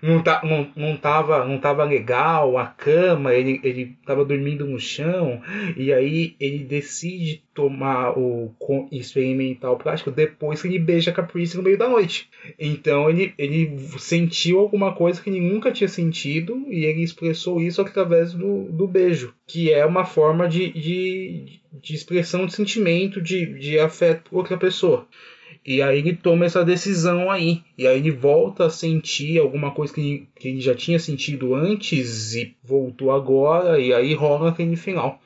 não, 0.02 0.22
tá, 0.22 0.40
não, 0.44 0.68
não 0.74 0.96
tava, 0.96 1.44
não 1.44 1.58
tava 1.58 1.84
legal. 1.84 2.58
A 2.58 2.66
cama, 2.66 3.32
ele, 3.34 3.60
ele 3.62 3.96
tava 4.04 4.24
dormindo 4.24 4.66
no 4.66 4.78
chão 4.78 5.40
e 5.76 5.92
aí 5.92 6.34
ele 6.40 6.64
decide 6.64 7.42
tomar 7.58 8.16
o 8.16 8.54
experimentar 8.92 9.72
o 9.72 9.76
plástico 9.76 10.12
depois 10.12 10.62
que 10.62 10.68
ele 10.68 10.78
beija 10.78 11.10
a 11.10 11.14
Caprice 11.14 11.56
no 11.56 11.62
meio 11.62 11.76
da 11.76 11.88
noite. 11.88 12.28
Então 12.56 13.10
ele, 13.10 13.34
ele 13.36 13.76
sentiu 13.98 14.60
alguma 14.60 14.94
coisa 14.94 15.20
que 15.20 15.28
ele 15.28 15.40
nunca 15.40 15.72
tinha 15.72 15.88
sentido 15.88 16.64
e 16.68 16.84
ele 16.84 17.02
expressou 17.02 17.60
isso 17.60 17.80
através 17.80 18.32
do, 18.32 18.64
do 18.70 18.86
beijo, 18.86 19.34
que 19.44 19.72
é 19.72 19.84
uma 19.84 20.04
forma 20.04 20.48
de, 20.48 20.72
de, 20.72 21.60
de 21.72 21.94
expressão 21.94 22.46
de 22.46 22.54
sentimento, 22.54 23.20
de, 23.20 23.46
de 23.58 23.78
afeto 23.78 24.30
por 24.30 24.38
outra 24.38 24.56
pessoa. 24.56 25.06
E 25.64 25.82
aí 25.82 25.98
ele 25.98 26.14
toma 26.14 26.46
essa 26.46 26.64
decisão 26.64 27.30
aí. 27.30 27.62
E 27.76 27.86
aí 27.86 27.98
ele 27.98 28.10
volta 28.10 28.66
a 28.66 28.70
sentir 28.70 29.38
alguma 29.38 29.70
coisa 29.72 29.92
que 29.92 30.00
ele, 30.00 30.28
que 30.38 30.48
ele 30.48 30.60
já 30.60 30.74
tinha 30.74 30.98
sentido 30.98 31.54
antes 31.54 32.34
e 32.34 32.56
voltou 32.62 33.10
agora. 33.10 33.78
E 33.78 33.92
aí 33.92 34.14
rola 34.14 34.50
aquele 34.50 34.76
final. 34.76 35.20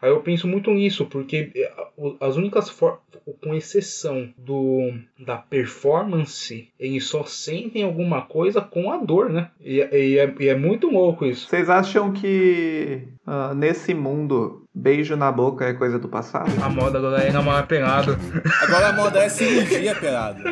Aí 0.00 0.10
eu 0.10 0.20
penso 0.20 0.46
muito 0.46 0.70
nisso, 0.70 1.06
porque 1.06 1.50
eh, 1.54 1.72
as 2.20 2.36
únicas 2.36 2.70
formas, 2.70 3.00
com 3.42 3.54
exceção 3.54 4.28
do 4.38 4.92
da 5.18 5.36
performance, 5.36 6.68
eles 6.78 7.04
só 7.04 7.24
sentem 7.24 7.82
alguma 7.82 8.22
coisa 8.22 8.60
com 8.60 8.90
a 8.92 8.96
dor, 8.98 9.28
né? 9.28 9.50
E, 9.60 9.78
e, 9.78 10.18
é, 10.18 10.34
e 10.38 10.48
é, 10.48 10.54
muito 10.54 10.88
louco 10.88 11.26
isso. 11.26 11.48
Vocês 11.48 11.68
acham 11.68 12.12
que 12.12 13.02
uh, 13.26 13.54
nesse 13.54 13.92
mundo 13.92 14.62
beijo 14.78 15.16
na 15.16 15.30
boca 15.32 15.64
é 15.64 15.72
coisa 15.72 15.98
do 15.98 16.08
passado? 16.08 16.50
A 16.62 16.68
moda 16.68 16.98
agora 16.98 17.22
é 17.22 17.32
namorar 17.32 17.66
pelado. 17.66 18.16
Agora 18.62 18.88
a 18.88 18.92
moda 18.92 19.22
é 19.24 19.28
cirurgia 19.28 19.94
pelado. 19.94 20.42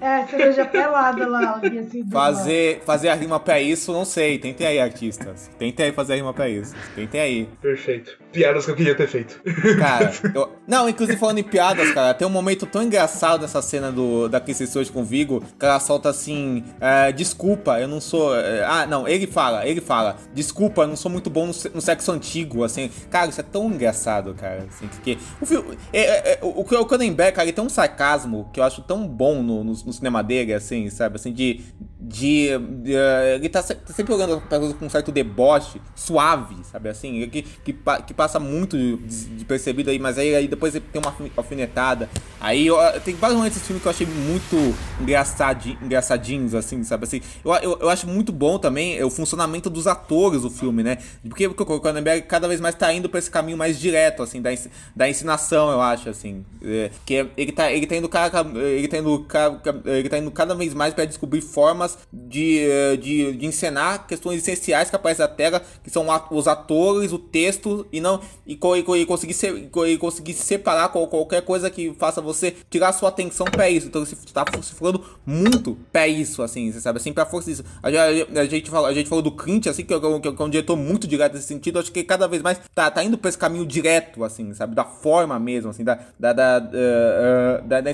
É, 0.00 0.26
cerveja 0.26 0.64
pelada 0.64 1.26
lá. 1.26 1.60
Assim, 1.60 2.08
fazer, 2.10 2.82
fazer 2.84 3.08
a 3.10 3.14
rima 3.14 3.38
pra 3.38 3.60
isso, 3.60 3.92
não 3.92 4.04
sei. 4.04 4.38
Tentem 4.38 4.66
aí, 4.66 4.80
artistas. 4.80 5.50
Tentem 5.58 5.86
aí 5.86 5.92
fazer 5.92 6.14
a 6.14 6.16
rima 6.16 6.32
pra 6.32 6.48
isso. 6.48 6.74
Tentem 6.94 7.20
aí. 7.20 7.48
Perfeito. 7.60 8.18
Piadas 8.32 8.64
que 8.64 8.70
eu 8.70 8.76
queria 8.76 8.94
ter 8.94 9.08
feito. 9.08 9.42
Cara, 9.78 10.12
eu... 10.34 10.50
não, 10.66 10.88
inclusive 10.88 11.18
falando 11.18 11.38
em 11.38 11.42
piadas, 11.42 11.90
cara, 11.92 12.14
tem 12.14 12.26
um 12.26 12.30
momento 12.30 12.64
tão 12.66 12.82
engraçado 12.82 13.42
nessa 13.42 13.60
cena 13.60 13.90
do, 13.90 14.28
da 14.28 14.40
Kristen 14.40 14.66
Stewart 14.66 14.90
com 14.90 15.00
o 15.00 15.04
Vigo, 15.04 15.42
que 15.58 15.64
ela 15.64 15.80
solta 15.80 16.08
assim, 16.08 16.64
é, 16.80 17.10
desculpa, 17.12 17.80
eu 17.80 17.88
não 17.88 18.00
sou... 18.00 18.36
É... 18.36 18.64
ah, 18.64 18.86
não, 18.86 19.08
ele 19.08 19.26
fala, 19.26 19.66
ele 19.66 19.80
fala, 19.80 20.16
desculpa, 20.32 20.82
eu 20.82 20.88
não 20.88 20.96
sou 20.96 21.10
muito 21.10 21.28
bom 21.28 21.46
no, 21.46 21.52
no 21.74 21.80
sexo 21.80 22.12
antigo, 22.12 22.64
assim. 22.64 22.90
Cara, 23.10 23.28
isso 23.28 23.40
é 23.40 23.44
tão 23.44 23.66
engraçado, 23.66 24.34
cara, 24.34 24.66
assim, 24.68 24.86
porque... 24.86 25.18
O, 25.40 25.46
filme, 25.46 25.76
é, 25.92 26.00
é, 26.00 26.32
é 26.34 26.38
o, 26.42 26.60
o 26.60 26.64
Cronenberg, 26.64 27.32
cara, 27.32 27.46
ele 27.46 27.52
tem 27.52 27.64
um 27.64 27.68
sarcasmo 27.68 28.48
que 28.52 28.60
eu 28.60 28.64
acho 28.64 28.82
tão 28.82 29.06
bom 29.06 29.42
no, 29.42 29.64
no 29.64 29.74
no 29.90 29.92
cinema 29.92 30.22
dele, 30.22 30.54
assim, 30.54 30.88
sabe? 30.90 31.16
Assim, 31.16 31.32
de. 31.32 31.60
De, 32.00 32.48
de 32.82 32.94
uh, 32.94 33.34
ele 33.34 33.48
tá, 33.50 33.62
tá 33.62 33.92
sempre 33.92 34.14
olhando 34.14 34.40
pra 34.40 34.58
coisa 34.58 34.72
com 34.72 34.86
um 34.86 34.90
certo 34.90 35.12
deboche, 35.12 35.80
suave, 35.94 36.56
sabe? 36.64 36.88
Assim, 36.88 37.28
que, 37.28 37.42
que, 37.42 37.76
que 38.06 38.14
passa 38.14 38.40
muito 38.40 38.76
de 38.76 39.44
percebido 39.44 39.90
aí, 39.90 39.98
mas 39.98 40.16
aí, 40.16 40.34
aí 40.34 40.48
depois 40.48 40.72
tem 40.72 41.02
uma 41.02 41.14
alfinetada. 41.36 42.08
Aí 42.40 42.66
eu, 42.66 42.76
tem 43.04 43.14
vários 43.14 43.36
momentos 43.36 43.58
desse 43.58 43.66
filme 43.66 43.82
que 43.82 43.86
eu 43.86 43.90
achei 43.90 44.06
muito 44.06 44.56
engraçadinho, 44.98 45.78
engraçadinhos, 45.82 46.54
assim, 46.54 46.82
sabe? 46.84 47.04
Assim, 47.04 47.20
eu, 47.44 47.52
eu, 47.56 47.78
eu 47.82 47.90
acho 47.90 48.06
muito 48.06 48.32
bom 48.32 48.58
também 48.58 48.96
é, 48.96 49.04
o 49.04 49.10
funcionamento 49.10 49.68
dos 49.68 49.86
atores 49.86 50.40
do 50.40 50.50
filme, 50.50 50.82
né? 50.82 50.96
Porque, 51.28 51.46
o 51.46 51.54
Cronenberg 51.54 52.26
cada 52.26 52.48
vez 52.48 52.60
mais 52.60 52.74
tá 52.74 52.90
indo 52.94 53.10
pra 53.10 53.18
esse 53.18 53.30
caminho 53.30 53.58
mais 53.58 53.78
direto, 53.78 54.22
assim, 54.22 54.40
da, 54.40 54.50
da 54.96 55.06
ensinação, 55.06 55.70
eu 55.70 55.82
acho, 55.82 56.08
assim. 56.08 56.46
É, 56.62 56.90
que 57.04 57.26
ele 57.36 57.52
tá, 57.52 57.70
ele 57.70 57.86
tá 57.86 57.96
indo 57.96 58.08
cara, 58.08 58.46
ele 58.54 58.88
tá 58.88 58.96
indo 58.96 59.18
cara, 59.24 59.60
ele 59.84 60.08
tá 60.08 60.16
indo 60.16 60.30
cada 60.30 60.54
vez 60.54 60.72
mais 60.72 60.94
para 60.94 61.04
descobrir 61.04 61.42
formas 61.42 61.89
de, 62.12 62.60
eh, 62.60 62.96
de, 62.96 63.32
de 63.32 63.46
encenar 63.46 64.06
questões 64.06 64.38
essenciais 64.38 64.90
que 64.90 64.96
aparecem 64.96 65.24
na 65.24 65.28
tela, 65.28 65.62
que 65.82 65.90
são 65.90 66.06
os 66.30 66.48
atores, 66.48 67.12
o 67.12 67.18
texto, 67.18 67.86
e 67.92 68.00
não 68.00 68.20
e, 68.46 68.54
e, 68.54 69.00
e 69.00 69.06
conseguir, 69.06 69.34
ser, 69.34 69.70
e 69.86 69.98
conseguir 69.98 70.34
separar 70.34 70.88
qualquer 70.88 71.42
coisa 71.42 71.70
que 71.70 71.94
faça 71.98 72.20
você 72.20 72.54
tirar 72.68 72.92
sua 72.92 73.08
atenção 73.08 73.46
para 73.46 73.68
isso. 73.70 73.86
Então 73.86 74.04
você 74.04 74.14
está 74.14 74.44
se 74.62 74.74
falando 74.74 75.04
muito 75.24 75.76
para 75.92 76.08
isso, 76.08 76.42
assim, 76.42 76.70
você 76.72 76.80
sabe, 76.80 76.98
assim, 76.98 77.12
para 77.12 77.26
força 77.26 77.50
isso. 77.50 77.64
A, 77.82 77.88
a, 77.88 78.40
a, 78.40 78.44
gente 78.46 78.70
falou, 78.70 78.86
a 78.86 78.94
gente 78.94 79.08
falou 79.08 79.22
do 79.22 79.32
Clint, 79.32 79.66
assim, 79.66 79.84
que 79.84 79.94
é, 79.94 80.00
que, 80.00 80.32
que 80.32 80.42
é 80.42 80.44
um 80.44 80.50
diretor 80.50 80.76
muito 80.76 81.06
direto 81.06 81.34
nesse 81.34 81.46
sentido, 81.46 81.78
acho 81.78 81.92
que 81.92 82.02
cada 82.02 82.26
vez 82.26 82.42
mais 82.42 82.60
tá, 82.74 82.90
tá 82.90 83.02
indo 83.04 83.16
para 83.16 83.28
esse 83.28 83.38
caminho 83.38 83.66
direto, 83.66 84.24
assim, 84.24 84.52
sabe, 84.54 84.74
da 84.74 84.84
forma 84.84 85.38
mesmo, 85.38 85.70
assim, 85.70 85.84
da, 85.84 85.98
da, 86.18 86.32
da, 86.32 86.58
uh, 86.58 87.64
uh, 87.64 87.68
da, 87.68 87.80
da. 87.80 87.90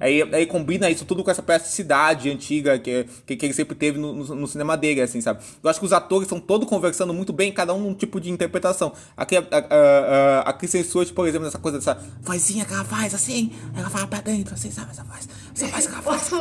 Aí, 0.00 0.22
aí 0.32 0.46
combina 0.46 0.90
isso 0.90 1.04
tudo 1.04 1.22
com 1.22 1.30
essa 1.30 1.42
plasticidade 1.42 2.30
antiga 2.30 2.78
que, 2.78 3.06
que, 3.24 3.36
que 3.36 3.46
ele 3.46 3.54
sempre 3.54 3.74
teve 3.74 3.98
no, 3.98 4.12
no, 4.12 4.34
no, 4.34 4.46
cinema 4.46 4.76
dele, 4.76 5.00
assim, 5.00 5.20
sabe? 5.20 5.42
Eu 5.62 5.70
acho 5.70 5.78
que 5.78 5.86
os 5.86 5.92
atores 5.92 6.26
estão 6.26 6.40
todos 6.40 6.68
conversando 6.68 7.14
muito 7.14 7.32
bem, 7.32 7.52
cada 7.52 7.72
um 7.72 7.86
um 7.88 7.94
tipo 7.94 8.20
de 8.20 8.30
interpretação. 8.30 8.92
Aqui 9.16 9.36
a, 9.36 9.40
a, 9.40 9.58
a, 9.58 10.40
a 10.50 10.52
Kristen 10.52 10.82
Stewart, 10.82 11.12
por 11.12 11.26
exemplo, 11.28 11.44
nessa 11.44 11.58
coisa 11.58 11.78
dessa 11.78 11.94
vozinha 12.22 12.64
que 12.64 12.72
ela 12.72 12.84
faz, 12.84 13.14
assim, 13.14 13.52
ela 13.76 13.88
fala 13.88 14.06
pra 14.06 14.20
dentro, 14.20 14.54
assim, 14.54 14.70
sabe? 14.70 14.90
Essa 14.90 15.04
voz, 15.04 15.28
essa 15.56 15.66
voz 15.66 15.86
que 15.86 15.94
ela 15.94 16.02
faz. 16.02 16.32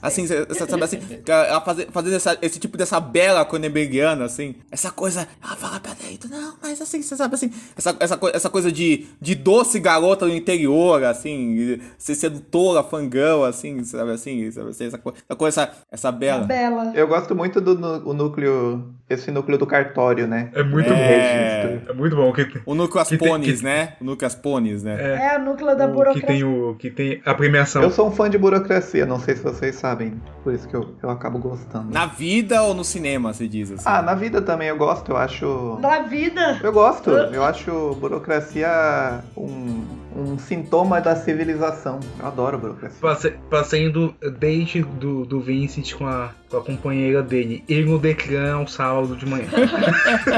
Assim, 0.00 0.26
sabe 0.26 0.84
assim, 0.84 0.98
ela 1.26 1.60
fazer, 1.60 1.88
fazer 1.90 2.14
essa, 2.14 2.38
esse 2.40 2.58
tipo 2.58 2.76
dessa 2.76 3.00
bela 3.00 3.44
Cronenbergiana, 3.44 4.24
assim, 4.24 4.54
essa 4.70 4.90
coisa, 4.90 5.26
ela 5.42 5.56
fala 5.56 5.80
pra 5.80 5.92
dentro, 5.94 6.28
não, 6.28 6.54
mas 6.62 6.80
assim, 6.80 7.02
você 7.02 7.16
sabe 7.16 7.34
assim, 7.34 7.50
essa, 7.76 7.96
essa, 7.98 8.18
essa 8.32 8.50
coisa 8.50 8.70
de, 8.70 9.06
de 9.20 9.34
doce 9.34 9.80
garota 9.80 10.26
do 10.26 10.32
interior, 10.32 11.02
assim, 11.04 11.80
ser 11.98 12.14
sedutora, 12.14 12.82
fangão, 12.82 13.42
assim, 13.44 13.82
sabe 13.84 14.12
assim, 14.12 14.50
sabe 14.50 14.70
assim, 14.70 14.86
essa, 14.86 14.96
essa 14.96 15.36
coisa, 15.36 15.62
essa, 15.62 15.72
essa 15.90 16.12
bela. 16.12 16.44
bela. 16.44 16.92
Eu 16.94 17.08
gosto 17.08 17.34
muito 17.34 17.60
do 17.60 17.74
o 18.08 18.14
núcleo, 18.14 18.94
esse 19.08 19.30
núcleo 19.30 19.58
do 19.58 19.66
cartório, 19.66 20.26
né? 20.26 20.50
É 20.54 20.62
muito 20.62 20.90
é... 20.92 21.78
bom. 21.78 21.90
É 21.90 21.92
muito 21.92 22.16
bom. 22.16 22.32
Que, 22.32 22.60
o 22.64 22.74
núcleo 22.74 23.00
Aspones, 23.00 23.58
que... 23.60 23.64
né? 23.64 23.96
O 24.00 24.04
núcleo 24.04 24.26
Aspones, 24.26 24.82
né? 24.82 24.96
É, 25.00 25.34
é 25.34 25.38
o 25.38 25.42
núcleo 25.42 25.76
da 25.76 25.86
burocracia. 25.86 26.20
Que 26.20 26.26
tem, 26.26 26.44
o, 26.44 26.74
que 26.76 26.90
tem 26.90 27.22
a 27.24 27.34
premiação. 27.34 27.82
Eu 27.82 27.90
sou 27.90 28.08
um 28.08 28.10
fã 28.10 28.28
de 28.28 28.38
burocracia, 28.44 29.06
não 29.06 29.18
sei 29.18 29.36
se 29.36 29.42
vocês 29.42 29.74
sabem, 29.74 30.20
por 30.42 30.52
isso 30.52 30.68
que 30.68 30.76
eu, 30.76 30.94
eu 31.02 31.08
acabo 31.08 31.38
gostando. 31.38 31.90
Na 31.90 32.04
vida 32.04 32.62
ou 32.62 32.74
no 32.74 32.84
cinema, 32.84 33.32
se 33.32 33.48
diz 33.48 33.72
assim? 33.72 33.84
Ah, 33.86 34.02
na 34.02 34.14
vida 34.14 34.42
também 34.42 34.68
eu 34.68 34.76
gosto, 34.76 35.12
eu 35.12 35.16
acho... 35.16 35.78
Na 35.80 36.00
vida? 36.00 36.60
Eu 36.62 36.70
gosto, 36.70 37.08
eu 37.08 37.42
acho 37.42 37.96
burocracia 37.98 39.24
um 39.34 40.04
um 40.16 40.38
sintoma 40.38 41.00
da 41.00 41.16
civilização. 41.16 41.98
Eu 42.18 42.26
adoro 42.26 42.58
burocracia. 42.58 42.98
Passe, 43.00 43.30
passei 43.50 43.86
indo 43.86 44.14
date 44.38 44.82
do, 44.82 45.24
do 45.24 45.40
Vincent 45.40 45.94
com 45.94 46.06
a, 46.06 46.30
com 46.48 46.58
a 46.58 46.62
companheira 46.62 47.22
dele, 47.22 47.64
ir 47.68 47.84
no 47.84 47.98
Declan 47.98 48.54
ao 48.54 48.68
sábado 48.68 49.16
de 49.16 49.26
manhã. 49.26 49.48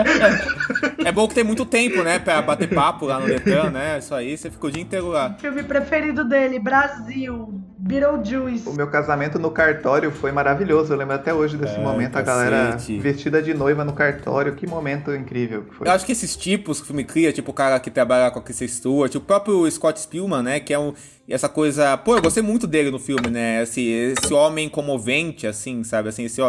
é 1.05 1.13
bom 1.13 1.29
que 1.29 1.35
tem 1.35 1.45
muito 1.45 1.67
tempo, 1.67 2.03
né, 2.03 2.19
pra 2.19 2.41
bater 2.41 2.69
papo 2.69 3.07
lá 3.07 3.21
no 3.21 3.27
Declan, 3.27 3.71
né? 3.71 3.99
Isso 3.99 4.15
aí, 4.15 4.37
você 4.37 4.51
ficou 4.51 4.71
o 4.71 4.73
dia 4.73 4.83
inteiro 4.83 5.09
lá. 5.09 5.35
Filme 5.39 5.63
preferido 5.63 6.25
dele, 6.25 6.59
Brasil. 6.59 7.61
Beetlejuice. 8.01 8.69
O 8.69 8.73
meu 8.73 8.87
casamento 8.89 9.39
no 9.39 9.51
cartório 9.51 10.11
foi 10.11 10.33
maravilhoso. 10.33 10.93
Eu 10.93 10.97
lembro 10.97 11.15
até 11.15 11.33
hoje 11.33 11.57
desse 11.57 11.77
é, 11.77 11.79
momento, 11.79 12.13
cacete. 12.13 12.31
a 12.31 12.35
galera 12.35 12.77
vestida 13.01 13.43
de 13.43 13.55
noiva 13.55 13.85
no 13.85 13.93
cartório. 13.93 14.55
Que 14.55 14.67
momento 14.67 15.15
incrível 15.15 15.63
que 15.63 15.75
foi. 15.75 15.89
Eu 15.89 15.93
acho 15.93 16.05
que 16.05 16.13
esses 16.13 16.37
tipos 16.37 16.79
que 16.79 16.85
o 16.85 16.87
filme 16.87 17.05
cria, 17.05 17.33
tipo 17.33 17.51
o 17.51 17.55
cara 17.55 17.79
que 17.81 17.91
trabalha 17.91 18.31
com 18.31 18.39
a 18.39 18.43
Kristen 18.43 18.69
Stewart, 18.69 19.15
o 19.15 19.21
próprio 19.21 19.71
Scott 19.71 20.01
Spielman, 20.01 20.43
né, 20.43 20.61
que 20.61 20.73
é 20.73 20.79
um 20.79 20.93
essa 21.29 21.49
coisa, 21.49 21.97
pô, 21.97 22.17
eu 22.17 22.23
gostei 22.23 22.43
muito 22.43 22.67
dele 22.67 22.91
no 22.91 22.99
filme, 22.99 23.29
né? 23.29 23.63
Esse, 23.63 23.83
esse 23.83 24.33
homem 24.33 24.69
comovente 24.69 25.47
assim, 25.47 25.83
sabe? 25.83 26.09
Assim, 26.09 26.25
esse, 26.25 26.41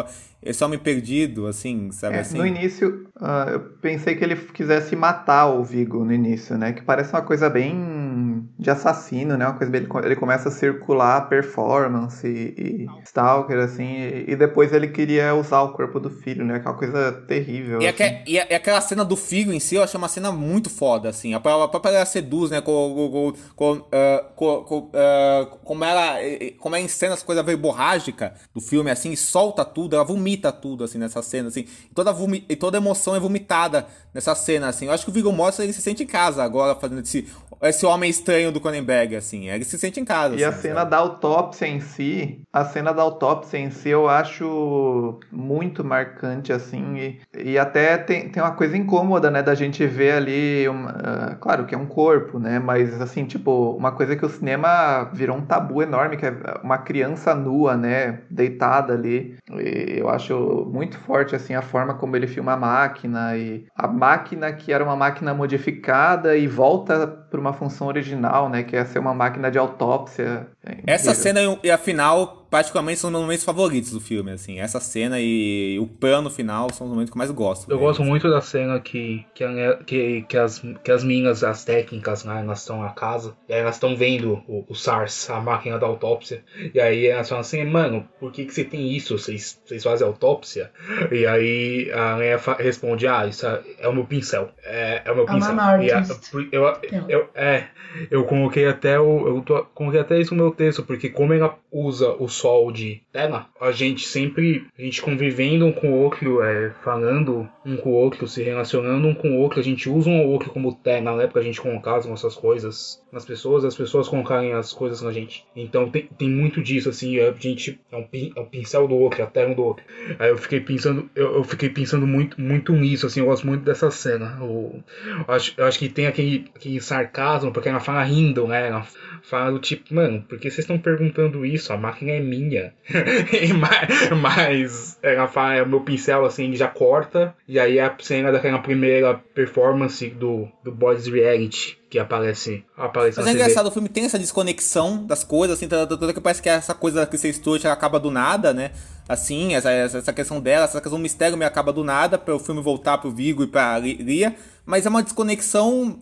esse 0.41 0.63
homem 0.63 0.77
perdido, 0.77 1.47
assim, 1.47 1.91
sabe 1.91 2.15
é, 2.15 2.19
assim? 2.19 2.37
No 2.37 2.45
início, 2.45 3.09
uh, 3.19 3.49
eu 3.49 3.59
pensei 3.81 4.15
que 4.15 4.23
ele 4.23 4.35
quisesse 4.35 4.95
matar 4.95 5.47
o 5.47 5.63
Vigo 5.63 6.03
no 6.05 6.13
início, 6.13 6.57
né? 6.57 6.73
Que 6.73 6.83
parece 6.83 7.11
uma 7.11 7.23
coisa 7.23 7.49
bem 7.49 8.47
de 8.57 8.69
assassino, 8.69 9.35
né? 9.35 9.45
Uma 9.45 9.55
coisa 9.55 9.71
bem, 9.71 9.87
ele 10.03 10.15
começa 10.15 10.49
a 10.49 10.51
circular 10.51 11.27
performance 11.27 12.27
e, 12.27 12.85
e 12.85 13.03
stalker, 13.03 13.57
assim, 13.57 13.83
e, 13.83 14.25
e, 14.27 14.35
depois 14.35 14.71
ele 14.73 14.87
queria 14.87 15.33
usar 15.33 15.61
o 15.61 15.73
corpo 15.73 15.99
do 15.99 16.09
filho, 16.09 16.45
né? 16.45 16.59
Que 16.59 16.67
é 16.67 16.73
coisa 16.73 17.11
terrível. 17.27 17.81
E, 17.81 17.87
assim. 17.87 18.03
aqua, 18.03 18.23
e, 18.27 18.39
aquela 18.39 18.81
cena 18.81 19.03
do 19.03 19.15
filho 19.15 19.51
em 19.51 19.59
si, 19.59 19.75
eu 19.75 19.83
achei 19.83 19.97
uma 19.97 20.07
cena 20.07 20.31
muito 20.31 20.69
foda, 20.69 21.09
assim. 21.09 21.33
A 21.33 21.39
própria 21.39 21.89
ela 21.89 22.05
seduz, 22.05 22.51
né? 22.51 22.61
Com, 22.61 23.09
com, 23.11 23.33
com, 23.55 23.71
uh, 23.73 24.33
com, 24.35 24.53
uh, 24.59 24.63
como 24.67 25.83
ela 25.83 26.17
como 26.59 26.75
ela 26.75 26.83
encena 26.83 27.13
as 27.13 27.23
coisas 27.23 27.45
verborrágica 27.45 28.33
do 28.53 28.59
filme, 28.61 28.91
assim, 28.91 29.15
solta 29.15 29.63
tudo, 29.63 29.95
ela 29.95 30.03
vomita 30.03 30.51
tudo, 30.51 30.83
assim, 30.83 30.97
nessa 30.97 31.21
cena, 31.21 31.47
assim. 31.47 31.65
E 31.89 31.93
toda, 31.93 32.15
e 32.49 32.55
toda 32.55 32.77
emoção 32.77 33.15
é 33.15 33.19
vomitada 33.19 33.87
nessa 34.13 34.35
cena, 34.35 34.67
assim. 34.67 34.85
Eu 34.85 34.91
acho 34.91 35.05
que 35.05 35.09
o 35.09 35.13
Viggo 35.13 35.31
Mortensen, 35.31 35.65
ele 35.65 35.73
se 35.73 35.81
sente 35.81 36.03
em 36.03 36.07
casa 36.07 36.43
agora, 36.43 36.75
fazendo 36.75 37.01
esse, 37.01 37.27
esse 37.61 37.85
homem 37.85 38.09
estranho 38.09 38.51
do 38.51 38.59
Cronenberg, 38.59 39.15
assim. 39.15 39.49
Ele 39.49 39.63
se 39.63 39.77
sente 39.77 39.99
em 39.99 40.05
casa. 40.05 40.35
E 40.35 40.43
assim, 40.43 40.57
a 40.57 40.61
cena 40.61 40.79
sabe? 40.81 40.91
da 40.91 40.97
autópsia 40.97 41.67
em 41.67 41.79
si, 41.79 42.41
a 42.51 42.65
cena 42.65 42.93
da 42.93 43.01
autópsia 43.01 43.57
em 43.57 43.69
si, 43.69 43.89
eu 43.89 44.07
acho 44.07 45.19
muito 45.31 45.83
marcante, 45.83 46.51
assim. 46.53 46.97
E, 46.97 47.19
e 47.51 47.57
até 47.57 47.97
tem, 47.97 48.29
tem 48.29 48.41
uma 48.41 48.51
coisa 48.51 48.77
incômoda, 48.77 49.31
né, 49.31 49.41
da 49.41 49.55
gente 49.55 49.85
ver 49.85 50.13
ali, 50.13 50.67
uma, 50.67 50.91
uh, 50.91 51.35
claro 51.39 51.65
que 51.65 51.75
é 51.75 51.77
um 51.77 51.85
corpo, 51.85 52.39
né, 52.39 52.59
mas, 52.59 52.99
assim, 53.01 53.25
tipo, 53.25 53.71
uma 53.71 53.91
coisa 53.91 54.15
que 54.15 54.25
o 54.25 54.29
cinema 54.29 55.09
virou 55.13 55.37
um 55.37 55.41
tabu 55.41 55.81
enorme, 55.81 56.17
que 56.17 56.25
é 56.25 56.33
uma 56.63 56.77
criança 56.77 57.33
nua, 57.33 57.75
né, 57.75 58.21
deitada 58.29 58.93
ali. 58.93 59.37
E 59.51 59.99
eu 59.99 60.09
acho 60.09 60.69
muito 60.71 60.97
forte 60.99 61.35
assim 61.35 61.53
a 61.53 61.61
forma 61.61 61.93
como 61.93 62.15
ele 62.15 62.27
filma 62.27 62.53
a 62.53 62.57
máquina 62.57 63.35
e 63.37 63.65
a 63.75 63.87
máquina 63.87 64.51
que 64.53 64.71
era 64.71 64.83
uma 64.83 64.95
máquina 64.95 65.33
modificada 65.33 66.35
e 66.37 66.47
volta 66.47 67.26
por 67.29 67.39
uma 67.39 67.53
função 67.53 67.87
original, 67.87 68.49
né? 68.49 68.63
Que 68.63 68.75
é 68.75 68.85
ser 68.85 68.99
uma 68.99 69.13
máquina 69.13 69.51
de 69.51 69.57
autópsia. 69.57 70.49
É 70.85 70.93
Essa 70.93 71.13
cena 71.13 71.39
e 71.63 71.69
a 71.71 71.77
final, 71.77 72.45
praticamente, 72.49 72.99
são 72.99 73.09
os 73.09 73.11
meus 73.13 73.23
momentos 73.23 73.43
favoritos 73.43 73.91
do 73.91 73.99
filme, 73.99 74.31
assim. 74.31 74.59
Essa 74.59 74.79
cena 74.79 75.17
e 75.19 75.77
o 75.79 75.87
plano 75.87 76.29
final 76.29 76.71
são 76.73 76.87
os 76.87 76.91
momentos 76.93 77.11
que 77.11 77.17
eu 77.17 77.19
mais 77.19 77.31
gosto. 77.31 77.69
Eu 77.71 77.79
gosto 77.79 78.03
muito 78.03 78.29
da 78.29 78.41
cena 78.41 78.79
que, 78.79 79.25
que, 79.33 79.43
a- 79.43 79.77
que, 79.85 80.21
que, 80.23 80.37
as, 80.37 80.61
que 80.83 80.91
as 80.91 81.03
minas, 81.03 81.43
as 81.43 81.63
técnicas, 81.65 82.23
né, 82.23 82.41
elas 82.41 82.59
estão 82.59 82.81
na 82.81 82.89
casa, 82.89 83.35
e 83.47 83.53
aí 83.53 83.59
elas 83.61 83.75
estão 83.75 83.95
vendo 83.95 84.41
o, 84.47 84.65
o 84.67 84.75
SARS, 84.75 85.29
a 85.29 85.39
máquina 85.39 85.77
da 85.79 85.87
autópsia, 85.87 86.43
e 86.73 86.79
aí 86.79 87.07
elas 87.07 87.27
falam 87.29 87.41
assim, 87.41 87.63
mano, 87.65 88.07
por 88.19 88.31
que, 88.31 88.45
que 88.45 88.53
você 88.53 88.63
tem 88.63 88.91
isso? 88.95 89.17
Vocês, 89.17 89.59
vocês 89.65 89.83
fazem 89.83 90.05
autópsia? 90.07 90.71
E 91.11 91.25
aí 91.25 91.91
a 91.91 92.15
Leia 92.17 92.39
responde, 92.59 93.07
ah, 93.07 93.25
isso 93.25 93.45
é, 93.45 93.61
é 93.79 93.87
o 93.87 93.93
meu 93.93 94.05
pincel. 94.05 94.49
É, 94.63 95.01
é 95.05 95.11
o 95.11 95.15
meu 95.15 95.25
I'm 95.25 95.33
pincel. 95.35 95.59
an 95.59 95.83
E 95.83 95.91
a- 95.91 95.97
artist. 95.97 96.31
eu, 96.51 96.63
eu, 97.09 97.29
é, 97.35 97.67
eu 98.11 98.23
coloquei 98.25 98.67
até 98.67 98.99
o. 98.99 99.27
Eu 99.27 99.41
tô- 99.41 99.63
coloquei 99.73 99.99
até 100.01 100.19
isso 100.19 100.35
no 100.35 100.43
meu 100.43 100.51
texto, 100.57 100.83
porque 100.83 101.09
como 101.09 101.33
ela 101.33 101.57
usa 101.71 102.11
o 102.19 102.27
sol 102.27 102.71
de 102.71 103.01
tela, 103.11 103.47
a 103.61 103.71
gente 103.71 104.07
sempre. 104.07 104.65
A 104.77 104.81
gente 104.81 105.01
convivendo 105.01 105.65
um 105.65 105.71
com 105.71 105.91
o 105.91 105.95
outro, 105.95 106.41
é, 106.41 106.71
falando 106.83 107.47
um 107.65 107.77
com 107.77 107.91
o 107.91 107.93
outro, 107.93 108.27
se 108.27 108.41
relacionando 108.41 109.07
um 109.07 109.13
com 109.13 109.29
o 109.29 109.39
outro, 109.39 109.59
a 109.59 109.63
gente 109.63 109.89
usa 109.89 110.09
um 110.09 110.25
outro 110.25 110.49
como 110.49 110.73
tela, 110.73 111.15
né? 111.15 111.27
Pra 111.27 111.41
gente 111.41 111.61
colocar 111.61 111.97
as 111.97 112.05
nossas 112.05 112.35
coisas 112.35 113.01
nas 113.11 113.25
pessoas, 113.25 113.63
as 113.63 113.75
pessoas 113.75 114.07
colocarem 114.07 114.53
as 114.53 114.73
coisas 114.73 115.01
na 115.01 115.11
gente. 115.11 115.45
Então 115.55 115.89
tem, 115.89 116.07
tem 116.17 116.29
muito 116.29 116.61
disso, 116.61 116.89
assim, 116.89 117.19
a 117.19 117.31
gente. 117.33 117.79
É 117.91 117.95
um, 117.95 118.07
é 118.35 118.39
um 118.39 118.45
pincel 118.45 118.87
do 118.87 118.95
outro, 118.95 119.21
é 119.21 119.23
a 119.23 119.27
tela 119.27 119.53
do 119.53 119.63
outro. 119.63 119.83
Aí 120.17 120.29
eu 120.29 120.37
fiquei 120.37 120.59
pensando, 120.59 121.09
eu, 121.15 121.35
eu 121.35 121.43
fiquei 121.43 121.69
pensando 121.69 122.07
muito, 122.07 122.39
muito 122.41 122.73
nisso, 122.73 123.05
assim, 123.05 123.19
eu 123.19 123.27
gosto 123.27 123.45
muito 123.45 123.63
dessa 123.63 123.91
cena. 123.91 124.37
Eu, 124.39 124.83
eu 125.27 125.33
acho, 125.33 125.53
eu 125.57 125.65
acho 125.65 125.79
que 125.79 125.89
tem 125.89 126.07
aquele, 126.07 126.45
aquele 126.55 126.81
sarcasmo, 126.81 127.51
porque 127.51 127.69
ela 127.69 127.79
fala 127.79 128.03
rindo, 128.03 128.47
né? 128.47 128.67
Ela 128.67 128.85
fala 129.23 129.51
do 129.51 129.59
tipo, 129.59 129.93
mano, 129.93 130.21
por 130.21 130.39
que 130.49 130.55
vocês 130.55 130.63
estão 130.65 130.79
perguntando 130.79 131.45
isso? 131.45 131.71
A 131.73 131.77
máquina 131.77 132.11
é 132.11 132.19
minha. 132.19 132.73
Ma- 133.59 134.15
Mas 134.15 134.97
ela 135.01 135.27
fala, 135.27 135.55
é 135.55 135.63
o 135.63 135.67
meu 135.69 135.81
pincel, 135.81 136.25
assim, 136.25 136.55
já 136.55 136.67
corta. 136.67 137.35
E 137.47 137.59
aí 137.59 137.79
a 137.79 137.95
cena 137.99 138.31
daquela 138.31 138.59
primeira 138.59 139.15
performance 139.33 140.07
do, 140.09 140.47
do 140.63 140.71
Boys 140.71 141.07
Reality, 141.07 141.77
que 141.89 141.97
aparece, 141.99 142.63
aparece 142.75 143.19
Mas 143.19 143.27
é 143.27 143.31
engraçado, 143.31 143.67
o 143.67 143.71
filme 143.71 143.89
tem 143.89 144.05
essa 144.05 144.19
desconexão 144.19 145.05
das 145.05 145.23
coisas, 145.23 145.57
assim, 145.57 145.67
toda 145.67 146.13
que 146.13 146.21
parece 146.21 146.41
que 146.41 146.49
essa 146.49 146.73
coisa 146.73 147.05
Kristen 147.05 147.33
Stewart 147.33 147.63
ela 147.63 147.73
acaba 147.73 147.99
do 147.99 148.11
nada, 148.11 148.53
né? 148.53 148.71
Assim, 149.07 149.55
essa, 149.55 149.71
essa, 149.71 150.11
questão 150.11 150.41
dela, 150.41 150.65
essa 150.65 150.81
questão 150.81 150.99
do 150.99 151.03
mistério 151.03 151.37
meio 151.37 151.47
acaba 151.47 151.71
do 151.71 151.83
nada, 151.83 152.17
para 152.17 152.35
o 152.35 152.39
filme 152.39 152.61
voltar 152.61 152.97
pro 152.97 153.11
Vigo 153.11 153.43
e 153.43 153.47
pra 153.47 153.77
Li- 153.79 153.95
Lia, 154.01 154.35
mas 154.65 154.85
é 154.85 154.89
uma 154.89 155.01
desconexão 155.01 155.99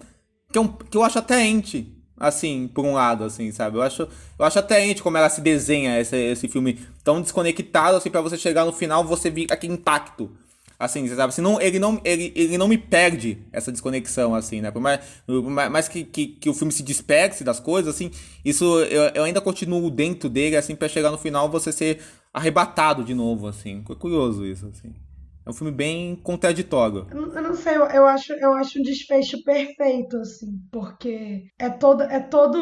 que, 0.51 0.57
é 0.57 0.61
um, 0.61 0.67
que 0.67 0.97
eu 0.97 1.03
acho 1.03 1.19
atraente, 1.19 1.94
assim, 2.17 2.69
por 2.73 2.85
um 2.85 2.93
lado, 2.93 3.23
assim, 3.23 3.51
sabe? 3.51 3.77
Eu 3.77 3.81
acho, 3.81 4.07
eu 4.37 4.45
acho 4.45 4.59
atraente 4.59 5.01
como 5.01 5.17
ela 5.17 5.29
se 5.29 5.41
desenha 5.41 5.99
esse, 5.99 6.15
esse 6.15 6.47
filme 6.47 6.79
tão 7.03 7.21
desconectado, 7.21 7.97
assim, 7.97 8.09
para 8.09 8.21
você 8.21 8.37
chegar 8.37 8.65
no 8.65 8.73
final 8.73 9.03
você 9.03 9.29
vir 9.29 9.51
aquele 9.51 9.73
impacto. 9.73 10.29
Assim, 10.77 11.07
sabe? 11.07 11.29
Assim, 11.29 11.41
não, 11.41 11.61
ele, 11.61 11.79
não, 11.79 12.01
ele, 12.03 12.33
ele 12.35 12.57
não 12.57 12.67
me 12.67 12.77
perde 12.77 13.37
essa 13.51 13.71
desconexão, 13.71 14.35
assim, 14.35 14.59
né? 14.59 14.71
Por 14.71 14.81
mais, 14.81 14.99
mais 15.71 15.87
que, 15.87 16.03
que, 16.03 16.27
que 16.27 16.49
o 16.49 16.53
filme 16.53 16.71
se 16.71 16.83
disperse 16.83 17.45
das 17.45 17.61
coisas, 17.61 17.95
assim, 17.95 18.11
isso 18.43 18.81
eu, 18.81 19.03
eu 19.15 19.23
ainda 19.23 19.39
continuo 19.39 19.89
dentro 19.89 20.29
dele, 20.29 20.57
assim, 20.57 20.75
pra 20.75 20.89
chegar 20.89 21.11
no 21.11 21.17
final 21.17 21.49
você 21.49 21.71
ser 21.71 22.01
arrebatado 22.33 23.05
de 23.05 23.13
novo, 23.13 23.47
assim. 23.47 23.85
É 23.89 23.95
curioso 23.95 24.45
isso, 24.45 24.67
assim. 24.67 24.93
É 25.45 25.49
um 25.49 25.53
filme 25.53 25.71
bem 25.71 26.15
contraditório. 26.15 27.05
Eu 27.11 27.41
não- 27.41 27.53
sei, 27.55 27.75
eu, 27.75 28.05
acho, 28.05 28.33
eu 28.33 28.53
acho 28.53 28.79
um 28.79 28.81
desfecho 28.81 29.41
perfeito, 29.43 30.17
assim, 30.17 30.47
porque 30.71 31.43
é 31.59 31.69
todo, 31.69 32.01
é 32.03 32.19
todo 32.19 32.59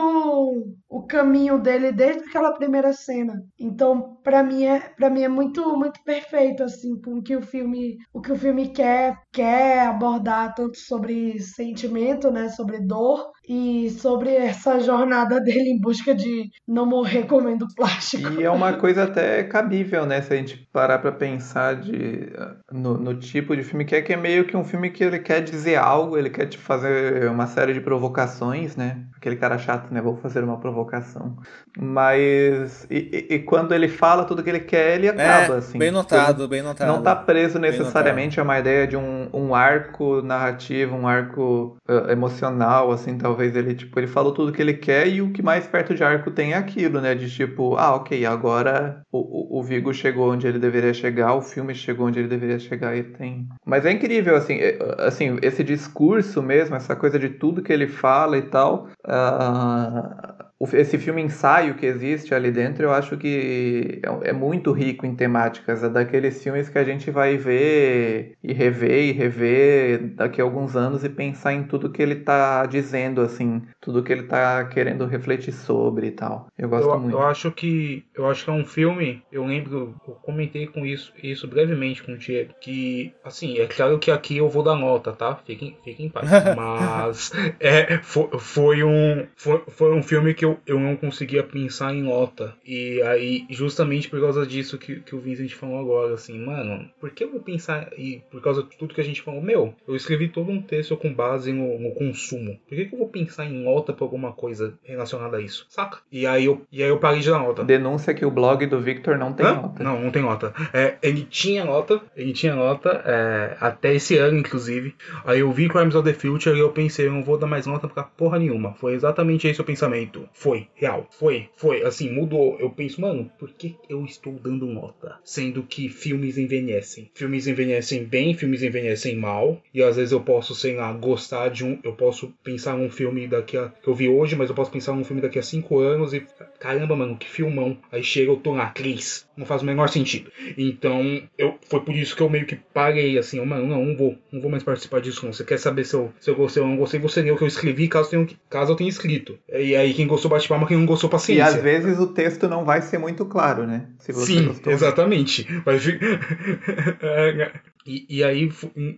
o 0.90 1.06
caminho 1.08 1.60
dele 1.60 1.92
desde 1.92 2.24
aquela 2.28 2.54
primeira 2.54 2.94
cena. 2.94 3.34
Então, 3.60 4.18
pra 4.24 4.44
mim 4.44 4.66
é, 4.66 4.80
para 4.80 5.10
mim 5.10 5.24
é 5.24 5.28
muito, 5.30 5.76
muito 5.78 6.02
perfeito, 6.04 6.64
assim, 6.64 7.00
com 7.02 7.16
o 7.20 7.24
que 7.24 7.36
o 7.36 7.42
filme, 7.42 7.98
o 8.14 8.22
que 8.22 8.32
o 8.32 8.38
filme 8.38 8.70
quer, 8.70 9.16
quer 9.32 9.88
abordar 9.88 10.54
tanto 10.54 10.78
sobre 10.78 11.40
sentimento, 11.40 12.30
né, 12.32 12.50
sobre 12.50 12.80
dor 12.80 13.32
e 13.48 13.90
sobre 13.90 14.34
essa 14.34 14.80
jornada 14.80 15.40
dele 15.42 15.70
em 15.70 15.80
busca 15.80 16.16
de 16.16 16.50
não 16.68 16.86
morrer 16.86 17.24
comendo 17.26 17.68
plástico. 17.76 18.30
E 18.40 18.44
é 18.44 18.50
uma 18.50 18.74
coisa 18.74 19.04
até 19.04 19.44
cabível, 19.44 20.06
né? 20.06 20.22
Se 20.22 20.34
a 20.34 20.38
gente 20.38 20.68
parar 20.72 21.00
pra 21.00 21.12
pensar 21.12 21.76
de, 21.76 22.32
no, 22.72 22.98
no 22.98 23.14
tipo 23.16 23.56
de 23.56 23.64
filme 23.64 23.84
que 23.86 23.96
é, 23.96 24.02
que 24.02 24.14
é 24.14 24.18
meio 24.18 24.46
que 24.46 24.56
um 24.56 24.64
filme 24.64 24.90
que 24.90 25.04
ele 25.04 25.20
quer 25.20 25.42
dizer 25.42 25.76
algo, 25.76 26.18
ele 26.18 26.30
quer 26.30 26.46
te 26.46 26.58
fazer 26.58 27.30
uma 27.30 27.48
série 27.48 27.74
de 27.74 27.82
provocações, 27.82 28.76
né? 28.76 29.04
Aquele 29.18 29.36
cara 29.36 29.58
chato, 29.58 29.94
né? 29.94 30.02
Vou 30.02 30.16
fazer 30.18 30.44
uma 30.44 30.60
provocação. 30.60 31.38
Mas. 31.78 32.88
E, 32.90 33.28
e- 33.30 33.36
e 33.36 33.40
quando 33.40 33.74
ele 33.74 33.88
fala 33.88 34.26
tudo 34.26 34.44
que 34.44 34.50
ele 34.50 34.60
quer, 34.60 34.96
ele 34.96 35.10
acaba, 35.10 35.56
é, 35.56 35.58
assim. 35.58 35.78
bem 35.78 35.92
notado, 35.92 36.48
bem 36.48 36.62
notado. 36.62 36.88
Não 36.88 37.02
tá 37.02 37.16
preso 37.16 37.60
necessariamente 37.60 38.40
a 38.40 38.44
uma 38.44 38.60
ideia 38.60 38.88
de 38.88 38.96
um, 38.98 39.30
um 39.34 39.54
arco 39.56 40.22
narrativo, 40.22 40.96
um 40.96 41.08
arco 41.08 41.78
eh, 41.88 42.12
emocional, 42.12 42.92
assim, 42.92 43.18
talvez 43.18 43.33
ele, 43.42 43.76
tipo, 43.76 44.00
ele 44.00 44.08
falou 44.08 44.34
tudo 44.34 44.52
que 44.52 44.62
ele 44.62 44.74
quer 44.74 45.08
e 45.08 45.22
o 45.22 45.32
que 45.32 45.42
mais 45.42 45.68
perto 45.68 45.94
de 45.94 46.04
arco 46.04 46.32
tem 46.32 46.54
é 46.54 46.58
aquilo, 46.58 47.00
né? 47.02 47.16
De 47.16 47.30
tipo, 47.30 47.76
ah, 47.78 47.96
ok, 47.96 48.26
agora 48.26 49.02
o, 49.12 49.60
o, 49.60 49.64
Vigo 49.64 49.94
chegou 49.94 50.32
onde 50.32 50.48
ele 50.48 50.60
deveria 50.60 50.94
chegar, 50.94 51.34
o 51.36 51.42
filme 51.42 51.74
chegou 51.74 52.08
onde 52.08 52.20
ele 52.20 52.28
deveria 52.28 52.60
chegar 52.60 52.96
e 52.96 53.04
tem. 53.04 53.48
Mas 53.66 53.86
é 53.86 53.92
incrível, 53.92 54.36
assim, 54.36 54.56
eh, 54.60 54.78
assim, 55.00 55.38
esse 55.42 55.64
discurso 55.64 56.42
mesmo, 56.42 56.76
essa 56.76 56.96
coisa 56.96 57.18
de 57.20 57.30
tudo 57.30 57.62
que 57.64 57.72
ele 57.74 57.88
fala 57.88 58.38
e 58.38 58.44
tal. 58.44 58.88
o- 59.06 60.43
esse 60.72 60.98
filme 60.98 61.22
ensaio 61.22 61.76
que 61.76 61.86
existe 61.86 62.34
ali 62.34 62.52
dentro, 62.52 62.84
eu 62.84 62.92
acho 62.92 63.18
que 63.18 64.02
é, 64.04 64.30
é 64.30 64.34
muito 64.34 64.72
rico 64.72 65.06
em 65.06 65.16
temáticas. 65.16 65.84
É 65.84 65.90
daqueles 65.90 66.42
filmes 66.42 66.70
que 66.70 66.78
a 66.78 66.84
gente 66.84 67.12
vai 67.12 67.38
ver 67.38 68.36
e 68.44 68.54
rever 68.54 69.10
e 69.10 69.12
rever 69.12 70.14
daqui 70.16 70.42
a 70.42 70.44
alguns 70.44 70.76
anos 70.76 71.04
e 71.04 71.10
pensar 71.10 71.54
em 71.54 71.64
tudo 71.64 71.90
que 71.90 72.02
ele 72.02 72.16
tá 72.16 72.66
dizendo, 72.66 73.22
assim, 73.22 73.62
tudo 73.82 74.04
que 74.04 74.12
ele 74.12 74.24
tá 74.24 74.66
querendo 74.66 75.06
refletir 75.06 75.52
sobre 75.52 76.08
e 76.08 76.12
tal. 76.12 76.48
Eu 76.58 76.70
gosto 76.70 76.90
eu, 76.90 77.00
muito. 77.00 77.16
eu 77.16 77.22
acho 77.24 77.52
que 77.52 78.06
eu 78.16 78.28
acho 78.30 78.46
que 78.46 78.50
é 78.50 78.54
um 78.54 78.66
filme. 78.66 79.22
Eu 79.32 79.46
lembro, 79.46 79.96
eu 80.08 80.14
comentei 80.16 80.68
com 80.68 80.86
isso, 80.86 81.14
isso 81.22 81.48
brevemente 81.48 82.04
com 82.04 82.14
o 82.14 82.18
Diego, 82.18 82.54
que 82.62 83.14
assim 83.24 83.60
é 83.60 83.68
claro 83.68 84.00
que 84.00 84.12
aqui 84.12 84.38
eu 84.38 84.50
vou 84.50 84.64
dar 84.64 84.76
nota, 84.76 85.12
tá? 85.12 85.36
Fiquem, 85.36 85.78
fiquem 85.84 86.08
em 86.08 86.10
paz. 86.10 86.30
Mas 86.56 87.32
é, 87.60 87.98
foi, 87.98 88.30
foi 88.40 88.84
um 88.84 89.26
foi, 89.36 89.64
foi 89.68 89.94
um 89.94 90.04
filme 90.04 90.34
que 90.34 90.46
eu, 90.46 90.53
eu 90.66 90.80
não 90.80 90.96
conseguia 90.96 91.44
pensar 91.44 91.94
em 91.94 92.02
nota 92.02 92.56
e 92.66 93.02
aí 93.04 93.46
justamente 93.50 94.10
por 94.10 94.20
causa 94.20 94.46
disso 94.46 94.78
que, 94.78 95.00
que 95.02 95.16
o 95.16 95.20
Vincent 95.20 95.54
falou 95.54 95.80
agora, 95.80 96.14
assim, 96.14 96.38
mano, 96.40 96.90
por 97.00 97.12
que 97.12 97.24
eu 97.24 97.32
vou 97.32 97.40
pensar 97.40 97.90
e 97.98 98.22
por 98.32 98.42
causa 98.42 98.64
de 98.64 98.76
tudo 98.78 98.94
que 98.94 99.02
a 99.02 99.04
gente 99.04 99.22
falou, 99.22 99.42
meu, 99.42 99.74
eu 99.88 99.96
escrevi 99.96 100.28
todo 100.28 100.52
um 100.52 100.62
texto 100.62 100.96
com 100.98 101.14
base 101.14 101.52
no, 101.52 101.80
no 101.80 101.92
consumo. 101.92 102.60
Por 102.68 102.76
que, 102.76 102.86
que 102.86 102.94
eu 102.94 103.00
vou 103.00 103.10
pensar 103.10 103.46
em 103.46 103.64
nota 103.64 103.94
pra 103.94 104.06
alguma 104.06 104.32
coisa 104.32 104.74
relacionada 104.84 105.38
a 105.38 105.42
isso? 105.42 105.66
Saca? 105.70 106.00
E 106.12 106.26
aí 106.26 106.46
eu, 106.46 106.62
e 106.72 106.82
aí 106.84 106.90
eu 106.90 107.00
parei 107.00 107.22
de 107.22 107.30
dar 107.30 107.40
nota. 107.40 107.64
Denúncia 107.64 108.14
que 108.14 108.26
o 108.26 108.32
blog 108.32 108.66
do 108.66 108.80
Victor 108.80 109.18
não 109.18 109.34
tem 109.34 109.46
Hã? 109.46 109.54
nota. 109.54 109.84
Não, 109.84 110.00
não 110.00 110.12
tem 110.12 110.22
nota. 110.22 110.54
É, 110.74 110.96
ele 111.02 111.26
tinha 111.30 111.66
nota, 111.66 112.02
ele 112.16 112.34
tinha 112.34 112.56
nota, 112.56 113.02
é, 113.06 113.58
até 113.60 113.94
esse 113.94 114.18
ano, 114.18 114.38
inclusive. 114.38 114.96
Aí 115.26 115.40
eu 115.40 115.52
vi 115.52 115.70
Crimes 115.70 115.96
of 115.96 116.08
the 116.08 116.14
Future 116.14 116.56
e 116.56 116.60
eu 116.60 116.72
pensei, 116.72 117.08
eu 117.08 117.12
não 117.14 117.24
vou 117.24 117.38
dar 117.38 117.48
mais 117.48 117.66
nota 117.66 117.88
pra 117.88 118.04
porra 118.04 118.40
nenhuma. 118.40 118.74
Foi 118.76 118.94
exatamente 118.94 119.48
esse 119.48 119.62
o 119.62 119.64
pensamento. 119.64 120.28
Foi, 120.44 120.68
real. 120.76 121.08
Foi, 121.10 121.48
foi. 121.56 121.84
Assim, 121.84 122.12
mudou. 122.12 122.60
Eu 122.60 122.70
penso, 122.70 123.00
mano, 123.00 123.32
por 123.40 123.50
que 123.52 123.78
eu 123.88 124.04
estou 124.04 124.34
dando 124.34 124.66
nota? 124.66 125.16
Sendo 125.24 125.64
que 125.64 125.88
filmes 125.88 126.38
envelhecem. 126.38 127.10
Filmes 127.14 127.48
envelhecem 127.48 128.04
bem, 128.04 128.34
filmes 128.34 128.62
envelhecem 128.62 129.16
mal. 129.16 129.62
E 129.74 129.82
às 129.82 129.96
vezes 129.96 130.12
eu 130.12 130.20
posso, 130.20 130.54
sei 130.54 130.76
lá, 130.76 130.92
gostar 130.92 131.48
de 131.48 131.64
um. 131.64 131.80
Eu 131.82 131.94
posso 131.94 132.34
pensar 132.44 132.78
num 132.78 132.90
filme 132.90 133.26
daqui 133.26 133.56
a. 133.56 133.70
que 133.70 133.88
eu 133.88 133.96
vi 133.96 134.10
hoje, 134.10 134.36
mas 134.36 134.50
eu 134.50 134.56
posso 134.56 134.70
pensar 134.70 134.92
num 134.92 135.06
filme 135.06 135.22
daqui 135.22 135.40
a 135.40 135.44
cinco 135.44 135.80
anos 135.80 136.14
e. 136.14 136.22
Caramba, 136.60 136.94
mano, 136.94 137.16
que 137.16 137.30
filmão. 137.30 137.78
Aí 137.90 138.04
chega, 138.04 138.30
eu 138.30 138.36
tô 138.36 138.54
lá, 138.54 138.70
Cris. 138.70 139.26
Não 139.38 139.46
faz 139.46 139.62
o 139.62 139.66
menor 139.66 139.88
sentido. 139.88 140.30
Então, 140.58 141.24
eu, 141.38 141.58
foi 141.70 141.80
por 141.80 141.96
isso 141.96 142.16
que 142.16 142.22
eu 142.22 142.30
meio 142.30 142.46
que 142.46 142.56
parei, 142.56 143.18
assim, 143.18 143.38
eu, 143.38 143.46
mano, 143.46 143.66
não, 143.66 143.84
não 143.84 143.96
vou, 143.96 144.18
não 144.32 144.42
vou 144.42 144.52
mais 144.52 144.62
participar 144.62 145.00
disso, 145.00 145.26
não. 145.26 145.34
Você 145.34 145.44
quer 145.44 145.58
saber 145.58 145.86
se 145.86 145.96
eu, 145.96 146.14
se 146.20 146.30
eu 146.30 146.36
gostei 146.36 146.62
ou 146.62 146.70
não 146.70 146.78
gostei, 146.78 147.00
você 147.00 147.22
lê 147.22 147.32
o 147.32 147.38
que 147.38 147.44
eu 147.44 147.48
escrevi, 147.48 147.88
caso, 147.88 148.10
tenha, 148.10 148.28
caso 148.50 148.74
eu 148.74 148.76
tenha 148.76 148.90
escrito. 148.90 149.40
E 149.50 149.76
aí, 149.76 149.94
quem 149.94 150.06
gostou 150.06 150.23
bate 150.30 150.48
palma, 150.48 150.68
quem 150.68 150.78
não 150.78 150.86
gostou, 150.86 151.10
E 151.10 151.12
paciência. 151.12 151.46
às 151.46 151.56
vezes 151.62 152.00
o 152.00 152.08
texto 152.08 152.48
não 152.48 152.64
vai 152.66 152.82
ser 152.82 152.98
muito 152.98 153.26
claro, 153.26 153.66
né? 153.68 153.88
Se 154.00 154.12
você 154.12 154.26
Sim, 154.34 154.48
gostou. 154.48 154.72
exatamente. 154.74 155.44
Vai 155.66 155.80
fi- 155.80 156.00
É, 157.02 157.52
E, 157.86 158.06
e 158.10 158.24
aí, 158.24 158.50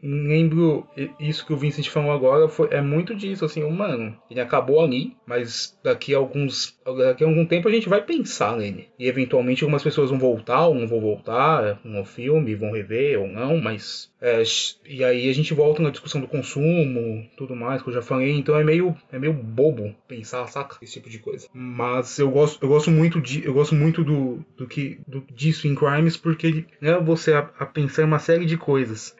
lembro, 0.03 0.87
isso 1.19 1.45
que 1.45 1.53
o 1.53 1.57
Vincent 1.57 1.87
falou 1.89 2.11
agora, 2.11 2.47
foi, 2.47 2.69
é 2.71 2.81
muito 2.81 3.15
disso, 3.15 3.45
assim, 3.45 3.63
mano, 3.69 4.15
ele 4.29 4.39
acabou 4.39 4.83
ali, 4.83 5.15
mas 5.25 5.77
daqui 5.83 6.13
a 6.13 6.17
alguns, 6.17 6.77
daqui 6.85 7.23
a 7.23 7.27
algum 7.27 7.45
tempo 7.45 7.67
a 7.67 7.71
gente 7.71 7.89
vai 7.89 8.01
pensar 8.01 8.55
nele. 8.57 8.89
E 8.99 9.07
eventualmente 9.07 9.63
algumas 9.63 9.83
pessoas 9.83 10.09
vão 10.09 10.19
voltar 10.19 10.67
ou 10.67 10.75
não 10.75 10.87
vão 10.87 10.99
voltar 10.99 11.79
no 11.83 12.05
filme, 12.05 12.55
vão 12.55 12.71
rever 12.71 13.19
ou 13.19 13.27
não, 13.27 13.57
mas... 13.57 14.11
é, 14.21 14.43
e 14.87 15.03
aí 15.03 15.29
a 15.29 15.33
gente 15.33 15.53
volta 15.53 15.81
na 15.81 15.89
discussão 15.89 16.21
do 16.21 16.27
consumo, 16.27 17.27
tudo 17.35 17.55
mais, 17.55 17.81
que 17.81 17.89
eu 17.89 17.93
já 17.93 18.01
falei, 18.01 18.31
então 18.31 18.57
é 18.57 18.63
meio, 18.63 18.95
é 19.11 19.17
meio 19.17 19.33
bobo 19.33 19.95
pensar, 20.07 20.45
saca? 20.47 20.77
Esse 20.81 20.93
tipo 20.93 21.09
de 21.09 21.19
coisa. 21.19 21.47
Mas 21.53 22.19
eu 22.19 22.29
gosto, 22.29 22.63
eu 22.63 22.69
gosto 22.69 22.91
muito 22.91 23.19
de, 23.19 23.43
eu 23.43 23.53
gosto 23.53 23.73
muito 23.73 24.03
do, 24.03 24.45
do 24.55 24.67
que 24.67 24.99
do, 25.07 25.23
disso 25.33 25.67
em 25.67 25.75
Crimes 25.75 26.17
porque 26.17 26.65
leva 26.81 26.99
você 26.99 27.33
a, 27.33 27.49
a 27.57 27.65
pensar 27.65 28.05
uma 28.05 28.19
série 28.19 28.45
de 28.45 28.57
coisas. 28.57 28.74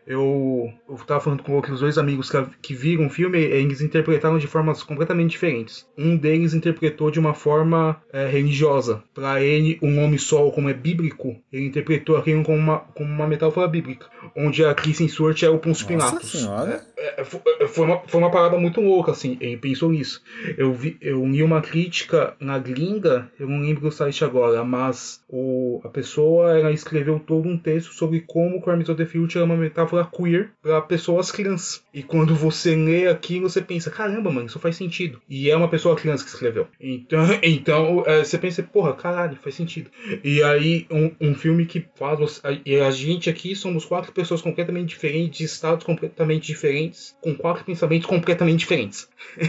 Eu, 0.06 0.72
eu 0.88 0.96
tava 1.06 1.20
falando 1.20 1.44
com 1.44 1.54
outros 1.54 1.80
dois 1.80 1.98
amigos 1.98 2.30
que, 2.30 2.38
que 2.62 2.74
viram 2.74 3.08
o 3.08 3.10
filme, 3.10 3.40
e 3.40 3.44
eles 3.44 3.82
interpretaram 3.82 4.38
de 4.38 4.48
formas 4.48 4.84
completamente 4.84 5.32
diferentes. 5.32 5.88
Um 5.98 6.16
deles 6.18 6.54
interpretou 6.54 7.12
de 7.12 7.20
uma 7.20 7.34
forma 7.34 8.02
é, 8.12 8.28
religiosa. 8.28 9.04
Para 9.14 9.42
ele, 9.42 9.78
o 9.82 9.88
nome 9.88 10.18
Sol, 10.18 10.52
como 10.52 10.70
é 10.70 10.74
bíblico, 10.74 11.36
ele 11.52 11.68
interpretou 11.68 12.18
aquilo 12.18 12.44
como 12.44 12.58
uma, 12.58 12.80
como 12.80 13.12
uma 13.12 13.28
metáfora 13.28 13.68
bíblica, 13.68 14.08
onde 14.36 14.64
a 14.64 14.74
Kristen 14.74 15.08
Stewart 15.08 15.42
é 15.44 15.50
o 15.50 15.60
Nossa 15.66 15.86
Pilatos. 15.86 16.32
senhora. 16.32 16.86
É, 16.95 16.95
foi, 17.26 17.68
foi 17.68 17.86
uma, 17.86 18.02
foi 18.08 18.20
uma 18.20 18.32
parada 18.32 18.58
muito 18.58 18.82
louca, 18.82 19.12
assim, 19.12 19.38
ele 19.40 19.58
pensou 19.58 19.92
nisso. 19.92 20.22
Eu, 20.58 20.74
vi, 20.74 20.98
eu 21.02 21.26
li 21.26 21.44
uma 21.44 21.62
crítica 21.62 22.36
na 22.40 22.58
gringa, 22.58 23.30
eu 23.40 23.48
não 23.48 23.62
lembro 23.62 23.82
do 23.82 23.92
site 23.92 24.24
agora, 24.24 24.64
mas 24.64 25.24
o, 25.30 25.82
a 25.84 25.90
pessoa 25.90 26.58
ela 26.58 26.72
escreveu 26.72 27.20
todo 27.20 27.48
um 27.48 27.58
texto 27.58 27.94
sobre 27.94 28.22
como 28.22 28.62
Crimes 28.62 28.90
of 28.90 28.98
the 28.98 29.06
Future 29.06 29.40
é 29.40 29.44
uma 29.44 29.58
metáfora 29.58 30.06
queer 30.06 30.52
para 30.62 30.82
pessoas 30.82 31.32
crianças. 31.32 31.84
E 31.96 32.04
quando 32.04 32.36
você 32.36 32.76
lê 32.76 33.08
aquilo, 33.08 33.50
você 33.50 33.62
pensa, 33.62 33.90
caramba, 33.90 34.30
mano, 34.30 34.48
isso 34.48 34.60
faz 34.60 34.76
sentido. 34.76 35.22
E 35.30 35.50
é 35.50 35.56
uma 35.56 35.70
pessoa 35.70 35.96
criança 35.96 36.26
que 36.26 36.30
escreveu. 36.30 36.68
Então, 36.78 37.22
então 37.42 38.04
é, 38.06 38.22
você 38.22 38.38
pensa, 38.38 38.62
porra, 38.62 38.94
caralho, 38.94 39.38
faz 39.42 39.56
sentido. 39.56 39.90
E 40.22 40.44
aí, 40.44 40.86
um, 40.92 41.12
um 41.22 41.34
filme 41.34 41.66
que 41.66 41.86
faz. 41.96 42.42
E 42.66 42.76
a 42.82 42.92
gente 42.92 43.30
aqui 43.30 43.56
somos 43.56 43.86
quatro 43.86 44.12
pessoas 44.12 44.42
completamente 44.42 44.90
diferentes, 44.90 45.38
de 45.38 45.46
estados 45.46 45.86
completamente 45.86 46.48
diferentes, 46.48 47.16
com 47.22 47.34
quatro 47.34 47.64
pensamentos 47.64 48.08
completamente 48.08 48.60
diferentes. 48.60 49.08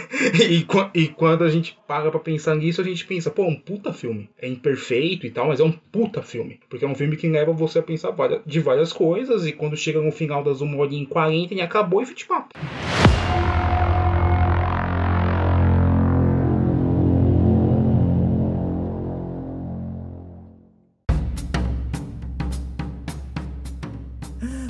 e, 0.49 0.65
e 0.95 1.09
quando 1.09 1.43
a 1.43 1.49
gente 1.49 1.77
para 1.89 2.13
pra 2.13 2.21
pensar 2.21 2.55
nisso, 2.55 2.81
a 2.81 2.85
gente 2.85 3.05
pensa, 3.07 3.29
pô, 3.29 3.43
um 3.43 3.57
puta 3.57 3.93
filme. 3.93 4.31
É 4.41 4.47
imperfeito 4.47 5.27
e 5.27 5.31
tal, 5.31 5.49
mas 5.49 5.59
é 5.59 5.65
um 5.65 5.73
puta 5.73 6.23
filme. 6.23 6.61
Porque 6.69 6.85
é 6.85 6.89
um 6.89 6.95
filme 6.95 7.17
que 7.17 7.29
leva 7.29 7.53
você 7.53 7.81
a 7.81 7.83
pensar 7.83 8.15
de 8.47 8.61
várias 8.61 8.93
coisas, 8.93 9.47
e 9.47 9.53
quando 9.53 9.77
chega 9.77 10.01
no 10.01 10.13
final 10.13 10.45
das 10.45 10.61
1 10.61 10.79
hora 10.79 10.95
e 10.95 11.07
40 11.07 11.55
e 11.55 11.61
acabou 11.61 12.03
e 12.03 12.07
fim 12.07 12.15
de 12.39 13.16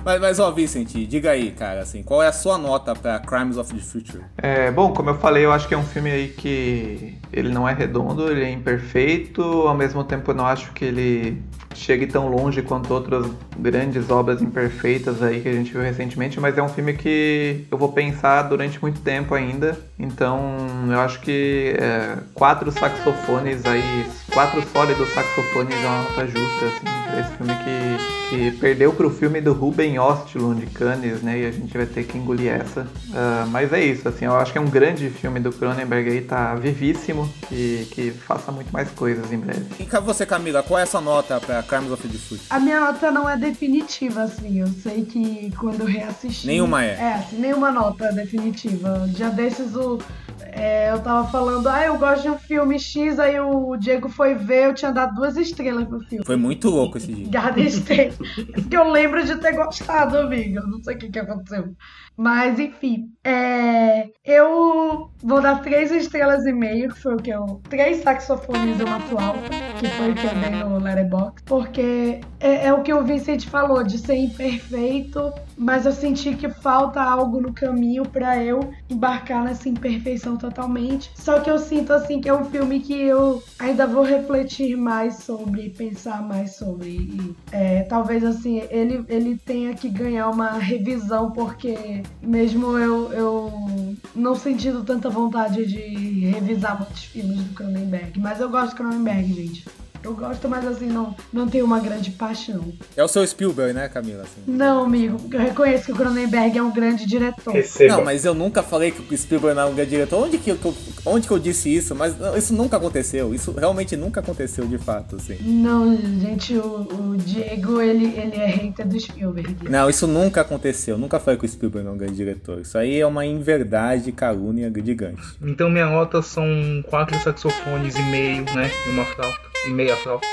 Mas, 0.07 0.21
mas 0.21 0.39
ó, 0.39 0.53
Vincent, 0.53 0.95
diga 1.09 1.33
aí, 1.33 1.51
cara, 1.51 1.81
assim, 1.81 2.01
qual 2.01 2.23
é 2.23 2.29
a 2.29 2.33
sua 2.33 2.57
nota 2.57 2.95
pra 2.95 3.19
Crimes 3.19 3.57
of 3.57 3.75
the 3.75 3.81
Future? 3.81 4.23
É, 4.39 4.71
bom, 4.71 4.93
como 4.93 5.11
eu 5.11 5.17
falei, 5.17 5.45
eu 5.45 5.51
acho 5.51 5.67
que 5.67 5.75
é 5.75 5.77
um 5.77 5.83
filme 5.83 6.09
aí 6.09 6.29
que 6.29 7.19
ele 7.33 7.49
não 7.49 7.69
é 7.69 7.75
redondo, 7.75 8.31
ele 8.31 8.45
é 8.45 8.51
imperfeito, 8.53 9.43
ao 9.43 9.75
mesmo 9.75 10.05
tempo 10.05 10.31
eu 10.31 10.37
não 10.37 10.47
acho 10.47 10.71
que 10.75 10.85
ele 10.85 11.43
chegue 11.75 12.07
tão 12.07 12.29
longe 12.29 12.63
quanto 12.63 12.95
outras 12.95 13.27
grandes 13.59 14.09
obras 14.09 14.41
imperfeitas 14.41 15.21
aí 15.25 15.41
que 15.41 15.49
a 15.49 15.53
gente 15.53 15.73
viu 15.73 15.83
recentemente, 15.83 16.39
mas 16.39 16.57
é 16.57 16.63
um 16.63 16.69
filme 16.69 16.93
que 16.93 17.67
eu 17.69 17.77
vou 17.77 17.93
pensar 17.93 18.43
durante 18.43 18.81
muito 18.81 19.01
tempo 19.01 19.35
ainda, 19.35 19.77
então 19.99 20.57
eu 20.89 21.01
acho 21.01 21.19
que 21.19 21.75
é, 21.81 22.17
quatro 22.33 22.71
saxofones 22.71 23.67
aí, 23.67 24.07
quatro 24.33 24.63
sólidos 24.73 25.13
saxofones 25.13 25.75
é 25.75 25.85
uma 25.85 26.03
nota 26.03 26.27
justa, 26.29 26.67
assim, 26.67 27.06
esse 27.21 27.31
filme 27.37 27.53
que, 27.65 28.51
que 28.53 28.59
perdeu 28.59 28.93
pro 28.93 29.11
filme 29.11 29.41
do 29.41 29.53
Ruben 29.53 29.99
Ostlund 29.99 30.61
de 30.61 30.67
Cannes, 30.67 31.23
né, 31.23 31.41
e 31.41 31.47
a 31.47 31.51
gente 31.51 31.77
vai 31.77 31.87
ter 31.87 32.05
que 32.05 32.19
engolir 32.19 32.53
essa, 32.53 32.87
Ah, 33.15 33.47
mas 33.49 33.73
é 33.73 33.85
isso, 33.85 34.09
assim, 34.09 34.25
eu 34.25 34.37
acho 34.37 34.53
que 34.53 34.59
é 34.59 34.61
um 34.61 34.69
grande 34.69 35.09
filme 35.11 35.41
do 35.41 35.51
Cronenberg 35.51 36.11
aí, 36.11 36.21
tá 36.21 36.55
vivíssimo, 36.55 37.29
e 37.51 37.87
que 37.91 38.11
faça 38.11 38.53
muito 38.53 38.73
mais 38.73 38.91
coisas 38.91 39.33
em 39.33 39.39
breve. 39.39 39.65
E 39.79 39.87
você, 40.01 40.27
Camila, 40.27 40.63
qual 40.63 40.79
é 40.79 40.83
a 40.83 40.87
sua 40.87 41.01
nota 41.01 41.41
pra 41.41 41.63
Crimes 41.63 41.91
of 41.91 42.07
the 42.07 42.19
Future? 42.19 42.47
A 42.51 42.61
minha 42.61 42.81
nota 42.81 43.11
não 43.11 43.29
é 43.29 43.37
definitiva, 43.37 44.23
assim. 44.23 44.61
Eu 44.61 44.69
sei 44.69 45.05
que 45.05 45.53
quando 45.59 45.81
eu 45.81 45.87
reassisti. 45.87 46.47
Nenhuma 46.47 46.85
é. 46.85 46.91
É, 46.91 47.15
assim, 47.15 47.39
nenhuma 47.39 47.73
nota 47.73 48.13
definitiva. 48.13 49.09
Já 49.17 49.29
desses 49.29 49.75
o. 49.75 49.99
é, 50.41 50.91
eu 50.91 51.01
tava 51.01 51.29
falando, 51.31 51.69
ah, 51.69 51.85
eu 51.85 51.99
gosto 51.99 52.23
de 52.23 52.31
um 52.31 52.39
filme 52.39 52.79
X, 52.79 53.19
aí 53.19 53.39
o 53.41 53.77
Diego 53.77 54.09
foi 54.09 54.35
ver, 54.35 54.67
eu 54.67 54.75
tinha 54.75 54.93
dado 54.93 55.15
duas 55.15 55.37
estrelas 55.37 55.87
pro 55.87 56.01
filme. 56.01 56.25
Foi 56.25 56.37
muito 56.37 56.71
louco 56.71 56.99
esse 56.99 57.13
dia. 57.13 57.29
Garden 57.29 57.67
State. 57.67 58.17
Porque 58.53 58.77
eu 58.77 58.91
lembro 58.91 59.25
de 59.25 59.37
ter 59.37 59.53
gostado, 59.53 60.19
amiga. 60.19 60.61
Eu 60.61 60.67
não 60.67 60.83
sei 60.83 60.95
o 60.95 60.99
que, 60.99 61.11
que 61.11 61.19
aconteceu. 61.19 61.75
Mas, 62.17 62.59
enfim. 62.59 63.11
é, 63.23 64.09
eu 64.25 65.11
vou 65.23 65.41
dar 65.43 65.61
três 65.61 65.91
estrelas 65.91 66.47
e 66.47 66.53
meio, 66.53 66.93
que 66.93 67.01
foi 67.01 67.15
o 67.15 67.19
que 67.19 67.31
eu. 67.31 67.61
Três 67.69 68.03
saxofones 68.03 68.81
e 68.81 68.83
uma 68.83 69.01
flauta, 69.01 69.51
que 69.79 69.87
foi 69.89 70.13
o 70.13 70.15
que 70.15 70.27
eu 70.27 70.35
dei 70.35 70.51
no 70.51 70.79
Letterboxd. 70.79 71.43
Porque 71.45 72.21
é, 72.41 72.67
é 72.67 72.73
o 72.73 72.83
que 72.83 72.95
o 72.95 73.05
Vincent 73.05 73.45
falou, 73.47 73.83
de 73.83 73.99
ser 73.99 74.17
imperfeito, 74.17 75.31
mas 75.57 75.87
eu 75.87 75.93
senti 75.93 76.35
que 76.35 76.49
falta 76.49 77.01
algo 77.01 77.41
no 77.41 77.53
caminho 77.53 78.05
pra 78.05 78.43
eu 78.43 78.73
embarcar 78.91 79.45
nessa 79.45 79.69
imperfeição 79.69 80.37
totalmente. 80.37 81.11
Só 81.15 81.41
que 81.41 81.51
eu 81.51 81.59
sinto, 81.59 81.93
assim, 81.93 82.21
que 82.21 82.29
é 82.29 82.35
um 82.35 82.45
filme 82.45 82.81
que 82.81 82.95
eu 82.95 83.43
ainda 83.59 83.87
vou 83.87 84.03
refletir 84.03 84.77
mais 84.77 85.17
sobre, 85.17 85.71
pensar 85.71 86.23
mais 86.23 86.57
sobre. 86.57 86.89
E, 86.89 87.35
é, 87.53 87.83
talvez, 87.85 88.23
assim, 88.25 88.63
ele, 88.71 89.05
ele 89.09 89.37
tenha 89.37 89.75
que 89.75 89.89
ganhar 89.89 90.29
uma 90.29 90.53
revisão, 90.53 91.31
porque 91.31 92.03
mesmo 92.23 92.77
eu, 92.79 93.13
eu 93.13 93.97
não 94.15 94.35
sentindo 94.35 94.85
tanta 94.85 95.09
vontade 95.09 95.67
de 95.67 96.27
revisar 96.27 96.79
muitos 96.79 97.05
filmes 97.05 97.43
do 97.43 97.55
Cronenberg. 97.55 98.19
Mas 98.21 98.41
eu 98.41 98.49
gosto 98.49 98.71
do 98.71 98.77
Cronenberg, 98.77 99.33
gente. 99.33 99.65
Eu 100.07 100.15
gosto, 100.15 100.49
mas 100.49 100.65
assim, 100.65 100.87
não, 100.87 101.17
não 101.33 101.49
tenho 101.49 101.65
uma 101.65 101.81
grande 101.81 102.13
paixão. 102.13 102.73
É 102.97 103.03
o 103.03 103.09
seu 103.09 103.27
Spielberg, 103.27 103.73
né, 103.73 103.89
Camila? 103.89 104.23
assim? 104.23 104.41
Não, 104.47 104.85
amigo, 104.85 105.19
eu 105.33 105.41
reconheço 105.41 105.87
que 105.87 105.93
o 105.93 105.97
Cronenberg 105.97 106.57
é 106.57 106.63
um 106.63 106.73
grande 106.73 107.05
diretor. 107.05 107.53
Receba. 107.53 107.97
Não, 107.97 108.05
mas 108.05 108.25
eu 108.25 108.33
nunca 108.33 108.63
falei 108.63 108.93
que 108.93 109.13
o 109.13 109.19
Spielberg 109.19 109.57
não 109.57 109.65
é 109.65 109.67
um 109.67 109.75
grande 109.75 109.91
diretor. 109.91 110.23
Onde 110.25 110.39
que, 110.39 110.51
eu- 110.51 110.57
que 110.57 110.65
eu, 110.65 110.75
onde 111.05 111.27
que 111.27 111.33
eu 111.33 111.41
disse 111.41 111.75
isso? 111.75 111.93
Mas 111.93 112.17
não, 112.17 112.37
isso 112.37 112.55
nunca 112.55 112.77
aconteceu. 112.77 113.35
Isso 113.35 113.51
realmente 113.51 113.97
nunca 113.97 114.21
aconteceu 114.21 114.65
de 114.67 114.79
fato, 114.79 115.17
assim. 115.17 115.37
Não, 115.41 115.97
gente, 116.21 116.55
o, 116.57 116.83
o 117.13 117.17
Diego, 117.17 117.81
ele, 117.81 118.07
ele 118.17 118.37
é 118.37 118.47
hater 118.47 118.87
do 118.87 119.01
Spielberg. 119.01 119.69
Não, 119.69 119.91
isso 119.91 120.07
nunca 120.07 120.43
aconteceu. 120.43 120.97
Nunca 120.97 121.19
falei 121.19 121.37
que 121.41 121.47
o 121.47 121.49
Spielberg 121.49 121.85
não 121.85 121.93
é 121.93 121.95
um 121.97 121.99
grande 121.99 122.15
diretor. 122.15 122.61
Isso 122.61 122.79
aí 122.79 123.01
é 123.01 123.07
uma 123.07 123.27
inverdade, 123.27 124.13
calúnia 124.13 124.73
gigante. 124.85 125.21
Então 125.43 125.69
minha 125.69 125.87
nota 125.91 126.23
são 126.23 126.45
quatro 126.89 127.19
saxofones 127.25 127.97
e 127.97 128.03
meio, 128.03 128.45
né? 128.55 128.71
E 128.87 128.91
uma 128.91 129.05
flauta. 129.05 129.56
E 129.67 129.71
meia 129.71 129.97
flauta. 129.97 130.27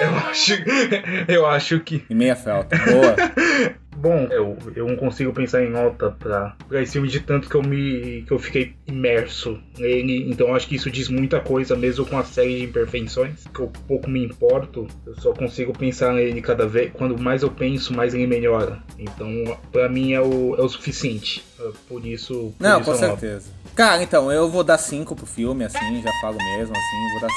Eu 0.00 0.16
acho. 0.30 0.52
Eu 1.28 1.46
acho 1.46 1.80
que. 1.80 2.04
E 2.08 2.14
meia 2.14 2.36
falta. 2.36 2.76
Boa. 2.76 3.16
Bom, 3.96 4.28
eu, 4.30 4.58
eu 4.74 4.86
não 4.86 4.96
consigo 4.96 5.32
pensar 5.32 5.64
em 5.64 5.70
nota 5.70 6.10
pra, 6.10 6.54
pra 6.68 6.82
esse 6.82 6.92
filme 6.92 7.08
de 7.08 7.20
tanto 7.20 7.48
que 7.48 7.54
eu 7.54 7.62
me. 7.62 8.22
que 8.26 8.30
eu 8.32 8.38
fiquei 8.38 8.74
imerso 8.86 9.58
nele. 9.78 10.30
Então 10.30 10.48
eu 10.48 10.54
acho 10.54 10.68
que 10.68 10.76
isso 10.76 10.90
diz 10.90 11.08
muita 11.08 11.40
coisa, 11.40 11.74
mesmo 11.74 12.04
com 12.04 12.18
a 12.18 12.24
série 12.24 12.58
de 12.58 12.64
imperfeições. 12.64 13.46
Que 13.54 13.60
eu 13.60 13.72
pouco 13.88 14.08
me 14.08 14.22
importo. 14.22 14.86
Eu 15.06 15.14
só 15.20 15.32
consigo 15.32 15.72
pensar 15.72 16.12
nele 16.12 16.42
cada 16.42 16.66
vez. 16.66 16.92
Quando 16.92 17.18
mais 17.18 17.42
eu 17.42 17.50
penso, 17.50 17.94
mais 17.94 18.14
ele 18.14 18.26
melhora. 18.26 18.82
Então, 18.98 19.58
pra 19.72 19.88
mim 19.88 20.12
é 20.12 20.20
o, 20.20 20.54
é 20.56 20.62
o 20.62 20.68
suficiente. 20.68 21.42
Por 21.88 22.04
isso. 22.04 22.54
Por 22.58 22.62
Não, 22.62 22.80
isso 22.80 22.90
com 22.90 22.96
certeza. 22.96 23.50
Cara, 23.76 24.02
então, 24.02 24.32
eu 24.32 24.48
vou 24.48 24.64
dar 24.64 24.78
5 24.78 25.14
pro 25.14 25.26
filme, 25.26 25.62
assim, 25.62 26.00
já 26.02 26.10
falo 26.22 26.38
mesmo, 26.38 26.74
assim, 26.74 27.10
vou 27.12 27.20
dar, 27.20 27.28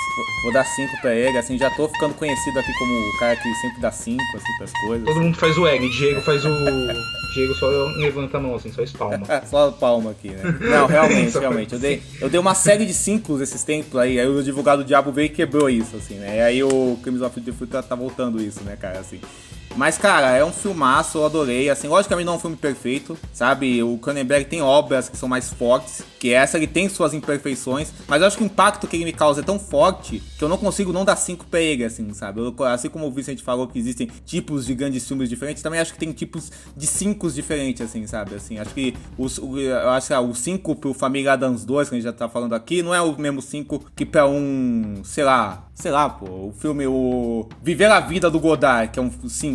vou 0.44 0.53
dar 0.53 0.64
5 0.64 1.02
pra 1.02 1.14
ele, 1.14 1.38
assim, 1.38 1.57
já 1.57 1.70
tô 1.72 1.90
ficando 1.90 2.14
conhecido 2.14 2.57
aqui 2.57 2.72
como 2.80 2.94
o 2.94 3.20
cara 3.20 3.36
que 3.36 3.53
sempre 3.56 3.82
dá 3.82 3.91
5, 3.91 4.24
assim, 4.38 4.57
pras 4.57 4.72
coisas. 4.88 5.06
Todo 5.06 5.20
mundo 5.20 5.38
faz 5.38 5.57
o 5.57 5.68
L, 5.68 5.90
Diego 5.90 6.22
faz 6.22 6.45
o. 6.45 6.49
Diego 7.34 7.53
só 7.56 7.68
levanta 7.98 8.38
a 8.38 8.40
mão 8.40 8.56
assim, 8.56 8.72
só 8.72 8.82
espalma. 8.82 9.22
É, 9.28 9.41
só 9.45 9.70
palma 9.72 10.11
aqui, 10.11 10.30
né? 10.30 10.57
Não, 10.61 10.88
realmente, 10.88 11.36
realmente. 11.38 11.74
Eu 11.74 11.80
dei, 11.80 12.02
eu 12.22 12.30
dei 12.30 12.40
uma 12.40 12.56
série 12.56 12.86
de 12.86 12.94
5 12.94 13.41
esses 13.41 13.61
tempos 13.66 13.99
aí, 13.99 14.18
aí 14.18 14.28
o 14.28 14.40
advogado 14.40 14.80
do 14.80 14.88
diabo 14.88 15.11
veio 15.11 15.26
e 15.26 15.30
quebrou 15.30 15.70
isso, 15.70 15.98
assim, 15.98 16.16
né? 16.16 16.38
E 16.38 16.41
aí 16.41 16.64
o 16.64 16.98
Crimes 17.03 17.22
of 17.22 17.41
the 17.41 17.52
Future 17.52 17.70
tá, 17.70 17.84
tá 17.84 17.95
voltando 17.95 18.41
isso, 18.41 18.64
né, 18.64 18.78
cara, 18.80 18.99
assim. 18.99 19.20
Mas, 19.76 19.98
cara, 19.98 20.36
é 20.36 20.44
um 20.44 20.52
filmaço, 20.52 21.20
eu 21.20 21.26
adorei. 21.26 21.70
Assim, 21.70 21.88
logicamente 21.88 22.26
não 22.26 22.34
é 22.34 22.36
um 22.36 22.40
filme 22.40 22.58
perfeito, 22.58 23.18
sabe? 23.34 23.82
O 23.84 23.98
Cronenberg 23.98 24.46
tem 24.46 24.62
obras 24.62 25.10
que 25.10 25.18
são 25.18 25.30
mais 25.30 25.50
fortes, 25.54 26.04
que 26.20 26.34
essa 26.34 26.58
ele 26.58 26.68
tem 26.68 26.90
suas 26.90 27.14
imperfeições, 27.14 27.94
mas 28.08 28.22
eu 28.22 28.28
acho 28.28 28.38
que 28.38 28.44
o 28.44 28.46
impacto 28.46 28.88
que 28.88 28.98
ele 28.98 29.06
me 29.06 29.14
causa 29.14 29.41
é 29.41 29.44
tão 29.44 29.58
forte 29.58 30.22
que 30.38 30.44
eu 30.44 30.50
não 30.50 30.58
consigo 30.58 30.91
não 30.91 31.06
dar 31.06 31.16
cinco 31.16 31.46
pra 31.46 31.62
ele, 31.62 31.84
assim, 31.84 32.14
sabe? 32.14 32.41
Eu, 32.41 32.54
assim 32.66 32.90
como 32.90 33.08
o 33.08 33.12
Vicente 33.12 33.41
falou 33.41 33.68
que 33.68 33.80
existem 33.80 34.10
tipos 34.26 34.66
de 34.66 34.74
grandes 34.74 35.08
filmes 35.08 35.30
diferentes, 35.30 35.64
também 35.64 35.80
acho 35.80 35.94
que 35.94 36.00
tem 36.00 36.12
tipos 36.12 36.52
de 36.76 36.86
cinco 36.86 37.30
diferentes, 37.32 37.82
assim, 37.82 38.06
sabe? 38.06 38.36
Assim, 38.36 38.60
acho 38.60 38.74
que 38.74 38.94
os, 39.18 39.38
o, 39.38 39.58
eu 39.58 39.90
acho 39.91 40.08
que 40.08 40.14
ah, 40.14 40.22
o 40.22 40.36
cinco 40.36 40.76
pro 40.76 40.94
Família 40.94 41.34
Adams 41.34 41.64
2, 41.64 41.90
que 41.90 41.96
a 41.96 41.98
gente 41.98 42.06
já 42.06 42.14
tá 42.14 42.28
falando 42.28 42.54
aqui, 42.54 42.84
não 42.84 42.94
é 42.94 43.02
o 43.02 43.18
mesmo 43.18 43.41
cinco 43.41 43.84
que 43.96 44.06
pra 44.06 44.28
um, 44.28 45.02
sei 45.04 45.24
lá, 45.24 45.70
sei 45.74 45.91
lá, 45.91 46.10
pô, 46.10 46.26
o 46.26 46.54
filme 46.58 46.86
o 46.86 47.48
Viver 47.64 47.90
a 47.90 48.02
Vida 48.02 48.30
do 48.30 48.40
Godard, 48.40 48.91
que 48.91 49.00
é 49.00 49.02
um 49.02 49.10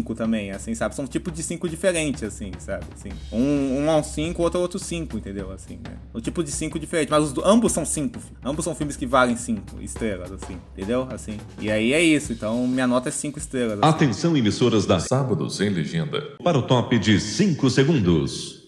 5 0.05 0.15
também, 0.15 0.51
assim, 0.51 0.75
sabe? 0.75 0.95
São 0.95 1.07
tipos 1.07 1.33
de 1.33 1.43
5 1.43 1.69
diferentes, 1.69 2.23
assim, 2.23 2.53
sabe? 2.59 2.85
Assim, 2.95 3.09
um, 3.33 3.79
um 3.79 3.91
é 3.91 3.97
um 3.97 4.03
5, 4.03 4.43
outro 4.43 4.59
é 4.59 4.63
outro 4.63 4.79
5, 4.79 5.17
entendeu? 5.17 5.51
Assim, 5.51 5.79
né? 5.83 5.97
Um 6.15 6.21
tipo 6.21 6.45
de 6.45 6.51
5 6.51 6.79
diferente, 6.79 7.11
mas 7.11 7.25
os, 7.25 7.45
ambos 7.45 7.73
são 7.73 7.85
5. 7.85 8.21
Ambos 8.45 8.65
são 8.65 8.75
filmes 8.75 8.97
que 8.97 9.07
valem 9.07 9.37
5 9.37 9.81
estrelas, 9.81 10.31
assim, 10.31 10.59
entendeu? 10.77 11.09
Assim. 11.11 11.39
E 11.59 11.71
aí 11.71 11.93
é 11.95 12.03
isso, 12.03 12.33
então 12.33 12.67
minha 12.67 12.87
nota 12.87 13.09
é 13.09 13.13
5 13.13 13.39
estrelas. 13.39 13.79
Assim. 13.81 13.89
Atenção, 13.89 14.37
emissoras 14.37 14.85
da 14.85 15.01
Sábado 15.01 15.49
Sem 15.49 15.71
Legenda. 15.71 16.23
Para 16.43 16.59
o 16.59 16.63
top 16.63 16.99
de 16.99 17.19
5 17.19 17.71
segundos. 17.71 18.65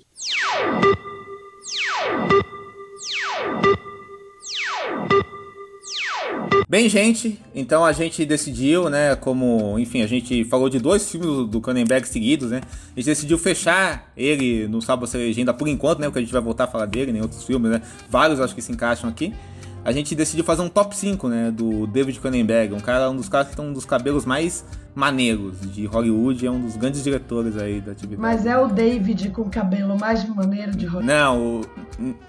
Bem, 6.69 6.89
gente, 6.89 7.41
então 7.55 7.85
a 7.85 7.93
gente 7.93 8.27
decidiu, 8.27 8.91
né, 8.91 9.15
como, 9.15 9.79
enfim, 9.79 10.03
a 10.03 10.07
gente 10.09 10.45
falou 10.47 10.69
de 10.69 10.81
dois 10.81 11.09
filmes 11.09 11.49
do, 11.49 11.61
Cronenberg 11.61 12.09
seguidos, 12.09 12.51
né, 12.51 12.61
a 12.61 12.99
gente 12.99 13.07
decidiu 13.07 13.39
fechar 13.39 14.11
ele 14.17 14.67
no 14.67 14.83
Sábado 14.83 15.07
Sem 15.07 15.21
Legenda 15.21 15.55
por 15.55 15.69
enquanto, 15.69 16.01
né, 16.01 16.09
porque 16.09 16.19
a 16.19 16.23
gente 16.23 16.33
vai 16.33 16.43
voltar 16.43 16.65
a 16.65 16.67
falar 16.67 16.87
dele, 16.87 17.13
né, 17.13 17.23
outros 17.23 17.45
filmes, 17.45 17.71
né, 17.71 17.81
vários 18.11 18.41
acho 18.41 18.53
que 18.53 18.61
se 18.61 18.73
encaixam 18.73 19.09
aqui. 19.09 19.33
A 19.87 19.93
gente 19.93 20.17
decidiu 20.17 20.45
fazer 20.45 20.63
um 20.63 20.69
top 20.69 20.97
5, 20.97 21.29
né, 21.29 21.49
do 21.53 21.87
David 21.87 22.19
Cronenberg, 22.19 22.75
um 22.75 22.81
cara, 22.81 23.09
um 23.09 23.15
dos 23.15 23.29
caras 23.29 23.51
que 23.51 23.57
tem 23.57 23.65
um 23.65 23.73
dos 23.73 23.85
cabelos 23.85 24.27
mais 24.27 24.65
maneiros 24.93 25.61
de 25.61 25.87
Hollywood, 25.87 26.45
é 26.45 26.51
um 26.51 26.61
dos 26.61 26.77
grandes 26.77 27.05
diretores 27.05 27.57
aí 27.57 27.81
da 27.81 27.93
atividade. 27.93 28.21
Mas 28.21 28.47
é 28.47 28.59
o 28.59 28.67
David 28.67 29.31
com 29.31 29.43
o 29.43 29.49
cabelo 29.49 29.97
mais 29.97 30.29
maneiro 30.29 30.73
de 30.73 30.87
Hollywood. 30.87 31.07
Não, 31.07 31.61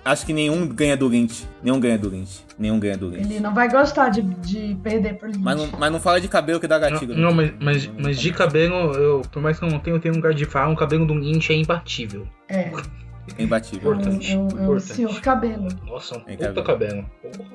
acho 0.05 0.23
que 0.23 0.33
nenhum 0.33 0.67
ganha 0.67 0.95
do 0.95 1.07
Lynch. 1.07 1.47
Nenhum 1.63 1.79
ganha 1.79 1.97
do 1.97 2.09
Lynch. 2.09 2.45
Nenhum 2.59 2.79
ganha 2.79 2.95
do 2.95 3.07
Lynch. 3.07 3.25
Ele 3.25 3.39
não 3.39 3.55
vai 3.55 3.67
gostar 3.71 4.09
de, 4.09 4.21
de 4.21 4.77
perder 4.83 5.15
pro 5.15 5.25
Lynch. 5.27 5.39
Mas 5.41 5.57
não, 5.57 5.79
mas 5.79 5.91
não 5.91 5.99
fala 5.99 6.21
de 6.21 6.27
cabelo 6.27 6.59
que 6.59 6.67
dá 6.67 6.77
gatilho. 6.77 7.15
Não, 7.15 7.31
não 7.31 7.33
mas, 7.33 7.53
mas, 7.59 7.89
mas 7.97 8.19
de 8.19 8.31
cabelo, 8.33 8.93
eu, 8.93 9.23
por 9.31 9.41
mais 9.41 9.57
que 9.57 9.65
eu 9.65 9.69
não 9.71 9.79
tenha, 9.79 9.95
eu 9.95 9.99
tenho 9.99 10.13
um 10.13 10.17
lugar 10.17 10.35
de 10.35 10.45
falar, 10.45 10.67
um 10.67 10.75
cabelo 10.75 11.07
do 11.07 11.15
Lynch 11.15 11.51
é 11.51 11.55
imbatível. 11.55 12.27
É. 12.47 12.71
É 13.37 13.43
imbatível. 13.43 13.93
É 13.93 13.95
um, 13.95 13.99
é 13.99 14.37
um, 14.37 14.65
é 14.65 14.69
um 14.69 14.79
senhor 14.79 15.21
cabelo. 15.21 15.67
Nossa, 15.85 16.17
um 16.17 16.21
É 16.27 16.37
puta 16.37 16.63
cabelo. 16.63 16.63
cabelo. 16.63 17.45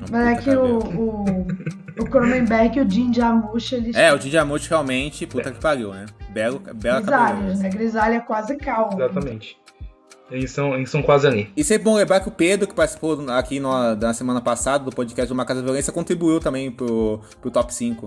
Um 0.00 0.06
Mas 0.10 0.26
é 0.26 0.42
que 0.42 0.50
o, 0.50 0.78
cabelo. 0.80 1.00
o, 1.00 2.02
o 2.02 2.04
Cronenberg 2.10 2.78
e 2.78 2.82
o 2.82 2.90
Jim 2.90 3.14
Jarmusch, 3.14 3.72
eles 3.72 3.96
É, 3.96 4.12
o 4.12 4.18
Didi 4.18 4.36
Amute 4.36 4.68
realmente, 4.68 5.26
puta 5.26 5.52
que 5.52 5.60
pariu, 5.60 5.92
né? 5.92 6.06
Belo, 6.30 6.58
bela 6.58 7.00
cabelo. 7.00 7.36
grisalhos, 7.40 7.60
né? 7.60 7.68
Grisalha 7.70 8.20
quase 8.20 8.56
calmo. 8.56 9.00
Exatamente. 9.00 9.56
Eles 10.30 10.50
são, 10.50 10.74
eles 10.74 10.90
são 10.90 11.02
quase 11.02 11.26
ali. 11.26 11.50
E 11.56 11.62
sempre 11.62 11.84
bom 11.84 11.94
lembrar 11.96 12.18
que 12.20 12.28
o 12.28 12.32
Pedro, 12.32 12.66
que 12.66 12.74
participou 12.74 13.30
aqui 13.30 13.60
no, 13.60 13.94
da 13.94 14.12
semana 14.14 14.40
passada 14.40 14.82
do 14.82 14.90
podcast 14.90 15.28
do 15.28 15.34
Uma 15.34 15.44
Casa 15.44 15.60
da 15.60 15.66
Violência, 15.66 15.92
contribuiu 15.92 16.40
também 16.40 16.70
pro, 16.70 17.20
pro 17.40 17.50
top 17.50 17.72
5. 17.72 18.06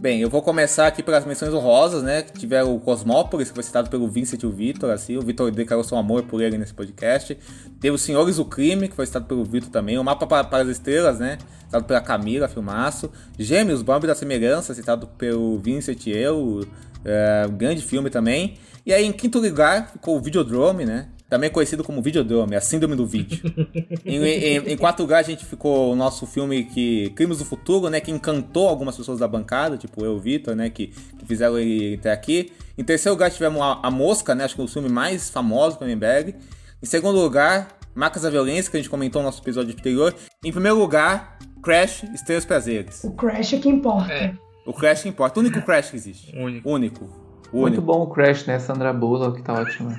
Bem, 0.00 0.20
eu 0.20 0.30
vou 0.30 0.40
começar 0.40 0.86
aqui 0.86 1.02
pelas 1.02 1.24
menções 1.24 1.52
honrosas, 1.52 2.04
né? 2.04 2.22
Que 2.22 2.32
tiveram 2.32 2.72
o 2.72 2.78
Cosmópolis, 2.78 3.48
que 3.48 3.54
foi 3.54 3.64
citado 3.64 3.90
pelo 3.90 4.06
Vincent 4.06 4.40
e 4.40 4.46
o 4.46 4.50
Vitor, 4.50 4.92
assim. 4.92 5.16
O 5.16 5.22
Vitor 5.22 5.50
declarou 5.50 5.82
seu 5.82 5.98
amor 5.98 6.22
por 6.22 6.40
ele 6.40 6.56
nesse 6.56 6.72
podcast. 6.72 7.36
Teve 7.80 7.96
os 7.96 8.00
Senhores 8.00 8.36
do 8.36 8.44
Crime, 8.44 8.86
que 8.86 8.94
foi 8.94 9.06
citado 9.06 9.24
pelo 9.24 9.44
Vitor 9.44 9.70
também. 9.70 9.98
O 9.98 10.04
Mapa 10.04 10.24
para, 10.24 10.44
para 10.44 10.62
as 10.62 10.68
Estrelas, 10.68 11.18
né? 11.18 11.38
Citado 11.64 11.84
pela 11.84 12.00
Camila, 12.00 12.46
filmaço. 12.46 13.10
Gêmeos, 13.36 13.82
Bombe 13.82 14.06
da 14.06 14.14
Semelhança, 14.14 14.72
citado 14.72 15.08
pelo 15.18 15.58
Vincent 15.58 16.06
e 16.06 16.10
eu. 16.10 16.64
É, 17.04 17.48
grande 17.50 17.82
filme 17.82 18.08
também. 18.08 18.56
E 18.86 18.92
aí, 18.92 19.04
em 19.04 19.12
quinto 19.12 19.40
lugar, 19.40 19.90
ficou 19.90 20.16
o 20.16 20.20
Videodrome, 20.20 20.84
né? 20.84 21.08
Também 21.28 21.50
conhecido 21.50 21.84
como 21.84 22.00
Videodrome, 22.00 22.56
a 22.56 22.60
síndrome 22.60 22.96
do 22.96 23.06
vídeo. 23.06 23.42
em, 24.04 24.16
em, 24.16 24.56
em 24.56 24.76
quarto 24.78 25.00
lugar, 25.00 25.18
a 25.18 25.22
gente 25.22 25.44
ficou 25.44 25.92
o 25.92 25.96
nosso 25.96 26.26
filme 26.26 26.64
que 26.64 27.10
Crimes 27.10 27.38
do 27.38 27.44
Futuro, 27.44 27.90
né? 27.90 28.00
Que 28.00 28.10
encantou 28.10 28.66
algumas 28.66 28.96
pessoas 28.96 29.18
da 29.18 29.28
bancada, 29.28 29.76
tipo 29.76 30.02
eu 30.02 30.14
e 30.14 30.16
o 30.16 30.18
Vitor, 30.18 30.56
né? 30.56 30.70
Que, 30.70 30.86
que 30.86 31.26
fizeram 31.26 31.58
ele 31.58 31.96
até 31.96 32.10
aqui. 32.12 32.52
Em 32.78 32.82
terceiro 32.82 33.14
lugar, 33.14 33.30
tivemos 33.30 33.60
a, 33.60 33.80
a 33.82 33.90
Mosca, 33.90 34.34
né? 34.34 34.44
Acho 34.44 34.54
que 34.54 34.60
é 34.62 34.64
o 34.64 34.68
filme 34.68 34.88
mais 34.88 35.28
famoso 35.28 35.76
do 35.76 35.78
Cronenberg. 35.80 36.34
Em 36.82 36.86
segundo 36.86 37.20
lugar, 37.20 37.76
Marcas 37.94 38.22
da 38.22 38.30
Violência, 38.30 38.70
que 38.70 38.76
a 38.76 38.80
gente 38.80 38.88
comentou 38.88 39.20
no 39.20 39.26
nosso 39.26 39.42
episódio 39.42 39.74
anterior. 39.74 40.14
Em 40.42 40.52
primeiro 40.52 40.78
lugar, 40.78 41.38
Crash, 41.62 42.04
Estrelas 42.14 42.46
Prazeres. 42.46 43.04
O 43.04 43.10
Crash 43.12 43.52
é 43.52 43.58
que 43.58 43.68
importa. 43.68 44.12
É. 44.12 44.34
O 44.64 44.72
Crash 44.72 45.02
que 45.02 45.08
importa. 45.10 45.38
O 45.38 45.42
único 45.42 45.60
Crash 45.60 45.90
que 45.90 45.96
existe. 45.96 46.34
Único. 46.34 46.70
Único. 46.70 47.04
O 47.52 47.60
Muito 47.60 47.78
único. 47.78 47.82
bom 47.82 48.02
o 48.02 48.06
Crash, 48.08 48.46
né? 48.46 48.58
Sandra 48.58 48.92
Bullock, 48.92 49.42
tá 49.42 49.54
ótimo. 49.54 49.94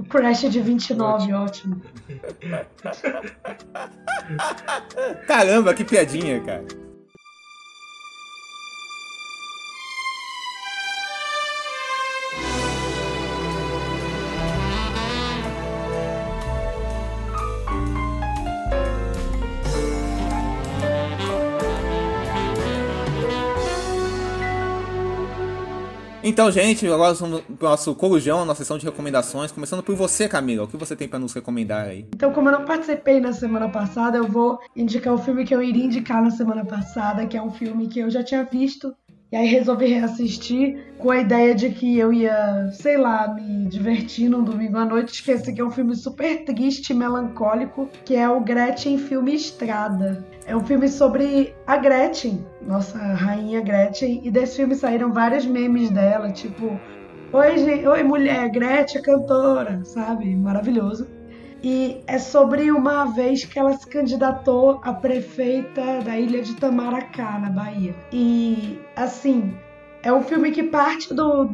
O 0.00 0.04
Crash 0.04 0.48
de 0.48 0.62
29, 0.62 1.34
ótimo. 1.34 1.82
Caramba, 5.26 5.74
que 5.74 5.84
piadinha, 5.84 6.40
cara. 6.40 6.64
Então, 26.30 26.48
gente, 26.48 26.86
agora 26.86 27.12
vamos 27.12 27.42
nosso 27.60 27.92
corujão, 27.92 28.44
nossa 28.44 28.62
sessão 28.62 28.78
de 28.78 28.84
recomendações. 28.84 29.50
Começando 29.50 29.82
por 29.82 29.96
você, 29.96 30.28
Camila. 30.28 30.62
O 30.62 30.68
que 30.68 30.76
você 30.76 30.94
tem 30.94 31.08
pra 31.08 31.18
nos 31.18 31.32
recomendar 31.32 31.88
aí? 31.88 32.06
Então, 32.14 32.32
como 32.32 32.48
eu 32.48 32.52
não 32.52 32.64
participei 32.64 33.18
na 33.18 33.32
semana 33.32 33.68
passada, 33.68 34.16
eu 34.16 34.28
vou 34.28 34.60
indicar 34.76 35.12
o 35.12 35.18
filme 35.18 35.44
que 35.44 35.52
eu 35.52 35.60
iria 35.60 35.84
indicar 35.84 36.22
na 36.22 36.30
semana 36.30 36.64
passada, 36.64 37.26
que 37.26 37.36
é 37.36 37.42
um 37.42 37.50
filme 37.50 37.88
que 37.88 37.98
eu 37.98 38.08
já 38.08 38.22
tinha 38.22 38.44
visto. 38.44 38.94
E 39.32 39.36
aí 39.36 39.46
resolvi 39.46 39.86
reassistir 39.86 40.92
com 40.98 41.08
a 41.10 41.20
ideia 41.20 41.54
de 41.54 41.70
que 41.70 41.96
eu 41.96 42.12
ia, 42.12 42.68
sei 42.72 42.96
lá, 42.96 43.32
me 43.32 43.66
divertir 43.66 44.28
num 44.28 44.42
domingo 44.42 44.76
à 44.76 44.84
noite. 44.84 45.14
Esqueci 45.14 45.52
que 45.52 45.60
é 45.60 45.64
um 45.64 45.70
filme 45.70 45.94
super 45.94 46.44
triste 46.44 46.90
e 46.90 46.94
melancólico, 46.94 47.88
que 48.04 48.16
é 48.16 48.28
o 48.28 48.40
Gretchen 48.40 48.98
Filme 48.98 49.32
Estrada. 49.32 50.26
É 50.46 50.56
um 50.56 50.64
filme 50.64 50.88
sobre 50.88 51.54
a 51.64 51.76
Gretchen, 51.76 52.44
nossa 52.60 52.98
rainha 52.98 53.60
Gretchen, 53.60 54.20
e 54.24 54.32
desse 54.32 54.56
filme 54.56 54.74
saíram 54.74 55.12
vários 55.12 55.46
memes 55.46 55.90
dela, 55.90 56.32
tipo, 56.32 56.76
Oi, 57.32 57.58
gente, 57.58 57.86
oi 57.86 58.02
mulher, 58.02 58.50
Gretchen, 58.50 59.00
a 59.00 59.04
cantora, 59.04 59.84
sabe? 59.84 60.34
Maravilhoso. 60.34 61.06
E 61.62 62.00
é 62.06 62.18
sobre 62.18 62.70
uma 62.70 63.06
vez 63.06 63.44
que 63.44 63.58
ela 63.58 63.76
se 63.76 63.86
candidatou 63.86 64.80
a 64.82 64.92
prefeita 64.92 66.00
da 66.02 66.18
ilha 66.18 66.42
de 66.42 66.54
Tamaracá, 66.56 67.38
na 67.38 67.50
Bahia. 67.50 67.94
E, 68.12 68.78
assim, 68.96 69.54
é 70.02 70.12
um 70.12 70.22
filme 70.22 70.50
que 70.50 70.62
parte 70.62 71.12
do 71.12 71.50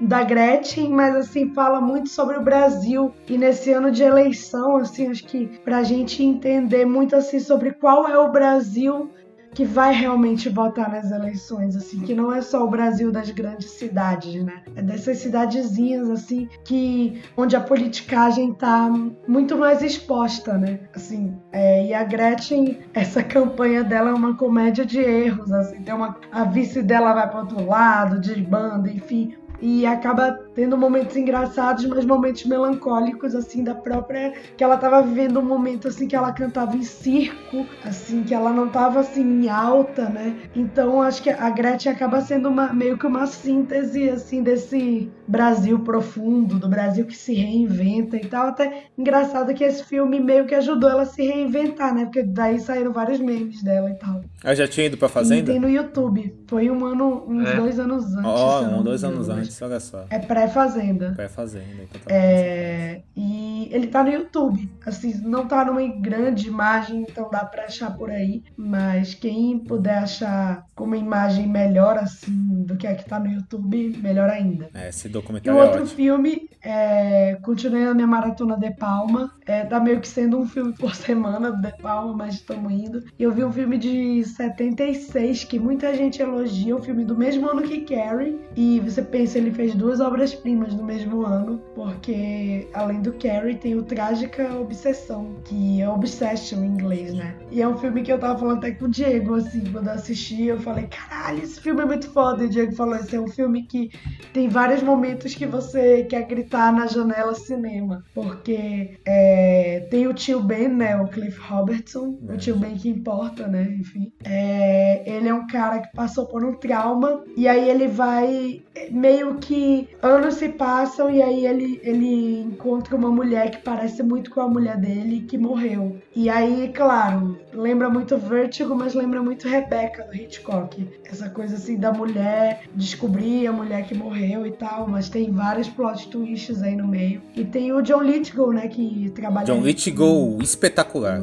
da 0.00 0.24
Gretchen, 0.24 0.90
mas 0.90 1.14
assim 1.14 1.52
fala 1.54 1.80
muito 1.80 2.08
sobre 2.08 2.36
o 2.36 2.42
Brasil 2.42 3.12
e 3.28 3.38
nesse 3.38 3.72
ano 3.72 3.92
de 3.92 4.02
eleição, 4.02 4.76
assim, 4.76 5.08
acho 5.08 5.24
que 5.24 5.46
pra 5.64 5.84
gente 5.84 6.22
entender 6.22 6.84
muito 6.84 7.14
assim 7.14 7.38
sobre 7.38 7.72
qual 7.72 8.08
é 8.08 8.18
o 8.18 8.32
Brasil 8.32 9.10
que 9.54 9.64
vai 9.64 9.94
realmente 9.94 10.48
votar 10.48 10.90
nas 10.90 11.10
eleições, 11.10 11.76
assim, 11.76 12.00
que 12.00 12.14
não 12.14 12.32
é 12.32 12.40
só 12.40 12.64
o 12.64 12.70
Brasil 12.70 13.10
das 13.10 13.30
grandes 13.30 13.70
cidades, 13.70 14.42
né? 14.44 14.62
É 14.76 14.82
dessas 14.82 15.18
cidadezinhas, 15.18 16.08
assim, 16.10 16.48
que 16.64 17.20
onde 17.36 17.56
a 17.56 17.60
politicagem 17.60 18.54
tá 18.54 18.88
muito 19.26 19.56
mais 19.56 19.82
exposta, 19.82 20.56
né? 20.56 20.80
Assim, 20.94 21.36
é, 21.52 21.86
e 21.86 21.94
a 21.94 22.04
Gretchen, 22.04 22.78
essa 22.94 23.22
campanha 23.22 23.82
dela 23.82 24.10
é 24.10 24.14
uma 24.14 24.34
comédia 24.34 24.84
de 24.84 25.00
erros, 25.00 25.50
assim, 25.52 25.82
tem 25.82 25.94
uma 25.94 26.16
a 26.30 26.44
vice 26.44 26.82
dela 26.82 27.12
vai 27.12 27.28
para 27.28 27.40
outro 27.40 27.66
lado, 27.66 28.20
de 28.20 28.34
banda, 28.40 28.90
enfim, 28.90 29.34
e 29.60 29.86
acaba 29.86 30.38
tendo 30.58 30.76
momentos 30.76 31.16
engraçados, 31.16 31.84
mas 31.86 32.04
momentos 32.04 32.44
melancólicos, 32.44 33.32
assim, 33.32 33.62
da 33.62 33.76
própria. 33.76 34.32
Que 34.56 34.64
ela 34.64 34.76
tava 34.76 35.00
vivendo 35.02 35.38
um 35.38 35.44
momento, 35.44 35.86
assim, 35.86 36.08
que 36.08 36.16
ela 36.16 36.32
cantava 36.32 36.76
em 36.76 36.82
circo, 36.82 37.64
assim, 37.84 38.24
que 38.24 38.34
ela 38.34 38.50
não 38.52 38.68
tava, 38.68 38.98
assim, 38.98 39.22
em 39.22 39.48
alta, 39.48 40.08
né? 40.08 40.34
Então 40.56 41.00
acho 41.00 41.22
que 41.22 41.30
a 41.30 41.48
Gretchen 41.50 41.92
acaba 41.92 42.20
sendo 42.20 42.48
uma, 42.48 42.72
meio 42.72 42.98
que 42.98 43.06
uma 43.06 43.24
síntese, 43.28 44.10
assim, 44.10 44.42
desse 44.42 45.08
Brasil 45.28 45.78
profundo, 45.78 46.58
do 46.58 46.68
Brasil 46.68 47.06
que 47.06 47.16
se 47.16 47.34
reinventa 47.34 48.16
e 48.16 48.26
tal. 48.26 48.48
Até 48.48 48.86
engraçado 48.98 49.54
que 49.54 49.62
esse 49.62 49.84
filme 49.84 50.18
meio 50.18 50.44
que 50.44 50.56
ajudou 50.56 50.90
ela 50.90 51.02
a 51.02 51.06
se 51.06 51.22
reinventar, 51.22 51.94
né? 51.94 52.04
Porque 52.06 52.24
daí 52.24 52.58
saíram 52.58 52.92
vários 52.92 53.20
memes 53.20 53.62
dela 53.62 53.90
e 53.90 53.94
tal. 53.94 54.22
Ela 54.42 54.56
já 54.56 54.66
tinha 54.66 54.86
ido 54.86 54.96
pra 54.96 55.06
E 55.06 55.10
Fazenda? 55.12 55.52
tem 55.52 55.60
no 55.60 55.68
YouTube. 55.70 56.34
Foi 56.48 56.68
um 56.68 56.84
ano, 56.84 57.24
uns 57.28 57.46
É. 57.48 57.54
dois 57.54 57.78
anos 57.78 58.04
antes. 58.16 58.24
Ó, 58.24 58.62
não 58.62 58.80
um, 58.80 58.82
dois 58.82 59.04
anos 59.04 59.28
antes, 59.28 59.62
olha 59.62 59.78
só. 59.78 60.04
É 60.10 60.18
pré-fazenda. 60.48 61.12
Pré-Fazenda. 61.14 61.82
Então 61.82 62.00
tá 62.00 62.14
É, 62.14 63.02
e 63.16 63.68
ele 63.70 63.86
tá 63.88 64.02
no 64.02 64.10
YouTube. 64.10 64.68
Assim, 64.84 65.20
não 65.22 65.46
tá 65.46 65.64
numa 65.64 65.86
grande 65.86 66.48
imagem, 66.48 67.04
então 67.08 67.30
dá 67.30 67.44
pra 67.44 67.64
achar 67.64 67.96
por 67.96 68.10
aí. 68.10 68.42
Mas 68.56 69.14
quem 69.14 69.58
puder 69.58 69.98
achar 69.98 70.66
com 70.74 70.84
uma 70.84 70.96
imagem 70.96 71.46
melhor, 71.46 71.98
assim, 71.98 72.64
do 72.64 72.76
que 72.76 72.86
a 72.86 72.94
que 72.94 73.04
tá 73.04 73.18
no 73.18 73.30
YouTube, 73.30 73.98
melhor 74.02 74.30
ainda. 74.30 74.70
É, 74.74 74.88
esse 74.88 75.06
E 75.06 75.10
o 75.10 75.12
documentário 75.12 75.58
é 75.58 75.64
outro 75.64 75.86
filme, 75.86 76.48
é, 76.62 77.36
continuei 77.42 77.86
a 77.86 77.94
minha 77.94 78.06
maratona 78.06 78.56
de 78.56 78.70
Palma. 78.70 79.32
É, 79.46 79.64
tá 79.64 79.80
meio 79.80 80.00
que 80.00 80.08
sendo 80.08 80.38
um 80.38 80.46
filme 80.46 80.72
por 80.72 80.94
semana 80.96 81.52
de 81.52 81.72
Palma, 81.82 82.14
mas 82.14 82.34
estamos 82.34 82.72
indo. 82.72 83.04
E 83.18 83.22
eu 83.22 83.32
vi 83.32 83.44
um 83.44 83.52
filme 83.52 83.78
de 83.78 84.24
76 84.24 85.44
que 85.44 85.58
muita 85.58 85.94
gente 85.94 86.20
elogia, 86.20 86.76
um 86.76 86.82
filme 86.82 87.04
do 87.04 87.16
mesmo 87.16 87.48
ano 87.48 87.62
que 87.62 87.80
Carrie. 87.82 88.38
E 88.56 88.80
você 88.80 89.02
pensa, 89.02 89.38
ele 89.38 89.50
fez 89.50 89.74
duas 89.74 90.00
obras-primas 90.38 90.74
no 90.74 90.84
mesmo 90.84 91.24
ano, 91.24 91.60
porque 91.74 92.68
além 92.72 93.00
do 93.00 93.12
Carrie 93.14 93.56
tem 93.56 93.74
o 93.74 93.82
Trágica 93.82 94.56
Obsessão, 94.56 95.36
que 95.44 95.80
é 95.80 95.88
Obsession 95.88 96.62
em 96.62 96.68
inglês, 96.68 97.14
né? 97.14 97.34
E 97.50 97.60
é 97.60 97.68
um 97.68 97.76
filme 97.76 98.02
que 98.02 98.12
eu 98.12 98.18
tava 98.18 98.38
falando 98.38 98.58
até 98.58 98.72
com 98.72 98.86
o 98.86 98.88
Diego, 98.88 99.34
assim, 99.34 99.64
quando 99.72 99.88
eu 99.88 99.94
assisti, 99.94 100.44
eu 100.44 100.60
falei, 100.60 100.86
caralho, 100.86 101.42
esse 101.42 101.60
filme 101.60 101.82
é 101.82 101.84
muito 101.84 102.10
foda. 102.10 102.44
E 102.44 102.46
o 102.46 102.50
Diego 102.50 102.72
falou, 102.72 102.96
esse 102.96 103.16
é 103.16 103.20
um 103.20 103.28
filme 103.28 103.64
que 103.64 103.90
tem 104.32 104.48
vários 104.48 104.82
momentos 104.82 105.34
que 105.34 105.46
você 105.46 106.04
quer 106.04 106.26
gritar 106.26 106.72
na 106.72 106.86
janela 106.86 107.34
cinema. 107.34 108.04
Porque 108.14 108.98
é, 109.04 109.86
tem 109.90 110.06
o 110.06 110.14
tio 110.14 110.40
Ben, 110.40 110.68
né? 110.68 110.96
O 111.00 111.08
Cliff 111.08 111.38
Robertson. 111.40 112.18
O 112.28 112.36
tio 112.36 112.56
Ben 112.56 112.76
que 112.76 112.88
importa, 112.88 113.46
né? 113.46 113.76
Enfim. 113.78 114.12
É, 114.24 115.02
ele 115.06 115.28
é 115.28 115.34
um 115.34 115.46
cara 115.46 115.80
que 115.80 115.92
passou 115.94 116.26
por 116.26 116.44
um 116.44 116.54
trauma. 116.54 117.24
E 117.36 117.48
aí 117.48 117.68
ele 117.68 117.88
vai. 117.88 118.62
Meio 118.90 119.34
que 119.36 119.88
anos 120.02 120.27
se 120.30 120.48
passam 120.48 121.10
e 121.10 121.22
aí 121.22 121.46
ele, 121.46 121.80
ele 121.82 122.40
encontra 122.40 122.94
uma 122.96 123.10
mulher 123.10 123.50
que 123.50 123.58
parece 123.58 124.02
muito 124.02 124.30
com 124.30 124.40
a 124.40 124.48
mulher 124.48 124.76
dele 124.76 125.22
que 125.22 125.38
morreu. 125.38 125.96
E 126.14 126.28
aí, 126.28 126.72
claro, 126.74 127.38
lembra 127.52 127.88
muito 127.88 128.16
Vertigo, 128.16 128.74
mas 128.74 128.94
lembra 128.94 129.22
muito 129.22 129.48
Rebecca 129.48 130.04
do 130.04 130.14
Hitchcock. 130.14 130.88
Essa 131.04 131.28
coisa 131.30 131.56
assim 131.56 131.76
da 131.76 131.92
mulher 131.92 132.62
descobrir 132.74 133.46
a 133.46 133.52
mulher 133.52 133.86
que 133.86 133.94
morreu 133.94 134.46
e 134.46 134.52
tal, 134.52 134.88
mas 134.88 135.08
tem 135.08 135.30
vários 135.30 135.68
plot 135.68 136.08
twists 136.08 136.62
aí 136.62 136.76
no 136.76 136.86
meio. 136.86 137.22
E 137.34 137.44
tem 137.44 137.72
o 137.72 137.80
John 137.82 138.02
Lithgow, 138.02 138.52
né, 138.52 138.68
que 138.68 139.10
trabalha 139.14 139.46
John 139.46 139.60
Lithgow, 139.60 140.38
espetacular. 140.42 141.22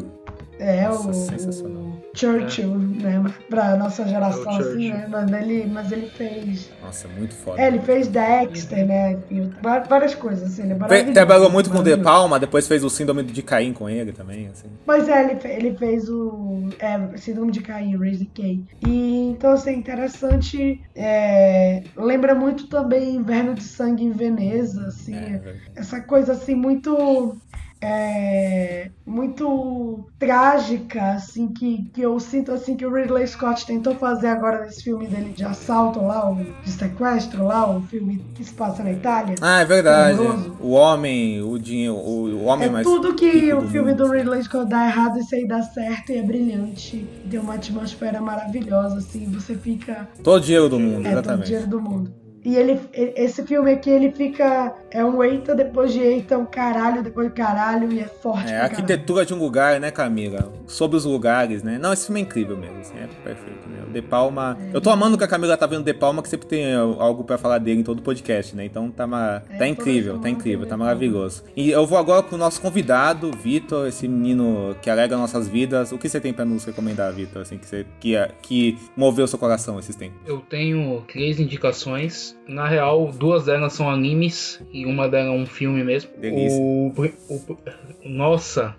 é, 0.59 0.87
Nossa, 0.87 1.09
o, 1.09 1.13
sensacional. 1.13 1.84
Churchill, 2.15 2.77
né? 2.77 3.23
Pra 3.49 3.75
nossa 3.75 4.07
geração, 4.07 4.51
É 4.51 4.57
assim, 4.57 4.89
né? 4.89 5.07
Mas 5.09 5.31
ele, 5.31 5.65
mas 5.71 5.91
ele 5.91 6.07
fez. 6.07 6.71
Nossa, 6.81 7.07
muito 7.07 7.33
foda. 7.35 7.61
É, 7.61 7.67
ele 7.67 7.79
fez 7.79 8.07
Dexter, 8.07 8.85
né? 8.85 9.17
E 9.29 9.49
várias 9.61 10.15
coisas, 10.15 10.51
assim. 10.51 10.63
Ele 10.63 10.73
é 10.73 11.13
Trabalhou 11.13 11.49
muito 11.49 11.69
com 11.69 11.79
o 11.79 11.83
De. 11.83 11.95
Palma, 11.97 12.39
depois 12.39 12.67
fez 12.67 12.83
o 12.83 12.89
Síndrome 12.89 13.23
de 13.23 13.41
Caim 13.41 13.73
com 13.73 13.89
ele 13.89 14.11
também, 14.11 14.47
assim. 14.47 14.67
Pois 14.85 15.09
é, 15.09 15.23
ele, 15.23 15.39
ele 15.43 15.77
fez 15.77 16.09
o 16.09 16.69
é, 16.79 17.17
Síndrome 17.17 17.51
de 17.51 17.61
Caim, 17.61 17.97
Raising 17.97 18.29
K. 18.33 18.59
E 18.85 19.29
então, 19.29 19.51
assim, 19.51 19.73
interessante. 19.73 20.81
é, 20.95 21.83
lembra 21.95 22.35
muito 22.35 22.67
também 22.67 23.15
Inverno 23.15 23.53
de 23.55 23.63
Sangue 23.63 24.03
em 24.03 24.11
Veneza, 24.11 24.87
assim. 24.87 25.15
É, 25.15 25.37
velho. 25.37 25.61
essa 25.75 26.01
coisa 26.01 26.33
assim 26.33 26.55
muito 26.55 27.35
é, 27.81 28.89
muito 29.05 30.07
trágica 30.17 31.11
assim 31.13 31.47
que, 31.49 31.89
que 31.93 32.01
eu 32.01 32.19
sinto 32.19 32.51
assim 32.51 32.75
que 32.75 32.85
o 32.85 32.93
Ridley 32.93 33.27
Scott 33.27 33.65
tentou 33.65 33.93
fazer 33.95 34.27
agora 34.27 34.63
nesse 34.65 34.83
filme 34.83 35.07
dele 35.07 35.33
de 35.35 35.43
assalto 35.43 36.01
lá 36.03 36.29
o 36.29 36.35
de 36.35 36.71
sequestro 36.71 37.43
lá 37.45 37.69
o 37.69 37.81
filme 37.81 38.23
que 38.33 38.43
se 38.43 38.53
passa 38.53 38.83
na 38.83 38.91
Itália 38.91 39.35
Ah, 39.41 39.59
é 39.61 39.65
verdade. 39.65 40.19
O 40.59 40.71
homem, 40.71 41.41
o 41.41 41.59
dinheiro, 41.59 41.95
o, 41.95 42.29
o 42.29 42.43
homem 42.45 42.67
é 42.67 42.71
mais. 42.71 42.87
tudo 42.87 43.13
que 43.13 43.53
o 43.53 43.61
filme 43.63 43.91
mundo, 43.91 43.97
do 43.97 44.03
assim. 44.05 44.17
Ridley 44.17 44.43
Scott 44.43 44.69
dá 44.69 44.87
errado 44.87 45.19
e 45.19 45.35
aí 45.35 45.47
dá 45.47 45.61
certo 45.61 46.11
e 46.11 46.17
é 46.17 46.23
brilhante 46.23 47.05
tem 47.29 47.39
uma 47.39 47.55
atmosfera 47.55 48.21
maravilhosa 48.21 48.97
assim 48.97 49.29
você 49.31 49.55
fica 49.55 50.07
Todo 50.23 50.41
dinheiro 50.43 50.69
do 50.69 50.79
mundo, 50.79 51.01
é 51.01 51.03
todo 51.03 51.11
exatamente. 51.11 51.45
dinheiro 51.45 51.67
do 51.67 51.81
mundo 51.81 52.24
e 52.45 52.55
ele, 52.55 52.79
esse 52.93 53.43
filme 53.43 53.71
aqui, 53.71 53.89
ele 53.89 54.11
fica. 54.11 54.75
É 54.91 55.03
um 55.03 55.21
eita, 55.23 55.55
depois 55.55 55.91
de 55.91 55.99
eita, 55.99 56.37
um 56.37 56.45
caralho, 56.45 57.03
depois 57.03 57.27
de 57.27 57.33
caralho, 57.33 57.91
e 57.91 57.99
é 57.99 58.05
forte. 58.05 58.43
É 58.43 58.57
a 58.57 58.59
caralho. 58.59 58.71
arquitetura 58.71 59.25
de 59.25 59.33
um 59.33 59.37
lugar, 59.37 59.79
né, 59.79 59.89
Camila? 59.91 60.53
Sobre 60.67 60.95
os 60.95 61.03
lugares, 61.05 61.63
né? 61.63 61.77
Não, 61.77 61.91
esse 61.91 62.05
filme 62.05 62.21
é 62.21 62.23
incrível 62.23 62.55
mesmo, 62.55 62.79
assim, 62.79 62.93
é 62.97 63.07
perfeito, 63.23 63.67
né? 63.67 63.83
O 63.87 63.91
De 63.91 64.01
Palma. 64.01 64.57
Eu 64.71 64.79
tô 64.79 64.89
amando 64.89 65.17
que 65.17 65.23
a 65.23 65.27
Camila 65.27 65.57
tá 65.57 65.65
vendo 65.65 65.83
De 65.83 65.93
Palma, 65.93 66.21
que 66.21 66.29
sempre 66.29 66.47
tem 66.47 66.73
algo 66.75 67.23
pra 67.23 67.37
falar 67.37 67.57
dele 67.57 67.79
em 67.81 67.83
todo 67.83 68.01
podcast, 68.01 68.55
né? 68.55 68.63
Então 68.65 68.91
tá, 68.91 69.07
ma... 69.07 69.41
É, 69.49 69.57
tá 69.57 69.67
incrível, 69.67 70.19
tá 70.19 70.29
incrível, 70.29 70.59
tá 70.59 70.65
De 70.65 70.69
Palma. 70.69 70.85
maravilhoso. 70.85 71.43
E 71.55 71.71
eu 71.71 71.85
vou 71.85 71.97
agora 71.97 72.21
pro 72.21 72.37
nosso 72.37 72.61
convidado, 72.61 73.31
Vitor, 73.31 73.87
esse 73.87 74.07
menino 74.07 74.75
que 74.81 74.89
alegra 74.89 75.17
nossas 75.17 75.47
vidas. 75.47 75.91
O 75.91 75.97
que 75.97 76.07
você 76.07 76.21
tem 76.21 76.31
pra 76.31 76.45
nos 76.45 76.63
recomendar, 76.63 77.11
Vitor, 77.11 77.41
assim, 77.41 77.57
que, 77.57 77.65
você... 77.65 77.85
que, 77.99 78.15
que 78.41 78.77
moveu 78.95 79.27
seu 79.27 79.39
coração 79.39 79.79
esses 79.79 79.95
tempos? 79.95 80.19
Eu 80.25 80.39
tenho 80.39 81.03
três 81.11 81.39
indicações. 81.39 82.34
Na 82.47 82.67
real, 82.67 83.11
duas 83.11 83.45
delas 83.45 83.73
são 83.73 83.89
animes 83.89 84.61
e 84.71 84.85
uma 84.85 85.09
delas 85.09 85.33
é 85.33 85.35
um 85.35 85.45
filme 85.45 85.83
mesmo. 85.83 86.11
Delícia. 86.17 86.59
O, 86.61 86.93
o- 87.29 87.57
nossa, 88.03 88.75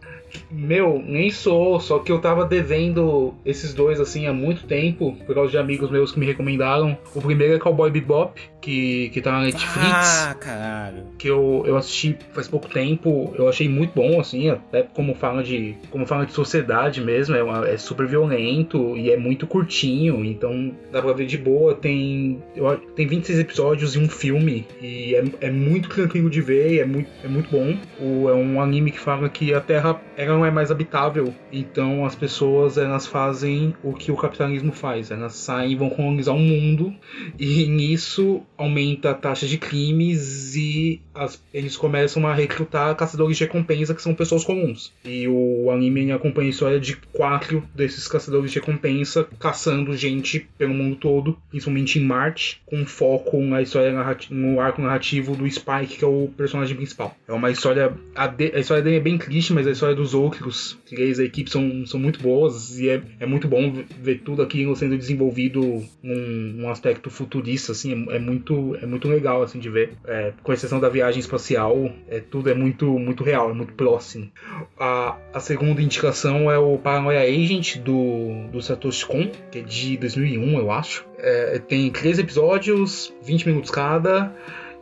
meu, 0.51 1.03
nem 1.07 1.31
sou, 1.31 1.79
só 1.81 1.99
que 1.99 2.11
eu 2.13 2.21
tava 2.21 2.45
devendo 2.45 3.35
esses 3.45 3.73
dois 3.75 4.01
assim 4.01 4.27
há 4.27 4.33
muito 4.33 4.67
tempo, 4.67 5.17
por 5.27 5.35
causa 5.35 5.51
de 5.51 5.59
amigos 5.59 5.91
meus 5.91 6.13
que 6.13 6.19
me 6.21 6.27
recomendaram. 6.27 6.97
O 7.15 7.21
primeiro 7.21 7.55
é 7.55 7.59
Cowboy 7.59 7.91
Bebop, 7.91 8.41
que, 8.61 9.11
que 9.11 9.21
tá 9.21 9.33
na 9.33 9.43
Netflix. 9.43 10.27
Ah, 10.29 10.35
caralho. 10.39 11.05
que 11.19 11.29
eu, 11.29 11.63
eu 11.67 11.77
assisti 11.77 12.17
faz 12.33 12.49
pouco 12.49 12.69
tempo, 12.69 13.33
eu 13.39 13.49
achei 13.49 13.69
muito 13.69 13.93
bom, 13.95 14.21
assim, 14.21 14.51
até 14.51 14.83
como 14.83 15.15
fala 15.15 15.43
de, 15.43 15.75
como 15.91 16.07
fala 16.07 16.27
de 16.27 16.33
sociedade 16.33 17.01
mesmo, 17.01 17.35
é, 17.37 17.43
uma- 17.43 17.67
é 17.69 17.77
super 17.77 18.07
violento 18.07 18.97
e 18.97 19.11
é 19.11 19.17
muito 19.17 19.47
curtinho, 19.47 20.25
então 20.25 20.73
dá 20.91 21.01
pra 21.01 21.13
ver 21.13 21.27
de 21.27 21.39
boa, 21.39 21.75
tem, 21.75 22.43
eu 22.55 22.77
tem 22.95 23.07
26 23.07 23.39
episódios 23.39 23.95
e 23.95 23.99
um 23.99 24.09
filme, 24.09 24.67
e 24.83 25.15
é, 25.15 25.25
é 25.43 25.51
muito 25.51 25.89
tranquilo 25.89 26.29
de 26.29 26.41
ver, 26.41 26.73
e 26.75 26.81
é 26.81 26.85
muito, 26.87 27.09
é 27.25 27.29
muito 27.29 27.49
bom. 27.51 27.77
O, 28.01 28.29
é 28.29 28.35
um 28.35 28.61
anime 28.61 28.91
que 28.91 28.99
fala 29.01 29.29
que 29.29 29.55
a 29.55 29.61
Terra 29.61 30.01
ela 30.17 30.26
não 30.27 30.45
é 30.45 30.51
mais 30.51 30.71
habitável, 30.71 31.33
então 31.53 32.05
as 32.05 32.15
pessoas 32.15 32.77
elas 32.79 33.07
fazem 33.07 33.75
o 33.83 33.93
que 33.93 34.11
o 34.13 34.17
capitalismo 34.17 34.73
faz, 34.73 35.11
elas 35.11 35.35
saem 35.35 35.73
e 35.73 35.77
vão 35.77 35.91
colonizar 35.91 36.35
o 36.35 36.39
mundo, 36.39 36.95
e 37.39 37.67
nisso 37.67 38.43
aumenta 38.57 39.11
a 39.11 39.15
taxa 39.15 39.47
de 39.47 39.59
crimes 39.59 40.55
e 40.57 41.01
as- 41.15 41.43
eles 41.53 41.77
começam 41.77 42.27
a 42.27 42.35
recrutar 42.35 42.95
caçadores 42.95 43.37
de 43.37 43.45
recompensa 43.45 43.95
que 43.95 44.03
são 44.03 44.15
pessoas 44.15 44.45
comuns. 44.45 44.93
E 45.05 45.27
o 45.29 45.71
anime 45.71 46.11
acompanha 46.13 46.49
a 46.49 46.51
história 46.51 46.81
de 46.81 46.97
quatro 47.13 47.63
desses 47.75 48.07
caçadores 48.09 48.51
de 48.53 48.59
recompensa 48.59 49.27
caçando 49.39 49.97
gente 49.97 50.47
pelo 50.59 50.75
mundo 50.75 50.97
todo, 50.97 51.37
principalmente 51.51 51.99
em 51.99 52.05
Marte, 52.05 52.61
com 52.67 52.85
foco 52.87 53.41
na 53.41 53.63
história 53.63 53.93
no 54.31 54.61
arco 54.61 54.83
narrativo 54.83 55.35
do 55.37 55.51
Spike, 55.51 55.99
que 55.99 56.05
é 56.05 56.09
o 56.09 56.29
personagem 56.37 56.77
principal. 56.77 57.15
É 57.27 57.33
uma 57.33 57.51
história. 57.51 57.93
A, 58.15 58.27
de- 58.27 58.53
a 58.55 58.59
história 58.61 58.83
dele 58.83 58.97
é 58.97 59.01
bem 59.01 59.19
triste, 59.19 59.53
mas 59.53 59.67
a 59.67 59.71
história 59.71 59.95
dos 60.07 60.15
outros 60.15 60.79
três 60.89 61.19
da 61.19 61.25
equipe 61.25 61.51
são, 61.51 61.85
são 61.85 61.99
muito 61.99 62.21
boas 62.23 62.79
e 62.79 62.89
é, 62.89 63.03
é 63.19 63.27
muito 63.27 63.49
bom 63.49 63.73
ver- 64.01 64.21
tudo 64.21 64.41
aquilo 64.41 64.75
sendo 64.77 64.97
desenvolvido 64.97 65.61
num, 66.03 66.53
num 66.55 66.69
aspecto 66.71 67.11
futurista, 67.11 67.73
assim, 67.73 68.07
é, 68.09 68.17
é 68.17 68.19
muito, 68.19 68.77
é 68.81 68.87
muito 68.87 69.09
legal 69.09 69.43
assim 69.43 69.59
de 69.59 69.69
ver. 69.69 69.93
É, 70.07 70.33
com 70.43 70.53
exceção 70.53 70.79
da 70.79 70.89
viagem 70.89 71.19
espacial, 71.21 71.91
é, 72.09 72.21
tudo 72.21 72.49
é 72.49 72.55
muito, 72.55 72.87
muito 72.99 73.25
real, 73.25 73.51
é 73.51 73.53
muito 73.53 73.73
próximo. 73.73 74.31
A, 74.79 75.17
a 75.35 75.41
segunda 75.41 75.83
indicação 75.83 76.51
é 76.51 76.59
o 76.59 76.79
Paranoia 76.79 77.23
Agent 77.23 77.79
do, 77.79 78.49
do 78.53 78.63
Satoshi 78.63 79.05
Kon, 79.07 79.29
que 79.51 79.59
é 79.59 79.63
de 79.63 79.97
2001, 79.97 80.59
eu 80.59 80.71
acho. 80.71 81.05
É, 81.19 81.59
tem 81.59 81.91
três 81.91 82.19
episódios, 82.19 83.13
20 83.25 83.47
minutos 83.49 83.71
cada. 83.71 84.33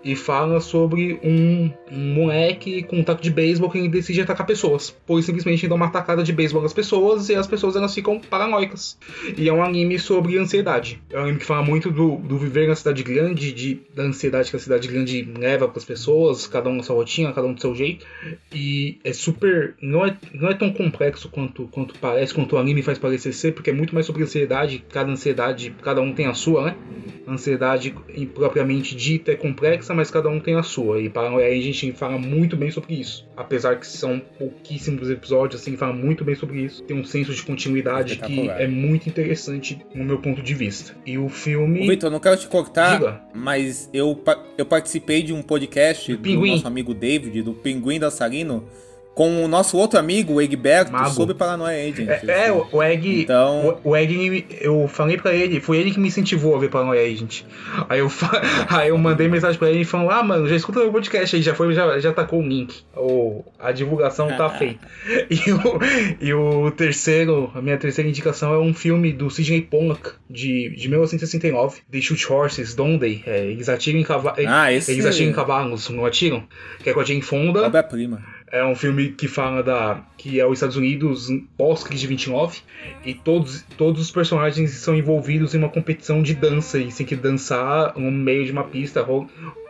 E 0.04 0.14
fala 0.14 0.60
sobre 0.60 1.18
um, 1.22 1.70
um 1.90 2.14
moleque 2.14 2.82
com 2.82 2.98
um 2.98 3.02
taco 3.02 3.22
de 3.22 3.30
beisebol 3.30 3.70
que 3.70 3.88
decide 3.88 4.20
atacar 4.20 4.46
pessoas. 4.46 4.94
Pois 5.06 5.24
simplesmente 5.24 5.66
dá 5.66 5.74
uma 5.74 5.86
atacada 5.86 6.22
de 6.22 6.32
beisebol 6.32 6.62
nas 6.62 6.72
pessoas 6.72 7.28
e 7.28 7.34
as 7.34 7.46
pessoas 7.46 7.74
elas 7.74 7.94
ficam 7.94 8.20
paranoicas. 8.20 8.98
E 9.36 9.48
é 9.48 9.52
um 9.52 9.62
anime 9.62 9.98
sobre 9.98 10.36
ansiedade. 10.36 11.00
É 11.10 11.18
um 11.18 11.22
anime 11.22 11.38
que 11.38 11.46
fala 11.46 11.62
muito 11.62 11.90
do, 11.90 12.16
do 12.16 12.36
viver 12.36 12.68
na 12.68 12.74
cidade 12.74 13.02
grande, 13.02 13.52
de, 13.52 13.80
da 13.94 14.02
ansiedade 14.02 14.50
que 14.50 14.56
a 14.56 14.60
cidade 14.60 14.86
grande 14.88 15.26
leva 15.38 15.66
para 15.66 15.78
as 15.78 15.84
pessoas, 15.84 16.46
cada 16.46 16.68
um 16.68 16.76
na 16.76 16.82
sua 16.82 16.96
rotina, 16.96 17.32
cada 17.32 17.46
um 17.46 17.54
do 17.54 17.60
seu 17.60 17.74
jeito. 17.74 18.04
E 18.52 18.98
é 19.02 19.12
super. 19.12 19.74
Não 19.80 20.04
é, 20.04 20.16
não 20.34 20.50
é 20.50 20.54
tão 20.54 20.70
complexo 20.70 21.28
quanto, 21.30 21.66
quanto 21.68 21.98
parece, 21.98 22.34
quanto 22.34 22.56
o 22.56 22.58
anime 22.58 22.82
faz 22.82 22.98
parecer 22.98 23.32
ser, 23.32 23.52
porque 23.52 23.70
é 23.70 23.72
muito 23.72 23.94
mais 23.94 24.06
sobre 24.06 24.22
ansiedade. 24.22 24.84
Cada 24.92 25.10
ansiedade, 25.10 25.74
cada 25.82 26.00
um 26.02 26.12
tem 26.12 26.26
a 26.26 26.34
sua, 26.34 26.66
né? 26.66 26.76
A 27.26 27.32
ansiedade 27.32 27.94
propriamente 28.34 28.94
dita 28.94 29.32
é 29.32 29.36
complexa, 29.36 29.93
mas 29.94 30.10
cada 30.10 30.28
um 30.28 30.40
tem 30.40 30.56
a 30.56 30.62
sua. 30.62 31.00
E 31.00 31.08
Paranoia 31.08 31.46
a 31.46 31.60
gente 31.60 31.92
fala 31.92 32.18
muito 32.18 32.56
bem 32.56 32.70
sobre 32.70 32.94
isso. 32.94 33.26
Apesar 33.36 33.76
que 33.78 33.86
são 33.86 34.20
pouquíssimos 34.38 35.08
episódios, 35.10 35.60
assim, 35.60 35.76
fala 35.76 35.92
muito 35.92 36.24
bem 36.24 36.34
sobre 36.34 36.60
isso. 36.62 36.82
Tem 36.82 36.98
um 36.98 37.04
senso 37.04 37.32
de 37.32 37.42
continuidade 37.42 38.16
que 38.16 38.48
é 38.48 38.66
muito 38.66 39.08
interessante 39.08 39.84
no 39.94 40.04
meu 40.04 40.18
ponto 40.18 40.42
de 40.42 40.54
vista. 40.54 40.94
E 41.06 41.16
o 41.16 41.28
filme. 41.28 41.86
Vitor, 41.86 42.10
não 42.10 42.20
quero 42.20 42.36
te 42.36 42.48
cortar, 42.48 42.98
Diga. 42.98 43.20
mas 43.34 43.88
eu, 43.92 44.22
eu 44.58 44.66
participei 44.66 45.22
de 45.22 45.32
um 45.32 45.42
podcast 45.42 46.14
Do 46.16 46.46
nosso 46.46 46.66
amigo 46.66 46.92
David, 46.92 47.42
do 47.42 47.54
Pinguim 47.54 47.98
Dançarino, 47.98 48.64
com 49.14 49.44
o 49.44 49.48
nosso 49.48 49.76
outro 49.78 49.98
amigo, 49.98 50.34
o 50.34 50.42
Egberto, 50.42 50.90
Mago. 50.92 51.10
sobre 51.10 51.34
Paranoia 51.34 51.88
Agent. 51.88 52.08
É, 52.08 52.46
é, 52.48 52.52
o 52.52 52.82
Egg. 52.82 53.22
Então- 53.22 53.78
O, 53.84 53.90
o 53.90 53.96
Egg, 53.96 54.44
eu 54.60 54.88
falei 54.88 55.16
pra 55.16 55.32
ele, 55.32 55.60
foi 55.60 55.78
ele 55.78 55.92
que 55.92 56.00
me 56.00 56.08
incentivou 56.08 56.56
a 56.56 56.58
ver 56.58 56.68
Paranoia 56.68 57.00
Agent. 57.06 57.42
Aí 57.88 58.00
eu, 58.00 58.10
aí 58.68 58.88
eu 58.88 58.98
mandei 58.98 59.28
mensagem 59.28 59.58
pra 59.58 59.70
ele 59.70 59.84
falando: 59.84 60.10
Ah, 60.10 60.22
mano, 60.22 60.48
já 60.48 60.56
escuta 60.56 60.80
meu 60.80 60.90
podcast 60.92 61.36
aí, 61.36 61.42
já 61.42 61.54
foi, 61.54 61.72
já, 61.74 61.98
já 62.00 62.12
tacou 62.12 62.40
o 62.40 62.46
link. 62.46 62.82
O, 62.96 63.44
a 63.58 63.70
divulgação 63.72 64.28
tá 64.28 64.50
feita. 64.50 64.86
E 65.30 65.52
o, 65.52 65.78
e 66.20 66.34
o 66.34 66.70
terceiro, 66.70 67.50
a 67.54 67.60
minha 67.60 67.76
terceira 67.76 68.08
indicação 68.08 68.52
é 68.54 68.58
um 68.58 68.72
filme 68.74 69.12
do 69.12 69.28
Sidney 69.30 69.60
Pollack, 69.62 70.10
de, 70.28 70.70
de 70.76 70.88
1969, 70.88 71.80
The 71.90 72.00
Shoot 72.00 72.32
Horses, 72.32 72.74
Don't 72.74 72.98
They? 72.98 73.22
É, 73.26 73.44
eles 73.46 73.68
atiram 73.68 73.98
em 73.98 74.02
cavalos. 74.02 74.44
Ah, 74.46 74.72
esse- 74.72 74.90
Eles 74.92 75.04
atiram 75.06 75.30
em 75.30 75.34
cavalos, 75.34 75.88
não 75.90 76.04
atiram? 76.06 76.42
Que 76.82 76.90
é 76.90 76.92
com 76.94 77.00
a 77.00 77.04
Jane 77.04 77.22
Fonda. 77.22 77.66
Obra-prima. 77.66 78.22
É 78.54 78.64
um 78.64 78.76
filme 78.76 79.08
que 79.08 79.26
fala 79.26 79.64
da 79.64 80.00
que 80.16 80.38
é 80.38 80.46
os 80.46 80.58
Estados 80.58 80.76
Unidos 80.76 81.28
pós-crise 81.56 82.02
de 82.02 82.06
29 82.06 82.60
e 83.04 83.12
todos, 83.12 83.62
todos 83.76 84.00
os 84.00 84.12
personagens 84.12 84.70
são 84.70 84.94
envolvidos 84.94 85.56
em 85.56 85.58
uma 85.58 85.68
competição 85.68 86.22
de 86.22 86.34
dança 86.34 86.78
e 86.78 86.86
tem 86.92 87.04
que 87.04 87.16
dançar 87.16 87.98
no 87.98 88.12
meio 88.12 88.44
de 88.44 88.52
uma 88.52 88.62
pista 88.62 89.02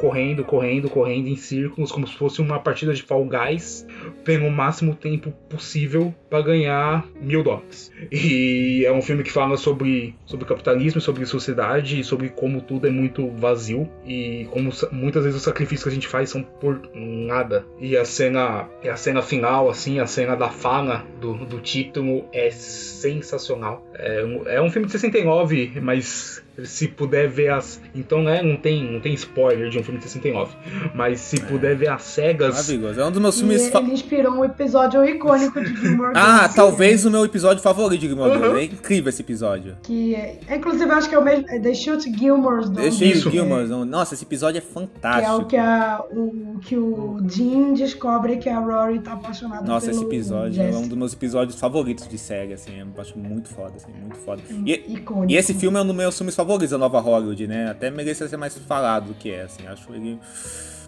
correndo, 0.04 0.44
correndo, 0.44 0.90
correndo 0.90 1.28
em 1.28 1.36
círculos 1.36 1.90
como 1.90 2.06
se 2.06 2.14
fosse 2.14 2.42
uma 2.42 2.58
partida 2.58 2.92
de 2.92 3.02
Fall 3.02 3.24
Guys 3.24 3.86
pelo 4.22 4.50
máximo 4.50 4.94
tempo 4.94 5.30
possível 5.48 6.14
para 6.28 6.42
ganhar 6.42 7.06
mil 7.18 7.42
dólares. 7.42 7.90
E 8.12 8.84
é 8.84 8.92
um 8.92 9.00
filme 9.00 9.22
que 9.22 9.32
fala 9.32 9.56
sobre, 9.56 10.14
sobre 10.26 10.44
capitalismo, 10.44 11.00
sobre 11.00 11.24
sociedade 11.24 12.04
sobre 12.04 12.28
como 12.28 12.60
tudo 12.60 12.86
é 12.86 12.90
muito 12.90 13.30
vazio 13.30 13.88
e 14.04 14.46
como 14.50 14.70
muitas 14.92 15.24
vezes 15.24 15.38
os 15.38 15.42
sacrifícios 15.42 15.84
que 15.84 15.88
a 15.88 15.92
gente 15.92 16.08
faz 16.08 16.28
são 16.28 16.42
por 16.42 16.82
nada. 16.94 17.64
E 17.80 17.96
a 17.96 18.04
cena, 18.04 18.68
e 18.82 18.90
a 18.90 18.96
cena 18.96 19.22
final, 19.22 19.70
assim, 19.70 20.00
a 20.00 20.06
cena 20.06 20.36
da 20.36 20.50
fala 20.50 21.06
do, 21.18 21.32
do 21.46 21.60
título 21.60 22.26
é 22.30 22.50
sensacional. 22.50 23.86
É, 23.94 24.56
é 24.56 24.62
um 24.62 24.70
filme 24.70 24.84
de 24.86 24.92
69, 24.92 25.80
mas 25.80 26.43
se 26.62 26.86
puder 26.88 27.28
ver 27.28 27.50
as. 27.50 27.80
Então, 27.94 28.22
né, 28.22 28.42
não 28.42 28.56
tem, 28.56 28.92
não 28.92 29.00
tem 29.00 29.12
spoiler 29.14 29.68
de 29.70 29.78
um 29.78 29.82
filme 29.82 29.98
de 29.98 30.04
69. 30.06 30.54
Mas 30.94 31.20
se 31.20 31.40
puder 31.40 31.74
ver 31.76 31.88
as 31.88 32.02
cegas. 32.02 32.54
Maravilhoso. 32.54 33.00
É 33.00 33.04
um 33.06 33.10
dos 33.10 33.20
meus 33.20 33.38
filmes. 33.38 33.74
ele 33.74 33.92
inspirou 33.92 34.34
um 34.34 34.44
episódio 34.44 35.04
icônico 35.04 35.60
de 35.60 35.74
Gilmore 35.74 36.12
Ah, 36.16 36.38
Girls, 36.40 36.56
talvez 36.56 37.04
o 37.04 37.10
meu 37.10 37.24
episódio 37.24 37.62
favorito 37.62 38.00
de 38.00 38.08
Gilmore 38.08 38.30
Uhum. 38.32 38.38
Girls. 38.38 38.60
É 38.60 38.64
incrível 38.64 39.08
esse 39.08 39.22
episódio. 39.22 39.76
Que, 39.82 40.14
é- 40.14 40.38
inclusive, 40.56 40.84
eu 40.84 40.92
acho 40.94 41.08
que 41.08 41.14
é 41.14 41.18
o 41.18 41.24
mesmo. 41.24 41.44
É 41.48 41.58
The 41.58 41.74
Shoot 41.74 42.16
Gilmore's 42.16 42.66
Don't 42.70 42.80
Deixa 42.82 42.98
They? 43.00 43.10
isso, 43.12 43.30
Gilmore. 43.30 43.66
Nossa, 43.84 44.14
esse 44.14 44.24
episódio 44.24 44.58
é 44.58 44.60
Que 44.60 44.66
é 44.66 44.70
o 44.70 44.72
fantástico. 44.74 45.44
que, 45.46 45.56
a, 45.56 46.02
o 46.12 46.58
que 46.60 46.76
o 46.76 47.18
Dean 47.22 47.74
descobre 47.74 48.36
que 48.36 48.48
a 48.48 48.58
Rory 48.58 49.00
tá 49.00 49.12
apaixonada 49.14 49.66
Nossa, 49.66 49.86
pelo 49.86 49.98
esse 49.98 50.06
episódio 50.06 50.62
é 50.62 50.70
um 50.76 50.86
dos 50.86 50.96
meus 50.96 51.12
episódios 51.12 51.58
favoritos 51.58 52.06
de 52.08 52.16
série, 52.18 52.52
assim. 52.52 52.78
Eu 52.78 52.86
acho 53.00 53.18
muito 53.18 53.48
foda, 53.48 53.72
assim, 53.76 53.90
muito 54.00 54.16
foda. 54.18 54.40
E, 54.64 54.72
Icônico. 54.94 55.32
e 55.32 55.36
esse 55.36 55.52
filme 55.54 55.78
é 55.78 55.82
um 55.82 55.86
dos 55.86 55.96
meus 55.96 56.16
filmes 56.16 56.34
favoritos 56.34 56.43
da 56.44 56.78
nova 56.78 57.00
Hollywood, 57.00 57.46
né? 57.46 57.70
Até 57.70 57.90
merecia 57.90 58.28
ser 58.28 58.36
mais 58.36 58.56
falado 58.58 59.08
do 59.08 59.14
que 59.14 59.30
é, 59.30 59.42
assim. 59.42 59.66
Acho 59.66 59.92
ele 59.92 60.18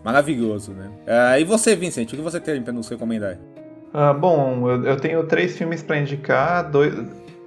maravilhoso, 0.05 0.73
né? 0.73 0.91
Ah, 1.07 1.39
e 1.39 1.45
você, 1.45 1.75
Vincent, 1.75 2.13
o 2.13 2.17
que 2.17 2.23
você 2.23 2.39
tem 2.39 2.63
pra 2.63 2.73
nos 2.73 2.89
recomendar? 2.89 3.39
Ah, 3.93 4.13
bom, 4.13 4.69
eu, 4.69 4.85
eu 4.85 4.97
tenho 4.97 5.25
três 5.27 5.57
filmes 5.57 5.83
pra 5.83 5.99
indicar. 5.99 6.71
Dois, 6.71 6.95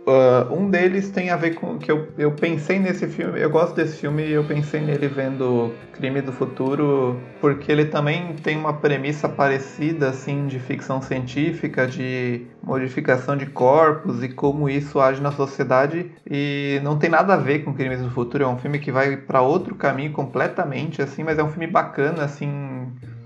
ah, 0.08 0.48
um 0.52 0.70
deles 0.70 1.10
tem 1.12 1.30
a 1.30 1.36
ver 1.36 1.56
com 1.56 1.78
que 1.78 1.92
eu, 1.92 2.08
eu 2.18 2.32
pensei 2.32 2.80
nesse 2.80 3.08
filme. 3.08 3.40
Eu 3.40 3.50
gosto 3.50 3.76
desse 3.76 3.98
filme 3.98 4.26
e 4.26 4.32
eu 4.32 4.44
pensei 4.44 4.82
nele 4.82 5.08
vendo 5.08 5.74
Crime 5.94 6.22
do 6.22 6.32
Futuro, 6.32 7.20
porque 7.40 7.72
ele 7.72 7.86
também 7.86 8.34
tem 8.44 8.58
uma 8.58 8.74
premissa 8.74 9.30
parecida, 9.30 10.10
assim, 10.10 10.48
de 10.48 10.60
ficção 10.60 11.02
científica, 11.02 11.86
de 11.86 12.48
modificação 12.64 13.38
de 13.38 13.46
corpos 13.46 14.24
e 14.24 14.30
como 14.30 14.70
isso 14.70 15.00
age 15.00 15.22
na 15.22 15.32
sociedade. 15.32 16.12
E 16.30 16.80
não 16.84 16.98
tem 16.98 17.10
nada 17.10 17.34
a 17.34 17.38
ver 17.38 17.60
com 17.60 17.74
Crimes 17.74 18.02
do 18.02 18.10
Futuro. 18.10 18.44
É 18.44 18.48
um 18.48 18.58
filme 18.58 18.80
que 18.80 18.92
vai 18.92 19.18
pra 19.18 19.42
outro 19.42 19.76
caminho 19.76 20.12
completamente, 20.12 21.02
assim, 21.02 21.24
mas 21.24 21.38
é 21.38 21.44
um 21.44 21.50
filme 21.50 21.68
bacana, 21.68 22.24
assim 22.24 22.50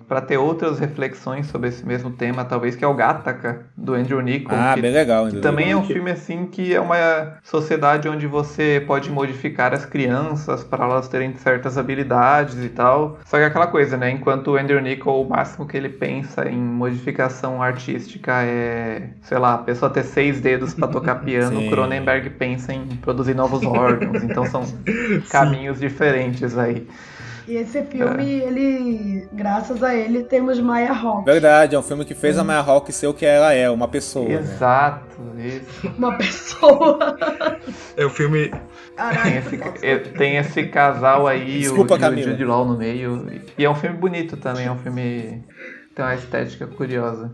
para 0.08 0.22
ter 0.22 0.38
outras 0.38 0.80
reflexões 0.80 1.48
sobre 1.48 1.70
esse 1.70 1.86
mesmo 1.86 2.12
tema, 2.12 2.44
talvez 2.46 2.76
que 2.76 2.84
é 2.84 2.88
o 2.88 2.94
Gattaca 2.94 3.62
do 3.76 3.94
Andrew 3.94 4.22
Niccol, 4.22 4.58
Ah, 4.58 4.74
que, 4.76 4.82
bem 4.82 4.92
legal. 4.92 5.24
que 5.24 5.28
Andrew 5.30 5.42
também 5.42 5.72
é 5.72 5.76
um 5.78 5.84
filme 5.86 6.12
assim 6.12 6.46
que 6.46 6.74
é 6.74 6.80
uma 6.80 7.34
sociedade 7.44 8.08
onde 8.10 8.28
você 8.28 8.84
pode 8.86 9.10
modificar 9.10 9.74
as 9.74 9.86
crianças 9.86 10.64
para 10.64 10.86
elas 10.86 11.08
terem 11.08 11.34
certas 11.36 11.78
habilidades 11.78 12.64
e 12.64 12.70
tal. 12.70 13.20
Só 13.26 13.38
que 13.38 13.44
é 13.44 13.46
aquela 13.48 13.68
coisa, 13.68 13.98
né? 13.98 14.10
Enquanto 14.12 14.52
o 14.52 14.56
Andrew 14.58 14.82
Niccol, 14.82 15.26
o 15.26 15.30
máximo 15.30 15.68
que 15.68 15.76
ele 15.78 15.90
pensa 15.90 16.48
em 16.48 16.58
modificação 16.58 17.62
artística 17.62 18.32
é, 18.44 19.10
sei 19.22 19.38
lá, 19.38 19.56
a 19.56 19.58
pessoa 19.60 19.90
ter 19.92 20.04
seis 20.04 20.40
dedos 20.42 20.74
para 20.74 20.88
tocar 20.88 21.16
piano, 21.26 21.60
Sim. 21.60 21.68
o 21.68 21.70
Cronenberg 21.70 22.30
pensa 22.32 22.74
em 22.74 22.86
produzir 22.98 23.34
novos 23.34 23.64
órgãos. 23.66 24.24
Então 24.24 24.46
são 24.46 24.64
caminhos 25.32 25.80
diferentes 25.80 26.58
aí. 26.58 26.88
E 27.48 27.56
esse 27.56 27.82
filme, 27.84 28.24
ele, 28.40 29.28
graças 29.34 29.84
a 29.84 29.94
ele, 29.94 30.24
temos 30.24 30.60
Maya 30.60 30.94
Hawke, 30.94 31.26
Verdade, 31.26 31.76
é 31.76 31.80
um 31.80 31.84
filme 31.84 32.06
que 32.06 32.14
fez 32.16 32.38
a 32.38 32.44
Maya 32.44 32.60
Hawke 32.62 32.92
ser 32.94 33.08
o 33.08 33.14
que 33.14 33.26
ela 33.26 33.52
é, 33.54 33.70
uma 33.70 33.88
pessoa, 33.88 34.28
né? 34.30 34.36
Exato, 34.36 35.06
isso. 35.38 35.94
uma 35.98 36.18
pessoa. 36.18 37.18
É 37.98 38.06
o 38.06 38.10
filme. 38.10 38.50
Tem 38.50 38.62
Caraca, 38.96 39.30
esse, 39.30 39.86
é, 39.86 39.98
tem 39.98 40.38
esse 40.38 40.64
casal 40.68 41.28
aí, 41.28 41.60
Desculpa, 41.62 41.96
o, 41.96 41.98
o. 41.98 42.24
Jude 42.24 42.46
Law 42.46 42.66
no 42.66 42.78
meio. 42.78 43.28
E 43.58 43.66
é 43.66 43.70
um 43.70 43.76
filme 43.76 43.98
bonito 43.98 44.38
também, 44.38 44.68
é 44.68 44.72
um 44.72 44.78
filme. 44.78 45.44
Tem 45.96 46.04
uma 46.06 46.16
estética 46.16 46.66
curiosa. 46.66 47.32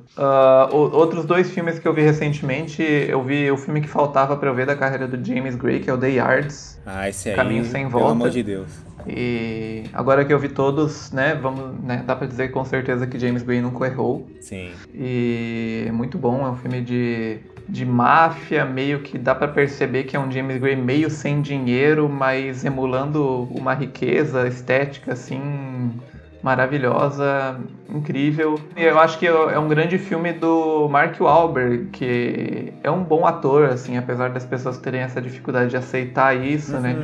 O- 0.72 0.96
outros 0.98 1.24
dois 1.26 1.50
filmes 1.50 1.80
que 1.80 1.88
eu 1.88 1.94
vi 1.94 2.02
recentemente, 2.02 2.82
eu 2.82 3.24
vi 3.24 3.50
o 3.52 3.56
filme 3.58 3.80
que 3.80 3.88
faltava 3.88 4.36
pra 4.36 4.50
eu 4.50 4.56
ver 4.56 4.66
da 4.66 4.76
carreira 4.76 5.08
do 5.08 5.24
James 5.26 5.56
Gray, 5.56 5.80
que 5.80 5.90
é 5.90 5.94
o 5.94 5.98
The 5.98 6.10
Yards. 6.10 6.80
Ah, 6.86 7.08
esse 7.08 7.30
aí, 7.30 7.36
Caminho 7.36 7.64
Sem 7.64 7.88
pelo 7.88 8.00
Volta. 8.00 8.12
amor 8.12 8.30
de 8.30 8.44
Deus. 8.44 8.70
E 9.08 9.84
agora 9.94 10.26
que 10.26 10.34
eu 10.34 10.40
vi 10.40 10.50
todos, 10.50 11.12
né, 11.12 11.36
vamos, 11.36 11.82
né, 11.84 12.04
dá 12.06 12.16
pra 12.16 12.28
dizer 12.28 12.50
com 12.50 12.64
certeza 12.66 13.08
que 13.08 13.20
James 13.20 13.44
Gray 13.44 13.62
nunca 13.62 13.86
errou. 13.86 14.30
Sim. 14.40 14.72
E 14.94 15.86
é 15.88 15.92
muito 15.92 16.18
bom, 16.18 16.46
é 16.46 16.50
um 16.50 16.56
filme 16.56 16.82
de, 16.82 17.40
de 17.68 17.86
máfia, 17.86 18.66
meio 18.66 19.00
que 19.02 19.18
dá 19.18 19.34
pra 19.34 19.48
perceber 19.48 20.04
que 20.04 20.16
é 20.16 20.20
um 20.20 20.32
James 20.32 20.60
Gray 20.60 20.76
meio 20.76 21.10
sem 21.10 21.42
dinheiro, 21.42 22.10
mas 22.10 22.66
emulando 22.66 23.44
uma 23.52 23.74
riqueza 23.74 24.48
estética 24.48 25.14
assim 25.14 25.92
maravilhosa, 26.42 27.60
incrível. 27.90 28.60
E 28.76 28.84
eu 28.84 29.00
acho 29.00 29.18
que 29.20 29.28
é 29.28 29.60
um 29.60 29.68
grande 29.68 29.98
filme 29.98 30.32
do 30.32 30.88
Mark 30.90 31.20
Wahlberg, 31.20 31.88
que 31.92 32.74
é 32.84 32.90
um 32.90 33.04
bom 33.04 33.26
ator, 33.26 33.70
assim, 33.70 33.98
apesar 33.98 34.30
das 34.30 34.46
pessoas 34.46 34.78
terem 34.78 35.02
essa 35.02 35.22
dificuldade 35.22 35.70
de 35.70 35.78
aceitar 35.78 36.36
isso, 36.36 36.78
né? 36.80 36.96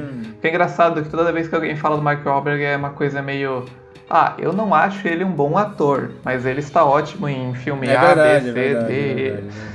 Que 0.41 0.47
é 0.47 0.49
engraçado 0.49 1.03
que 1.03 1.09
toda 1.09 1.31
vez 1.31 1.47
que 1.47 1.55
alguém 1.55 1.75
fala 1.75 1.97
do 1.97 2.01
Mark 2.01 2.25
Wahlberg 2.25 2.63
é 2.63 2.77
uma 2.77 2.91
coisa 2.91 3.21
meio 3.21 3.65
ah, 4.09 4.35
eu 4.37 4.53
não 4.53 4.73
acho 4.73 5.07
ele 5.07 5.23
um 5.23 5.31
bom 5.31 5.57
ator, 5.57 6.11
mas 6.23 6.45
ele 6.45 6.59
está 6.59 6.85
ótimo 6.85 7.27
em 7.27 7.55
filme 7.55 7.87
É 7.87 7.95
A, 7.95 8.01
verdade, 8.05 8.43
B, 8.43 8.49
é 8.49 8.53
C, 8.53 8.53
verdade, 8.53 8.87
D, 8.87 8.93
é 8.93 9.13
verdade, 9.31 9.47
é 9.47 9.74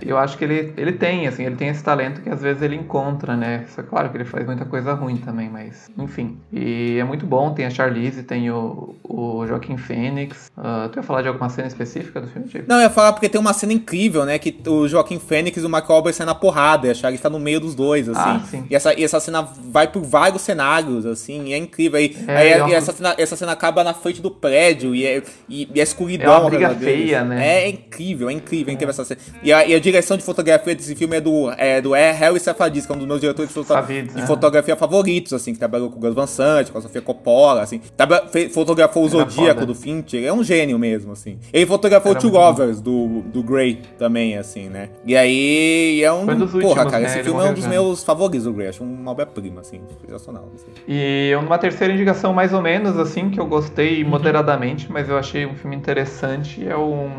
Eu 0.00 0.18
acho 0.18 0.36
que 0.36 0.44
ele, 0.44 0.72
ele 0.76 0.92
tem, 0.92 1.26
assim, 1.26 1.44
ele 1.44 1.56
tem 1.56 1.68
esse 1.68 1.82
talento 1.82 2.20
que 2.20 2.28
às 2.28 2.42
vezes 2.42 2.62
ele 2.62 2.74
encontra, 2.74 3.36
né? 3.36 3.64
Só 3.68 3.82
claro 3.82 4.10
que 4.10 4.16
ele 4.16 4.24
faz 4.24 4.44
muita 4.46 4.64
coisa 4.64 4.92
ruim 4.94 5.16
também, 5.16 5.48
mas 5.48 5.88
enfim. 5.96 6.38
E 6.52 6.98
é 6.98 7.04
muito 7.04 7.24
bom, 7.24 7.52
tem 7.52 7.64
a 7.64 7.70
Charlize, 7.70 8.22
tem 8.22 8.50
o, 8.50 8.94
o 9.04 9.46
Joaquim 9.46 9.76
Fênix. 9.76 10.50
Uh, 10.56 10.88
tu 10.88 10.98
ia 10.98 11.02
falar 11.02 11.22
de 11.22 11.28
alguma 11.28 11.48
cena 11.48 11.68
específica 11.68 12.20
do 12.20 12.26
filme, 12.26 12.48
Diego? 12.48 12.66
Não, 12.68 12.76
eu 12.76 12.82
ia 12.82 12.90
falar 12.90 13.12
porque 13.12 13.28
tem 13.28 13.40
uma 13.40 13.52
cena 13.52 13.72
incrível, 13.72 14.24
né? 14.24 14.38
Que 14.38 14.56
o 14.66 14.88
Joaquim 14.88 15.18
Fênix 15.18 15.56
e 15.62 15.66
o 15.66 15.68
Mark 15.68 15.88
Wahlberg 15.88 16.16
saem 16.16 16.26
na 16.26 16.34
porrada, 16.34 16.86
e 16.86 16.90
a 16.90 16.94
Charlize 16.94 17.22
tá 17.22 17.30
no 17.30 17.38
meio 17.38 17.60
dos 17.60 17.74
dois, 17.74 18.08
assim. 18.08 18.20
Ah, 18.20 18.40
sim. 18.50 18.66
E 18.68 18.74
essa, 18.74 18.98
e 18.98 19.04
essa 19.04 19.20
cena 19.20 19.42
vai 19.42 19.86
por 19.88 20.02
vários 20.02 20.42
cenários, 20.42 21.06
assim, 21.06 21.48
e 21.48 21.52
é 21.52 21.56
incrível. 21.56 21.98
Aí, 21.98 22.16
É, 22.26 22.36
aí 22.36 22.48
é 22.48 22.68
e 22.68 22.74
essa, 22.74 22.92
cena, 22.92 23.14
essa 23.16 23.36
cena 23.36 23.52
acaba 23.52 23.84
na 23.84 23.94
frente 23.94 24.20
do 24.20 24.30
prédio, 24.30 24.94
e 24.94 25.06
é, 25.06 25.22
e, 25.48 25.68
e 25.74 25.80
a 25.80 25.84
escuridão. 25.84 26.34
É 26.34 26.38
uma 26.38 26.50
briga 26.50 26.70
feia, 26.74 27.24
né? 27.24 27.64
É, 27.64 27.68
incrível, 27.68 28.28
é 28.28 28.32
incrível, 28.32 28.70
é 28.70 28.74
incrível 28.74 28.90
essa 28.90 29.04
cena. 29.04 29.20
E 29.44 29.52
a, 29.52 29.66
e 29.66 29.74
a 29.74 29.78
direção 29.78 30.16
de 30.16 30.22
fotografia 30.24 30.74
desse 30.74 30.94
filme 30.96 31.16
é 31.16 31.20
do, 31.20 31.50
é, 31.58 31.80
do 31.80 31.94
é, 31.94 32.10
Harry 32.12 32.40
Safadis, 32.40 32.86
que 32.86 32.92
é 32.92 32.94
um 32.94 32.98
dos 32.98 33.06
meus 33.06 33.20
diretores 33.20 33.48
de, 33.50 33.54
foto- 33.54 33.66
Savides, 33.68 34.14
de 34.14 34.20
né? 34.22 34.26
fotografia 34.26 34.74
favoritos, 34.74 35.32
assim, 35.34 35.52
que 35.52 35.58
trabalhou 35.58 35.90
com 35.90 35.98
o 35.98 36.00
Gus 36.00 36.14
Van 36.14 36.26
Sant, 36.26 36.70
com 36.72 36.78
a 36.78 36.80
Sofia 36.80 37.02
Coppola, 37.02 37.62
assim. 37.62 37.80
Traba- 37.96 38.26
fe- 38.26 38.48
fotografou 38.48 39.04
o 39.04 39.08
Zodíaco 39.08 39.66
do 39.66 39.74
Fincher, 39.74 40.24
é 40.24 40.32
um 40.32 40.42
gênio 40.42 40.78
mesmo, 40.78 41.12
assim. 41.12 41.38
Ele 41.52 41.66
fotografou 41.66 42.12
Era 42.12 42.20
Two. 42.20 42.30
Lovers, 42.30 42.80
do, 42.80 43.20
do 43.26 43.42
Grey, 43.42 43.80
também, 43.98 44.36
assim, 44.38 44.68
né? 44.70 44.88
E 45.04 45.14
aí, 45.16 46.02
é 46.02 46.10
um... 46.10 46.24
Porra, 46.24 46.40
últimos, 46.44 46.74
cara, 46.74 46.98
né? 47.00 47.04
esse 47.06 47.16
Ele 47.18 47.24
filme 47.24 47.40
é 47.40 47.50
um 47.50 47.54
dos 47.54 47.64
já. 47.64 47.68
meus 47.68 48.02
favoritos 48.02 48.44
do 48.44 48.52
Grey, 48.54 48.68
acho 48.68 48.82
uma 48.82 49.10
obra-prima, 49.10 49.60
assim, 49.60 49.80
sensacional. 50.06 50.48
Assim. 50.54 50.66
E 50.88 51.32
uma 51.36 51.58
terceira 51.58 51.92
indicação 51.92 52.32
mais 52.32 52.52
ou 52.54 52.62
menos, 52.62 52.98
assim, 52.98 53.28
que 53.28 53.38
eu 53.38 53.46
gostei 53.46 54.02
moderadamente, 54.04 54.90
mas 54.90 55.08
eu 55.08 55.18
achei 55.18 55.44
um 55.44 55.54
filme 55.54 55.76
interessante, 55.76 56.66
é 56.66 56.76
um, 56.76 57.10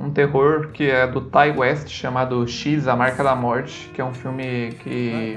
um 0.00 0.10
terror 0.10 0.68
que 0.72 0.88
é 0.90 1.06
do 1.06 1.20
Ty 1.20 1.57
West, 1.58 1.88
chamado 1.88 2.46
X, 2.46 2.86
A 2.86 2.94
Marca 2.96 3.22
da 3.22 3.34
Morte, 3.34 3.90
que 3.92 4.00
é 4.00 4.04
um 4.04 4.14
filme 4.14 4.72
que... 4.82 5.34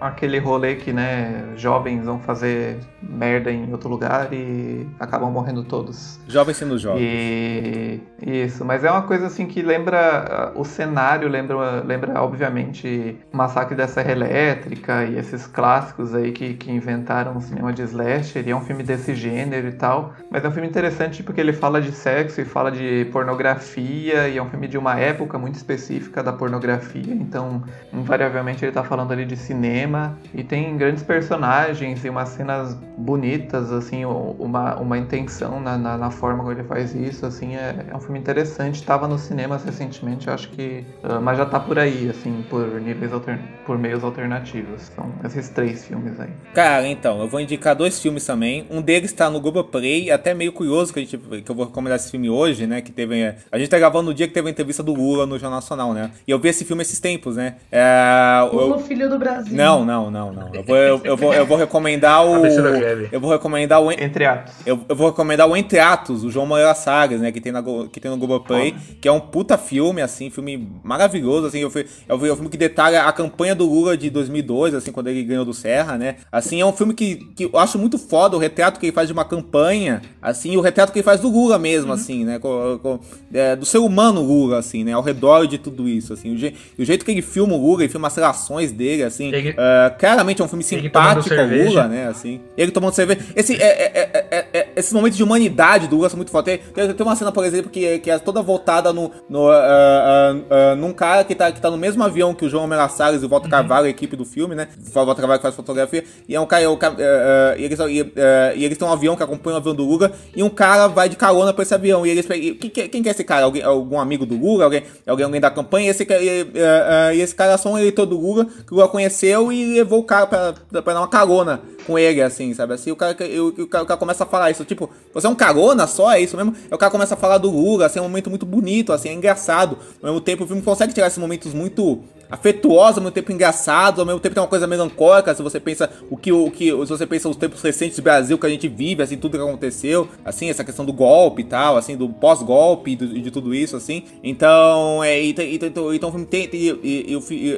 aquele 0.00 0.38
rolê 0.38 0.76
que, 0.76 0.92
né, 0.92 1.52
jovens 1.56 2.04
vão 2.04 2.18
fazer 2.18 2.78
merda 3.02 3.50
em 3.50 3.70
outro 3.70 3.88
lugar 3.88 4.32
e 4.32 4.86
acabam 4.98 5.30
morrendo 5.30 5.62
todos. 5.64 6.18
Jovem 6.26 6.54
sendo 6.54 6.78
jovem. 6.78 7.02
E 7.02 8.00
isso, 8.22 8.64
mas 8.64 8.84
é 8.84 8.90
uma 8.90 9.02
coisa 9.02 9.26
assim 9.26 9.46
que 9.46 9.62
lembra 9.62 10.52
o 10.54 10.64
cenário, 10.64 11.28
lembra, 11.28 11.82
lembra 11.82 12.22
obviamente 12.22 13.16
o 13.32 13.36
Massacre 13.36 13.74
da 13.76 13.86
Serra 13.86 14.12
Elétrica 14.12 15.04
e 15.04 15.18
esses 15.18 15.46
clássicos 15.46 16.14
aí 16.14 16.32
que, 16.32 16.54
que 16.54 16.70
inventaram 16.70 17.36
o 17.36 17.40
cinema 17.40 17.72
de 17.72 17.82
slasher, 17.82 18.46
e 18.46 18.50
é 18.50 18.56
um 18.56 18.60
filme 18.60 18.82
desse 18.82 19.14
gênero 19.14 19.68
e 19.68 19.72
tal. 19.72 20.14
Mas 20.30 20.44
é 20.44 20.48
um 20.48 20.52
filme 20.52 20.68
interessante 20.68 21.22
porque 21.22 21.40
ele 21.40 21.52
fala 21.52 21.80
de 21.80 21.92
sexo 21.92 22.40
e 22.40 22.44
fala 22.44 22.70
de 22.70 23.06
pornografia, 23.12 24.28
e 24.28 24.38
é 24.38 24.42
um 24.42 24.48
filme 24.48 24.68
de 24.68 24.78
uma 24.78 24.98
época 24.98 25.38
muito 25.38 25.56
específica 25.56 26.22
da 26.22 26.32
pornografia, 26.32 27.12
então 27.14 27.62
invariavelmente 27.92 28.64
ele 28.64 28.72
tá 28.72 28.84
falando 28.84 29.12
ali 29.12 29.24
de 29.24 29.36
cinema, 29.36 29.89
e 30.34 30.42
tem 30.44 30.76
grandes 30.76 31.02
personagens 31.02 32.04
e 32.04 32.08
umas 32.08 32.28
cenas 32.30 32.74
bonitas, 32.96 33.72
assim, 33.72 34.04
uma, 34.04 34.76
uma 34.76 34.98
intenção 34.98 35.60
na, 35.60 35.76
na, 35.78 35.96
na 35.96 36.10
forma 36.10 36.38
como 36.40 36.52
ele 36.52 36.64
faz 36.64 36.94
isso, 36.94 37.24
assim, 37.26 37.56
é, 37.56 37.86
é 37.90 37.96
um 37.96 38.00
filme 38.00 38.18
interessante. 38.18 38.82
Tava 38.82 39.08
nos 39.08 39.22
cinemas 39.22 39.64
recentemente, 39.64 40.28
eu 40.28 40.34
acho 40.34 40.48
que. 40.50 40.84
ah, 41.02 41.20
mas 41.20 41.38
já 41.38 41.46
tá 41.46 41.58
por 41.58 41.78
aí, 41.78 42.08
assim, 42.10 42.44
por 42.48 42.80
níveis 42.80 43.12
alter, 43.12 43.38
por 43.66 43.78
meios 43.78 44.04
alternativos. 44.04 44.90
São 44.94 45.10
esses 45.24 45.48
três 45.48 45.84
filmes 45.84 46.18
aí. 46.20 46.30
Cara, 46.54 46.86
então, 46.86 47.20
eu 47.20 47.28
vou 47.28 47.40
indicar 47.40 47.74
dois 47.74 48.00
filmes 48.00 48.24
também. 48.24 48.66
Um 48.70 48.82
deles 48.82 49.12
tá 49.12 49.30
no 49.30 49.40
Google 49.40 49.64
Play, 49.64 50.10
até 50.10 50.34
meio 50.34 50.52
curioso 50.52 50.92
que, 50.92 50.98
a 51.00 51.02
gente, 51.02 51.16
que 51.16 51.50
eu 51.50 51.54
vou 51.54 51.66
recomendar 51.66 51.96
esse 51.96 52.10
filme 52.10 52.28
hoje, 52.28 52.66
né? 52.66 52.80
Que 52.80 52.92
teve. 52.92 53.34
A 53.50 53.58
gente 53.58 53.68
tá 53.68 53.78
gravando 53.78 54.10
no 54.10 54.14
dia 54.14 54.26
que 54.28 54.34
teve 54.34 54.48
a 54.48 54.50
entrevista 54.50 54.82
do 54.82 54.92
Lula 54.94 55.26
no 55.26 55.38
Jornal 55.38 55.58
Nacional, 55.60 55.92
né? 55.92 56.10
E 56.26 56.30
eu 56.30 56.38
vi 56.38 56.48
esse 56.48 56.64
filme 56.64 56.82
esses 56.82 57.00
tempos, 57.00 57.36
né? 57.36 57.56
É, 57.70 58.40
eu- 58.52 58.56
Lula, 58.60 58.78
filho 58.78 59.08
do 59.08 59.18
Brasil. 59.18 59.56
Não, 59.56 59.79
não, 59.84 60.10
não, 60.10 60.32
não. 60.32 60.50
Eu 60.54 60.62
vou, 60.62 60.76
eu, 60.76 61.00
eu 61.04 61.16
vou, 61.16 61.34
eu 61.34 61.46
vou 61.46 61.56
recomendar 61.56 62.24
o. 62.26 62.44
Eu 63.12 63.20
vou 63.20 63.30
recomendar 63.30 63.80
o. 63.82 63.90
Entre 63.90 64.24
atos. 64.24 64.54
Eu, 64.66 64.80
eu 64.88 64.96
vou 64.96 65.08
recomendar 65.08 65.48
o 65.48 65.56
Entre 65.56 65.78
Atos, 65.78 66.24
o 66.24 66.30
João 66.30 66.46
Moreira 66.46 66.74
Salles, 66.74 67.20
né? 67.20 67.30
Que 67.32 67.40
tem, 67.40 67.52
na, 67.52 67.62
que 67.92 68.00
tem 68.00 68.10
no 68.10 68.16
Globoplay, 68.16 68.74
que 69.00 69.08
é 69.08 69.12
um 69.12 69.20
puta 69.20 69.56
filme, 69.58 70.00
assim, 70.02 70.30
filme 70.30 70.68
maravilhoso, 70.82 71.46
assim. 71.46 71.58
Eu 71.60 71.70
fui, 71.70 71.86
eu 72.08 72.18
vi, 72.18 72.28
é 72.28 72.32
um 72.32 72.36
filme 72.36 72.50
que 72.50 72.56
detalha 72.56 73.02
a 73.04 73.12
campanha 73.12 73.54
do 73.54 73.64
Lula 73.66 73.96
de 73.96 74.10
2002, 74.10 74.74
assim, 74.74 74.92
quando 74.92 75.08
ele 75.08 75.22
ganhou 75.22 75.44
do 75.44 75.52
Serra, 75.54 75.96
né? 75.98 76.16
Assim, 76.30 76.60
é 76.60 76.66
um 76.66 76.72
filme 76.72 76.94
que, 76.94 77.16
que 77.36 77.44
eu 77.44 77.58
acho 77.58 77.78
muito 77.78 77.98
foda, 77.98 78.36
o 78.36 78.40
retrato 78.40 78.78
que 78.80 78.86
ele 78.86 78.92
faz 78.92 79.06
de 79.08 79.12
uma 79.12 79.24
campanha, 79.24 80.02
assim, 80.22 80.52
e 80.52 80.56
o 80.56 80.60
retrato 80.60 80.92
que 80.92 80.98
ele 80.98 81.04
faz 81.04 81.20
do 81.20 81.28
Lula 81.28 81.58
mesmo, 81.58 81.92
assim, 81.92 82.24
né? 82.24 82.38
co- 82.38 82.78
co- 82.82 83.00
é, 83.32 83.54
do 83.56 83.64
ser 83.66 83.78
humano 83.78 84.20
Lula, 84.22 84.58
assim, 84.58 84.84
né? 84.84 84.92
Ao 84.92 85.02
redor 85.02 85.46
de 85.46 85.58
tudo 85.58 85.88
isso, 85.88 86.12
assim. 86.12 86.34
O, 86.34 86.36
je- 86.36 86.54
o 86.78 86.84
jeito 86.84 87.04
que 87.04 87.10
ele 87.10 87.22
filma 87.22 87.54
o 87.54 87.60
Lula, 87.60 87.82
ele 87.82 87.88
filma 87.90 88.08
as 88.08 88.14
relações 88.16 88.72
dele, 88.72 89.02
assim. 89.02 89.28
Ele- 89.28 89.54
é, 89.56 89.69
claramente 89.98 90.40
é 90.40 90.44
um 90.44 90.48
filme 90.48 90.64
simpático 90.64 91.34
ao. 91.34 91.46
Lula, 91.46 91.88
né? 91.88 92.08
Assim. 92.08 92.40
Ele 92.56 92.70
tomando 92.70 92.94
cerveja. 92.94 93.20
Esse, 93.34 93.54
é, 93.54 93.66
é, 93.66 93.92
é, 93.94 94.26
é, 94.30 94.46
é, 94.52 94.68
esses 94.76 94.92
momentos 94.92 95.16
de 95.16 95.22
humanidade 95.22 95.86
do 95.88 95.96
Lula 95.96 96.08
são 96.08 96.16
muito 96.16 96.30
fortes. 96.30 96.60
Tem, 96.74 96.92
tem 96.94 97.06
uma 97.06 97.16
cena, 97.16 97.32
por 97.32 97.44
exemplo, 97.44 97.70
que, 97.70 97.98
que 97.98 98.10
é 98.10 98.18
toda 98.18 98.42
voltada 98.42 98.92
no, 98.92 99.10
no, 99.28 99.48
ah, 99.48 99.54
ah, 99.54 100.34
ah, 100.50 100.76
num 100.76 100.92
cara 100.92 101.24
que 101.24 101.34
tá, 101.34 101.50
que 101.52 101.60
tá 101.60 101.70
no 101.70 101.76
mesmo 101.76 102.02
avião 102.02 102.34
que 102.34 102.44
o 102.44 102.48
João 102.48 102.66
Mela 102.66 102.88
Salles 102.88 103.22
e 103.22 103.26
o 103.26 103.28
Walter 103.28 103.48
Carvalho, 103.48 103.86
a 103.86 103.90
equipe 103.90 104.16
do 104.16 104.24
filme, 104.24 104.54
né? 104.54 104.68
O 104.94 105.04
Walter 105.04 105.20
Carvalho 105.20 105.38
que 105.38 105.42
faz 105.42 105.54
fotografia. 105.54 106.04
E 106.28 106.34
é 106.34 106.40
um 106.40 106.46
cara. 106.46 106.62
é 106.62 106.66
ah, 106.66 107.54
ah, 107.54 107.58
e, 107.58 107.64
eles, 107.64 107.78
e, 107.78 108.12
ah, 108.16 108.54
e 108.54 108.64
eles 108.64 108.78
têm 108.78 108.86
um 108.86 108.92
avião 108.92 109.16
que 109.16 109.22
acompanha 109.22 109.54
o 109.54 109.58
avião 109.58 109.74
do 109.74 109.84
Lula. 109.84 110.12
E 110.34 110.42
um 110.42 110.50
cara 110.50 110.86
vai 110.86 111.08
de 111.08 111.16
carona 111.16 111.52
pra 111.52 111.62
esse 111.62 111.74
avião. 111.74 112.06
E 112.06 112.10
eles 112.10 112.26
e 112.30 112.54
quem, 112.54 112.70
que- 112.70 112.88
quem 112.88 113.02
que 113.02 113.08
é 113.08 113.12
esse 113.12 113.24
cara? 113.24 113.44
Alguém, 113.44 113.62
algum 113.62 113.98
amigo 113.98 114.24
do 114.26 114.36
Lula? 114.36 114.64
Alguém, 114.64 114.82
alguém, 115.06 115.24
alguém 115.24 115.40
da 115.40 115.50
campanha? 115.50 115.86
E 115.86 115.90
esse, 115.90 116.04
e, 116.04 116.60
ah, 116.60 117.08
ah, 117.08 117.14
e 117.14 117.20
esse 117.20 117.34
cara 117.34 117.52
é 117.52 117.56
só 117.56 117.70
um 117.70 117.78
eleitor 117.78 118.06
do 118.06 118.18
Lula 118.18 118.44
que 118.44 118.72
o 118.72 118.76
Lula 118.76 118.88
conheceu 118.88 119.52
e 119.52 119.59
levou 119.64 120.00
o 120.00 120.04
cara 120.04 120.26
pra, 120.26 120.54
pra 120.82 120.94
dar 120.94 121.00
uma 121.00 121.08
carona 121.08 121.60
com 121.86 121.98
ele, 121.98 122.22
assim, 122.22 122.52
sabe? 122.54 122.74
Assim, 122.74 122.90
o 122.90 122.96
cara, 122.96 123.16
o, 123.38 123.62
o, 123.62 123.66
cara, 123.66 123.84
o 123.84 123.86
cara 123.86 123.98
começa 123.98 124.24
a 124.24 124.26
falar 124.26 124.50
isso, 124.50 124.64
tipo, 124.64 124.90
você 125.12 125.26
é 125.26 125.30
um 125.30 125.34
carona 125.34 125.86
só, 125.86 126.12
é 126.12 126.20
isso 126.20 126.36
mesmo? 126.36 126.54
Aí 126.54 126.74
o 126.74 126.78
cara 126.78 126.90
começa 126.90 127.14
a 127.14 127.16
falar 127.16 127.38
do 127.38 127.50
Lula, 127.50 127.86
assim, 127.86 127.98
é 127.98 128.02
um 128.02 128.06
momento 128.06 128.30
muito 128.30 128.46
bonito, 128.46 128.92
assim, 128.92 129.08
é 129.08 129.12
engraçado. 129.12 129.78
Ao 130.02 130.10
mesmo 130.10 130.20
tempo, 130.20 130.44
o 130.44 130.46
filme 130.46 130.62
consegue 130.62 130.92
tirar 130.92 131.06
esses 131.06 131.18
momentos 131.18 131.52
muito 131.52 132.00
afetuosos, 132.30 132.98
ao 132.98 133.02
mesmo 133.04 133.10
tempo 133.14 133.32
engraçados, 133.32 133.98
ao 134.00 134.06
mesmo 134.06 134.20
tempo 134.20 134.34
tem 134.34 134.42
uma 134.42 134.48
coisa 134.48 134.66
melancólica, 134.66 135.34
se 135.34 135.42
você 135.42 135.58
pensa 135.60 135.90
o 136.10 136.16
que, 136.16 136.32
o 136.32 136.50
que 136.50 136.66
se 136.70 136.74
você 136.86 137.06
pensa 137.06 137.28
os 137.28 137.36
tempos 137.36 137.60
recentes 137.62 137.96
do 137.96 138.02
Brasil 138.02 138.38
que 138.38 138.46
a 138.46 138.50
gente 138.50 138.68
vive, 138.68 139.02
assim, 139.02 139.16
tudo 139.16 139.36
que 139.36 139.42
aconteceu, 139.42 140.08
assim, 140.24 140.48
essa 140.50 140.64
questão 140.64 140.84
do 140.84 140.92
golpe 140.92 141.42
e 141.42 141.44
tal, 141.44 141.76
assim, 141.76 141.96
do 141.96 142.08
pós-golpe 142.08 142.92
e 142.92 143.20
de 143.20 143.30
tudo 143.30 143.54
isso, 143.54 143.76
assim. 143.76 144.04
Então, 144.22 145.02
é, 145.02 145.20
e, 145.22 145.30
e 145.30 145.34
tem- 145.34 145.54
então, 145.54 145.94
então 145.94 146.08
o 146.08 146.12
filme 146.12 146.26
tem, 146.26 146.48
tem- 146.48 146.60
e, 146.82 147.16
o 147.16 147.20
fi- 147.20 147.54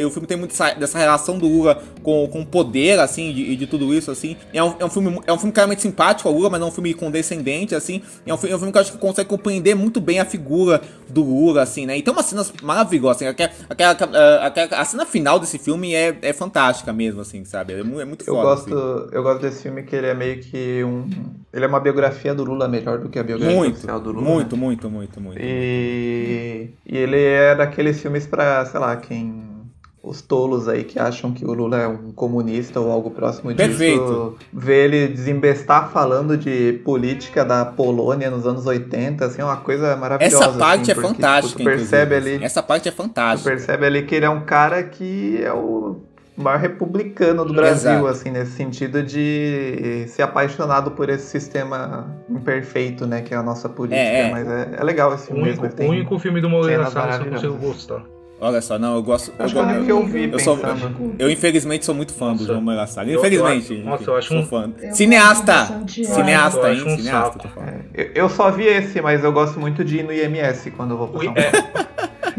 e, 0.00 0.04
o 0.04 0.10
filme 0.10 0.26
tem 0.26 0.36
muito 0.36 0.52
essa- 0.52 0.74
dessa 0.74 0.98
relação 0.98 1.38
do 1.38 1.46
Lula 1.46 1.82
com, 2.02 2.26
com 2.28 2.40
o 2.42 2.46
poder, 2.46 2.98
assim, 2.98 3.32
de- 3.32 3.42
e 3.52 3.56
de, 3.56 3.66
tudo 3.66 3.92
isso, 3.94 4.10
assim. 4.10 4.36
É 4.52 4.62
um, 4.62 4.74
é 4.78 4.84
um 4.84 4.90
filme, 4.90 5.20
é 5.26 5.32
um 5.32 5.38
filme 5.38 5.52
claramente 5.52 5.82
simpático 5.82 6.28
ao 6.28 6.34
Lula, 6.34 6.50
mas 6.50 6.60
não 6.60 6.68
é 6.68 6.70
um 6.70 6.74
filme 6.74 6.94
condescendente, 6.94 7.74
assim. 7.74 8.00
É 8.26 8.32
um, 8.32 8.36
fi- 8.36 8.50
é 8.50 8.54
um 8.54 8.58
filme 8.58 8.72
que 8.72 8.78
eu 8.78 8.82
acho 8.82 8.92
que 8.92 8.98
consegue 8.98 9.28
compreender 9.28 9.74
muito 9.74 10.00
bem 10.00 10.18
a 10.20 10.24
figura 10.24 10.80
do 11.08 11.22
Lula, 11.22 11.62
assim, 11.62 11.86
né? 11.86 11.96
E 11.98 12.02
tem 12.02 12.12
umas 12.12 12.26
cenas 12.26 12.52
maravilhosas, 12.62 13.16
assim, 13.22 13.26
aquela, 13.26 13.50
aquela, 13.68 13.90
aquela- 14.42 14.80
a 14.80 14.84
cena 14.84 15.04
final 15.06 15.38
desse 15.38 15.58
filme 15.58 15.94
é, 15.94 16.16
é 16.22 16.32
fantástica 16.32 16.92
mesmo, 16.92 17.20
assim, 17.20 17.44
sabe? 17.44 17.72
É, 17.74 17.80
é 17.80 18.04
muito 18.04 18.22
Eu 18.26 18.34
foda, 18.34 18.42
gosto, 18.48 18.74
assim. 18.76 19.08
eu 19.12 19.22
gosto 19.22 19.40
desse 19.42 19.62
filme 19.62 19.82
que 19.82 19.94
ele 19.96 20.06
é 20.06 20.14
meio 20.14 20.40
que 20.40 20.82
um. 20.84 21.08
Ele 21.52 21.64
é 21.64 21.68
uma 21.68 21.80
biografia 21.80 22.34
do 22.34 22.44
Lula 22.44 22.66
melhor 22.68 22.98
do 22.98 23.08
que 23.08 23.18
a 23.18 23.22
biografia 23.22 23.54
Muito, 23.56 23.74
oficial 23.74 24.00
do 24.00 24.12
Lula. 24.12 24.22
muito, 24.28 24.56
né? 24.56 24.62
muito, 24.62 24.90
muito, 24.90 25.20
muito. 25.20 25.38
E, 25.40 26.70
e 26.86 26.96
ele 26.96 27.20
é 27.22 27.54
daqueles 27.54 28.00
filmes 28.00 28.26
pra, 28.26 28.64
sei 28.66 28.80
lá, 28.80 28.96
quem. 28.96 29.53
Os 30.04 30.20
tolos 30.20 30.68
aí 30.68 30.84
que 30.84 30.98
acham 30.98 31.32
que 31.32 31.44
o 31.46 31.52
Lula 31.54 31.78
é 31.78 31.88
um 31.88 32.12
comunista 32.12 32.78
ou 32.78 32.90
algo 32.92 33.10
próximo 33.10 33.54
disso. 33.54 33.68
Perfeito. 33.68 34.36
Ver 34.52 34.84
ele 34.84 35.08
desembestar 35.08 35.90
falando 35.90 36.36
de 36.36 36.74
política 36.84 37.44
da 37.44 37.64
Polônia 37.64 38.30
nos 38.30 38.46
anos 38.46 38.66
80, 38.66 39.24
assim, 39.24 39.40
é 39.40 39.44
uma 39.44 39.56
coisa 39.56 39.96
maravilhosa. 39.96 40.36
Essa 40.44 40.58
parte 40.58 40.90
assim, 40.90 40.90
é 40.90 40.94
porque, 40.94 41.08
tipo, 41.08 41.22
fantástica, 41.22 41.58
tu 41.58 41.64
percebe 41.64 42.14
inclusive, 42.16 42.36
ali. 42.36 42.44
Essa 42.44 42.62
parte 42.62 42.88
é 42.88 42.92
Tu 42.92 42.96
fantástica. 42.96 43.50
percebe 43.50 43.86
ali 43.86 44.02
que 44.02 44.14
ele 44.14 44.26
é 44.26 44.30
um 44.30 44.42
cara 44.44 44.82
que 44.82 45.40
é 45.42 45.52
o 45.52 45.96
maior 46.36 46.58
republicano 46.58 47.44
do 47.44 47.54
Brasil, 47.54 47.90
Exato. 47.92 48.06
assim, 48.08 48.30
nesse 48.30 48.52
sentido 48.52 49.02
de 49.02 50.04
ser 50.08 50.22
apaixonado 50.22 50.90
por 50.90 51.08
esse 51.08 51.26
sistema 51.28 52.14
imperfeito, 52.28 53.06
né, 53.06 53.22
que 53.22 53.32
é 53.32 53.36
a 53.36 53.42
nossa 53.42 53.68
política. 53.68 54.00
É, 54.00 54.28
é. 54.28 54.30
Mas 54.30 54.48
é, 54.48 54.68
é 54.78 54.84
legal 54.84 55.14
esse 55.14 55.24
O 55.24 55.26
filme 55.28 55.42
único, 55.42 55.62
mesmo. 55.62 55.80
o 55.80 55.88
único 55.90 56.18
filme 56.18 56.40
do 56.40 56.50
Moreira 56.50 56.90
Salles 56.90 57.18
que 57.18 57.26
eu 57.28 57.32
consigo 57.32 57.54
gostar. 57.54 58.02
Olha 58.40 58.60
só, 58.60 58.78
não, 58.78 58.96
eu 58.96 59.02
gosto. 59.02 59.32
Eu, 59.38 59.44
Acho 59.44 59.58
é 59.58 59.62
gosto- 59.64 59.84
que 59.84 59.92
eu 59.92 60.06
vi 60.06 60.30
eu 60.30 60.38
sou, 60.38 60.58
eu 61.18 61.30
infelizmente 61.30 61.84
sou 61.84 61.94
muito 61.94 62.12
fã 62.12 62.26
do 62.28 62.32
Nossa. 62.32 62.44
João 62.46 62.60
Moreira 62.60 62.86
Salles. 62.86 63.12
Eu- 63.14 63.20
eu 63.20 63.26
Infelizmente. 63.26 63.72
acho- 63.74 63.84
nossa, 63.88 64.10
eu 64.10 64.16
acho 64.16 64.28
sou 64.28 64.38
um- 64.38 64.46
fã. 64.46 64.72
Eu 64.82 64.94
Cineasta! 64.94 65.82
Cineasta, 65.88 66.58
eu 66.68 66.74
hein? 66.74 66.82
um 66.86 66.96
Cineasta, 66.96 67.48
falando. 67.48 67.84
Eu, 67.94 68.10
eu 68.14 68.28
só 68.28 68.50
vi 68.50 68.64
esse, 68.64 69.00
mas 69.00 69.22
eu 69.24 69.32
gosto 69.32 69.58
muito 69.60 69.84
de 69.84 69.98
ir 69.98 70.02
no 70.02 70.12
IMS 70.12 70.70
quando 70.72 70.90
eu 70.90 70.98
vou 70.98 71.08
São 71.22 71.32
Paulo. 71.32 71.38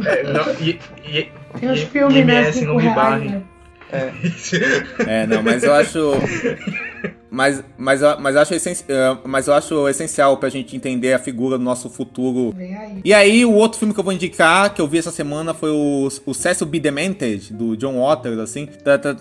É, 0.06 0.20
é, 0.20 0.24
não, 0.34 0.54
e, 0.60 0.80
e, 1.08 1.32
Tem 1.60 1.72
os 1.72 1.80
e- 1.82 1.86
filmes? 1.86 2.16
IMS 2.18 2.62
não 2.66 2.76
me 2.76 2.84
reais, 2.84 2.96
barre. 2.96 3.30
né? 3.30 3.42
É, 5.08 5.26
não, 5.28 5.42
mas 5.42 5.64
eu 5.64 5.74
acho. 5.74 6.12
mas, 7.36 7.64
mas, 7.78 8.02
eu- 8.02 8.20
mas, 8.20 8.36
acho 8.36 8.54
essenci- 8.54 8.86
eh, 8.88 9.18
mas 9.26 9.48
eu 9.48 9.54
acho 9.54 9.88
essencial 9.90 10.38
pra 10.38 10.48
gente 10.50 10.76
entender 10.76 11.14
a 11.14 11.20
figura 11.20 11.58
do 11.58 11.64
nosso 11.64 11.90
futuro. 11.90 12.56
Aí. 12.58 13.02
E 13.04 13.14
aí, 13.14 13.46
o 13.46 13.54
outro 13.54 13.78
filme 13.80 13.94
que 13.94 14.00
eu 14.00 14.04
vou 14.04 14.14
indicar, 14.14 14.74
que 14.74 14.82
eu 14.82 14.88
vi 14.88 14.98
essa 14.98 15.12
semana, 15.12 15.54
foi 15.54 15.70
o, 15.72 16.08
o 16.26 16.34
Cecil 16.34 16.66
B. 16.66 16.80
Demented, 16.80 17.54
do 17.54 17.76
John 17.76 18.00
Waters, 18.02 18.40
assim. 18.40 18.68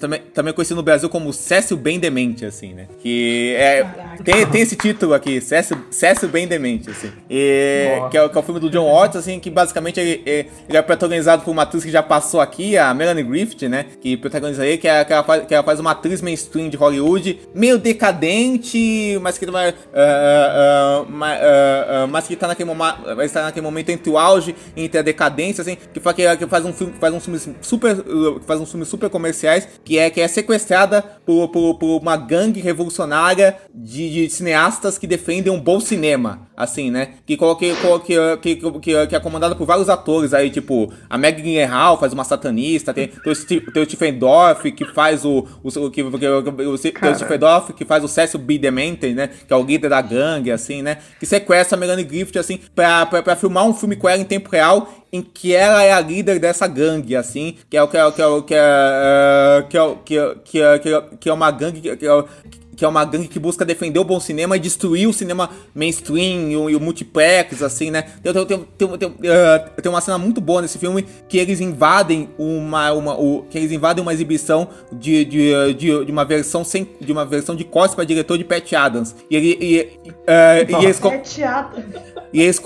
Também, 0.00 0.20
também 0.32 0.52
conhecido 0.54 0.76
no 0.76 0.82
Brasil 0.82 1.08
como 1.08 1.32
Cecil 1.32 1.76
Bem 1.76 1.98
Demente, 1.98 2.44
assim, 2.44 2.72
né? 2.74 2.86
Que 3.00 3.54
é... 3.58 3.84
Tem, 4.22 4.46
tem 4.46 4.60
esse 4.62 4.76
título 4.76 5.12
aqui, 5.14 5.40
Cecil, 5.40 5.76
Cecil 5.90 6.28
Bem 6.28 6.46
Demente, 6.46 6.90
assim. 6.90 7.10
E, 7.28 7.98
que, 8.10 8.16
é, 8.16 8.22
o- 8.22 8.28
que 8.30 8.36
é 8.36 8.40
o 8.40 8.42
filme 8.44 8.60
do 8.60 8.70
John 8.70 8.90
Waters, 8.92 9.24
assim, 9.24 9.40
que 9.40 9.50
basicamente 9.50 9.98
ele, 9.98 10.22
ele 10.68 10.76
é 10.76 10.82
protagonizado 10.82 11.42
por 11.42 11.50
uma 11.50 11.62
atriz 11.62 11.82
que 11.84 11.90
já 11.90 12.02
passou 12.02 12.40
aqui, 12.40 12.76
a 12.78 12.92
Melanie 12.94 13.24
Griffith, 13.24 13.68
né? 13.68 13.86
Que 14.00 14.16
protagoniza 14.16 14.62
aí, 14.62 14.78
que, 14.78 14.86
é, 14.86 15.04
que, 15.04 15.12
ela 15.12 15.24
faz, 15.24 15.46
que 15.46 15.54
ela 15.54 15.64
faz 15.64 15.80
uma 15.80 15.90
atriz 15.92 16.20
mainstream 16.22 16.68
de 16.68 16.76
Hollywood, 16.76 17.40
meio 17.54 17.78
decadente, 17.78 18.03
mas 19.20 19.38
que 19.38 19.46
vai. 19.46 19.74
ma- 21.08 21.34
ah, 21.34 21.86
ah, 21.88 22.06
mas 22.06 22.26
que 22.26 22.36
tá 22.36 22.48
naquele, 22.48 22.70
vai 22.74 23.26
estar 23.26 23.42
naquele 23.42 23.64
momento 23.64 23.90
entre 23.90 24.10
o 24.10 24.18
auge 24.18 24.54
e 24.76 24.84
entre 24.84 24.98
a 24.98 25.02
decadência, 25.02 25.62
assim, 25.62 25.76
que 25.92 26.00
faz, 26.00 26.16
que, 26.16 26.36
que 26.36 26.46
faz 26.46 26.64
um 26.64 26.72
filme, 26.72 26.94
faz 27.00 27.14
um 27.14 27.20
filmes 27.20 27.48
super. 27.60 27.96
uh, 27.98 28.40
faz 28.46 28.60
uns 28.60 28.70
filmes 28.70 28.88
super 28.88 29.08
comerciais, 29.10 29.68
que 29.84 29.98
é, 29.98 30.10
que 30.10 30.20
é 30.20 30.28
sequestrada 30.28 31.02
por, 31.24 31.48
por, 31.48 31.74
por 31.78 32.00
uma 32.00 32.16
gangue 32.16 32.60
revolucionária 32.60 33.56
de, 33.74 34.26
de 34.26 34.30
cineastas 34.30 34.98
que 34.98 35.06
defendem 35.06 35.52
um 35.52 35.60
bom 35.60 35.80
cinema, 35.80 36.48
assim, 36.56 36.90
né? 36.90 37.14
Que, 37.26 37.36
que, 37.36 37.54
que, 37.56 38.36
que, 38.38 38.56
que, 38.56 39.06
que, 39.06 39.16
é 39.16 39.20
comandada 39.20 39.54
por 39.54 39.66
vários 39.66 39.88
atores 39.88 40.34
aí, 40.34 40.50
tipo, 40.50 40.92
a 41.08 41.16
Meg 41.16 41.40
Gyllenhaal 41.40 41.98
faz 41.98 42.12
uma 42.12 42.24
satanista, 42.24 42.92
tem, 42.92 43.08
tem, 43.08 43.32
o, 43.32 43.72
tem 43.72 43.82
o 43.82 43.86
Stephen 43.86 44.18
Dorff 44.18 44.72
que 44.72 44.84
faz 44.84 45.24
o, 45.24 45.46
o, 45.62 45.90
que, 45.90 46.02
que, 46.02 46.02
o, 46.02 46.70
o, 46.70 46.72
o 46.72 46.78
Stephen 46.78 47.38
Dorff 47.38 47.72
que 47.72 47.84
faz 47.84 47.93
o 48.02 48.08
Cecil 48.08 48.40
B. 48.40 48.58
Demented, 48.58 49.14
né? 49.14 49.28
Que 49.46 49.52
é 49.52 49.56
o 49.56 49.62
líder 49.62 49.90
da 49.90 50.00
gangue, 50.00 50.50
assim, 50.50 50.82
né? 50.82 50.98
Que 51.20 51.26
sequestra 51.26 51.76
a 51.76 51.80
Melanie 51.80 52.04
Griffith, 52.04 52.38
assim, 52.38 52.58
pra, 52.74 53.04
pra, 53.06 53.22
pra 53.22 53.36
filmar 53.36 53.64
um 53.66 53.74
filme 53.74 53.94
com 53.94 54.08
ela 54.08 54.20
em 54.20 54.24
tempo 54.24 54.48
real 54.50 54.88
em 55.12 55.22
que 55.22 55.54
ela 55.54 55.82
é 55.82 55.92
a 55.92 56.00
líder 56.00 56.40
dessa 56.40 56.66
gangue, 56.66 57.14
assim, 57.14 57.56
que 57.70 57.76
é 57.76 57.82
o 57.82 57.86
que 57.86 57.96
é 57.96 58.04
o 58.04 58.42
que 58.42 58.54
é 58.54 58.58
é, 58.58 59.62
que 59.68 59.78
é 59.78 59.80
é 59.80 60.34
que 60.44 60.60
é- 60.60 60.78
que 60.78 60.88
é- 60.94 61.02
que 61.20 61.28
é 61.28 61.32
uma 61.32 61.50
gangue 61.52 61.80
que 61.80 62.06
que 62.74 62.84
é 62.84 62.88
uma 62.88 63.04
gangue 63.04 63.28
que 63.28 63.38
busca 63.38 63.64
defender 63.64 63.98
o 63.98 64.04
bom 64.04 64.18
cinema 64.20 64.56
e 64.56 64.60
destruir 64.60 65.08
o 65.08 65.12
cinema 65.12 65.50
mainstream 65.74 66.50
e 66.50 66.56
o, 66.56 66.70
e 66.70 66.76
o 66.76 66.80
multiplex, 66.80 67.62
assim, 67.62 67.90
né? 67.90 68.02
Tem, 68.22 68.32
tem, 68.32 68.46
tem, 68.76 68.98
tem, 68.98 69.14
eh, 69.24 69.58
tem 69.82 69.90
uma 69.92 70.00
cena 70.00 70.18
muito 70.18 70.40
boa 70.40 70.62
nesse 70.62 70.78
filme 70.78 71.04
que 71.28 71.38
eles 71.38 71.60
invadem 71.60 72.28
uma, 72.38 72.92
uma 72.92 73.14
o, 73.20 73.44
que 73.48 73.58
eles 73.58 73.72
invadem 73.72 74.02
uma 74.02 74.12
exibição 74.12 74.68
de, 74.92 75.24
de, 75.24 75.74
de, 75.74 76.04
de 76.04 76.12
uma 76.12 76.24
versão 76.24 76.64
sem 76.64 76.88
de 77.00 77.12
uma 77.12 77.24
versão 77.24 77.54
de 77.56 77.64
cosplay 77.64 78.06
diretor 78.06 78.36
de 78.38 78.44
Pat 78.44 78.72
Adams 78.72 79.14
e 79.30 79.36
ele 79.36 79.58
e, 79.60 80.12
eh, 80.26 80.66
e 80.68 80.84
eles 80.84 81.00
É 81.04 81.18
teatro. 81.18 81.82
e 82.32 82.40
eles, 82.42 82.60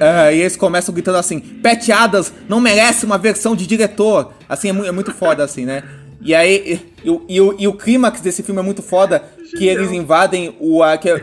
ah, 0.00 0.32
e 0.32 0.40
eles 0.40 0.56
começam 0.56 0.92
gritando 0.94 1.18
assim: 1.18 1.38
Pat 1.40 1.88
Adams 1.90 2.32
não 2.48 2.60
merece 2.60 3.04
uma 3.04 3.18
versão 3.18 3.54
de 3.54 3.66
diretor. 3.66 4.32
Assim, 4.48 4.70
é, 4.70 4.72
mu- 4.72 4.84
é 4.84 4.90
muito 4.92 5.12
foda, 5.12 5.44
assim, 5.44 5.64
né? 5.64 5.82
E 6.20 6.34
aí, 6.34 6.80
e, 7.04 7.10
e, 7.28 7.40
o- 7.40 7.54
e 7.58 7.68
o 7.68 7.72
clímax 7.74 8.20
desse 8.20 8.42
filme 8.42 8.60
é 8.60 8.64
muito 8.64 8.82
foda, 8.82 9.22
que 9.58 9.66
eles 9.66 9.90
invadem 9.92 10.54
o. 10.60 10.82
ah, 10.82 10.96
que, 10.96 11.10
ah, 11.10 11.18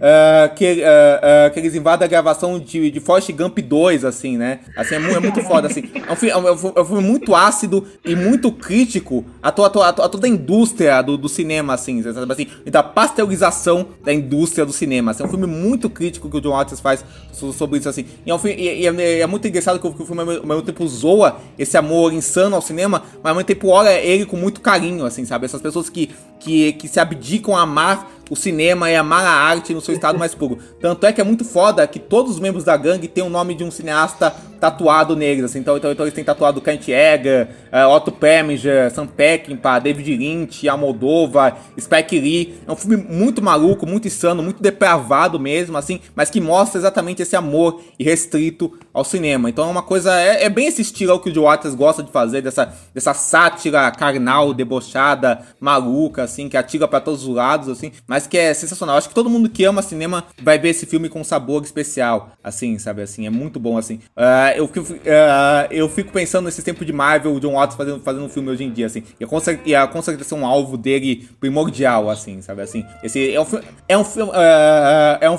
ah, 0.00 0.48
que, 0.48 0.82
ah, 0.84 1.50
que 1.50 1.58
eles 1.60 1.74
invadem 1.74 2.04
a 2.04 2.08
gravação 2.08 2.58
de, 2.58 2.90
de 2.90 3.00
Forrest 3.00 3.30
Gump 3.32 3.58
2, 3.58 4.04
assim, 4.04 4.36
né? 4.36 4.60
Assim, 4.76 4.94
é, 4.94 4.98
mu- 4.98 5.14
é 5.16 5.20
muito 5.20 5.42
foda, 5.42 5.68
assim. 5.68 5.84
É 6.08 6.12
um, 6.12 6.16
filme, 6.16 6.30
é, 6.32 6.36
um, 6.36 6.72
é 6.76 6.80
um 6.80 6.84
filme 6.84 7.02
muito 7.02 7.34
ácido 7.34 7.86
e 8.04 8.14
muito 8.16 8.50
crítico 8.52 9.24
a, 9.42 9.50
to, 9.52 9.64
a, 9.64 9.70
to, 9.70 9.82
a, 9.82 9.92
to- 9.92 10.02
a 10.02 10.08
toda 10.08 10.26
a 10.26 10.30
indústria 10.30 11.00
do, 11.02 11.16
do 11.16 11.28
cinema, 11.28 11.74
assim, 11.74 12.02
sabe 12.02 12.32
assim? 12.32 12.46
E 12.66 12.70
da 12.70 12.82
pasteurização 12.82 13.86
da 14.04 14.12
indústria 14.12 14.64
do 14.66 14.72
cinema. 14.72 15.10
Assim, 15.10 15.22
é 15.22 15.26
um 15.26 15.30
filme 15.30 15.46
muito 15.46 15.88
crítico 15.88 16.28
que 16.28 16.36
o 16.36 16.40
John 16.40 16.50
Waters 16.50 16.80
faz 16.80 17.04
so- 17.32 17.52
sobre 17.52 17.78
isso, 17.78 17.88
assim. 17.88 18.04
E 18.26 18.30
é, 18.30 18.34
um 18.34 18.38
filme, 18.38 18.60
e, 18.60 18.82
e 18.82 18.86
é, 19.20 19.26
muito 19.26 19.46
engraçado 19.46 19.78
que 19.78 19.86
o, 19.86 19.92
que 19.92 20.02
o 20.02 20.06
filme, 20.06 20.20
ao 20.22 20.26
mesmo 20.46 20.62
tempo, 20.62 20.86
zoa 20.86 21.36
esse 21.58 21.76
amor 21.76 22.12
insano 22.12 22.56
ao 22.56 22.62
cinema, 22.62 23.02
mas 23.22 23.30
ao 23.30 23.34
mesmo 23.34 23.46
tempo 23.46 23.68
olha 23.68 23.92
ele 24.00 24.24
com 24.26 24.36
muito 24.36 24.60
carinho, 24.60 25.04
assim, 25.04 25.24
sabe? 25.24 25.44
Essas 25.46 25.60
pessoas 25.60 25.88
que, 25.88 26.10
que, 26.44 26.74
que 26.74 26.86
se 26.86 27.00
abdicam 27.00 27.56
a 27.56 27.62
amar 27.62 28.10
o 28.30 28.36
cinema 28.36 28.88
amar 28.96 29.24
a 29.24 29.30
arte 29.30 29.74
no 29.74 29.80
seu 29.80 29.94
estado 29.94 30.18
mais 30.18 30.34
puro. 30.34 30.58
Tanto 30.80 31.06
é 31.06 31.12
que 31.12 31.20
é 31.20 31.24
muito 31.24 31.44
foda 31.44 31.86
que 31.86 31.98
todos 31.98 32.32
os 32.32 32.40
membros 32.40 32.64
da 32.64 32.76
gangue 32.76 33.08
têm 33.08 33.24
o 33.24 33.30
nome 33.30 33.54
de 33.54 33.64
um 33.64 33.70
cineasta 33.70 34.34
tatuado 34.64 35.14
neles, 35.14 35.44
assim. 35.44 35.58
Então, 35.58 35.76
então, 35.76 35.92
então 35.92 36.06
eles 36.06 36.14
têm 36.14 36.24
tatuado 36.24 36.60
Kant 36.60 36.90
Egger, 36.90 37.48
eh, 37.70 37.86
Otto 37.86 38.10
Preminger, 38.10 38.90
Sam 38.90 39.06
Peckinpah, 39.06 39.78
David 39.78 40.16
Lynch, 40.16 40.66
Almodóvar, 40.66 41.58
Spike 41.78 42.18
Lee. 42.18 42.54
É 42.66 42.72
um 42.72 42.76
filme 42.76 42.96
muito 42.96 43.42
maluco, 43.42 43.86
muito 43.86 44.08
insano, 44.08 44.42
muito 44.42 44.62
depravado 44.62 45.38
mesmo, 45.38 45.76
assim, 45.76 46.00
mas 46.14 46.30
que 46.30 46.40
mostra 46.40 46.78
exatamente 46.78 47.20
esse 47.20 47.36
amor 47.36 47.82
irrestrito 47.98 48.72
ao 48.92 49.04
cinema. 49.04 49.50
Então 49.50 49.68
é 49.68 49.70
uma 49.70 49.82
coisa, 49.82 50.18
é, 50.18 50.44
é 50.44 50.48
bem 50.48 50.66
esse 50.66 50.80
estilo 50.80 51.20
que 51.20 51.28
o 51.28 51.34
Joe 51.34 51.44
Waters 51.44 51.74
gosta 51.74 52.02
de 52.02 52.10
fazer, 52.10 52.40
dessa, 52.40 52.72
dessa 52.94 53.12
sátira 53.12 53.90
carnal, 53.90 54.54
debochada, 54.54 55.40
maluca, 55.60 56.22
assim, 56.22 56.48
que 56.48 56.56
atira 56.56 56.88
pra 56.88 57.00
todos 57.00 57.26
os 57.26 57.34
lados, 57.34 57.68
assim, 57.68 57.92
mas 58.14 58.28
que 58.28 58.38
é 58.38 58.54
sensacional. 58.54 58.96
Acho 58.96 59.08
que 59.08 59.14
todo 59.14 59.28
mundo 59.28 59.48
que 59.48 59.64
ama 59.64 59.82
cinema 59.82 60.22
vai 60.40 60.56
ver 60.56 60.68
esse 60.68 60.86
filme 60.86 61.08
com 61.08 61.20
um 61.20 61.24
sabor 61.24 61.64
especial, 61.64 62.30
assim, 62.44 62.78
sabe, 62.78 63.02
assim, 63.02 63.26
é 63.26 63.30
muito 63.30 63.58
bom, 63.58 63.76
assim. 63.76 63.98
Ah, 64.16 64.52
eu, 64.54 64.68
fico, 64.68 64.86
ah, 65.04 65.66
eu 65.68 65.88
fico 65.88 66.12
pensando 66.12 66.44
nesse 66.44 66.62
tempo 66.62 66.84
de 66.84 66.92
Marvel, 66.92 67.34
o 67.34 67.40
John 67.40 67.54
Waters 67.54 67.76
fazendo, 67.76 68.00
fazendo 68.04 68.24
um 68.24 68.28
filme 68.28 68.50
hoje 68.50 68.62
em 68.62 68.70
dia, 68.70 68.86
assim, 68.86 69.02
e 69.18 69.40
cer- 69.40 69.60
e 69.66 69.74
a, 69.74 69.90
um 70.32 70.46
alvo 70.46 70.76
dele 70.76 71.28
primordial, 71.40 72.08
assim, 72.08 72.40
sabe, 72.40 72.62
assim. 72.62 72.84
Esse 73.02 73.34
é 73.34 73.40
um, 73.40 73.44
fi- 73.44 73.60
é 73.88 73.98
um 73.98 74.04
filme, 74.04 74.30
ah, 74.32 75.18
é 75.20 75.28
um, 75.28 75.36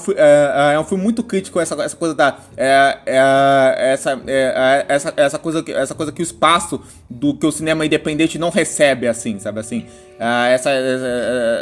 é 0.73 0.80
um 0.80 0.84
filme 0.84 1.02
muito 1.02 1.23
crítico, 1.23 1.61
essa, 1.61 1.81
essa 1.81 1.95
coisa 1.95 2.14
da, 2.14 2.38
é, 2.57 2.97
é, 3.06 3.93
essa, 3.93 4.22
é, 4.27 4.85
essa, 4.89 5.14
essa 5.15 5.39
coisa, 5.39 5.64
que- 5.64 5.72
essa 5.72 5.95
coisa 5.95 6.11
que 6.11 6.22
o 6.22 6.23
espaço 6.23 6.81
do 7.10 7.34
que 7.38 7.45
o 7.45 7.52
cinema 7.53 7.85
independente 7.85 8.38
não 8.38 8.49
recebe, 8.49 9.07
assim, 9.07 9.39
sabe, 9.39 9.61
assim. 9.61 9.85
Ah, 10.20 10.48
essa, 10.48 10.70
essa, 10.70 11.06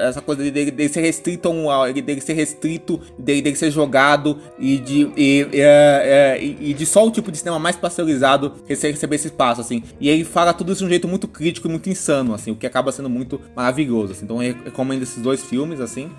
essa 0.10 0.22
coisa 0.22 0.44
dele, 0.50 0.72
dele 0.72 0.90
ser 0.90 1.02
restrito 1.02 1.50
um, 1.50 1.66
dele 1.94 2.22
ser 2.22 2.34
restrito, 2.34 3.00
dele, 3.18 3.42
dele 3.42 3.56
ser 3.56 3.72
jogado 3.72 4.38
e 4.60 4.78
de, 4.78 5.12
é, 5.18 6.36
é, 6.38 6.44
e- 6.44 6.58
e 6.70 6.74
de 6.74 6.86
só 6.86 7.06
o 7.08 7.12
tipo 7.12 7.32
de 7.32 7.38
cinema 7.38 7.58
mais 7.58 7.76
pasteurizado 7.76 8.54
rece- 8.68 8.92
receber 8.92 9.16
esse 9.16 9.28
espaço, 9.28 9.62
assim. 9.62 9.82
E 10.00 10.08
ele 10.10 10.24
fala 10.24 10.54
tudo 10.54 10.72
isso 10.72 10.80
de 10.82 10.86
um 10.86 10.90
jeito 10.90 11.08
muito 11.08 11.28
crítico 11.28 11.68
e 11.68 11.72
muito 11.72 11.90
insano, 11.90 12.34
assim, 12.34 12.52
o 12.52 12.56
que 12.56 12.68
acaba 12.68 12.92
sendo 12.92 13.10
muito 13.10 13.42
maravilhoso, 13.56 14.14
assim. 14.14 14.26
Então 14.26 14.42
eu 14.44 14.56
recomendo 14.66 15.02
esses 15.04 15.22
dois 15.22 15.44
filmes, 15.44 15.80
assim. 15.80 16.12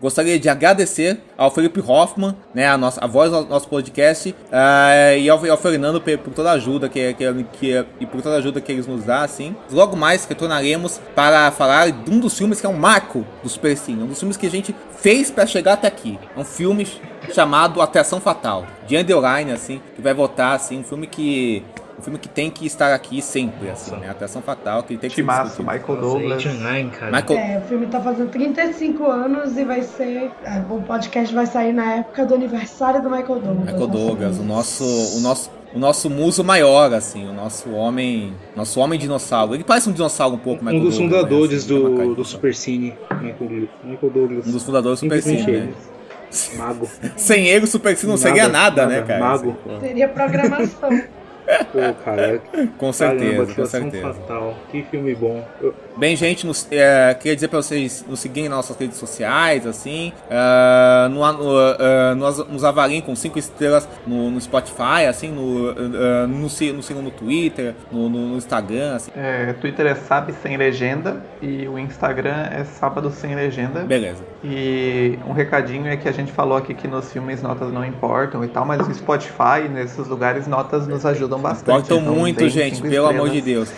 Gostaria 0.00 0.38
de 0.38 0.48
agradecer 0.48 1.18
ao 1.38 1.50
Felipe 1.50 1.80
Hoffman, 1.80 2.36
né, 2.54 2.66
a, 2.68 2.76
nossa, 2.76 3.02
a 3.02 3.06
voz 3.06 3.30
do 3.30 3.46
nosso 3.46 3.66
podcast, 3.66 4.34
ah, 4.52 5.14
e 5.16 5.28
ao, 5.28 5.42
ao 5.50 5.56
Fernando 5.56 6.00
pe- 6.00 6.18
por 6.18 6.34
toda 6.34 6.50
a 6.50 6.52
ajuda 6.52 6.86
que, 6.88 7.14
que, 7.14 7.44
que, 7.52 7.84
e 7.98 8.04
por 8.04 8.20
toda 8.20 8.34
a 8.34 8.38
ajuda 8.38 8.60
que 8.60 8.70
eles 8.72 8.86
nos 8.86 9.04
dão, 9.04 9.22
assim. 9.22 9.56
Logo 9.70 9.96
mais 9.96 10.26
retornaremos 10.26 11.00
para 11.14 11.50
falar 11.50 11.90
de 11.90 12.10
um 12.10 12.20
dos 12.20 12.36
filmes 12.36 12.60
que 12.60 12.66
é 12.66 12.68
um 12.68 12.76
marco 12.78 13.24
do 13.42 13.48
Super 13.48 13.76
Cine, 13.76 14.02
um 14.02 14.06
dos 14.06 14.18
filmes 14.18 14.36
que 14.36 14.46
a 14.46 14.50
gente 14.50 14.74
fez 14.98 15.30
para 15.30 15.46
chegar 15.46 15.72
até 15.72 15.88
aqui. 15.88 16.18
É 16.36 16.38
um 16.38 16.44
filme 16.44 16.86
chamado 17.32 17.80
Atração 17.80 18.20
Fatal, 18.20 18.66
de 18.86 18.96
Underline, 18.96 19.50
assim, 19.50 19.80
que 19.94 20.02
vai 20.02 20.12
voltar, 20.12 20.52
assim, 20.52 20.80
um 20.80 20.84
filme 20.84 21.06
que 21.06 21.64
um 21.98 22.02
filme 22.02 22.18
que 22.18 22.28
tem 22.28 22.50
que 22.50 22.66
estar 22.66 22.92
aqui 22.92 23.22
sempre, 23.22 23.70
assim, 23.70 23.96
né? 23.96 24.10
Atração 24.10 24.42
Fatal, 24.42 24.82
que 24.82 24.96
tem 24.98 25.08
que 25.08 25.16
ser 25.16 25.22
Timaço, 25.22 25.62
discutido. 25.62 25.72
Michael 25.72 26.00
Douglas. 26.00 26.44
Michael, 26.44 27.38
É, 27.38 27.58
o 27.58 27.68
filme 27.68 27.86
tá 27.86 28.00
fazendo 28.00 28.30
35 28.30 29.06
anos 29.06 29.56
e 29.56 29.64
vai 29.64 29.82
ser. 29.82 30.30
é, 30.44 30.62
o 30.68 30.82
podcast 30.82 31.34
vai 31.34 31.46
sair 31.46 31.72
na 31.72 31.94
época 31.96 32.26
do 32.26 32.34
aniversário 32.34 33.02
do 33.02 33.08
Michael 33.08 33.40
Douglas. 33.40 33.64
Michael 33.72 33.86
Douglas, 33.86 34.38
o 34.38 34.42
nosso, 34.42 34.84
o 34.84 35.20
nosso, 35.20 35.50
o 35.74 35.78
nosso 35.78 36.10
muso 36.10 36.44
maior, 36.44 36.92
assim, 36.92 37.26
o 37.26 37.32
nosso 37.32 37.70
homem, 37.70 38.34
nosso 38.54 38.78
homem 38.78 38.98
dinossauro. 38.98 39.54
Ele 39.54 39.64
parece 39.64 39.88
um 39.88 39.92
dinossauro 39.92 40.34
um 40.34 40.38
pouco, 40.38 40.62
Um 40.62 40.66
dos 40.66 40.74
Douglas, 40.74 40.98
né, 40.98 41.04
fundadores 41.06 41.64
assim, 41.64 41.68
tem 41.68 41.86
uma 41.86 42.04
do, 42.04 42.14
do 42.14 42.24
Super 42.24 42.54
Cine, 42.54 42.94
Michael, 43.22 43.68
Michael 43.82 44.12
Douglas. 44.12 44.46
Um 44.46 44.52
dos 44.52 44.62
fundadores 44.62 45.00
do 45.00 45.02
Super 45.02 45.22
Cine, 45.22 45.50
né? 45.50 45.72
Mago. 46.56 46.88
Sem 47.16 47.46
ele, 47.46 47.64
o 47.64 47.68
Super 47.68 47.96
Cine 47.96 48.10
não 48.10 48.18
seria 48.18 48.48
nada, 48.48 48.86
né, 48.86 49.00
cara? 49.02 49.20
Mago. 49.20 49.56
Seria 49.80 50.08
programação. 50.08 50.90
Pô, 51.72 51.94
cara. 52.04 52.40
Com 52.78 52.92
certeza, 52.92 53.30
caramba, 53.36 53.54
com 53.54 53.66
certeza. 53.66 54.14
Fatal. 54.14 54.54
Que 54.70 54.82
filme 54.84 55.14
bom. 55.14 55.46
Eu- 55.60 55.74
Bem, 55.96 56.14
gente, 56.14 56.46
nos, 56.46 56.68
é, 56.70 57.14
queria 57.14 57.34
dizer 57.34 57.48
pra 57.48 57.62
vocês 57.62 58.04
nos 58.06 58.20
seguirem 58.20 58.50
nas 58.50 58.56
nossas 58.58 58.76
redes 58.76 58.98
sociais, 58.98 59.66
assim, 59.66 60.12
é, 60.28 61.08
no, 61.08 61.20
no, 61.32 61.58
é, 61.78 62.14
nos, 62.14 62.46
nos 62.48 62.64
avaliem 62.64 63.00
com 63.00 63.16
cinco 63.16 63.38
estrelas 63.38 63.88
no, 64.06 64.30
no 64.30 64.38
Spotify, 64.38 65.06
assim, 65.08 65.30
no, 65.30 65.70
é, 65.70 66.26
no, 66.26 66.36
nos 66.38 66.52
sigam 66.52 67.00
no 67.02 67.10
Twitter, 67.10 67.74
no, 67.90 68.10
no- 68.10 68.28
no 68.28 68.36
Instagram, 68.36 68.96
assim. 68.96 69.10
É, 69.16 69.54
Twitter 69.54 69.86
é 69.86 69.94
Sabe 69.94 70.34
Sem 70.42 70.58
Legenda 70.58 71.24
e 71.40 71.66
o 71.66 71.78
Instagram 71.78 72.46
é 72.52 72.64
Sábado 72.64 73.10
Sem 73.10 73.34
Legenda. 73.34 73.80
Beleza. 73.80 74.22
E 74.44 75.18
um 75.26 75.32
recadinho 75.32 75.88
é 75.88 75.96
que 75.96 76.08
a 76.08 76.12
gente 76.12 76.30
falou 76.30 76.58
aqui 76.58 76.74
que 76.74 76.86
nos 76.86 77.10
filmes 77.12 77.42
notas 77.42 77.72
não 77.72 77.84
importam 77.84 78.44
e 78.44 78.48
tal, 78.48 78.64
mas 78.64 78.86
no 78.86 78.94
Spotify, 78.94 79.68
nesses 79.70 80.06
lugares, 80.06 80.46
notas 80.46 80.86
nos 80.86 81.04
ajudam 81.06 81.38
bastante. 81.38 81.86
Importam 81.86 81.98
Então, 81.98 82.14
muito, 82.14 82.48
gente, 82.48 82.82
pelo 82.82 83.06
amor 83.06 83.30
de. 83.30 83.40
Deus. 83.40 83.72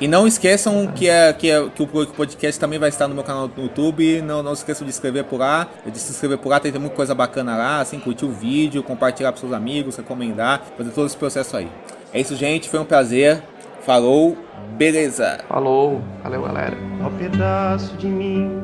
E 0.00 0.08
não 0.08 0.26
esqueçam 0.26 0.88
que, 0.88 1.08
é, 1.08 1.32
que, 1.32 1.50
é, 1.50 1.68
que 1.68 1.82
o 1.82 1.86
podcast 1.86 2.58
também 2.60 2.78
vai 2.78 2.88
estar 2.88 3.06
no 3.06 3.14
meu 3.14 3.22
canal 3.22 3.48
no 3.48 3.62
YouTube. 3.62 4.20
Não, 4.22 4.42
não 4.42 4.52
esqueçam 4.52 4.84
de 4.84 4.92
se 4.92 4.98
inscrever 4.98 5.24
por 5.24 5.38
lá. 5.38 5.68
De 5.86 5.98
se 5.98 6.10
inscrever 6.10 6.36
por 6.38 6.48
lá, 6.48 6.58
tem, 6.58 6.72
tem 6.72 6.80
muita 6.80 6.96
coisa 6.96 7.14
bacana 7.14 7.56
lá. 7.56 7.80
Assim, 7.80 8.00
curtir 8.00 8.24
o 8.24 8.32
vídeo, 8.32 8.82
compartilhar 8.82 9.30
para 9.30 9.40
seus 9.40 9.52
amigos, 9.52 9.96
recomendar, 9.96 10.62
fazer 10.76 10.90
todo 10.90 11.06
esse 11.06 11.16
processo 11.16 11.56
aí. 11.56 11.68
É 12.12 12.20
isso, 12.20 12.34
gente. 12.34 12.68
Foi 12.68 12.80
um 12.80 12.84
prazer. 12.84 13.42
Falou, 13.82 14.36
beleza. 14.76 15.38
Falou, 15.48 16.02
valeu 16.22 16.42
galera. 16.42 16.76
Ó 17.04 17.10
pedaço 17.10 17.96
de 17.96 18.06
mim, 18.06 18.62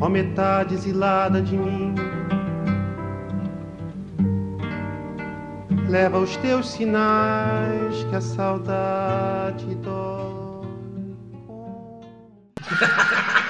ó 0.00 0.08
metade 0.08 0.74
exilada 0.74 1.40
de 1.40 1.56
mim. 1.56 1.94
Leva 5.88 6.18
os 6.18 6.36
teus 6.36 6.68
sinais 6.70 8.04
que 8.04 8.16
a 8.16 8.20
saudade 8.20 9.74
dói. 9.76 10.28